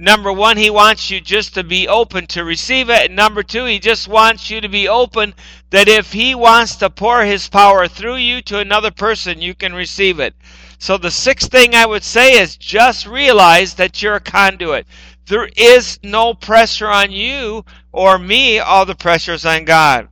number 0.00 0.32
one, 0.32 0.56
he 0.56 0.70
wants 0.70 1.10
you 1.10 1.20
just 1.20 1.54
to 1.54 1.62
be 1.62 1.86
open 1.86 2.26
to 2.28 2.42
receive 2.42 2.88
it. 2.88 3.06
And 3.06 3.16
number 3.16 3.42
two, 3.42 3.66
he 3.66 3.78
just 3.78 4.08
wants 4.08 4.50
you 4.50 4.60
to 4.60 4.68
be 4.68 4.88
open 4.88 5.34
that 5.68 5.88
if 5.88 6.12
he 6.12 6.34
wants 6.34 6.76
to 6.76 6.90
pour 6.90 7.24
his 7.24 7.48
power 7.48 7.86
through 7.86 8.16
you 8.16 8.40
to 8.42 8.58
another 8.58 8.90
person, 8.90 9.42
you 9.42 9.54
can 9.54 9.74
receive 9.74 10.18
it. 10.18 10.34
So 10.78 10.96
the 10.96 11.10
sixth 11.10 11.50
thing 11.50 11.74
I 11.74 11.86
would 11.86 12.02
say 12.02 12.40
is 12.40 12.56
just 12.56 13.06
realize 13.06 13.74
that 13.74 14.02
you're 14.02 14.14
a 14.14 14.20
conduit. 14.20 14.86
There 15.26 15.50
is 15.54 16.00
no 16.02 16.32
pressure 16.34 16.88
on 16.88 17.12
you 17.12 17.64
or 17.92 18.18
me, 18.18 18.58
all 18.58 18.86
the 18.86 18.94
pressure 18.94 19.34
is 19.34 19.44
on 19.44 19.64
God. 19.64 20.08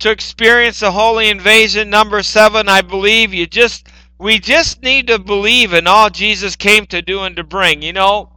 To 0.00 0.10
experience 0.10 0.82
a 0.82 0.92
holy 0.92 1.28
invasion, 1.28 1.88
number 1.88 2.22
seven, 2.22 2.68
I 2.68 2.82
believe 2.82 3.32
you 3.32 3.46
just 3.46 3.88
we 4.18 4.38
just 4.38 4.82
need 4.82 5.06
to 5.08 5.18
believe 5.18 5.72
in 5.72 5.86
all 5.86 6.10
Jesus 6.10 6.56
came 6.56 6.86
to 6.86 7.02
do 7.02 7.22
and 7.22 7.36
to 7.36 7.44
bring. 7.44 7.82
You 7.82 7.92
know, 7.92 8.30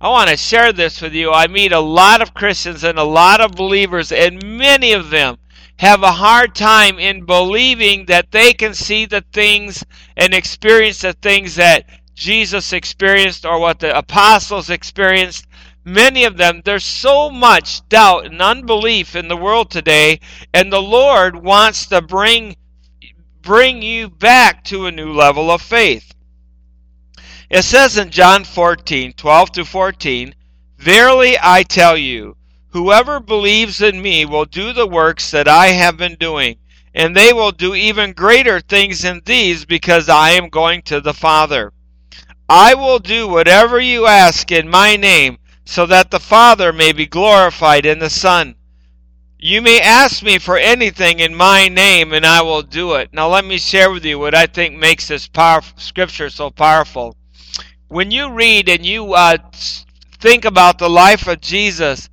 I 0.00 0.08
want 0.08 0.30
to 0.30 0.36
share 0.36 0.72
this 0.72 1.00
with 1.00 1.14
you. 1.14 1.30
I 1.32 1.46
meet 1.46 1.72
a 1.72 1.80
lot 1.80 2.20
of 2.20 2.34
Christians 2.34 2.84
and 2.84 2.98
a 2.98 3.04
lot 3.04 3.40
of 3.40 3.52
believers, 3.52 4.12
and 4.12 4.42
many 4.58 4.92
of 4.92 5.10
them 5.10 5.38
have 5.78 6.02
a 6.02 6.12
hard 6.12 6.54
time 6.54 6.98
in 6.98 7.24
believing 7.24 8.06
that 8.06 8.30
they 8.30 8.52
can 8.52 8.74
see 8.74 9.06
the 9.06 9.24
things 9.32 9.84
and 10.16 10.32
experience 10.32 11.00
the 11.00 11.12
things 11.14 11.56
that 11.56 11.86
Jesus 12.14 12.72
experienced 12.72 13.44
or 13.44 13.58
what 13.58 13.80
the 13.80 13.96
apostles 13.96 14.70
experienced. 14.70 15.46
Many 15.84 16.24
of 16.24 16.38
them, 16.38 16.62
there's 16.64 16.84
so 16.84 17.28
much 17.28 17.86
doubt 17.90 18.24
and 18.24 18.40
unbelief 18.40 19.14
in 19.14 19.28
the 19.28 19.36
world 19.36 19.70
today, 19.70 20.20
and 20.52 20.72
the 20.72 20.80
Lord 20.80 21.36
wants 21.36 21.86
to 21.86 22.00
bring 22.00 22.56
bring 23.42 23.82
you 23.82 24.08
back 24.08 24.64
to 24.64 24.86
a 24.86 24.92
new 24.92 25.12
level 25.12 25.50
of 25.50 25.60
faith. 25.60 26.14
It 27.50 27.64
says 27.64 27.98
in 27.98 28.10
John 28.10 28.44
14, 28.44 29.12
12 29.12 29.52
to 29.52 29.64
14, 29.66 30.34
Verily 30.78 31.36
I 31.40 31.62
tell 31.62 31.98
you, 31.98 32.38
whoever 32.70 33.20
believes 33.20 33.82
in 33.82 34.00
me 34.00 34.24
will 34.24 34.46
do 34.46 34.72
the 34.72 34.86
works 34.86 35.30
that 35.30 35.46
I 35.46 35.66
have 35.68 35.98
been 35.98 36.16
doing, 36.16 36.56
and 36.94 37.14
they 37.14 37.34
will 37.34 37.52
do 37.52 37.74
even 37.74 38.12
greater 38.12 38.60
things 38.60 39.02
than 39.02 39.20
these 39.26 39.66
because 39.66 40.08
I 40.08 40.30
am 40.30 40.48
going 40.48 40.80
to 40.82 41.02
the 41.02 41.12
Father. 41.12 41.74
I 42.48 42.74
will 42.74 42.98
do 42.98 43.28
whatever 43.28 43.78
you 43.78 44.06
ask 44.06 44.50
in 44.50 44.68
my 44.68 44.96
name, 44.96 45.38
so 45.64 45.86
that 45.86 46.10
the 46.10 46.20
Father 46.20 46.72
may 46.72 46.92
be 46.92 47.06
glorified 47.06 47.86
in 47.86 47.98
the 47.98 48.10
Son. 48.10 48.54
You 49.38 49.60
may 49.60 49.80
ask 49.80 50.22
me 50.22 50.38
for 50.38 50.56
anything 50.56 51.20
in 51.20 51.34
my 51.34 51.68
name, 51.68 52.12
and 52.12 52.24
I 52.24 52.42
will 52.42 52.62
do 52.62 52.94
it. 52.94 53.12
Now, 53.12 53.28
let 53.28 53.44
me 53.44 53.58
share 53.58 53.90
with 53.90 54.04
you 54.04 54.18
what 54.18 54.34
I 54.34 54.46
think 54.46 54.76
makes 54.76 55.08
this 55.08 55.28
powerful, 55.28 55.78
scripture 55.78 56.30
so 56.30 56.50
powerful 56.50 57.16
when 57.94 58.10
you 58.10 58.28
read 58.32 58.68
and 58.68 58.84
you 58.84 59.14
uh, 59.14 59.36
think 60.18 60.44
about 60.44 60.78
the 60.78 60.90
life 60.90 61.28
of 61.28 61.40
Jesus, 61.40 62.08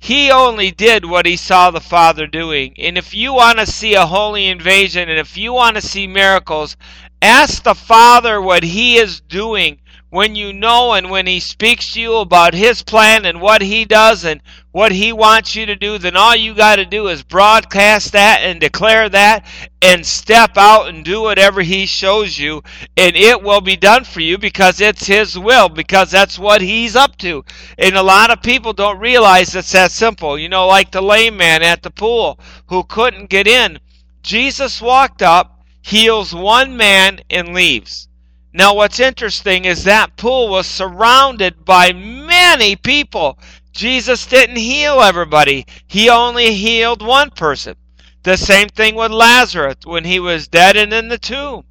he 0.00 0.32
only 0.32 0.72
did 0.72 1.04
what 1.04 1.26
he 1.26 1.36
saw 1.36 1.70
the 1.70 1.80
Father 1.80 2.26
doing. 2.26 2.74
And 2.76 2.98
if 2.98 3.14
you 3.14 3.34
want 3.34 3.60
to 3.60 3.66
see 3.66 3.94
a 3.94 4.06
holy 4.06 4.48
invasion 4.48 5.08
and 5.08 5.20
if 5.20 5.36
you 5.36 5.52
want 5.52 5.76
to 5.76 5.82
see 5.82 6.08
miracles, 6.08 6.76
ask 7.20 7.62
the 7.62 7.74
Father 7.74 8.42
what 8.42 8.64
he 8.64 8.96
is 8.96 9.20
doing 9.20 9.78
when 10.12 10.36
you 10.36 10.52
know 10.52 10.92
and 10.92 11.08
when 11.08 11.26
he 11.26 11.40
speaks 11.40 11.94
to 11.94 11.98
you 11.98 12.16
about 12.16 12.52
his 12.52 12.82
plan 12.82 13.24
and 13.24 13.40
what 13.40 13.62
he 13.62 13.82
does 13.86 14.26
and 14.26 14.42
what 14.70 14.92
he 14.92 15.10
wants 15.10 15.56
you 15.56 15.64
to 15.64 15.74
do, 15.74 15.96
then 15.96 16.14
all 16.14 16.36
you 16.36 16.52
got 16.52 16.76
to 16.76 16.84
do 16.84 17.08
is 17.08 17.22
broadcast 17.22 18.12
that 18.12 18.40
and 18.42 18.60
declare 18.60 19.08
that 19.08 19.46
and 19.80 20.04
step 20.04 20.58
out 20.58 20.86
and 20.86 21.02
do 21.02 21.22
whatever 21.22 21.62
he 21.62 21.86
shows 21.86 22.38
you 22.38 22.62
and 22.94 23.16
it 23.16 23.42
will 23.42 23.62
be 23.62 23.74
done 23.74 24.04
for 24.04 24.20
you 24.20 24.36
because 24.36 24.82
it's 24.82 25.06
his 25.06 25.38
will 25.38 25.70
because 25.70 26.10
that's 26.10 26.38
what 26.38 26.60
he's 26.60 26.94
up 26.94 27.16
to. 27.16 27.42
And 27.78 27.96
a 27.96 28.02
lot 28.02 28.30
of 28.30 28.42
people 28.42 28.74
don't 28.74 28.98
realize 28.98 29.56
it's 29.56 29.72
that 29.72 29.92
simple. 29.92 30.38
You 30.38 30.50
know, 30.50 30.66
like 30.66 30.90
the 30.90 31.00
lame 31.00 31.38
man 31.38 31.62
at 31.62 31.82
the 31.82 31.90
pool 31.90 32.38
who 32.66 32.84
couldn't 32.84 33.30
get 33.30 33.46
in. 33.46 33.80
Jesus 34.22 34.82
walked 34.82 35.22
up, 35.22 35.64
heals 35.80 36.34
one 36.34 36.76
man 36.76 37.20
and 37.30 37.54
leaves. 37.54 38.08
Now, 38.54 38.74
what's 38.74 39.00
interesting 39.00 39.64
is 39.64 39.84
that 39.84 40.16
pool 40.16 40.48
was 40.48 40.66
surrounded 40.66 41.64
by 41.64 41.92
many 41.92 42.76
people. 42.76 43.38
Jesus 43.72 44.26
didn't 44.26 44.56
heal 44.56 45.00
everybody, 45.00 45.66
he 45.86 46.10
only 46.10 46.52
healed 46.52 47.00
one 47.00 47.30
person. 47.30 47.76
The 48.24 48.36
same 48.36 48.68
thing 48.68 48.94
with 48.94 49.10
Lazarus 49.10 49.76
when 49.84 50.04
he 50.04 50.20
was 50.20 50.48
dead 50.48 50.76
and 50.76 50.92
in 50.92 51.08
the 51.08 51.18
tomb. 51.18 51.64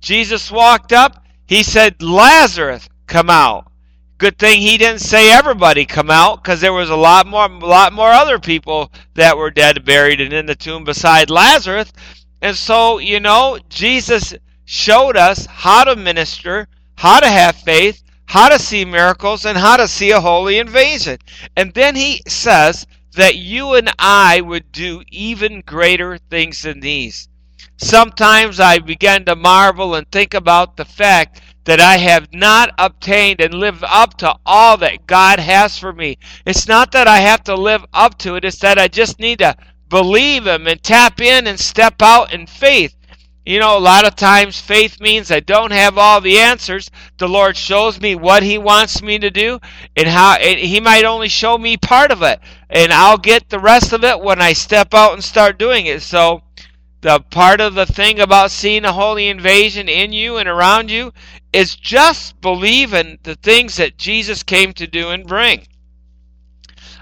Jesus 0.00 0.50
walked 0.52 0.92
up, 0.92 1.24
he 1.46 1.62
said, 1.62 2.02
Lazarus, 2.02 2.88
come 3.06 3.30
out. 3.30 3.70
Good 4.18 4.38
thing 4.38 4.60
he 4.60 4.78
didn't 4.78 5.00
say 5.00 5.30
everybody 5.30 5.84
come 5.84 6.10
out 6.10 6.42
because 6.42 6.60
there 6.60 6.72
was 6.72 6.88
a 6.90 6.96
lot 6.96 7.26
more 7.26 7.46
a 7.46 7.58
lot 7.58 7.92
more 7.92 8.10
other 8.10 8.38
people 8.38 8.90
that 9.14 9.36
were 9.36 9.50
dead 9.50 9.84
buried 9.84 10.20
and 10.20 10.32
in 10.32 10.46
the 10.46 10.54
tomb 10.54 10.84
beside 10.84 11.28
Lazarus. 11.28 11.92
And 12.40 12.56
so, 12.56 12.98
you 12.98 13.20
know, 13.20 13.58
Jesus 13.68 14.34
showed 14.66 15.16
us 15.16 15.46
how 15.46 15.84
to 15.84 15.96
minister, 15.96 16.68
how 16.96 17.20
to 17.20 17.28
have 17.28 17.56
faith, 17.56 18.02
how 18.26 18.48
to 18.48 18.58
see 18.58 18.84
miracles, 18.84 19.46
and 19.46 19.56
how 19.56 19.76
to 19.78 19.88
see 19.88 20.10
a 20.10 20.20
holy 20.20 20.58
invasion. 20.58 21.16
And 21.56 21.72
then 21.72 21.96
he 21.96 22.20
says 22.26 22.86
that 23.14 23.36
you 23.36 23.74
and 23.74 23.90
I 23.98 24.42
would 24.42 24.72
do 24.72 25.02
even 25.10 25.62
greater 25.62 26.18
things 26.18 26.62
than 26.62 26.80
these. 26.80 27.28
Sometimes 27.78 28.58
I 28.58 28.78
begin 28.78 29.24
to 29.26 29.36
marvel 29.36 29.94
and 29.94 30.10
think 30.10 30.34
about 30.34 30.76
the 30.76 30.84
fact 30.84 31.40
that 31.64 31.80
I 31.80 31.98
have 31.98 32.32
not 32.32 32.70
obtained 32.78 33.40
and 33.40 33.54
lived 33.54 33.84
up 33.86 34.16
to 34.18 34.34
all 34.46 34.76
that 34.78 35.06
God 35.06 35.38
has 35.38 35.78
for 35.78 35.92
me. 35.92 36.18
It's 36.44 36.66
not 36.66 36.92
that 36.92 37.06
I 37.06 37.18
have 37.18 37.44
to 37.44 37.54
live 37.54 37.84
up 37.92 38.18
to 38.18 38.36
it, 38.36 38.44
it's 38.44 38.58
that 38.60 38.78
I 38.78 38.88
just 38.88 39.20
need 39.20 39.40
to 39.40 39.56
believe 39.88 40.46
Him 40.46 40.66
and 40.66 40.82
tap 40.82 41.20
in 41.20 41.46
and 41.46 41.60
step 41.60 42.00
out 42.00 42.32
in 42.32 42.46
faith. 42.46 42.95
You 43.46 43.60
know, 43.60 43.78
a 43.78 43.80
lot 43.80 44.04
of 44.04 44.16
times 44.16 44.60
faith 44.60 45.00
means 45.00 45.30
I 45.30 45.38
don't 45.38 45.70
have 45.70 45.96
all 45.96 46.20
the 46.20 46.40
answers. 46.40 46.90
The 47.18 47.28
Lord 47.28 47.56
shows 47.56 48.00
me 48.00 48.16
what 48.16 48.42
He 48.42 48.58
wants 48.58 49.00
me 49.00 49.20
to 49.20 49.30
do, 49.30 49.60
and 49.94 50.08
how 50.08 50.34
and 50.34 50.58
He 50.58 50.80
might 50.80 51.04
only 51.04 51.28
show 51.28 51.56
me 51.56 51.76
part 51.76 52.10
of 52.10 52.22
it, 52.22 52.40
and 52.68 52.92
I'll 52.92 53.18
get 53.18 53.48
the 53.48 53.60
rest 53.60 53.92
of 53.92 54.02
it 54.02 54.20
when 54.20 54.42
I 54.42 54.52
step 54.52 54.92
out 54.92 55.12
and 55.12 55.22
start 55.22 55.60
doing 55.60 55.86
it. 55.86 56.02
So, 56.02 56.42
the 57.02 57.20
part 57.20 57.60
of 57.60 57.76
the 57.76 57.86
thing 57.86 58.18
about 58.18 58.50
seeing 58.50 58.84
a 58.84 58.92
holy 58.92 59.28
invasion 59.28 59.88
in 59.88 60.12
you 60.12 60.38
and 60.38 60.48
around 60.48 60.90
you 60.90 61.12
is 61.52 61.76
just 61.76 62.40
believing 62.40 63.20
the 63.22 63.36
things 63.36 63.76
that 63.76 63.96
Jesus 63.96 64.42
came 64.42 64.72
to 64.72 64.88
do 64.88 65.10
and 65.10 65.24
bring. 65.24 65.68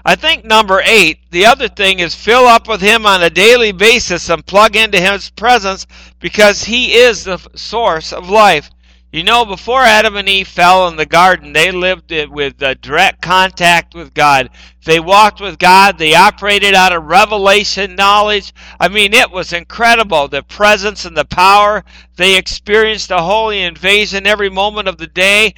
I 0.07 0.15
think 0.15 0.45
number 0.45 0.81
eight, 0.85 1.31
the 1.31 1.47
other 1.47 1.67
thing 1.67 1.97
is 1.97 2.13
fill 2.13 2.45
up 2.45 2.67
with 2.67 2.79
Him 2.79 3.07
on 3.07 3.23
a 3.23 3.29
daily 3.31 3.71
basis 3.71 4.29
and 4.29 4.45
plug 4.45 4.75
into 4.75 4.99
His 4.99 5.31
presence 5.31 5.87
because 6.19 6.65
He 6.65 6.93
is 6.93 7.23
the 7.23 7.39
source 7.55 8.13
of 8.13 8.29
life. 8.29 8.69
You 9.15 9.23
know, 9.23 9.45
before 9.45 9.79
Adam 9.79 10.17
and 10.17 10.27
Eve 10.27 10.45
fell 10.45 10.89
in 10.89 10.97
the 10.97 11.05
garden, 11.05 11.53
they 11.53 11.71
lived 11.71 12.11
with 12.11 12.61
uh, 12.61 12.73
direct 12.73 13.21
contact 13.21 13.95
with 13.95 14.13
God. 14.13 14.49
They 14.83 14.99
walked 14.99 15.39
with 15.39 15.57
God. 15.57 15.97
They 15.97 16.13
operated 16.13 16.73
out 16.73 16.91
of 16.91 17.05
revelation 17.05 17.95
knowledge. 17.95 18.53
I 18.77 18.89
mean, 18.89 19.13
it 19.13 19.31
was 19.31 19.53
incredible 19.53 20.27
the 20.27 20.43
presence 20.43 21.05
and 21.05 21.15
the 21.15 21.23
power. 21.23 21.85
They 22.17 22.37
experienced 22.37 23.09
a 23.09 23.21
holy 23.21 23.61
invasion 23.61 24.27
every 24.27 24.49
moment 24.49 24.89
of 24.89 24.97
the 24.97 25.07
day. 25.07 25.53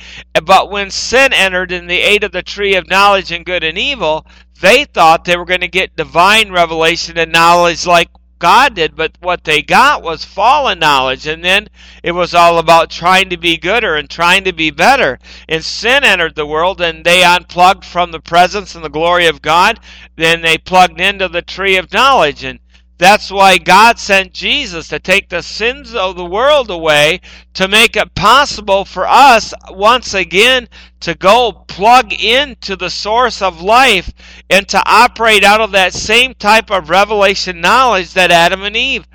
But 0.45 0.69
when 0.69 0.91
sin 0.91 1.33
entered 1.33 1.71
and 1.71 1.89
they 1.89 2.03
ate 2.03 2.23
of 2.23 2.33
the 2.33 2.43
tree 2.43 2.75
of 2.75 2.87
knowledge 2.87 3.31
and 3.31 3.43
good 3.43 3.63
and 3.63 3.75
evil, 3.75 4.27
they 4.61 4.85
thought 4.85 5.25
they 5.25 5.35
were 5.35 5.45
going 5.45 5.61
to 5.61 5.67
get 5.67 5.95
divine 5.95 6.51
revelation 6.51 7.17
and 7.17 7.31
knowledge 7.31 7.87
like 7.87 8.09
God 8.39 8.75
did, 8.75 8.95
but 8.95 9.13
what 9.19 9.43
they 9.43 9.61
got 9.61 10.03
was 10.03 10.23
fallen 10.23 10.79
knowledge. 10.79 11.25
And 11.25 11.43
then 11.43 11.67
it 12.03 12.11
was 12.11 12.33
all 12.33 12.59
about 12.59 12.89
trying 12.89 13.29
to 13.29 13.37
be 13.37 13.57
gooder 13.57 13.95
and 13.95 14.09
trying 14.09 14.43
to 14.43 14.53
be 14.53 14.69
better. 14.69 15.19
And 15.49 15.63
sin 15.63 16.03
entered 16.03 16.35
the 16.35 16.45
world 16.45 16.79
and 16.81 17.03
they 17.03 17.23
unplugged 17.23 17.85
from 17.85 18.11
the 18.11 18.19
presence 18.19 18.75
and 18.75 18.83
the 18.83 18.89
glory 18.89 19.27
of 19.27 19.41
God. 19.41 19.79
Then 20.15 20.41
they 20.41 20.57
plugged 20.57 20.99
into 20.99 21.27
the 21.27 21.41
tree 21.41 21.77
of 21.77 21.91
knowledge. 21.91 22.43
And 22.43 22.59
That's 22.97 23.29
why 23.31 23.59
God 23.59 23.99
sent 23.99 24.33
Jesus 24.33 24.87
to 24.87 24.97
take 24.99 25.29
the 25.29 25.43
sins 25.43 25.93
of 25.93 26.15
the 26.15 26.25
world 26.25 26.71
away 26.71 27.21
to 27.53 27.67
make 27.67 27.95
it 27.95 28.15
possible 28.15 28.85
for 28.85 29.05
us 29.07 29.53
once 29.69 30.15
again 30.15 30.67
to 31.01 31.13
go 31.13 31.51
plug 31.67 32.11
into 32.13 32.75
the 32.75 32.89
source 32.89 33.41
of 33.43 33.61
life 33.61 34.11
and 34.49 34.67
to 34.69 34.81
operate 34.85 35.43
out 35.43 35.61
of 35.61 35.71
that 35.73 35.93
same 35.93 36.33
type 36.33 36.71
of 36.71 36.89
revelation 36.89 37.61
knowledge 37.61 38.13
that 38.13 38.31
Adam 38.31 38.63
and 38.63 38.75
Eve 38.75 39.07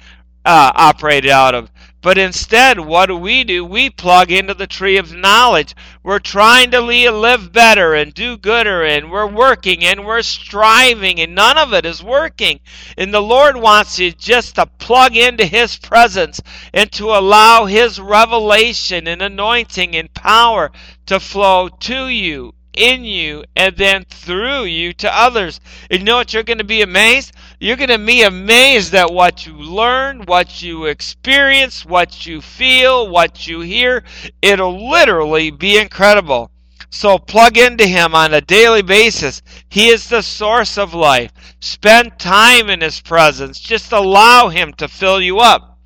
uh, 0.45 0.71
operated 0.77 1.31
out 1.31 1.57
of. 1.57 1.72
But 2.03 2.19
instead, 2.19 2.81
what 2.81 3.07
do 3.07 3.17
we 3.17 3.45
do? 3.45 3.65
We 3.65 3.89
plug 3.89 4.33
into 4.33 4.55
the 4.55 4.67
tree 4.67 4.97
of 4.97 5.15
knowledge. 5.15 5.77
We're 6.03 6.19
trying 6.19 6.73
to 6.73 6.81
live 6.81 7.53
better 7.53 7.95
and 7.95 8.13
do 8.13 8.37
gooder, 8.37 8.85
and 8.85 9.09
we're 9.09 9.29
working 9.29 9.85
and 9.85 10.05
we're 10.05 10.23
striving, 10.23 11.21
and 11.21 11.37
none 11.37 11.57
of 11.57 11.73
it 11.73 11.87
is 11.87 12.03
working. 12.03 12.59
And 12.99 13.15
the 13.15 13.23
Lord 13.23 13.57
wants 13.57 14.01
you 14.01 14.11
just 14.11 14.57
to 14.57 14.67
plug 14.67 15.17
into 15.17 15.47
His 15.47 15.77
presence 15.77 16.41
and 16.75 16.91
to 16.93 17.11
allow 17.11 17.67
His 17.67 18.01
revelation 18.01 19.07
and 19.07 19.23
anointing 19.23 19.95
and 19.95 20.13
power 20.13 20.73
to 21.07 21.21
flow 21.21 21.69
to 21.69 22.09
you 22.09 22.53
in 22.75 23.05
you 23.05 23.45
and 23.55 23.77
then 23.77 24.05
through 24.09 24.65
you 24.65 24.93
to 24.95 25.17
others. 25.17 25.61
And 25.91 26.01
you 26.01 26.05
know 26.05 26.17
what? 26.17 26.33
You're 26.33 26.43
going 26.43 26.59
to 26.59 26.65
be 26.65 26.83
amazed. 26.83 27.33
You're 27.63 27.77
going 27.77 27.91
to 27.91 27.99
be 27.99 28.25
amazed 28.25 28.93
at 28.93 29.13
what 29.13 29.47
you 29.47 29.53
learn, 29.53 30.23
what 30.23 30.63
you 30.65 30.87
experience, 30.87 31.85
what 31.85 32.27
you 32.27 32.41
feel, 32.41 33.09
what 33.09 33.47
you 33.47 33.61
hear. 33.61 34.03
It'll 34.43 34.91
literally 34.91 35.53
be 35.53 35.79
incredible. 35.79 36.51
So 36.91 37.19
plug 37.19 37.57
into 37.57 37.87
Him 37.87 38.17
on 38.17 38.35
a 38.35 38.41
daily 38.41 38.83
basis. 38.83 39.43
He 39.69 39.91
is 39.91 40.09
the 40.09 40.23
source 40.23 40.77
of 40.77 40.93
life. 40.93 41.31
Spend 41.61 42.19
time 42.19 42.69
in 42.69 42.81
His 42.81 43.01
presence. 43.01 43.61
Just 43.61 43.93
allow 43.93 44.49
Him 44.49 44.73
to 44.79 44.89
fill 44.89 45.21
you 45.21 45.39
up. 45.39 45.79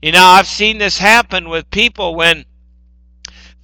You 0.00 0.12
know, 0.12 0.22
I've 0.22 0.46
seen 0.46 0.78
this 0.78 0.98
happen 0.98 1.48
with 1.48 1.68
people 1.72 2.14
when 2.14 2.44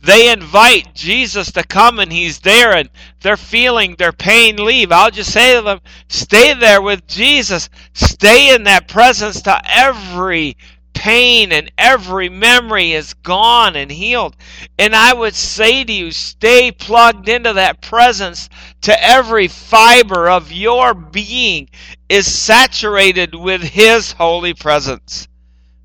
they 0.03 0.33
invite 0.33 0.95
Jesus 0.95 1.53
to 1.53 1.63
come 1.63 1.99
and 1.99 2.13
he's 2.13 2.41
there 2.41 2.75
and 2.75 2.89
they're 3.21 3.37
feeling 3.37 3.97
their 3.97 4.13
pain 4.13 4.57
leave. 4.57 4.93
I'll 4.93 5.11
just 5.11 5.33
say 5.33 5.57
to 5.57 5.63
them, 5.63 5.81
stay 6.09 6.55
there 6.55 6.81
with 6.81 7.07
Jesus. 7.07 7.69
Stay 7.93 8.55
in 8.55 8.65
that 8.65 8.89
presence 8.89 9.43
till 9.43 9.59
every 9.65 10.57
pain 10.95 11.53
and 11.53 11.71
every 11.79 12.29
memory 12.29 12.93
is 12.93 13.15
gone 13.15 13.77
and 13.77 13.91
healed. 13.91 14.37
And 14.79 14.95
I 14.95 15.13
would 15.13 15.35
say 15.35 15.85
to 15.85 15.93
you, 15.93 16.11
stay 16.13 16.73
plugged 16.73 17.29
into 17.29 17.53
that 17.55 17.81
presence 17.81 18.49
to 18.83 19.05
every 19.05 19.49
fiber 19.49 20.29
of 20.29 20.53
your 20.53 20.95
being 20.95 21.69
is 22.09 22.33
saturated 22.33 23.35
with 23.35 23.63
His 23.63 24.13
holy 24.13 24.55
presence. 24.55 25.29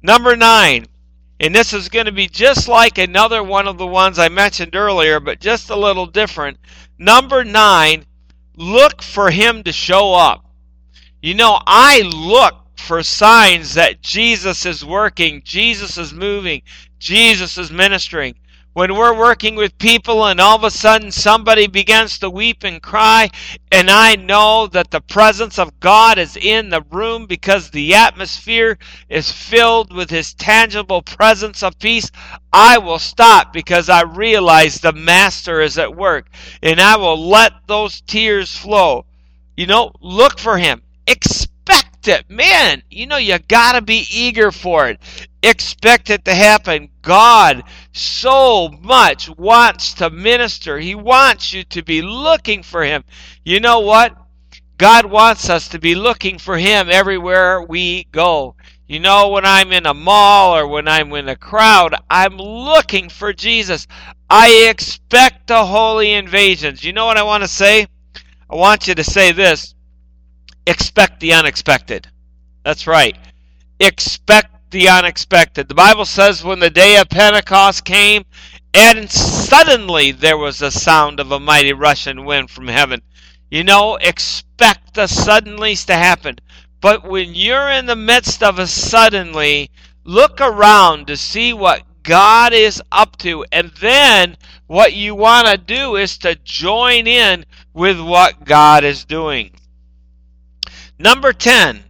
Number 0.02 0.36
nine, 0.36 0.86
and 1.40 1.54
this 1.54 1.74
is 1.74 1.90
going 1.90 2.06
to 2.06 2.12
be 2.12 2.28
just 2.28 2.68
like 2.68 2.98
another 2.98 3.44
one 3.44 3.68
of 3.68 3.78
the 3.78 3.88
ones 3.88 4.20
I 4.20 4.30
mentioned 4.30 4.76
earlier, 4.76 5.20
but 5.20 5.40
just 5.40 5.70
a 5.70 5.76
little 5.76 6.06
different. 6.06 6.58
Number 6.98 7.44
nine, 7.44 8.06
look 8.56 9.02
for 9.02 9.32
him 9.32 9.64
to 9.64 9.72
show 9.72 10.14
up. 10.14 10.46
You 11.22 11.34
know, 11.34 11.60
I 11.66 12.02
look 12.02 12.56
for 12.78 13.04
signs 13.04 13.74
that 13.74 14.02
Jesus 14.02 14.66
is 14.66 14.86
working, 14.86 15.42
Jesus 15.44 15.98
is 15.98 16.14
moving, 16.14 16.62
Jesus 17.00 17.58
is 17.58 17.72
ministering 17.72 18.36
when 18.76 18.94
we're 18.94 19.18
working 19.18 19.56
with 19.56 19.78
people 19.78 20.26
and 20.26 20.42
all 20.42 20.58
of 20.58 20.66
a 20.66 20.70
sudden 20.70 21.10
somebody 21.10 21.66
begins 21.66 22.20
to 22.20 22.30
weep 22.30 22.66
and 22.66 22.82
cry, 22.82 23.30
and 23.72 23.90
I 23.90 24.18
know 24.18 24.68
that 24.68 24.92
the 24.92 25.00
presence 25.00 25.58
of 25.58 25.80
God 25.80 26.18
is 26.18 26.36
in 26.36 26.70
the 26.70 26.84
room 26.92 27.26
because 27.26 27.70
the 27.70 27.96
atmosphere 27.96 28.78
is 29.08 29.32
filled 29.32 29.94
with 29.94 30.10
His 30.10 30.34
tangible 30.34 31.02
presence 31.02 31.64
of 31.64 31.80
peace, 31.80 32.12
I 32.52 32.78
will 32.78 33.00
stop 33.00 33.54
because 33.54 33.88
I 33.88 34.04
realize 34.04 34.82
the 34.82 34.92
Master 34.92 35.62
is 35.62 35.78
at 35.78 35.96
work, 35.96 36.28
and 36.62 36.82
I 36.82 36.98
will 36.98 37.30
let 37.30 37.54
those 37.68 38.02
tears 38.02 38.58
flow. 38.58 39.06
You 39.56 39.68
know, 39.68 39.94
look 40.02 40.38
for 40.38 40.58
Him. 40.58 40.82
Expect 41.08 41.55
it. 42.08 42.30
Man, 42.30 42.84
you 42.90 43.08
know, 43.08 43.18
you 43.18 43.38
gotta 43.40 43.82
be 43.82 44.06
eager 44.12 44.52
for 44.52 44.88
it 44.88 45.00
expect 45.46 46.10
it 46.10 46.26
to 46.26 46.34
happen. 46.34 46.90
God 47.02 47.64
so 47.92 48.70
much 48.82 49.30
wants 49.38 49.94
to 49.96 50.10
minister. 50.10 50.80
He 50.80 50.96
wants 50.96 51.54
you 51.54 51.64
to 51.66 51.84
be 51.84 52.02
looking 52.02 52.64
for 52.64 52.84
Him. 52.84 53.04
You 53.44 53.60
know 53.60 53.82
what? 53.82 54.16
God 54.78 55.06
wants 55.06 55.50
us 55.50 55.70
to 55.70 55.80
be 55.80 55.96
looking 55.96 56.38
for 56.38 56.58
Him 56.58 56.90
everywhere 56.90 57.62
we 57.62 58.06
go. 58.12 58.56
You 58.88 59.00
know, 59.00 59.30
when 59.30 59.46
I'm 59.46 59.72
in 59.72 59.86
a 59.86 59.94
mall 59.94 60.56
or 60.56 60.68
when 60.68 60.88
I'm 60.88 61.12
in 61.14 61.30
a 61.30 61.36
crowd, 61.36 61.96
I'm 62.10 62.38
looking 62.38 63.10
for 63.10 63.34
Jesus. 63.34 63.88
I 64.30 64.68
expect 64.70 65.48
the 65.48 65.66
holy 65.66 66.12
invasions. 66.12 66.84
You 66.84 66.94
know 66.94 67.06
what 67.06 67.18
I 67.18 67.24
want 67.24 67.44
to 67.44 67.48
say? 67.48 67.88
I 68.50 68.56
want 68.56 68.88
you 68.88 68.96
to 68.96 69.04
say 69.04 69.32
this 69.32 69.75
expect 70.68 71.20
the 71.20 71.34
unexpected. 71.34 72.08
That's 72.64 72.88
right. 72.88 73.18
Expect 73.80 74.72
the 74.72 74.90
unexpected. 74.90 75.68
The 75.68 75.76
Bible 75.76 76.06
says 76.06 76.44
when 76.44 76.60
the 76.60 76.70
day 76.70 76.98
of 76.98 77.10
Pentecost 77.10 77.86
came, 77.86 78.26
and 78.74 79.10
suddenly 79.10 80.12
there 80.12 80.38
was 80.38 80.62
a 80.62 80.72
sound 80.72 81.20
of 81.20 81.32
a 81.32 81.40
mighty 81.40 81.74
rushing 81.74 82.26
wind 82.26 82.50
from 82.50 82.68
heaven. 82.68 83.02
You 83.50 83.64
know, 83.64 83.96
expect 83.96 84.96
the 84.96 85.04
suddenlies 85.04 85.86
to 85.86 85.96
happen. 85.96 86.40
But 86.82 87.08
when 87.08 87.34
you're 87.34 87.70
in 87.70 87.86
the 87.86 87.96
midst 87.96 88.44
of 88.44 88.60
a 88.60 88.68
suddenly, 88.68 89.72
look 90.04 90.42
around 90.42 91.08
to 91.08 91.18
see 91.18 91.54
what 91.54 91.84
God 92.04 92.54
is 92.54 92.82
up 92.92 93.18
to. 93.18 93.46
And 93.52 93.72
then 93.80 94.38
what 94.68 94.94
you 94.94 95.16
want 95.16 95.48
to 95.48 95.58
do 95.58 95.96
is 95.96 96.18
to 96.20 96.36
join 96.44 97.08
in 97.08 97.46
with 97.74 98.00
what 98.00 98.46
God 98.46 98.84
is 98.84 99.06
doing. 99.06 99.52
Number 100.98 101.34
10, 101.34 101.84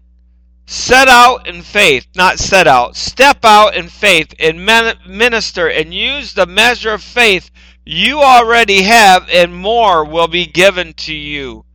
set 0.65 1.07
out 1.07 1.47
in 1.47 1.61
faith, 1.61 2.07
not 2.15 2.39
set 2.39 2.67
out, 2.67 2.95
step 2.95 3.45
out 3.45 3.75
in 3.75 3.87
faith 3.87 4.33
and 4.39 4.65
minister 4.65 5.69
and 5.69 5.93
use 5.93 6.33
the 6.33 6.47
measure 6.47 6.93
of 6.93 7.03
faith 7.03 7.51
you 7.85 8.21
already 8.21 8.81
have, 8.81 9.29
and 9.29 9.55
more 9.55 10.03
will 10.03 10.27
be 10.27 10.47
given 10.47 10.93
to 10.93 11.13
you. 11.13 11.65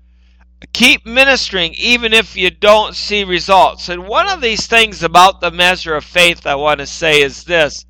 Keep 0.73 1.07
ministering 1.07 1.73
even 1.75 2.13
if 2.13 2.37
you 2.37 2.51
don't 2.51 2.97
see 2.97 3.23
results. 3.23 3.89
And 3.89 4.09
one 4.09 4.29
of 4.29 4.41
these 4.41 4.67
things 4.67 5.03
about 5.05 5.41
the 5.41 5.53
measure 5.53 5.95
of 5.95 6.05
faith 6.05 6.47
I 6.47 6.57
want 6.57 6.81
to 6.81 6.87
say 6.87 7.23
is 7.23 7.45
this 7.45 7.87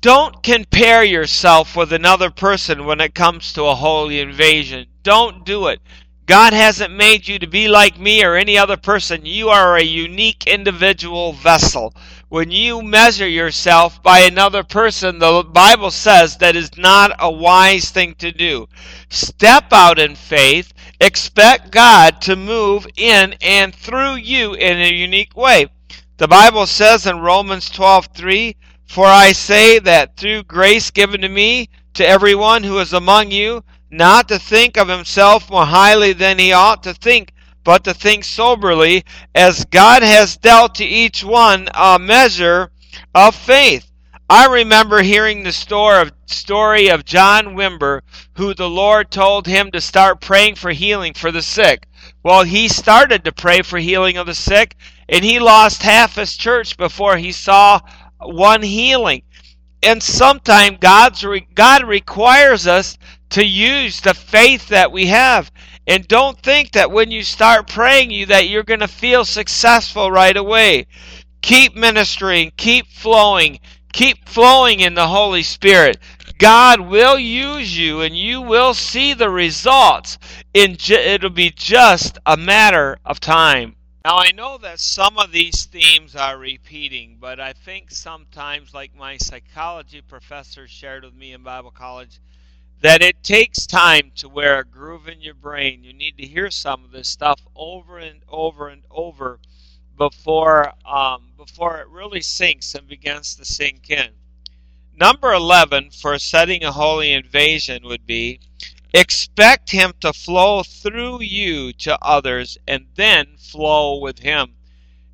don't 0.00 0.40
compare 0.42 1.02
yourself 1.02 1.74
with 1.74 1.92
another 1.92 2.30
person 2.30 2.84
when 2.84 3.00
it 3.00 3.14
comes 3.14 3.52
to 3.54 3.64
a 3.64 3.74
holy 3.74 4.20
invasion. 4.20 4.86
Don't 5.02 5.44
do 5.44 5.66
it. 5.66 5.80
God 6.26 6.52
hasn't 6.52 6.92
made 6.92 7.28
you 7.28 7.38
to 7.38 7.46
be 7.46 7.68
like 7.68 8.00
me 8.00 8.24
or 8.24 8.34
any 8.34 8.58
other 8.58 8.76
person. 8.76 9.24
You 9.24 9.48
are 9.48 9.76
a 9.76 9.82
unique 9.84 10.44
individual 10.48 11.32
vessel. 11.32 11.94
When 12.28 12.50
you 12.50 12.82
measure 12.82 13.28
yourself 13.28 14.02
by 14.02 14.20
another 14.20 14.64
person, 14.64 15.20
the 15.20 15.44
Bible 15.44 15.92
says 15.92 16.38
that 16.38 16.56
is 16.56 16.76
not 16.76 17.12
a 17.20 17.30
wise 17.30 17.90
thing 17.90 18.16
to 18.16 18.32
do. 18.32 18.68
Step 19.08 19.72
out 19.72 20.00
in 20.00 20.16
faith. 20.16 20.74
Expect 21.00 21.70
God 21.70 22.20
to 22.22 22.34
move 22.34 22.88
in 22.96 23.36
and 23.40 23.72
through 23.72 24.16
you 24.16 24.54
in 24.54 24.80
a 24.80 24.92
unique 24.92 25.36
way. 25.36 25.68
The 26.16 26.26
Bible 26.26 26.66
says 26.66 27.06
in 27.06 27.20
Romans 27.20 27.70
12:3, 27.70 28.56
"For 28.84 29.06
I 29.06 29.30
say 29.30 29.78
that 29.78 30.16
through 30.16 30.42
grace 30.42 30.90
given 30.90 31.20
to 31.20 31.28
me 31.28 31.68
to 31.94 32.04
everyone 32.04 32.64
who 32.64 32.80
is 32.80 32.92
among 32.92 33.30
you, 33.30 33.62
not 33.90 34.28
to 34.28 34.38
think 34.38 34.76
of 34.76 34.88
himself 34.88 35.50
more 35.50 35.66
highly 35.66 36.12
than 36.12 36.38
he 36.38 36.52
ought 36.52 36.82
to 36.82 36.94
think, 36.94 37.32
but 37.64 37.84
to 37.84 37.94
think 37.94 38.24
soberly, 38.24 39.04
as 39.34 39.64
God 39.64 40.02
has 40.02 40.36
dealt 40.36 40.76
to 40.76 40.84
each 40.84 41.24
one 41.24 41.68
a 41.74 41.98
measure 41.98 42.70
of 43.14 43.34
faith. 43.34 43.90
I 44.28 44.46
remember 44.46 45.02
hearing 45.02 45.44
the 45.44 45.52
story 45.52 46.88
of 46.88 47.04
John 47.04 47.54
Wimber, 47.54 48.00
who 48.34 48.54
the 48.54 48.68
Lord 48.68 49.10
told 49.10 49.46
him 49.46 49.70
to 49.70 49.80
start 49.80 50.20
praying 50.20 50.56
for 50.56 50.72
healing 50.72 51.14
for 51.14 51.30
the 51.30 51.42
sick. 51.42 51.86
Well, 52.24 52.42
he 52.42 52.66
started 52.68 53.24
to 53.24 53.32
pray 53.32 53.62
for 53.62 53.78
healing 53.78 54.16
of 54.16 54.26
the 54.26 54.34
sick, 54.34 54.74
and 55.08 55.24
he 55.24 55.38
lost 55.38 55.82
half 55.84 56.16
his 56.16 56.36
church 56.36 56.76
before 56.76 57.16
he 57.18 57.30
saw 57.30 57.80
one 58.20 58.62
healing. 58.62 59.22
And 59.82 60.02
sometimes 60.02 60.78
God's 60.80 61.24
God 61.54 61.84
requires 61.84 62.66
us 62.66 62.98
to 63.30 63.44
use 63.44 64.00
the 64.00 64.14
faith 64.14 64.68
that 64.68 64.92
we 64.92 65.06
have. 65.06 65.50
And 65.86 66.06
don't 66.08 66.38
think 66.40 66.72
that 66.72 66.90
when 66.90 67.10
you 67.10 67.22
start 67.22 67.68
praying 67.68 68.10
you 68.10 68.26
that 68.26 68.48
you're 68.48 68.62
going 68.62 68.80
to 68.80 68.88
feel 68.88 69.24
successful 69.24 70.10
right 70.10 70.36
away. 70.36 70.86
Keep 71.42 71.76
ministering, 71.76 72.52
keep 72.56 72.88
flowing, 72.88 73.60
keep 73.92 74.28
flowing 74.28 74.80
in 74.80 74.94
the 74.94 75.06
Holy 75.06 75.42
Spirit. 75.42 75.98
God 76.38 76.80
will 76.80 77.18
use 77.18 77.78
you 77.78 78.00
and 78.00 78.16
you 78.16 78.42
will 78.42 78.74
see 78.74 79.14
the 79.14 79.30
results. 79.30 80.18
In 80.52 80.76
ju- 80.76 80.94
it'll 80.94 81.30
be 81.30 81.50
just 81.50 82.18
a 82.26 82.36
matter 82.36 82.98
of 83.04 83.20
time. 83.20 83.76
Now, 84.04 84.18
I 84.18 84.30
know 84.30 84.56
that 84.58 84.78
some 84.78 85.18
of 85.18 85.32
these 85.32 85.64
themes 85.64 86.14
are 86.14 86.38
repeating, 86.38 87.16
but 87.18 87.40
I 87.40 87.52
think 87.52 87.90
sometimes, 87.90 88.72
like 88.72 88.94
my 88.94 89.16
psychology 89.16 90.00
professor 90.00 90.68
shared 90.68 91.02
with 91.02 91.14
me 91.14 91.32
in 91.32 91.42
Bible 91.42 91.72
college, 91.72 92.20
that 92.86 93.02
it 93.02 93.20
takes 93.24 93.66
time 93.66 94.12
to 94.14 94.28
wear 94.28 94.60
a 94.60 94.64
groove 94.64 95.08
in 95.08 95.20
your 95.20 95.34
brain. 95.34 95.82
You 95.82 95.92
need 95.92 96.16
to 96.18 96.24
hear 96.24 96.52
some 96.52 96.84
of 96.84 96.92
this 96.92 97.08
stuff 97.08 97.40
over 97.56 97.98
and 97.98 98.20
over 98.28 98.68
and 98.68 98.84
over 98.92 99.40
before 99.98 100.72
um, 100.86 101.32
before 101.36 101.80
it 101.80 101.88
really 101.88 102.20
sinks 102.20 102.76
and 102.76 102.86
begins 102.86 103.34
to 103.34 103.44
sink 103.44 103.90
in. 103.90 104.10
Number 104.96 105.32
11 105.32 105.90
for 105.90 106.16
setting 106.20 106.62
a 106.62 106.70
holy 106.70 107.12
invasion 107.12 107.82
would 107.86 108.06
be 108.06 108.38
expect 108.94 109.72
him 109.72 109.92
to 109.98 110.12
flow 110.12 110.62
through 110.62 111.22
you 111.22 111.72
to 111.72 111.98
others 112.00 112.56
and 112.68 112.86
then 112.94 113.36
flow 113.36 113.98
with 113.98 114.20
him. 114.20 114.54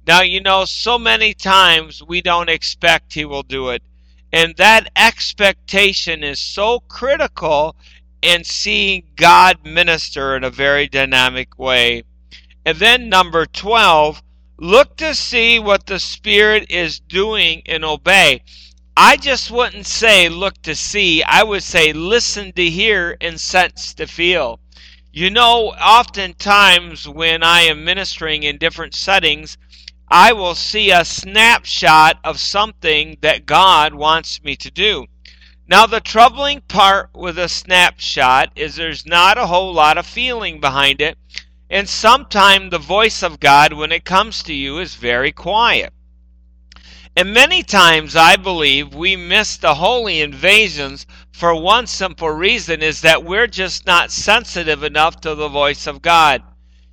Now, 0.06 0.20
you 0.20 0.42
know, 0.42 0.66
so 0.66 0.98
many 0.98 1.32
times 1.32 2.02
we 2.02 2.20
don't 2.20 2.50
expect 2.50 3.14
he 3.14 3.24
will 3.24 3.42
do 3.42 3.70
it. 3.70 3.82
And 4.32 4.56
that 4.56 4.90
expectation 4.96 6.24
is 6.24 6.40
so 6.40 6.80
critical 6.80 7.76
in 8.22 8.44
seeing 8.44 9.02
God 9.16 9.64
minister 9.64 10.36
in 10.36 10.44
a 10.44 10.50
very 10.50 10.88
dynamic 10.88 11.58
way. 11.58 12.04
And 12.64 12.78
then, 12.78 13.08
number 13.08 13.44
12, 13.44 14.22
look 14.58 14.96
to 14.96 15.14
see 15.14 15.58
what 15.58 15.86
the 15.86 15.98
Spirit 15.98 16.70
is 16.70 17.00
doing 17.00 17.62
and 17.66 17.84
obey. 17.84 18.42
I 18.96 19.16
just 19.16 19.50
wouldn't 19.50 19.86
say 19.86 20.28
look 20.28 20.60
to 20.62 20.74
see, 20.74 21.22
I 21.22 21.42
would 21.42 21.62
say 21.62 21.92
listen 21.92 22.52
to 22.52 22.70
hear 22.70 23.16
and 23.20 23.40
sense 23.40 23.94
to 23.94 24.06
feel. 24.06 24.60
You 25.12 25.30
know, 25.30 25.68
oftentimes 25.72 27.08
when 27.08 27.42
I 27.42 27.62
am 27.62 27.84
ministering 27.84 28.44
in 28.44 28.58
different 28.58 28.94
settings, 28.94 29.58
I 30.14 30.34
will 30.34 30.54
see 30.54 30.90
a 30.90 31.06
snapshot 31.06 32.18
of 32.22 32.38
something 32.38 33.16
that 33.22 33.46
God 33.46 33.94
wants 33.94 34.44
me 34.44 34.56
to 34.56 34.70
do. 34.70 35.06
Now, 35.66 35.86
the 35.86 36.00
troubling 36.00 36.60
part 36.68 37.08
with 37.14 37.38
a 37.38 37.48
snapshot 37.48 38.52
is 38.54 38.76
there's 38.76 39.06
not 39.06 39.38
a 39.38 39.46
whole 39.46 39.72
lot 39.72 39.96
of 39.96 40.04
feeling 40.04 40.60
behind 40.60 41.00
it, 41.00 41.16
and 41.70 41.88
sometimes 41.88 42.70
the 42.70 42.78
voice 42.78 43.22
of 43.22 43.40
God, 43.40 43.72
when 43.72 43.90
it 43.90 44.04
comes 44.04 44.42
to 44.42 44.52
you, 44.52 44.78
is 44.80 44.96
very 44.96 45.32
quiet. 45.32 45.94
And 47.16 47.32
many 47.32 47.62
times 47.62 48.14
I 48.14 48.36
believe 48.36 48.94
we 48.94 49.16
miss 49.16 49.56
the 49.56 49.76
holy 49.76 50.20
invasions 50.20 51.06
for 51.32 51.54
one 51.54 51.86
simple 51.86 52.28
reason 52.28 52.82
is 52.82 53.00
that 53.00 53.24
we're 53.24 53.46
just 53.46 53.86
not 53.86 54.12
sensitive 54.12 54.82
enough 54.82 55.22
to 55.22 55.34
the 55.34 55.48
voice 55.48 55.86
of 55.86 56.02
God. 56.02 56.42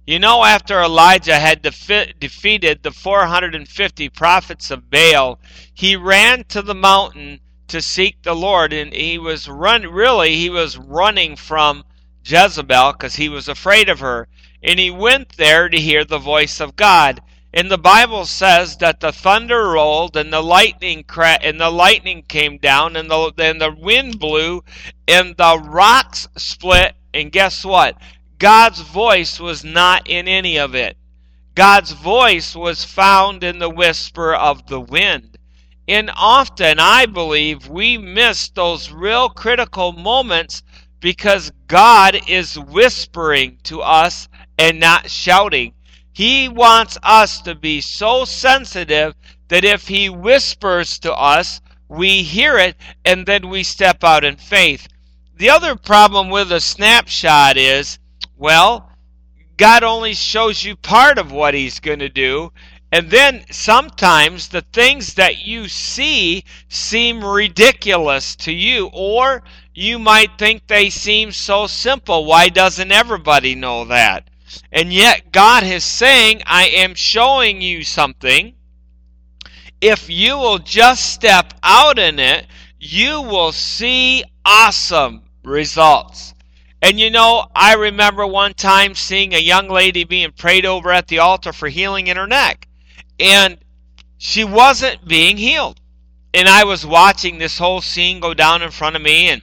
You 0.10 0.18
know, 0.18 0.44
after 0.44 0.82
Elijah 0.82 1.36
had 1.36 1.62
defi- 1.62 2.16
defeated 2.20 2.82
the 2.82 2.90
450 2.90 4.10
prophets 4.10 4.72
of 4.72 4.90
Baal, 4.90 5.40
he 5.72 5.96
ran 5.96 6.46
to 6.46 6.64
the 6.64 6.74
mountain 6.74 7.42
to 7.68 7.80
seek 7.80 8.24
the 8.24 8.34
Lord, 8.34 8.74
and 8.74 8.92
he 8.92 9.20
was 9.20 9.48
run. 9.48 9.84
Really, 9.84 10.36
he 10.36 10.50
was 10.50 10.80
running 10.80 11.36
from 11.36 11.84
Jezebel 12.26 12.94
because 12.94 13.18
he 13.18 13.30
was 13.30 13.48
afraid 13.48 13.88
of 13.88 14.00
her, 14.00 14.28
and 14.64 14.80
he 14.80 14.90
went 14.90 15.38
there 15.38 15.70
to 15.70 15.78
hear 15.78 16.04
the 16.04 16.18
voice 16.18 16.60
of 16.60 16.76
God. 16.76 17.22
And 17.54 17.70
the 17.70 17.78
Bible 17.78 18.26
says 18.26 18.78
that 18.78 19.02
the 19.02 19.12
thunder 19.12 19.68
rolled 19.68 20.18
and 20.18 20.34
the 20.34 20.42
lightning 20.42 21.04
cra- 21.04 21.38
and 21.44 21.62
the 21.62 21.70
lightning 21.70 22.24
came 22.24 22.58
down 22.58 22.96
and 22.96 23.12
the 23.12 23.32
and 23.38 23.62
the 23.62 23.76
wind 23.78 24.18
blew 24.18 24.64
and 25.08 25.38
the 25.38 25.62
rocks 25.64 26.28
split. 26.36 26.96
And 27.14 27.32
guess 27.32 27.66
what? 27.66 27.96
God's 28.40 28.80
voice 28.80 29.38
was 29.40 29.66
not 29.66 30.10
in 30.10 30.30
any 30.30 30.58
of 30.58 30.74
it. 30.74 30.96
God's 31.56 31.92
voice 31.92 32.56
was 32.56 32.86
found 32.86 33.44
in 33.44 33.60
the 33.60 33.70
whisper 33.70 34.34
of 34.34 34.66
the 34.68 34.80
wind. 34.80 35.38
And 35.90 36.10
often, 36.16 36.80
I 36.80 37.06
believe, 37.06 37.68
we 37.68 37.98
miss 37.98 38.48
those 38.50 38.92
real 38.92 39.28
critical 39.28 39.92
moments 39.92 40.64
because 41.02 41.52
God 41.68 42.18
is 42.30 42.58
whispering 42.58 43.58
to 43.64 43.82
us 43.82 44.30
and 44.58 44.80
not 44.80 45.10
shouting. 45.10 45.74
He 46.14 46.48
wants 46.48 46.98
us 47.04 47.42
to 47.42 47.56
be 47.56 47.82
so 47.82 48.24
sensitive 48.24 49.16
that 49.50 49.66
if 49.66 49.88
He 49.88 50.10
whispers 50.10 50.98
to 51.00 51.14
us, 51.14 51.60
we 51.90 52.24
hear 52.24 52.58
it 52.58 52.78
and 53.04 53.26
then 53.26 53.50
we 53.50 53.64
step 53.64 54.04
out 54.04 54.24
in 54.24 54.38
faith. 54.38 54.88
The 55.36 55.50
other 55.50 55.76
problem 55.76 56.30
with 56.30 56.52
a 56.52 56.62
snapshot 56.62 57.58
is 57.58 58.00
well, 58.40 58.90
God 59.58 59.84
only 59.84 60.14
shows 60.14 60.64
you 60.64 60.78
part 60.78 61.18
of 61.18 61.32
what 61.32 61.54
He's 61.54 61.82
going 61.82 62.00
to 62.00 62.10
do. 62.10 62.52
And 62.92 63.12
then 63.12 63.44
sometimes 63.52 64.48
the 64.48 64.62
things 64.62 65.14
that 65.16 65.46
you 65.46 65.68
see 65.68 66.46
seem 66.70 67.24
ridiculous 67.24 68.36
to 68.38 68.52
you, 68.52 68.90
or 68.94 69.44
you 69.76 70.00
might 70.00 70.40
think 70.40 70.66
they 70.66 70.90
seem 70.90 71.32
so 71.32 71.68
simple. 71.68 72.26
Why 72.26 72.50
doesn't 72.50 72.92
everybody 72.92 73.54
know 73.54 73.86
that? 73.86 74.30
And 74.72 74.92
yet 74.92 75.32
God 75.32 75.64
is 75.64 75.84
saying, 75.84 76.42
I 76.46 76.68
am 76.68 76.96
showing 76.96 77.62
you 77.62 77.84
something. 77.84 78.56
If 79.82 80.10
you 80.10 80.38
will 80.38 80.58
just 80.60 81.14
step 81.14 81.54
out 81.62 82.00
in 82.00 82.18
it, 82.18 82.48
you 82.80 83.22
will 83.22 83.52
see 83.52 84.24
awesome 84.46 85.24
results. 85.44 86.34
And 86.82 87.00
you 87.00 87.10
know, 87.10 87.46
I 87.54 87.76
remember 87.76 88.26
one 88.26 88.54
time 88.54 88.96
seeing 88.96 89.34
a 89.34 89.40
young 89.40 89.68
lady 89.68 90.04
being 90.04 90.32
prayed 90.32 90.66
over 90.66 90.92
at 90.92 91.08
the 91.08 91.20
altar 91.20 91.52
for 91.52 91.68
healing 91.68 92.08
in 92.08 92.18
her 92.18 92.28
neck. 92.28 92.68
And 93.20 93.58
she 94.18 94.44
wasn't 94.44 95.08
being 95.08 95.38
healed. 95.38 95.80
And 96.34 96.48
I 96.48 96.64
was 96.64 96.86
watching 96.86 97.38
this 97.38 97.58
whole 97.58 97.82
scene 97.82 98.20
go 98.20 98.34
down 98.34 98.62
in 98.62 98.72
front 98.72 98.96
of 98.96 99.02
me. 99.02 99.30
And 99.30 99.42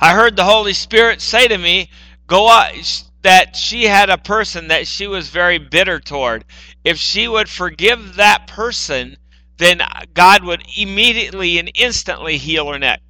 I 0.00 0.14
heard 0.14 0.36
the 0.36 0.44
Holy 0.44 0.72
Spirit 0.72 1.20
say 1.20 1.48
to 1.48 1.58
me, 1.58 1.90
Go 2.26 2.48
out, 2.48 3.04
that 3.22 3.56
she 3.56 3.84
had 3.84 4.08
a 4.08 4.18
person 4.18 4.68
that 4.68 4.86
she 4.86 5.06
was 5.06 5.30
very 5.30 5.58
bitter 5.58 5.98
toward. 5.98 6.44
If 6.84 6.96
she 6.96 7.26
would 7.26 7.48
forgive 7.48 8.14
that 8.16 8.46
person, 8.46 9.16
then 9.58 9.80
God 10.14 10.44
would 10.44 10.62
immediately 10.76 11.58
and 11.58 11.70
instantly 11.74 12.36
heal 12.38 12.70
her 12.70 12.78
neck. 12.78 13.00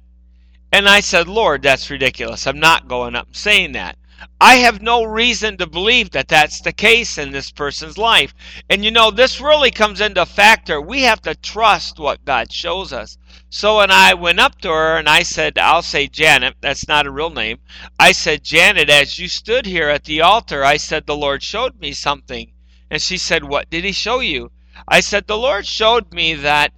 And 0.71 0.87
I 0.89 0.99
said, 0.99 1.27
Lord, 1.27 1.61
that's 1.61 1.89
ridiculous. 1.89 2.45
I'm 2.45 2.59
not 2.59 2.87
going 2.87 3.15
up 3.15 3.35
saying 3.35 3.71
that. 3.73 3.97
I 4.41 4.55
have 4.55 4.81
no 4.81 5.03
reason 5.03 5.57
to 5.57 5.67
believe 5.67 6.11
that 6.11 6.27
that's 6.27 6.61
the 6.61 6.71
case 6.73 7.17
in 7.17 7.31
this 7.31 7.51
person's 7.51 7.97
life. 7.97 8.33
And 8.69 8.83
you 8.83 8.91
know, 8.91 9.11
this 9.11 9.39
really 9.39 9.71
comes 9.71 10.01
into 10.01 10.25
factor. 10.25 10.81
We 10.81 11.03
have 11.03 11.21
to 11.21 11.35
trust 11.35 11.99
what 11.99 12.25
God 12.25 12.51
shows 12.51 12.91
us. 12.91 13.17
So 13.49 13.77
when 13.77 13.91
I 13.91 14.13
went 14.13 14.39
up 14.39 14.59
to 14.61 14.69
her 14.69 14.97
and 14.97 15.07
I 15.07 15.23
said, 15.23 15.57
I'll 15.57 15.81
say 15.81 16.07
Janet, 16.07 16.55
that's 16.61 16.87
not 16.87 17.05
a 17.05 17.11
real 17.11 17.29
name. 17.29 17.59
I 17.99 18.11
said, 18.11 18.43
Janet, 18.43 18.89
as 18.89 19.19
you 19.19 19.27
stood 19.27 19.65
here 19.65 19.89
at 19.89 20.03
the 20.03 20.21
altar, 20.21 20.63
I 20.63 20.77
said, 20.77 21.05
the 21.05 21.15
Lord 21.15 21.43
showed 21.43 21.79
me 21.79 21.93
something. 21.93 22.51
And 22.89 23.01
she 23.01 23.17
said, 23.17 23.43
What 23.43 23.69
did 23.69 23.83
he 23.83 23.91
show 23.91 24.19
you? 24.19 24.51
I 24.87 25.01
said, 25.01 25.27
The 25.27 25.37
Lord 25.37 25.65
showed 25.65 26.13
me 26.13 26.35
that 26.35 26.73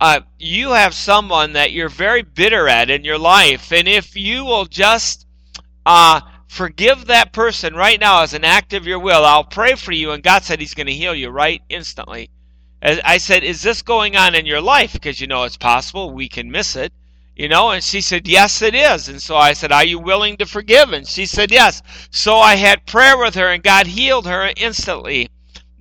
uh, 0.00 0.20
you 0.38 0.70
have 0.70 0.94
someone 0.94 1.52
that 1.52 1.72
you're 1.72 1.88
very 1.88 2.22
bitter 2.22 2.68
at 2.68 2.90
in 2.90 3.04
your 3.04 3.18
life, 3.18 3.72
and 3.72 3.88
if 3.88 4.16
you 4.16 4.44
will 4.44 4.64
just 4.66 5.26
uh, 5.86 6.20
forgive 6.46 7.06
that 7.06 7.32
person 7.32 7.74
right 7.74 8.00
now 8.00 8.22
as 8.22 8.34
an 8.34 8.44
act 8.44 8.72
of 8.72 8.86
your 8.86 8.98
will, 8.98 9.24
I'll 9.24 9.44
pray 9.44 9.74
for 9.74 9.92
you, 9.92 10.12
and 10.12 10.22
God 10.22 10.42
said 10.42 10.60
He's 10.60 10.74
going 10.74 10.88
to 10.88 10.92
heal 10.92 11.14
you 11.14 11.30
right 11.30 11.62
instantly. 11.68 12.30
As 12.82 13.00
I 13.04 13.18
said, 13.18 13.44
Is 13.44 13.62
this 13.62 13.82
going 13.82 14.16
on 14.16 14.34
in 14.34 14.46
your 14.46 14.60
life? 14.60 14.92
Because 14.92 15.20
you 15.20 15.26
know 15.26 15.44
it's 15.44 15.56
possible 15.56 16.10
we 16.10 16.28
can 16.28 16.50
miss 16.50 16.76
it. 16.76 16.92
You 17.36 17.48
know, 17.48 17.70
and 17.70 17.82
she 17.82 18.00
said, 18.00 18.28
Yes, 18.28 18.62
it 18.62 18.74
is. 18.74 19.08
And 19.08 19.20
so 19.20 19.36
I 19.36 19.54
said, 19.54 19.72
Are 19.72 19.84
you 19.84 19.98
willing 19.98 20.36
to 20.36 20.46
forgive? 20.46 20.92
And 20.92 21.06
she 21.06 21.26
said, 21.26 21.50
Yes. 21.50 21.82
So 22.10 22.36
I 22.36 22.56
had 22.56 22.86
prayer 22.86 23.16
with 23.18 23.34
her, 23.34 23.48
and 23.48 23.62
God 23.62 23.86
healed 23.86 24.26
her 24.26 24.52
instantly. 24.56 25.30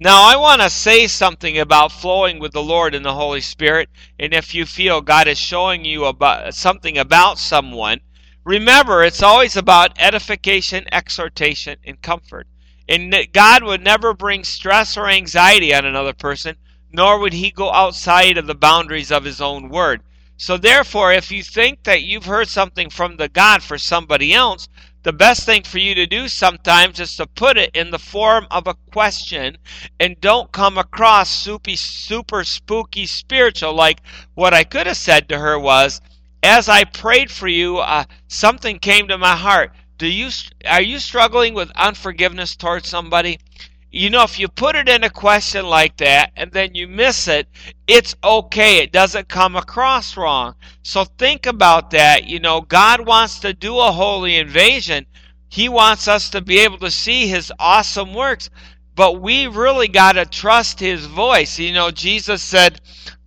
Now, 0.03 0.23
I 0.23 0.35
want 0.35 0.61
to 0.61 0.69
say 0.69 1.07
something 1.07 1.57
about 1.57 1.93
flowing 1.93 2.37
with 2.37 2.51
the 2.51 2.61
Lord 2.61 2.93
and 2.93 3.05
the 3.05 3.13
Holy 3.13 3.39
Spirit. 3.39 3.87
And 4.19 4.33
if 4.33 4.53
you 4.53 4.65
feel 4.65 4.99
God 4.99 5.29
is 5.29 5.37
showing 5.37 5.85
you 5.85 6.03
about 6.03 6.53
something 6.55 6.97
about 6.97 7.39
someone, 7.39 8.01
remember 8.43 9.01
it's 9.01 9.23
always 9.23 9.55
about 9.55 9.97
edification, 9.97 10.83
exhortation, 10.91 11.77
and 11.85 12.01
comfort. 12.01 12.47
And 12.89 13.15
God 13.31 13.63
would 13.63 13.81
never 13.81 14.13
bring 14.13 14.43
stress 14.43 14.97
or 14.97 15.07
anxiety 15.07 15.73
on 15.73 15.85
another 15.85 16.11
person, 16.11 16.57
nor 16.91 17.17
would 17.19 17.31
He 17.31 17.49
go 17.49 17.71
outside 17.71 18.37
of 18.37 18.45
the 18.45 18.55
boundaries 18.55 19.09
of 19.09 19.23
His 19.23 19.39
own 19.39 19.69
word. 19.69 20.01
So, 20.35 20.57
therefore, 20.57 21.13
if 21.13 21.31
you 21.31 21.43
think 21.43 21.83
that 21.85 22.03
you've 22.03 22.25
heard 22.25 22.49
something 22.49 22.89
from 22.89 23.15
the 23.15 23.29
God 23.29 23.63
for 23.63 23.77
somebody 23.77 24.33
else, 24.33 24.67
the 25.03 25.13
best 25.13 25.45
thing 25.45 25.63
for 25.63 25.79
you 25.79 25.93
to 25.95 26.05
do 26.05 26.29
sometimes 26.29 26.99
is 26.99 27.15
to 27.17 27.27
put 27.27 27.57
it 27.57 27.71
in 27.75 27.91
the 27.91 27.99
form 27.99 28.47
of 28.49 28.67
a 28.67 28.75
question 28.91 29.57
and 29.99 30.19
don't 30.21 30.51
come 30.53 30.77
across 30.77 31.29
super, 31.29 31.75
super 31.75 32.43
spooky 32.45 33.05
spiritual. 33.05 33.73
Like 33.73 33.99
what 34.33 34.53
I 34.53 34.63
could 34.63 34.87
have 34.87 34.97
said 34.97 35.27
to 35.29 35.39
her 35.39 35.59
was 35.59 35.99
as 36.41 36.69
I 36.69 36.85
prayed 36.85 37.29
for 37.29 37.49
you 37.49 37.77
uh, 37.77 38.05
something 38.27 38.79
came 38.79 39.09
to 39.09 39.17
my 39.17 39.35
heart. 39.35 39.71
Do 39.97 40.07
you 40.07 40.29
are 40.65 40.81
you 40.81 40.99
struggling 40.99 41.53
with 41.53 41.71
unforgiveness 41.75 42.55
towards 42.55 42.87
somebody 42.87 43.39
you 43.95 44.09
know, 44.09 44.23
if 44.23 44.39
you 44.39 44.47
put 44.47 44.75
it 44.75 44.89
in 44.89 45.03
a 45.03 45.09
question 45.11 45.67
like 45.67 45.97
that 45.97 46.31
and 46.35 46.51
then 46.51 46.73
you 46.73 46.87
miss 46.87 47.27
it, 47.27 47.47
it's 47.87 48.15
okay. 48.23 48.79
It 48.79 48.91
doesn't 48.91 49.29
come 49.29 49.55
across 49.55 50.17
wrong. 50.17 50.55
So 50.81 51.05
think 51.05 51.45
about 51.45 51.91
that. 51.91 52.25
You 52.25 52.39
know, 52.39 52.61
God 52.61 53.05
wants 53.05 53.39
to 53.41 53.53
do 53.53 53.77
a 53.77 53.91
holy 53.91 54.35
invasion. 54.35 55.05
He 55.47 55.69
wants 55.69 56.07
us 56.07 56.31
to 56.31 56.41
be 56.41 56.57
able 56.57 56.79
to 56.79 56.89
see 56.89 57.27
His 57.27 57.53
awesome 57.59 58.15
works, 58.15 58.49
but 58.95 59.21
we 59.21 59.45
really 59.45 59.87
got 59.87 60.13
to 60.13 60.25
trust 60.25 60.79
His 60.79 61.05
voice. 61.05 61.59
You 61.59 61.73
know, 61.73 61.91
Jesus 61.91 62.41
said, 62.41 62.81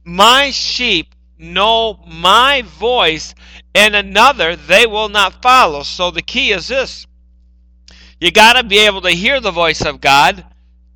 My 0.05 0.51
sheep 0.51 1.14
know 1.38 2.01
my 2.09 2.62
voice, 2.62 3.36
and 3.72 3.94
another 3.94 4.56
they 4.56 4.84
will 4.84 5.10
not 5.10 5.43
follow. 5.43 5.84
So 5.84 6.10
the 6.10 6.22
key 6.22 6.51
is 6.51 6.66
this 6.66 7.06
you 8.18 8.32
got 8.32 8.55
to 8.55 8.64
be 8.64 8.78
able 8.78 9.02
to 9.02 9.10
hear 9.10 9.40
the 9.40 9.52
voice 9.52 9.82
of 9.82 10.01
God 10.01 10.44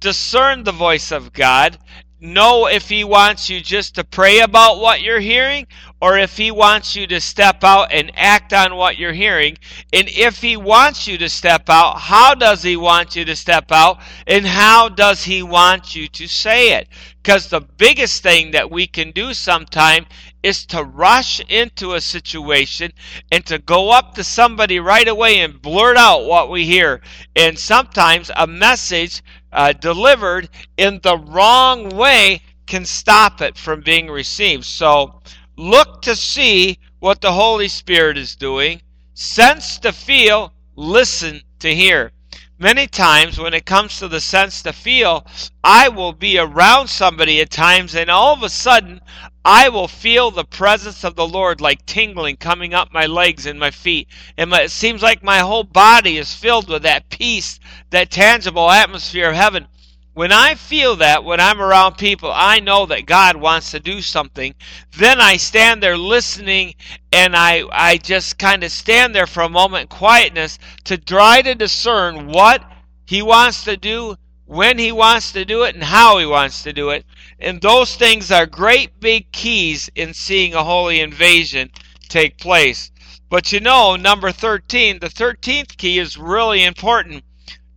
discern 0.01 0.65
the 0.65 0.73
voice 0.73 1.13
of 1.13 1.33
God, 1.33 1.79
know 2.21 2.67
if 2.67 2.89
He 2.89 3.05
wants 3.05 3.49
you 3.49 3.61
just 3.61 3.95
to 3.95 4.05
pray 4.05 4.41
about 4.41 4.79
what 4.79 5.01
you're 5.01 5.21
hearing 5.21 5.67
or 6.01 6.19
if 6.19 6.37
He 6.37 6.51
wants 6.51 6.97
you 6.97 7.07
to 7.07 7.21
step 7.21 7.65
out 7.65 7.93
and 7.93 8.11
act 8.15 8.53
on 8.53 8.77
what 8.77 8.99
you're 8.99 9.13
hearing. 9.13 9.57
And 9.93 10.09
if 10.09 10.41
He 10.41 10.57
wants 10.57 11.07
you 11.07 11.19
to 11.19 11.29
step 11.29 11.69
out, 11.69 11.99
how 11.99 12.35
does 12.35 12.63
He 12.63 12.77
want 12.77 13.17
you 13.17 13.25
to 13.25 13.37
step 13.37 13.71
out? 13.71 14.01
And 14.27 14.47
how 14.47 14.89
does 14.89 15.25
He 15.25 15.43
want 15.43 15.95
you 15.95 16.09
to 16.09 16.27
say 16.27 16.73
it? 16.73 16.89
Because 17.23 17.49
the 17.49 17.61
biggest 17.61 18.23
thing 18.23 18.51
that 18.53 18.71
we 18.71 18.87
can 18.87 19.11
do 19.11 19.35
sometime 19.35 20.07
is 20.43 20.65
to 20.67 20.83
rush 20.83 21.41
into 21.51 21.93
a 21.93 22.01
situation 22.01 22.93
and 23.31 23.45
to 23.45 23.59
go 23.59 23.91
up 23.91 24.15
to 24.15 24.25
somebody 24.25 24.81
right 24.81 25.07
away 25.07 25.41
and 25.41 25.61
blurt 25.61 25.99
out 25.99 26.25
what 26.25 26.51
we 26.51 26.65
hear. 26.65 27.03
And 27.37 27.59
sometimes 27.59 28.31
a 28.35 28.47
message 28.47 29.23
uh, 29.53 29.73
delivered 29.73 30.49
in 30.77 31.01
the 31.03 31.19
wrong 31.19 31.89
way 31.91 32.43
can 32.67 32.85
stop 32.85 33.41
it 33.41 33.57
from 33.57 33.81
being 33.81 34.09
received. 34.09 34.65
So 34.65 35.21
look 35.57 36.03
to 36.03 36.15
see 36.15 36.79
what 37.01 37.21
the 37.21 37.33
Holy 37.33 37.69
Spirit 37.69 38.17
is 38.17 38.37
doing, 38.37 38.81
sense 39.15 39.79
to 39.81 39.93
feel, 39.93 40.53
listen 40.77 41.43
to 41.59 41.75
hear. 41.75 42.13
Many 42.59 42.87
times, 42.87 43.39
when 43.39 43.55
it 43.55 43.65
comes 43.65 43.99
to 43.99 44.09
the 44.09 44.21
sense 44.21 44.63
to 44.63 44.73
feel, 44.75 45.27
I 45.65 45.89
will 45.89 46.13
be 46.13 46.39
around 46.39 46.89
somebody 46.89 47.41
at 47.41 47.51
times, 47.51 47.95
and 47.95 48.11
all 48.11 48.35
of 48.35 48.43
a 48.43 48.51
sudden, 48.51 49.01
I 49.45 49.71
will 49.71 49.89
feel 49.89 50.31
the 50.31 50.45
presence 50.45 51.03
of 51.03 51.17
the 51.17 51.27
Lord 51.27 51.61
like 51.61 51.87
tingling 51.87 52.37
coming 52.37 52.75
up 52.75 52.93
my 52.93 53.07
legs 53.07 53.47
and 53.47 53.59
my 53.59 53.71
feet. 53.71 54.09
And 54.37 54.51
my, 54.51 54.63
it 54.63 54.71
seems 54.71 55.03
like 55.03 55.23
my 55.23 55.39
whole 55.39 55.65
body 55.65 56.19
is 56.19 56.35
filled 56.35 56.69
with 56.69 56.83
that 56.83 57.09
peace, 57.09 57.59
that 57.89 58.11
tangible 58.11 58.71
atmosphere 58.71 59.31
of 59.31 59.37
heaven. 59.37 59.67
When 60.13 60.33
I 60.33 60.57
feel 60.57 60.97
that, 60.97 61.25
when 61.25 61.41
I'm 61.41 61.63
around 61.63 61.97
people, 61.97 62.31
I 62.35 62.61
know 62.61 62.85
that 62.87 63.07
God 63.07 63.37
wants 63.37 63.71
to 63.71 63.81
do 63.81 64.03
something. 64.03 64.55
Then 64.99 65.21
I 65.21 65.39
stand 65.39 65.83
there 65.83 65.97
listening 65.97 66.75
and 67.11 67.35
I, 67.35 67.63
I 67.73 67.97
just 67.97 68.37
kind 68.37 68.63
of 68.63 68.73
stand 68.73 69.15
there 69.15 69.27
for 69.27 69.43
a 69.43 69.49
moment 69.49 69.83
in 69.83 69.97
quietness 69.97 70.59
to 70.85 70.99
try 70.99 71.41
to 71.43 71.55
discern 71.55 72.27
what 72.27 72.63
He 73.07 73.23
wants 73.23 73.65
to 73.65 73.79
do, 73.79 74.17
when 74.51 74.79
He 74.79 74.91
wants 74.91 75.31
to 75.31 75.45
do 75.45 75.63
it, 75.63 75.77
and 75.77 75.85
how 75.85 76.19
He 76.19 76.27
wants 76.27 76.65
to 76.65 76.73
do 76.73 76.91
it. 76.91 77.07
And 77.39 77.61
those 77.61 77.95
things 77.95 78.33
are 78.33 78.47
great 78.47 78.99
big 78.99 79.31
keys 79.31 79.89
in 79.95 80.13
seeing 80.13 80.55
a 80.55 80.65
holy 80.65 81.01
invasion 81.01 81.71
take 82.09 82.37
place. 82.37 82.91
But 83.29 83.53
you 83.53 83.61
know, 83.61 83.95
number 83.95 84.33
13, 84.33 84.99
the 84.99 85.07
13th 85.07 85.77
key 85.77 86.01
is 86.01 86.19
really 86.19 86.65
important. 86.65 87.23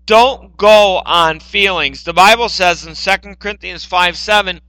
Don't 0.08 0.58
go 0.58 1.04
on 1.06 1.40
feelings. 1.40 2.04
The 2.04 2.12
Bible 2.12 2.50
says 2.50 2.88
in 2.88 2.96
2 2.96 3.36
Corinthians 3.36 3.86
5 3.86 4.18
7, 4.18 4.60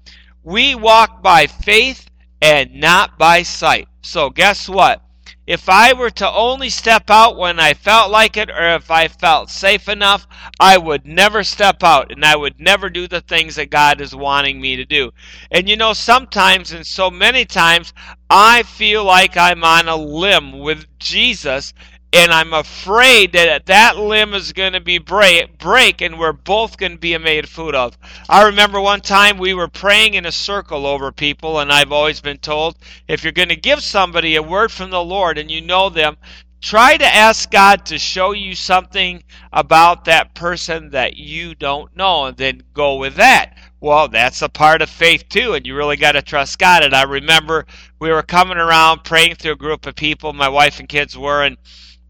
we 0.42 0.74
walk 0.74 1.22
by 1.22 1.46
faith 1.46 2.10
and 2.42 2.74
not 2.74 3.18
by 3.18 3.42
sight. 3.42 3.88
So, 4.02 4.28
guess 4.28 4.68
what? 4.68 5.00
If 5.46 5.68
I 5.68 5.92
were 5.92 6.10
to 6.10 6.30
only 6.30 6.70
step 6.70 7.10
out 7.10 7.36
when 7.36 7.60
I 7.60 7.74
felt 7.74 8.10
like 8.10 8.38
it 8.38 8.48
or 8.48 8.74
if 8.76 8.90
I 8.90 9.08
felt 9.08 9.50
safe 9.50 9.90
enough, 9.90 10.26
I 10.58 10.78
would 10.78 11.04
never 11.04 11.44
step 11.44 11.82
out 11.82 12.10
and 12.10 12.24
I 12.24 12.34
would 12.34 12.58
never 12.58 12.88
do 12.88 13.06
the 13.06 13.20
things 13.20 13.56
that 13.56 13.68
God 13.68 14.00
is 14.00 14.16
wanting 14.16 14.58
me 14.58 14.76
to 14.76 14.86
do. 14.86 15.12
And 15.50 15.68
you 15.68 15.76
know, 15.76 15.92
sometimes 15.92 16.72
and 16.72 16.86
so 16.86 17.10
many 17.10 17.44
times, 17.44 17.92
I 18.30 18.62
feel 18.62 19.04
like 19.04 19.36
I'm 19.36 19.62
on 19.64 19.86
a 19.86 19.96
limb 19.96 20.60
with 20.60 20.86
Jesus 20.98 21.74
and 22.14 22.30
I'm 22.30 22.52
afraid 22.52 23.32
that 23.32 23.66
that 23.66 23.96
limb 23.96 24.34
is 24.34 24.52
going 24.52 24.74
to 24.74 24.80
be 24.80 24.98
break, 24.98 25.58
break 25.58 26.00
and 26.00 26.16
we're 26.16 26.32
both 26.32 26.76
going 26.76 26.92
to 26.92 26.98
be 26.98 27.18
made 27.18 27.48
food 27.48 27.74
of. 27.74 27.98
I 28.28 28.44
remember 28.44 28.80
one 28.80 29.00
time 29.00 29.36
we 29.36 29.52
were 29.52 29.66
praying 29.66 30.14
in 30.14 30.24
a 30.24 30.30
circle 30.30 30.86
over 30.86 31.10
people, 31.10 31.58
and 31.58 31.72
I've 31.72 31.90
always 31.90 32.20
been 32.20 32.38
told 32.38 32.78
if 33.08 33.24
you're 33.24 33.32
going 33.32 33.48
to 33.48 33.56
give 33.56 33.82
somebody 33.82 34.36
a 34.36 34.42
word 34.44 34.70
from 34.70 34.90
the 34.90 35.02
Lord 35.02 35.38
and 35.38 35.50
you 35.50 35.60
know 35.60 35.88
them, 35.90 36.16
try 36.60 36.96
to 36.96 37.04
ask 37.04 37.50
God 37.50 37.84
to 37.86 37.98
show 37.98 38.30
you 38.30 38.54
something 38.54 39.24
about 39.52 40.04
that 40.04 40.34
person 40.36 40.90
that 40.90 41.16
you 41.16 41.56
don't 41.56 41.96
know, 41.96 42.26
and 42.26 42.36
then 42.36 42.62
go 42.74 42.94
with 42.94 43.16
that. 43.16 43.58
Well, 43.80 44.06
that's 44.06 44.40
a 44.40 44.48
part 44.48 44.82
of 44.82 44.88
faith 44.88 45.28
too, 45.28 45.54
and 45.54 45.66
you 45.66 45.74
really 45.74 45.96
got 45.96 46.12
to 46.12 46.22
trust 46.22 46.60
God. 46.60 46.84
And 46.84 46.94
I 46.94 47.02
remember 47.02 47.66
we 47.98 48.12
were 48.12 48.22
coming 48.22 48.56
around 48.56 49.02
praying 49.02 49.34
through 49.34 49.52
a 49.52 49.56
group 49.56 49.84
of 49.84 49.96
people, 49.96 50.32
my 50.32 50.48
wife 50.48 50.78
and 50.78 50.88
kids 50.88 51.18
were, 51.18 51.42
and 51.42 51.56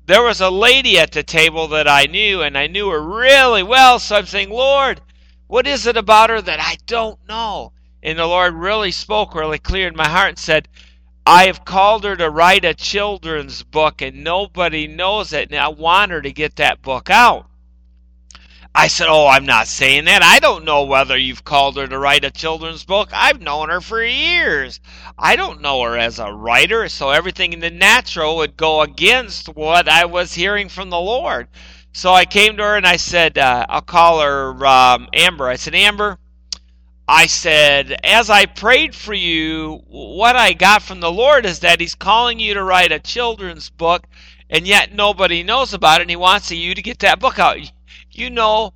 there 0.07 0.23
was 0.23 0.41
a 0.41 0.51
lady 0.51 0.99
at 0.99 1.13
the 1.13 1.23
table 1.23 1.69
that 1.69 1.89
I 1.89 2.05
knew, 2.05 2.43
and 2.43 2.59
I 2.59 2.67
knew 2.67 2.91
her 2.91 3.01
really 3.01 3.63
well. 3.63 3.99
So 3.99 4.17
I'm 4.17 4.27
saying, 4.27 4.51
Lord, 4.51 5.01
what 5.47 5.67
is 5.67 5.87
it 5.87 5.97
about 5.97 6.31
her 6.31 6.43
that 6.43 6.61
I 6.61 6.77
don't 6.87 7.19
know? 7.27 7.73
And 8.03 8.19
the 8.19 8.27
Lord 8.27 8.55
really 8.55 8.91
spoke 8.91 9.35
really 9.35 9.59
clear 9.59 9.89
in 9.89 9.97
my 9.97 10.09
heart 10.09 10.29
and 10.31 10.39
said, 10.39 10.69
I 11.27 11.47
have 11.47 11.65
called 11.65 12.05
her 12.05 12.17
to 12.17 12.29
write 12.29 12.67
a 12.67 12.75
children's 12.75 13.63
book, 13.63 14.03
and 14.03 14.23
nobody 14.23 14.87
knows 14.87 15.33
it, 15.33 15.51
and 15.51 15.59
I 15.59 15.69
want 15.69 16.13
her 16.13 16.21
to 16.21 16.33
get 16.33 16.57
that 16.57 16.83
book 16.83 17.09
out. 17.09 17.47
I 18.77 18.89
said, 18.89 19.07
Oh, 19.09 19.29
I'm 19.29 19.47
not 19.47 19.69
saying 19.69 20.07
that. 20.07 20.25
I 20.25 20.41
don't 20.41 20.65
know 20.65 20.83
whether 20.83 21.17
you've 21.17 21.45
called 21.45 21.77
her 21.77 21.87
to 21.87 21.97
write 21.99 22.25
a 22.25 22.31
children's 22.31 22.85
book. 22.85 23.09
I've 23.13 23.41
known 23.41 23.69
her 23.69 23.81
for 23.81 24.03
years. 24.03 24.81
I 25.17 25.37
don't 25.37 25.61
know 25.61 25.81
her 25.83 25.97
as 25.97 26.19
a 26.19 26.33
writer, 26.33 26.89
so 26.89 27.11
everything 27.11 27.53
in 27.53 27.61
the 27.61 27.71
natural 27.71 28.37
would 28.37 28.57
go 28.57 28.83
against 28.83 29.47
what 29.47 29.89
I 29.89 30.07
was 30.07 30.35
hearing 30.35 30.69
from 30.69 30.91
the 30.91 30.99
Lord. 30.99 31.47
So 31.93 32.13
I 32.13 32.25
came 32.25 32.57
to 32.57 32.65
her 32.65 32.77
and 32.77 32.87
I 32.87 32.97
said, 32.97 33.39
uh, 33.39 33.65
I'll 33.69 33.81
call 33.81 34.21
her 34.21 34.67
um, 34.67 35.09
Amber. 35.13 35.47
I 35.47 35.55
said, 35.55 35.77
Amber, 35.77 36.19
I 37.07 37.27
said, 37.27 37.97
as 38.03 38.29
I 38.29 38.47
prayed 38.47 38.97
for 38.97 39.15
you, 39.15 39.83
what 39.87 40.35
I 40.35 40.53
got 40.53 40.83
from 40.83 40.99
the 40.99 41.13
Lord 41.13 41.47
is 41.47 41.61
that 41.61 41.81
He's 41.81 41.95
calling 41.95 42.41
you 42.41 42.55
to 42.55 42.65
write 42.65 42.91
a 42.91 42.99
children's 42.99 43.71
book, 43.71 44.05
and 44.51 44.67
yet 44.67 44.93
nobody 44.93 45.45
knows 45.45 45.73
about 45.75 46.01
it, 46.01 46.05
and 46.05 46.11
He 46.11 46.17
wants 46.17 46.51
you 46.51 46.75
to 46.75 46.83
get 46.83 46.99
that 46.99 47.21
book 47.21 47.39
out 47.39 47.59
you 48.17 48.31
know, 48.31 48.73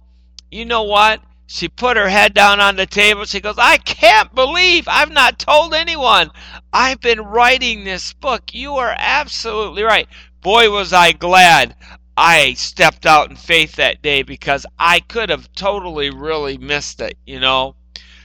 you 0.50 0.64
know 0.64 0.82
what? 0.82 1.20
She 1.46 1.68
put 1.68 1.96
her 1.96 2.10
head 2.10 2.34
down 2.34 2.60
on 2.60 2.76
the 2.76 2.84
table. 2.84 3.24
She 3.24 3.40
goes, 3.40 3.56
I 3.58 3.78
can't 3.78 4.34
believe 4.34 4.86
I've 4.86 5.10
not 5.10 5.38
told 5.38 5.72
anyone. 5.72 6.30
I've 6.72 7.00
been 7.00 7.20
writing 7.20 7.84
this 7.84 8.12
book. 8.12 8.52
You 8.52 8.74
are 8.74 8.94
absolutely 8.98 9.82
right. 9.82 10.06
Boy, 10.42 10.70
was 10.70 10.92
I 10.92 11.12
glad 11.12 11.74
I 12.16 12.52
stepped 12.54 13.06
out 13.06 13.30
in 13.30 13.36
faith 13.36 13.76
that 13.76 14.02
day 14.02 14.22
because 14.22 14.66
I 14.78 15.00
could 15.00 15.30
have 15.30 15.52
totally 15.54 16.10
really 16.10 16.58
missed 16.58 17.00
it, 17.00 17.16
you 17.24 17.40
know. 17.40 17.76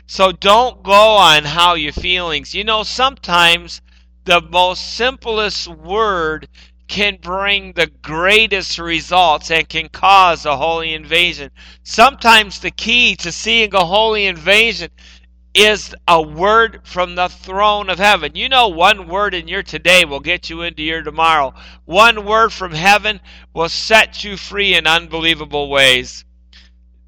So 0.05 0.31
don't 0.31 0.83
go 0.83 1.15
on 1.15 1.45
how 1.45 1.75
your 1.75 1.93
feelings. 1.93 2.53
You 2.53 2.65
know, 2.65 2.83
sometimes 2.83 3.81
the 4.25 4.41
most 4.41 4.95
simplest 4.95 5.67
word 5.67 6.47
can 6.87 7.17
bring 7.21 7.73
the 7.73 7.87
greatest 8.01 8.77
results 8.77 9.49
and 9.51 9.67
can 9.67 9.89
cause 9.89 10.45
a 10.45 10.57
holy 10.57 10.93
invasion. 10.93 11.49
Sometimes 11.83 12.59
the 12.59 12.71
key 12.71 13.15
to 13.17 13.31
seeing 13.31 13.73
a 13.73 13.85
holy 13.85 14.25
invasion 14.25 14.89
is 15.53 15.93
a 16.07 16.21
word 16.21 16.81
from 16.83 17.15
the 17.15 17.29
throne 17.29 17.89
of 17.89 17.99
heaven. 17.99 18.31
You 18.35 18.49
know, 18.49 18.69
one 18.69 19.07
word 19.07 19.33
in 19.33 19.47
your 19.47 19.63
today 19.63 20.03
will 20.03 20.19
get 20.19 20.49
you 20.49 20.63
into 20.63 20.81
your 20.81 21.03
tomorrow. 21.03 21.53
One 21.85 22.25
word 22.25 22.51
from 22.51 22.73
heaven 22.73 23.19
will 23.53 23.69
set 23.69 24.23
you 24.23 24.35
free 24.35 24.73
in 24.73 24.87
unbelievable 24.87 25.69
ways. 25.69 26.25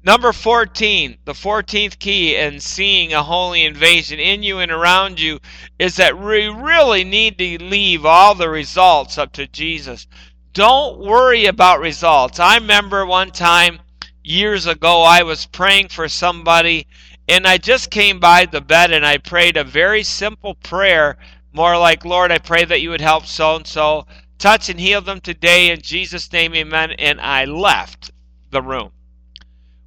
Number 0.06 0.32
14, 0.32 1.18
the 1.24 1.32
14th 1.32 1.98
key 1.98 2.36
in 2.36 2.60
seeing 2.60 3.12
a 3.12 3.24
holy 3.24 3.64
invasion 3.64 4.20
in 4.20 4.44
you 4.44 4.60
and 4.60 4.70
around 4.70 5.18
you 5.18 5.40
is 5.80 5.96
that 5.96 6.16
we 6.16 6.46
really 6.46 7.02
need 7.02 7.36
to 7.38 7.64
leave 7.64 8.06
all 8.06 8.36
the 8.36 8.48
results 8.48 9.18
up 9.18 9.32
to 9.32 9.48
Jesus. 9.48 10.06
Don't 10.52 11.00
worry 11.00 11.46
about 11.46 11.80
results. 11.80 12.38
I 12.38 12.54
remember 12.54 13.04
one 13.04 13.32
time 13.32 13.80
years 14.22 14.66
ago 14.66 15.02
I 15.02 15.24
was 15.24 15.46
praying 15.46 15.88
for 15.88 16.06
somebody 16.08 16.86
and 17.28 17.44
I 17.44 17.58
just 17.58 17.90
came 17.90 18.20
by 18.20 18.46
the 18.46 18.60
bed 18.60 18.92
and 18.92 19.04
I 19.04 19.18
prayed 19.18 19.56
a 19.56 19.64
very 19.64 20.04
simple 20.04 20.54
prayer, 20.54 21.18
more 21.52 21.76
like, 21.76 22.04
Lord, 22.04 22.30
I 22.30 22.38
pray 22.38 22.64
that 22.64 22.80
you 22.80 22.90
would 22.90 23.00
help 23.00 23.26
so 23.26 23.56
and 23.56 23.66
so. 23.66 24.06
Touch 24.38 24.68
and 24.68 24.78
heal 24.78 25.00
them 25.00 25.20
today 25.20 25.72
in 25.72 25.82
Jesus' 25.82 26.32
name, 26.32 26.54
amen. 26.54 26.92
And 26.92 27.20
I 27.20 27.44
left 27.44 28.12
the 28.52 28.62
room. 28.62 28.92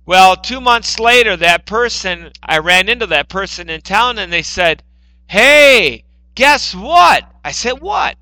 Well, 0.09 0.35
two 0.35 0.59
months 0.59 0.97
later, 0.97 1.37
that 1.37 1.67
person, 1.67 2.31
I 2.41 2.57
ran 2.57 2.89
into 2.89 3.05
that 3.05 3.29
person 3.29 3.69
in 3.69 3.81
town 3.81 4.17
and 4.17 4.33
they 4.33 4.41
said, 4.41 4.81
Hey, 5.27 6.03
guess 6.33 6.73
what? 6.73 7.25
I 7.45 7.51
said, 7.51 7.73
What? 7.73 8.17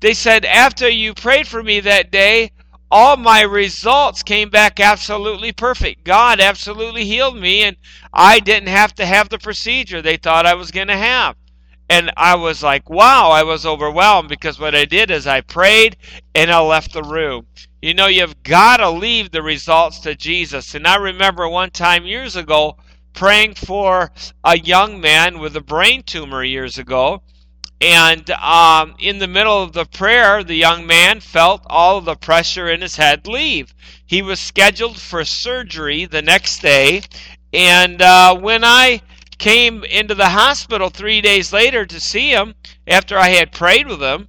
They 0.00 0.14
said, 0.14 0.44
After 0.44 0.88
you 0.88 1.14
prayed 1.14 1.46
for 1.46 1.62
me 1.62 1.78
that 1.78 2.10
day, 2.10 2.50
all 2.90 3.16
my 3.16 3.42
results 3.42 4.24
came 4.24 4.50
back 4.50 4.80
absolutely 4.80 5.52
perfect. 5.52 6.02
God 6.02 6.40
absolutely 6.40 7.04
healed 7.04 7.36
me, 7.36 7.62
and 7.62 7.76
I 8.12 8.40
didn't 8.40 8.70
have 8.70 8.96
to 8.96 9.06
have 9.06 9.28
the 9.28 9.38
procedure 9.38 10.02
they 10.02 10.16
thought 10.16 10.44
I 10.44 10.54
was 10.54 10.72
going 10.72 10.88
to 10.88 10.96
have. 10.96 11.36
And 11.90 12.10
I 12.16 12.34
was 12.34 12.62
like, 12.62 12.90
wow, 12.90 13.30
I 13.30 13.42
was 13.42 13.64
overwhelmed 13.64 14.28
because 14.28 14.60
what 14.60 14.74
I 14.74 14.84
did 14.84 15.10
is 15.10 15.26
I 15.26 15.40
prayed 15.40 15.96
and 16.34 16.50
I 16.50 16.60
left 16.60 16.92
the 16.92 17.02
room. 17.02 17.46
You 17.80 17.94
know, 17.94 18.08
you've 18.08 18.42
got 18.42 18.78
to 18.78 18.90
leave 18.90 19.30
the 19.30 19.42
results 19.42 20.00
to 20.00 20.14
Jesus. 20.14 20.74
And 20.74 20.86
I 20.86 20.96
remember 20.96 21.48
one 21.48 21.70
time 21.70 22.04
years 22.04 22.36
ago 22.36 22.76
praying 23.14 23.54
for 23.54 24.10
a 24.44 24.58
young 24.58 25.00
man 25.00 25.38
with 25.38 25.56
a 25.56 25.60
brain 25.62 26.02
tumor 26.02 26.44
years 26.44 26.76
ago. 26.76 27.22
And 27.80 28.28
um, 28.30 28.96
in 28.98 29.18
the 29.18 29.28
middle 29.28 29.62
of 29.62 29.72
the 29.72 29.84
prayer, 29.84 30.42
the 30.42 30.56
young 30.56 30.86
man 30.86 31.20
felt 31.20 31.62
all 31.66 32.00
the 32.00 32.16
pressure 32.16 32.68
in 32.68 32.80
his 32.80 32.96
head 32.96 33.26
leave. 33.26 33.72
He 34.04 34.20
was 34.20 34.40
scheduled 34.40 35.00
for 35.00 35.24
surgery 35.24 36.04
the 36.04 36.22
next 36.22 36.60
day. 36.60 37.02
And 37.52 38.02
uh, 38.02 38.36
when 38.36 38.64
I 38.64 39.00
came 39.38 39.84
into 39.84 40.14
the 40.14 40.28
hospital 40.28 40.90
three 40.90 41.20
days 41.20 41.52
later 41.52 41.86
to 41.86 42.00
see 42.00 42.30
him 42.30 42.54
after 42.86 43.18
I 43.18 43.28
had 43.28 43.52
prayed 43.52 43.86
with 43.86 44.02
him 44.02 44.28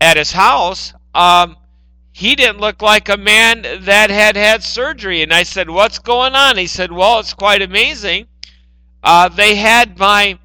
at 0.00 0.16
his 0.16 0.32
house, 0.32 0.92
um, 1.14 1.56
he 2.12 2.34
didn't 2.34 2.60
look 2.60 2.82
like 2.82 3.08
a 3.08 3.16
man 3.16 3.62
that 3.62 4.10
had 4.10 4.36
had 4.36 4.62
surgery. 4.62 5.22
And 5.22 5.32
I 5.32 5.44
said, 5.44 5.70
What's 5.70 5.98
going 5.98 6.34
on? 6.34 6.56
He 6.56 6.66
said, 6.66 6.90
Well, 6.90 7.20
it's 7.20 7.34
quite 7.34 7.62
amazing. 7.62 8.26
Uh, 9.02 9.28
they 9.28 9.54
had 9.54 9.98
my 9.98 10.38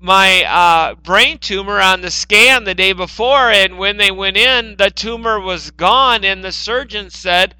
my 0.00 0.44
uh, 0.44 0.94
brain 0.94 1.38
tumor 1.38 1.78
on 1.78 2.00
the 2.00 2.10
scan 2.10 2.64
the 2.64 2.74
day 2.74 2.94
before, 2.94 3.50
and 3.50 3.76
when 3.76 3.98
they 3.98 4.10
went 4.10 4.38
in, 4.38 4.76
the 4.76 4.90
tumor 4.90 5.38
was 5.38 5.70
gone, 5.72 6.24
and 6.24 6.42
the 6.42 6.52
surgeon 6.52 7.10
said, 7.10 7.54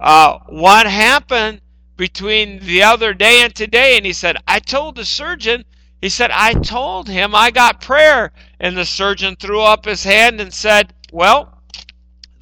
uh, 0.00 0.38
What 0.48 0.86
happened 0.86 1.60
between 1.96 2.60
the 2.60 2.82
other 2.82 3.14
day 3.14 3.42
and 3.42 3.54
today? 3.54 3.96
And 3.96 4.06
he 4.06 4.12
said, 4.12 4.36
I 4.46 4.58
told 4.58 4.96
the 4.96 5.04
surgeon, 5.04 5.64
he 6.00 6.08
said, 6.08 6.30
I 6.30 6.52
told 6.52 7.08
him 7.08 7.34
I 7.34 7.50
got 7.50 7.80
prayer. 7.80 8.32
And 8.60 8.76
the 8.76 8.84
surgeon 8.84 9.36
threw 9.36 9.60
up 9.60 9.84
his 9.84 10.04
hand 10.04 10.40
and 10.40 10.52
said, 10.52 10.92
Well, 11.12 11.62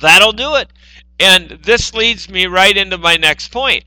that'll 0.00 0.32
do 0.32 0.56
it. 0.56 0.72
And 1.20 1.50
this 1.62 1.94
leads 1.94 2.28
me 2.28 2.46
right 2.46 2.76
into 2.76 2.98
my 2.98 3.16
next 3.16 3.52
point. 3.52 3.84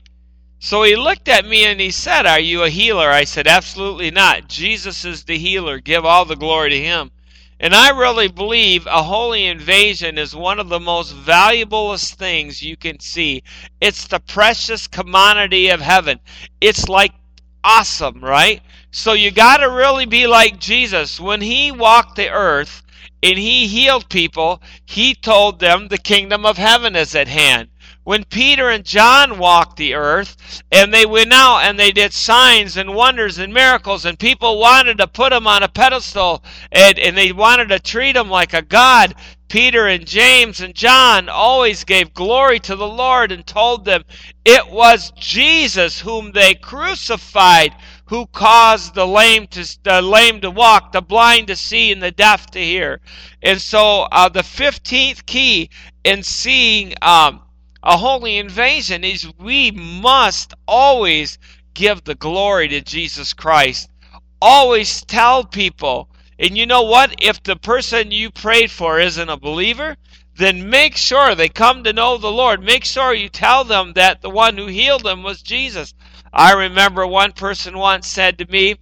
So 0.58 0.82
he 0.82 0.96
looked 0.96 1.28
at 1.28 1.44
me 1.44 1.66
and 1.66 1.78
he 1.78 1.90
said, 1.90 2.24
Are 2.24 2.40
you 2.40 2.62
a 2.62 2.70
healer? 2.70 3.10
I 3.10 3.24
said, 3.24 3.46
Absolutely 3.46 4.10
not. 4.10 4.48
Jesus 4.48 5.04
is 5.04 5.24
the 5.24 5.36
healer. 5.36 5.78
Give 5.78 6.04
all 6.04 6.24
the 6.24 6.36
glory 6.36 6.70
to 6.70 6.82
him. 6.82 7.10
And 7.58 7.74
I 7.74 7.90
really 7.90 8.28
believe 8.28 8.86
a 8.86 9.02
holy 9.02 9.46
invasion 9.46 10.18
is 10.18 10.36
one 10.36 10.60
of 10.60 10.68
the 10.68 10.80
most 10.80 11.14
valuablest 11.14 12.14
things 12.14 12.62
you 12.62 12.76
can 12.76 13.00
see. 13.00 13.42
It's 13.80 14.06
the 14.06 14.20
precious 14.20 14.86
commodity 14.86 15.68
of 15.68 15.80
heaven. 15.80 16.20
It's 16.60 16.88
like 16.88 17.12
awesome, 17.64 18.20
right? 18.20 18.60
So 18.90 19.14
you 19.14 19.30
got 19.30 19.58
to 19.58 19.70
really 19.70 20.06
be 20.06 20.26
like 20.26 20.58
Jesus. 20.58 21.18
When 21.18 21.40
he 21.40 21.72
walked 21.72 22.16
the 22.16 22.30
earth 22.30 22.82
and 23.22 23.38
he 23.38 23.66
healed 23.66 24.10
people, 24.10 24.62
he 24.84 25.14
told 25.14 25.58
them 25.58 25.88
the 25.88 25.98
kingdom 25.98 26.44
of 26.44 26.58
heaven 26.58 26.94
is 26.94 27.14
at 27.14 27.28
hand 27.28 27.68
when 28.06 28.22
Peter 28.22 28.70
and 28.70 28.84
John 28.84 29.36
walked 29.36 29.78
the 29.78 29.94
earth 29.94 30.62
and 30.70 30.94
they 30.94 31.04
went 31.04 31.32
out 31.32 31.62
and 31.64 31.76
they 31.76 31.90
did 31.90 32.12
signs 32.12 32.76
and 32.76 32.94
wonders 32.94 33.38
and 33.38 33.52
miracles 33.52 34.04
and 34.04 34.16
people 34.16 34.60
wanted 34.60 34.98
to 34.98 35.08
put 35.08 35.30
them 35.30 35.48
on 35.48 35.64
a 35.64 35.68
pedestal 35.68 36.44
and, 36.70 37.00
and 37.00 37.18
they 37.18 37.32
wanted 37.32 37.68
to 37.70 37.80
treat 37.80 38.12
them 38.12 38.30
like 38.30 38.54
a 38.54 38.62
god, 38.62 39.16
Peter 39.48 39.88
and 39.88 40.06
James 40.06 40.60
and 40.60 40.72
John 40.72 41.28
always 41.28 41.82
gave 41.82 42.14
glory 42.14 42.60
to 42.60 42.76
the 42.76 42.86
Lord 42.86 43.32
and 43.32 43.44
told 43.44 43.84
them 43.84 44.04
it 44.44 44.70
was 44.70 45.10
Jesus 45.18 46.00
whom 46.00 46.30
they 46.30 46.54
crucified 46.54 47.74
who 48.04 48.26
caused 48.26 48.94
the 48.94 49.04
lame 49.04 49.48
to 49.48 49.78
the 49.82 50.00
lame 50.00 50.40
to 50.42 50.50
walk, 50.52 50.92
the 50.92 51.02
blind 51.02 51.48
to 51.48 51.56
see, 51.56 51.90
and 51.90 52.00
the 52.00 52.12
deaf 52.12 52.46
to 52.52 52.60
hear. 52.60 53.00
And 53.42 53.60
so 53.60 54.02
uh, 54.12 54.28
the 54.28 54.44
fifteenth 54.44 55.26
key 55.26 55.70
in 56.04 56.22
seeing 56.22 56.94
um, 57.02 57.42
a 57.86 57.96
holy 57.96 58.36
invasion 58.36 59.04
is 59.04 59.32
we 59.38 59.70
must 59.70 60.54
always 60.66 61.38
give 61.72 62.02
the 62.02 62.16
glory 62.16 62.66
to 62.66 62.80
Jesus 62.80 63.32
Christ. 63.32 63.88
Always 64.42 65.02
tell 65.02 65.44
people. 65.44 66.08
And 66.36 66.58
you 66.58 66.66
know 66.66 66.82
what? 66.82 67.14
If 67.22 67.44
the 67.44 67.54
person 67.54 68.10
you 68.10 68.32
prayed 68.32 68.72
for 68.72 68.98
isn't 68.98 69.28
a 69.28 69.36
believer, 69.36 69.96
then 70.34 70.68
make 70.68 70.96
sure 70.96 71.36
they 71.36 71.48
come 71.48 71.84
to 71.84 71.92
know 71.92 72.18
the 72.18 72.32
Lord. 72.32 72.60
Make 72.60 72.84
sure 72.84 73.14
you 73.14 73.28
tell 73.28 73.62
them 73.62 73.92
that 73.92 74.20
the 74.20 74.30
one 74.30 74.58
who 74.58 74.66
healed 74.66 75.04
them 75.04 75.22
was 75.22 75.40
Jesus. 75.40 75.94
I 76.32 76.54
remember 76.54 77.06
one 77.06 77.32
person 77.32 77.78
once 77.78 78.08
said 78.08 78.38
to 78.38 78.50
me, 78.50 78.74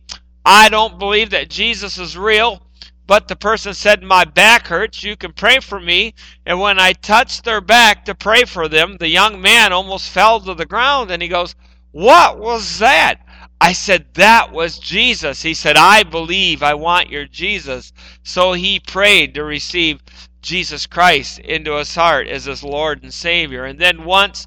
I 0.46 0.70
don't 0.70 0.98
believe 0.98 1.28
that 1.30 1.50
Jesus 1.50 1.98
is 1.98 2.16
real, 2.16 2.63
but 3.06 3.28
the 3.28 3.36
person 3.36 3.74
said, 3.74 4.02
My 4.02 4.24
back 4.24 4.66
hurts. 4.68 5.02
You 5.02 5.16
can 5.16 5.32
pray 5.32 5.60
for 5.60 5.78
me. 5.78 6.14
And 6.46 6.58
when 6.58 6.78
I 6.78 6.92
touched 6.92 7.44
their 7.44 7.60
back 7.60 8.04
to 8.06 8.14
pray 8.14 8.44
for 8.44 8.66
them, 8.66 8.96
the 8.98 9.08
young 9.08 9.40
man 9.42 9.72
almost 9.72 10.08
fell 10.08 10.40
to 10.40 10.54
the 10.54 10.64
ground 10.64 11.10
and 11.10 11.22
he 11.22 11.28
goes, 11.28 11.54
What 11.90 12.38
was 12.38 12.78
that? 12.78 13.20
I 13.60 13.72
said, 13.72 14.06
That 14.14 14.52
was 14.52 14.78
Jesus. 14.78 15.42
He 15.42 15.52
said, 15.52 15.76
I 15.76 16.02
believe 16.02 16.62
I 16.62 16.74
want 16.74 17.10
your 17.10 17.26
Jesus. 17.26 17.92
So 18.22 18.54
he 18.54 18.80
prayed 18.80 19.34
to 19.34 19.44
receive 19.44 20.02
Jesus 20.40 20.86
Christ 20.86 21.40
into 21.40 21.76
his 21.76 21.94
heart 21.94 22.26
as 22.26 22.46
his 22.46 22.62
Lord 22.62 23.02
and 23.02 23.12
Savior. 23.12 23.64
And 23.64 23.78
then 23.78 24.04
once, 24.04 24.46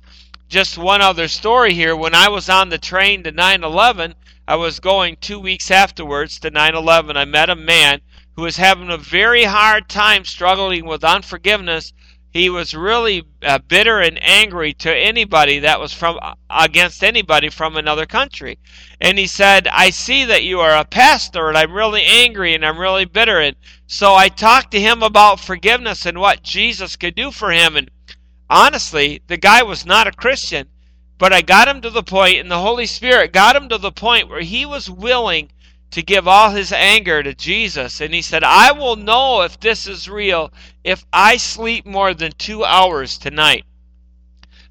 just 0.49 0.77
one 0.77 1.01
other 1.01 1.27
story 1.27 1.73
here, 1.73 1.95
when 1.95 2.15
I 2.15 2.29
was 2.29 2.49
on 2.49 2.69
the 2.69 2.77
train 2.77 3.23
to 3.23 3.31
9 3.31 3.63
11, 3.63 4.15
I 4.47 4.55
was 4.55 4.79
going 4.79 5.17
two 5.19 5.39
weeks 5.39 5.69
afterwards 5.69 6.39
to 6.39 6.49
9 6.49 6.73
11. 6.73 7.17
I 7.17 7.25
met 7.25 7.49
a 7.49 7.55
man 7.55 8.01
who 8.38 8.43
was 8.43 8.57
having 8.57 8.91
a 8.91 8.97
very 8.97 9.45
hard 9.45 9.89
time 9.89 10.23
struggling 10.23 10.85
with 10.85 11.03
unforgiveness. 11.03 11.91
He 12.30 12.51
was 12.51 12.76
really 12.76 13.23
uh, 13.41 13.57
bitter 13.57 13.99
and 13.99 14.22
angry 14.22 14.76
to 14.76 14.95
anybody 14.95 15.57
that 15.59 15.80
was 15.80 15.91
from 15.91 16.19
against 16.47 17.03
anybody 17.03 17.49
from 17.49 17.76
another 17.76 18.05
country. 18.05 18.59
And 19.01 19.18
he 19.18 19.26
said, 19.26 19.68
"I 19.69 19.89
see 19.89 20.23
that 20.26 20.43
you 20.43 20.59
are 20.59 20.77
a 20.77 20.85
pastor 20.85 21.49
and 21.49 21.57
I'm 21.57 21.73
really 21.73 22.03
angry 22.03 22.53
and 22.53 22.64
I'm 22.64 22.77
really 22.77 23.05
bitter." 23.05 23.39
And 23.39 23.55
so 23.88 24.14
I 24.14 24.30
talked 24.30 24.69
to 24.72 24.80
him 24.80 25.01
about 25.01 25.39
forgiveness 25.39 26.05
and 26.05 26.19
what 26.19 26.43
Jesus 26.43 26.95
could 26.95 27.15
do 27.15 27.31
for 27.31 27.51
him 27.51 27.76
and 27.76 27.89
honestly, 28.51 29.19
the 29.26 29.38
guy 29.38 29.64
was 29.64 29.84
not 29.84 30.05
a 30.05 30.11
Christian, 30.11 30.68
but 31.18 31.34
I 31.34 31.41
got 31.41 31.68
him 31.68 31.81
to 31.81 31.89
the 31.89 32.03
point 32.03 32.38
and 32.38 32.51
the 32.51 32.59
Holy 32.59 32.85
Spirit 32.85 33.34
got 33.34 33.55
him 33.55 33.68
to 33.69 33.80
the 33.80 33.91
point 33.91 34.30
where 34.30 34.41
he 34.41 34.64
was 34.64 34.91
willing 34.91 35.49
to 35.97 36.03
give 36.03 36.27
all 36.27 36.51
his 36.51 36.71
anger 36.71 37.23
to 37.23 37.33
Jesus. 37.33 38.01
And 38.01 38.13
he 38.13 38.21
said, 38.21 38.43
I 38.43 38.71
will 38.71 38.95
know 38.95 39.41
if 39.41 39.59
this 39.59 39.87
is 39.87 40.07
real 40.07 40.53
if 40.83 41.03
I 41.11 41.37
sleep 41.37 41.87
more 41.87 42.13
than 42.13 42.33
two 42.33 42.63
hours 42.63 43.17
tonight. 43.17 43.65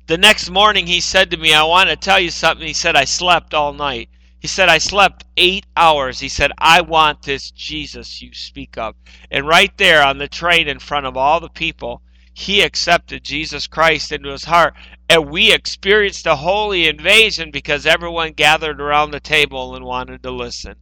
The 0.07 0.19
next 0.19 0.51
morning, 0.51 0.87
he 0.87 1.01
said 1.01 1.33
to 1.33 1.37
me, 1.37 1.53
I 1.53 1.65
want 1.65 1.91
to 1.91 1.97
tell 1.97 2.21
you 2.21 2.31
something. 2.31 2.65
He 2.65 2.73
said, 2.73 2.95
I 2.95 3.07
slept 3.07 3.55
all 3.55 3.73
night. 3.73 4.09
He 4.39 4.47
said, 4.47 4.69
I 4.69 4.79
slept 4.79 5.25
eight 5.37 5.67
hours. 5.77 6.21
He 6.21 6.29
said, 6.29 6.53
I 6.59 6.81
want 6.81 7.23
this 7.23 7.51
Jesus 7.51 8.23
you 8.23 8.33
speak 8.33 8.79
of. 8.79 8.95
And 9.29 9.49
right 9.49 9.77
there 9.79 10.05
on 10.05 10.19
the 10.19 10.29
train 10.29 10.69
in 10.69 10.79
front 10.79 11.07
of 11.07 11.17
all 11.17 11.41
the 11.41 11.49
people, 11.49 12.03
he 12.35 12.61
accepted 12.61 13.25
Jesus 13.25 13.67
Christ 13.67 14.13
into 14.13 14.29
his 14.29 14.45
heart. 14.45 14.75
And 15.09 15.29
we 15.29 15.53
experienced 15.53 16.25
a 16.27 16.37
holy 16.37 16.87
invasion 16.87 17.51
because 17.51 17.85
everyone 17.85 18.31
gathered 18.31 18.81
around 18.81 19.11
the 19.11 19.19
table 19.19 19.75
and 19.75 19.85
wanted 19.85 20.23
to 20.23 20.31
listen. 20.31 20.77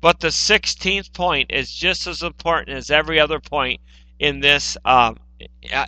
But 0.00 0.20
the 0.20 0.28
16th 0.28 1.12
point 1.12 1.50
is 1.52 1.72
just 1.72 2.06
as 2.06 2.22
important 2.22 2.76
as 2.76 2.90
every 2.90 3.18
other 3.18 3.40
point 3.40 3.80
in 4.18 4.40
this 4.40 4.76
um, 4.84 5.18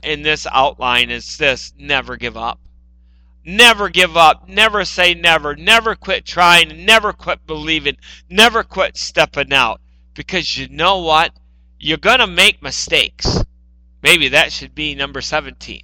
in 0.02 0.22
this 0.22 0.46
outline 0.50 1.10
is 1.10 1.36
this 1.36 1.72
never 1.78 2.16
give 2.16 2.36
up. 2.36 2.60
Never 3.44 3.88
give 3.88 4.16
up. 4.16 4.48
Never 4.48 4.84
say 4.84 5.14
never. 5.14 5.56
Never 5.56 5.94
quit 5.94 6.24
trying. 6.24 6.84
Never 6.84 7.12
quit 7.12 7.46
believing. 7.46 7.96
Never 8.28 8.62
quit 8.62 8.96
stepping 8.96 9.52
out. 9.52 9.80
Because 10.14 10.58
you 10.58 10.68
know 10.68 10.98
what? 10.98 11.32
You're 11.78 11.96
going 11.96 12.18
to 12.18 12.26
make 12.26 12.62
mistakes. 12.62 13.42
Maybe 14.02 14.28
that 14.28 14.52
should 14.52 14.74
be 14.74 14.94
number 14.94 15.20
17. 15.20 15.82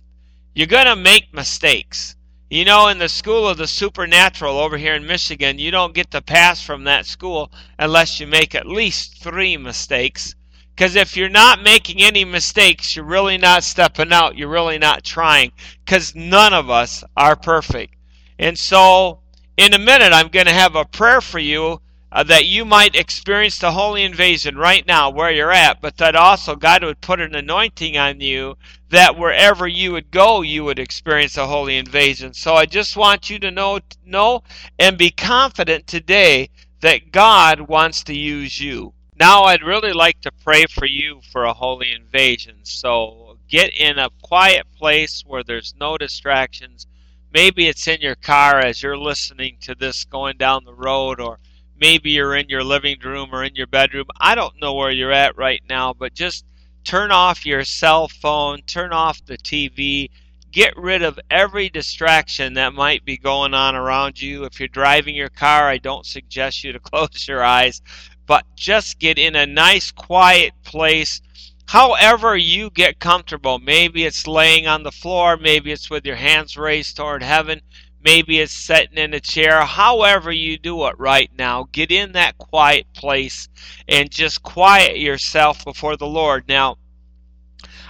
You're 0.55 0.67
going 0.67 0.87
to 0.87 0.97
make 0.97 1.33
mistakes. 1.33 2.16
You 2.49 2.65
know, 2.65 2.87
in 2.87 2.99
the 2.99 3.09
school 3.09 3.49
of 3.49 3.57
the 3.57 3.67
supernatural 3.67 4.61
over 4.61 4.77
here 4.77 4.95
in 4.95 5.05
Michigan, 5.05 5.59
you 5.59 5.73
don't 5.73 5.95
get 5.95 6.13
to 6.13 6.23
pass 6.23 6.63
from 6.63 6.85
that 6.85 7.05
school 7.05 7.51
unless 7.77 8.21
you 8.21 8.29
make 8.29 8.55
at 8.55 8.69
least 8.69 9.21
three 9.21 9.57
mistakes. 9.57 10.37
Because 10.77 10.95
if 10.95 11.17
you're 11.17 11.29
not 11.29 11.63
making 11.63 12.01
any 12.01 12.25
mistakes, 12.25 12.95
you're 12.95 13.05
really 13.05 13.37
not 13.37 13.65
stepping 13.65 14.13
out. 14.13 14.37
You're 14.37 14.49
really 14.49 14.79
not 14.79 15.03
trying. 15.03 15.51
Because 15.85 16.15
none 16.15 16.55
of 16.55 16.71
us 16.71 17.03
are 17.17 17.35
perfect. 17.35 17.97
And 18.39 18.57
so, 18.57 19.21
in 19.57 19.75
a 19.75 19.79
minute, 19.79 20.13
I'm 20.13 20.29
going 20.29 20.47
to 20.47 20.53
have 20.53 20.77
a 20.77 20.85
prayer 20.85 21.21
for 21.21 21.41
you 21.41 21.81
uh, 22.13 22.23
that 22.23 22.47
you 22.47 22.65
might 22.65 22.95
experience 22.95 23.59
the 23.59 23.73
holy 23.73 24.03
invasion 24.03 24.57
right 24.57 24.87
now 24.87 25.11
where 25.11 25.31
you're 25.31 25.53
at, 25.53 25.81
but 25.81 25.97
that 25.97 26.15
also 26.15 26.57
God 26.57 26.85
would 26.85 27.01
put 27.01 27.21
an 27.21 27.35
anointing 27.35 27.97
on 27.97 28.21
you 28.21 28.57
that 28.91 29.19
wherever 29.19 29.67
you 29.67 29.93
would 29.93 30.11
go, 30.11 30.43
you 30.43 30.65
would 30.65 30.79
experience 30.79 31.37
a 31.37 31.47
holy 31.47 31.77
invasion. 31.77 32.33
So 32.33 32.55
I 32.55 32.67
just 32.67 32.97
want 32.97 33.29
you 33.29 33.39
to 33.41 33.51
know, 33.51 33.81
know 34.05 34.43
and 34.79 34.97
be 34.97 35.11
confident 35.11 35.87
today 35.87 36.51
that 36.81 37.11
God 37.11 37.61
wants 37.63 38.05
to 38.05 38.17
use 38.17 38.61
you. 38.61 38.93
Now, 39.19 39.45
I'd 39.45 39.63
really 39.63 39.93
like 39.93 40.21
to 40.21 40.31
pray 40.45 40.67
for 40.67 40.87
you 40.87 41.21
for 41.33 41.45
a 41.45 41.55
holy 41.55 41.93
invasion. 41.93 42.59
So 42.63 43.39
get 43.49 43.75
in 43.75 43.99
a 43.99 44.11
quiet 44.23 44.67
place 44.77 45.25
where 45.27 45.43
there's 45.43 45.75
no 45.81 45.97
distractions. 45.97 46.87
Maybe 47.33 47.67
it's 47.67 47.89
in 47.89 48.01
your 48.01 48.15
car 48.15 48.61
as 48.61 48.83
you're 48.83 48.99
listening 48.99 49.57
to 49.63 49.75
this 49.75 50.05
going 50.05 50.37
down 50.37 50.65
the 50.65 50.75
road, 50.75 51.19
or 51.21 51.39
maybe 51.79 52.11
you're 52.11 52.37
in 52.37 52.49
your 52.49 52.65
living 52.65 52.99
room 53.03 53.31
or 53.33 53.45
in 53.45 53.55
your 53.55 53.67
bedroom. 53.67 54.07
I 54.21 54.35
don't 54.35 54.61
know 54.61 54.75
where 54.75 54.91
you're 54.91 55.13
at 55.13 55.37
right 55.37 55.63
now, 55.69 55.93
but 55.93 56.15
just 56.15 56.45
turn 56.85 57.11
off 57.11 57.45
your 57.45 57.65
cell 57.65 58.09
phone, 58.09 58.63
turn 58.63 58.93
off 58.93 59.25
the 59.25 59.39
TV, 59.39 60.09
get 60.53 60.77
rid 60.77 61.03
of 61.03 61.19
every 61.31 61.69
distraction 61.69 62.55
that 62.55 62.73
might 62.73 63.05
be 63.05 63.19
going 63.19 63.53
on 63.53 63.75
around 63.75 64.21
you. 64.21 64.45
If 64.45 64.59
you're 64.59 64.69
driving 64.69 65.15
your 65.15 65.29
car, 65.29 65.69
I 65.69 65.79
don't 65.79 66.07
suggest 66.07 66.65
you 66.65 66.73
to 66.73 66.81
close 66.93 67.29
your 67.29 67.45
eyes, 67.45 67.83
but 68.27 68.45
just 68.55 68.99
get 68.99 69.19
in 69.19 69.37
a 69.37 69.47
nice 69.47 69.91
quiet 69.91 70.53
place. 70.65 71.21
However, 71.69 72.37
you 72.37 72.71
get 72.71 73.01
comfortable. 73.01 73.59
Maybe 73.59 74.05
it's 74.05 74.27
laying 74.27 74.67
on 74.67 74.85
the 74.85 74.93
floor, 74.93 75.37
maybe 75.37 75.73
it's 75.73 75.91
with 75.91 76.07
your 76.07 76.17
hands 76.17 76.57
raised 76.57 76.97
toward 76.97 77.23
heaven. 77.23 77.61
Maybe 78.07 78.39
it's 78.39 78.53
sitting 78.53 78.99
in 78.99 79.15
a 79.15 79.19
chair. 79.21 79.63
However, 79.63 80.31
you 80.31 80.59
do 80.59 80.87
it 80.87 80.95
right 80.97 81.29
now, 81.37 81.67
get 81.73 81.91
in 81.91 82.13
that 82.13 82.39
quiet 82.39 82.87
place 82.95 83.49
and 83.89 84.09
just 84.09 84.45
quiet 84.45 85.01
yourself 85.01 85.65
before 85.65 85.97
the 85.97 86.07
Lord. 86.07 86.45
Now, 86.47 86.77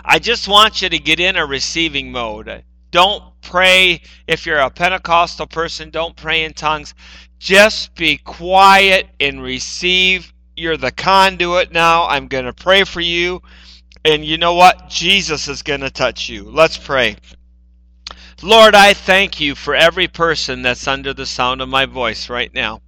I 0.02 0.18
just 0.18 0.48
want 0.48 0.80
you 0.80 0.88
to 0.88 0.98
get 0.98 1.20
in 1.20 1.36
a 1.36 1.44
receiving 1.44 2.12
mode. 2.12 2.64
Don't 2.90 3.24
pray 3.43 4.01
if 4.26 4.47
you're 4.47 4.59
a 4.59 4.70
Pentecostal 4.70 5.48
person, 5.48 5.90
don't 5.90 6.16
pray 6.16 6.44
in 6.44 6.55
tongues. 6.55 6.94
Just 7.38 7.94
be 7.94 8.16
quiet 8.16 9.09
and 9.20 9.43
receive. 9.43 10.32
You're 10.56 10.78
the 10.78 10.93
conduit 10.93 11.72
now. 11.72 12.06
I'm 12.06 12.28
going 12.28 12.47
to 12.47 12.55
pray 12.55 12.84
for 12.84 13.02
you. 13.02 13.43
And 14.02 14.24
you 14.24 14.38
know 14.38 14.55
what? 14.55 14.88
Jesus 14.88 15.47
is 15.47 15.62
going 15.62 15.82
to 15.82 15.90
touch 15.90 16.30
you. 16.30 16.44
Let's 16.44 16.78
pray. 16.78 17.16
Lord, 18.42 18.74
I 18.74 18.92
thank 18.92 19.40
you 19.40 19.54
for 19.54 19.74
every 19.74 20.08
person 20.08 20.60
that's 20.60 20.86
under 20.86 21.14
the 21.14 21.24
sound 21.24 21.62
of 21.62 21.70
my 21.70 21.86
voice 21.86 22.28
right 22.28 22.52
now. 22.52 22.82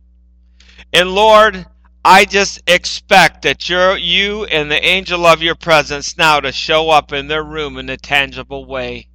And 0.93 1.11
Lord, 1.11 1.67
I 2.05 2.27
just 2.27 2.61
expect 2.67 3.43
that 3.43 3.69
you're, 3.69 3.97
you 3.97 4.45
and 4.45 4.71
the 4.71 4.85
angel 4.85 5.27
of 5.27 5.43
your 5.43 5.55
presence 5.55 6.19
now 6.19 6.41
to 6.41 6.53
show 6.53 6.91
up 6.91 7.13
in 7.13 7.29
their 7.29 7.43
room 7.43 7.79
in 7.79 7.89
a 7.89 7.97
tangible 7.97 8.67
way. 8.67 9.09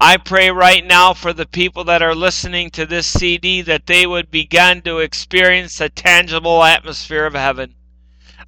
I 0.00 0.18
pray 0.18 0.50
right 0.50 0.84
now 0.84 1.14
for 1.14 1.32
the 1.32 1.46
people 1.46 1.84
that 1.84 2.02
are 2.02 2.14
listening 2.14 2.70
to 2.70 2.86
this 2.86 3.06
CD 3.06 3.62
that 3.62 3.86
they 3.86 4.06
would 4.06 4.30
begin 4.30 4.82
to 4.82 4.98
experience 4.98 5.80
a 5.80 5.88
tangible 5.88 6.62
atmosphere 6.62 7.26
of 7.26 7.34
heaven. 7.34 7.74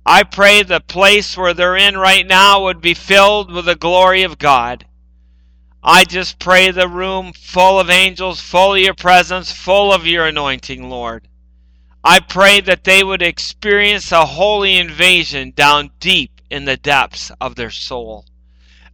I 0.07 0.23
pray 0.23 0.63
the 0.63 0.81
place 0.81 1.37
where 1.37 1.55
they're 1.55 1.77
in 1.77 1.97
right 1.97 2.27
now 2.27 2.63
would 2.65 2.81
be 2.81 2.95
filled 2.95 3.51
with 3.51 3.65
the 3.65 3.77
glory 3.77 4.23
of 4.23 4.39
God. 4.39 4.87
I 5.83 6.05
just 6.05 6.39
pray 6.39 6.71
the 6.71 6.89
room 6.89 7.33
full 7.33 7.79
of 7.79 7.89
angels, 7.89 8.41
full 8.41 8.75
of 8.75 8.81
your 8.81 8.95
presence, 8.95 9.53
full 9.53 9.93
of 9.93 10.07
your 10.07 10.27
anointing, 10.27 10.91
Lord. 10.91 11.29
I 12.03 12.21
pray 12.21 12.61
that 12.63 12.85
they 12.85 13.05
would 13.05 13.23
experience 13.23 14.11
a 14.13 14.27
holy 14.27 14.77
invasion 14.77 15.53
down 15.53 15.91
deep 16.01 16.41
in 16.51 16.65
the 16.65 16.77
depths 16.77 17.31
of 17.41 17.55
their 17.55 17.71
soul. 17.71 18.25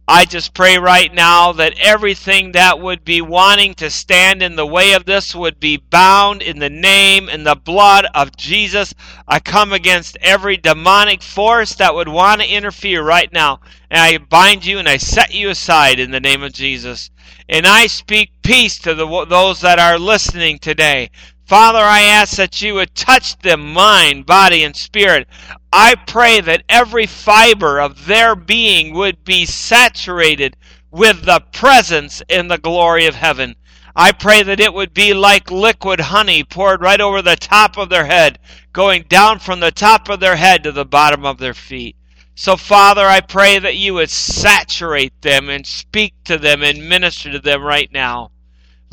I 0.07 0.25
just 0.25 0.53
pray 0.53 0.77
right 0.77 1.11
now 1.11 1.51
that 1.53 1.79
everything 1.79 2.51
that 2.51 2.79
would 2.79 3.03
be 3.03 3.21
wanting 3.21 3.73
to 3.75 3.89
stand 3.89 4.43
in 4.43 4.55
the 4.55 4.65
way 4.65 4.93
of 4.93 5.05
this 5.05 5.33
would 5.33 5.59
be 5.59 5.77
bound 5.77 6.43
in 6.43 6.59
the 6.59 6.69
name 6.69 7.27
and 7.27 7.45
the 7.45 7.55
blood 7.55 8.05
of 8.13 8.37
Jesus. 8.37 8.93
I 9.27 9.39
come 9.39 9.73
against 9.73 10.17
every 10.21 10.57
demonic 10.57 11.23
force 11.23 11.73
that 11.75 11.95
would 11.95 12.07
want 12.07 12.41
to 12.41 12.47
interfere 12.47 13.03
right 13.03 13.31
now. 13.33 13.61
And 13.89 13.99
I 13.99 14.19
bind 14.19 14.63
you 14.63 14.77
and 14.77 14.87
I 14.87 14.97
set 14.97 15.33
you 15.33 15.49
aside 15.49 15.99
in 15.99 16.11
the 16.11 16.19
name 16.19 16.43
of 16.43 16.53
Jesus. 16.53 17.09
And 17.49 17.65
I 17.65 17.87
speak 17.87 18.31
peace 18.43 18.77
to 18.79 18.93
the, 18.93 19.25
those 19.25 19.61
that 19.61 19.79
are 19.79 19.97
listening 19.97 20.59
today. 20.59 21.09
Father, 21.45 21.79
I 21.79 22.01
ask 22.01 22.37
that 22.37 22.63
you 22.63 22.73
would 22.73 22.95
touch 22.95 23.37
them, 23.37 23.71
mind, 23.71 24.25
body, 24.25 24.63
and 24.63 24.75
spirit. 24.75 25.27
I 25.71 25.93
pray 25.93 26.41
that 26.41 26.63
every 26.67 27.05
fiber 27.05 27.79
of 27.79 28.07
their 28.07 28.35
being 28.35 28.95
would 28.95 29.23
be 29.23 29.45
saturated 29.45 30.57
with 30.89 31.25
the 31.25 31.43
presence 31.51 32.23
and 32.29 32.49
the 32.49 32.57
glory 32.57 33.05
of 33.05 33.13
heaven. 33.13 33.55
I 33.95 34.11
pray 34.11 34.41
that 34.41 34.59
it 34.59 34.73
would 34.73 34.93
be 34.93 35.13
like 35.13 35.51
liquid 35.51 35.99
honey 35.99 36.43
poured 36.43 36.81
right 36.81 36.99
over 36.99 37.21
the 37.21 37.35
top 37.35 37.77
of 37.77 37.89
their 37.89 38.05
head, 38.05 38.39
going 38.73 39.03
down 39.03 39.37
from 39.37 39.59
the 39.59 39.71
top 39.71 40.09
of 40.09 40.19
their 40.19 40.37
head 40.37 40.63
to 40.63 40.71
the 40.71 40.83
bottom 40.83 41.25
of 41.25 41.37
their 41.37 41.53
feet. 41.53 41.95
So, 42.33 42.57
Father, 42.57 43.05
I 43.05 43.21
pray 43.21 43.59
that 43.59 43.77
you 43.77 43.93
would 43.93 44.09
saturate 44.09 45.21
them 45.21 45.49
and 45.49 45.65
speak 45.67 46.15
to 46.25 46.39
them 46.39 46.63
and 46.63 46.89
minister 46.89 47.31
to 47.31 47.39
them 47.39 47.61
right 47.61 47.89
now. 47.91 48.31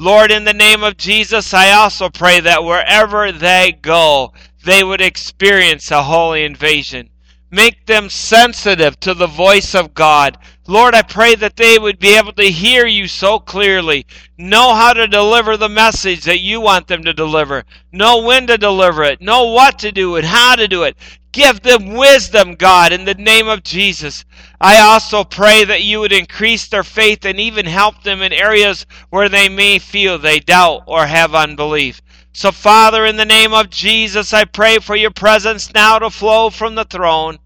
Lord, 0.03 0.33
in 0.33 0.43
the 0.43 0.53
name 0.53 0.83
of 0.83 0.97
Jesus, 0.97 1.55
I 1.55 1.71
also 1.71 2.11
pray 2.11 2.41
that 2.41 2.65
wherever 2.65 3.31
they 3.31 3.79
go, 3.83 4.33
they 4.65 4.83
would 4.83 5.01
experience 5.01 5.93
a 5.93 6.03
holy 6.03 6.43
invasion. 6.43 7.09
Make 7.53 7.87
them 7.87 8.11
sensitive 8.11 8.99
to 8.99 9.15
the 9.15 9.29
voice 9.29 9.77
of 9.77 9.95
God. 9.95 10.39
Lord, 10.67 10.97
I 10.97 11.03
pray 11.03 11.37
that 11.37 11.55
they 11.55 11.79
would 11.79 12.01
be 12.01 12.17
able 12.17 12.33
to 12.33 12.51
hear 12.51 12.85
you 12.85 13.07
so 13.07 13.39
clearly, 13.39 14.05
know 14.37 14.75
how 14.75 14.93
to 14.93 15.07
deliver 15.07 15.57
the 15.57 15.69
message 15.69 16.25
that 16.25 16.41
you 16.41 16.61
want 16.61 16.89
them 16.89 17.05
to 17.05 17.13
deliver, 17.13 17.63
know 17.93 18.23
when 18.23 18.49
to 18.49 18.59
deliver 18.59 19.05
it, 19.05 19.21
know 19.21 19.53
what 19.53 19.79
to 19.79 19.93
do 19.93 20.17
and 20.17 20.27
how 20.27 20.57
to 20.57 20.67
do 20.67 20.83
it. 20.83 20.97
Give 21.33 21.63
them 21.63 21.95
wisdom, 21.95 22.55
God, 22.57 22.93
in 22.93 23.07
the 23.07 23.15
name 23.15 23.49
of 23.49 23.63
Jesus. 23.63 24.25
I 24.61 24.81
also 24.81 25.25
pray 25.25 25.65
that 25.65 25.83
you 25.83 26.01
would 26.01 26.13
increase 26.13 26.69
their 26.69 26.85
faith 26.85 27.25
and 27.25 27.41
even 27.41 27.65
help 27.65 28.03
them 28.03 28.21
in 28.21 28.33
areas 28.35 28.87
where 29.09 29.31
they 29.31 29.49
may 29.49 29.79
feel 29.79 30.19
they 30.19 30.41
doubt 30.41 30.83
or 30.87 31.07
have 31.07 31.35
unbelief. 31.35 32.03
So, 32.35 32.53
Father, 32.53 33.07
in 33.07 33.17
the 33.17 33.25
name 33.25 33.55
of 33.55 33.71
Jesus, 33.71 34.33
I 34.33 34.45
pray 34.45 34.79
for 34.79 34.95
your 34.95 35.11
presence 35.11 35.73
now 35.73 35.99
to 35.99 36.11
flow 36.11 36.51
from 36.51 36.75
the 36.75 36.85
throne. 36.85 37.39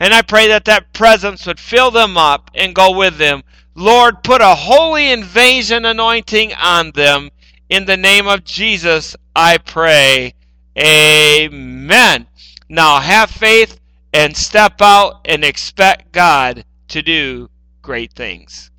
And 0.00 0.12
I 0.12 0.22
pray 0.22 0.48
that 0.48 0.64
that 0.64 0.92
presence 0.92 1.46
would 1.46 1.60
fill 1.60 1.90
them 1.90 2.16
up 2.16 2.50
and 2.54 2.74
go 2.74 2.96
with 2.96 3.18
them. 3.18 3.42
Lord, 3.74 4.22
put 4.22 4.40
a 4.40 4.54
holy 4.54 5.10
invasion 5.10 5.84
anointing 5.84 6.52
on 6.54 6.92
them. 6.92 7.30
In 7.68 7.86
the 7.86 7.96
name 7.96 8.26
of 8.26 8.44
Jesus, 8.44 9.16
I 9.34 9.58
pray. 9.58 10.34
Amen. 10.78 12.26
Now 12.68 13.00
have 13.00 13.30
faith 13.30 13.78
and 14.12 14.36
step 14.36 14.80
out 14.80 15.20
and 15.24 15.44
expect 15.44 16.12
God 16.12 16.64
to 16.88 17.02
do 17.02 17.50
great 17.82 18.12
things. 18.12 18.70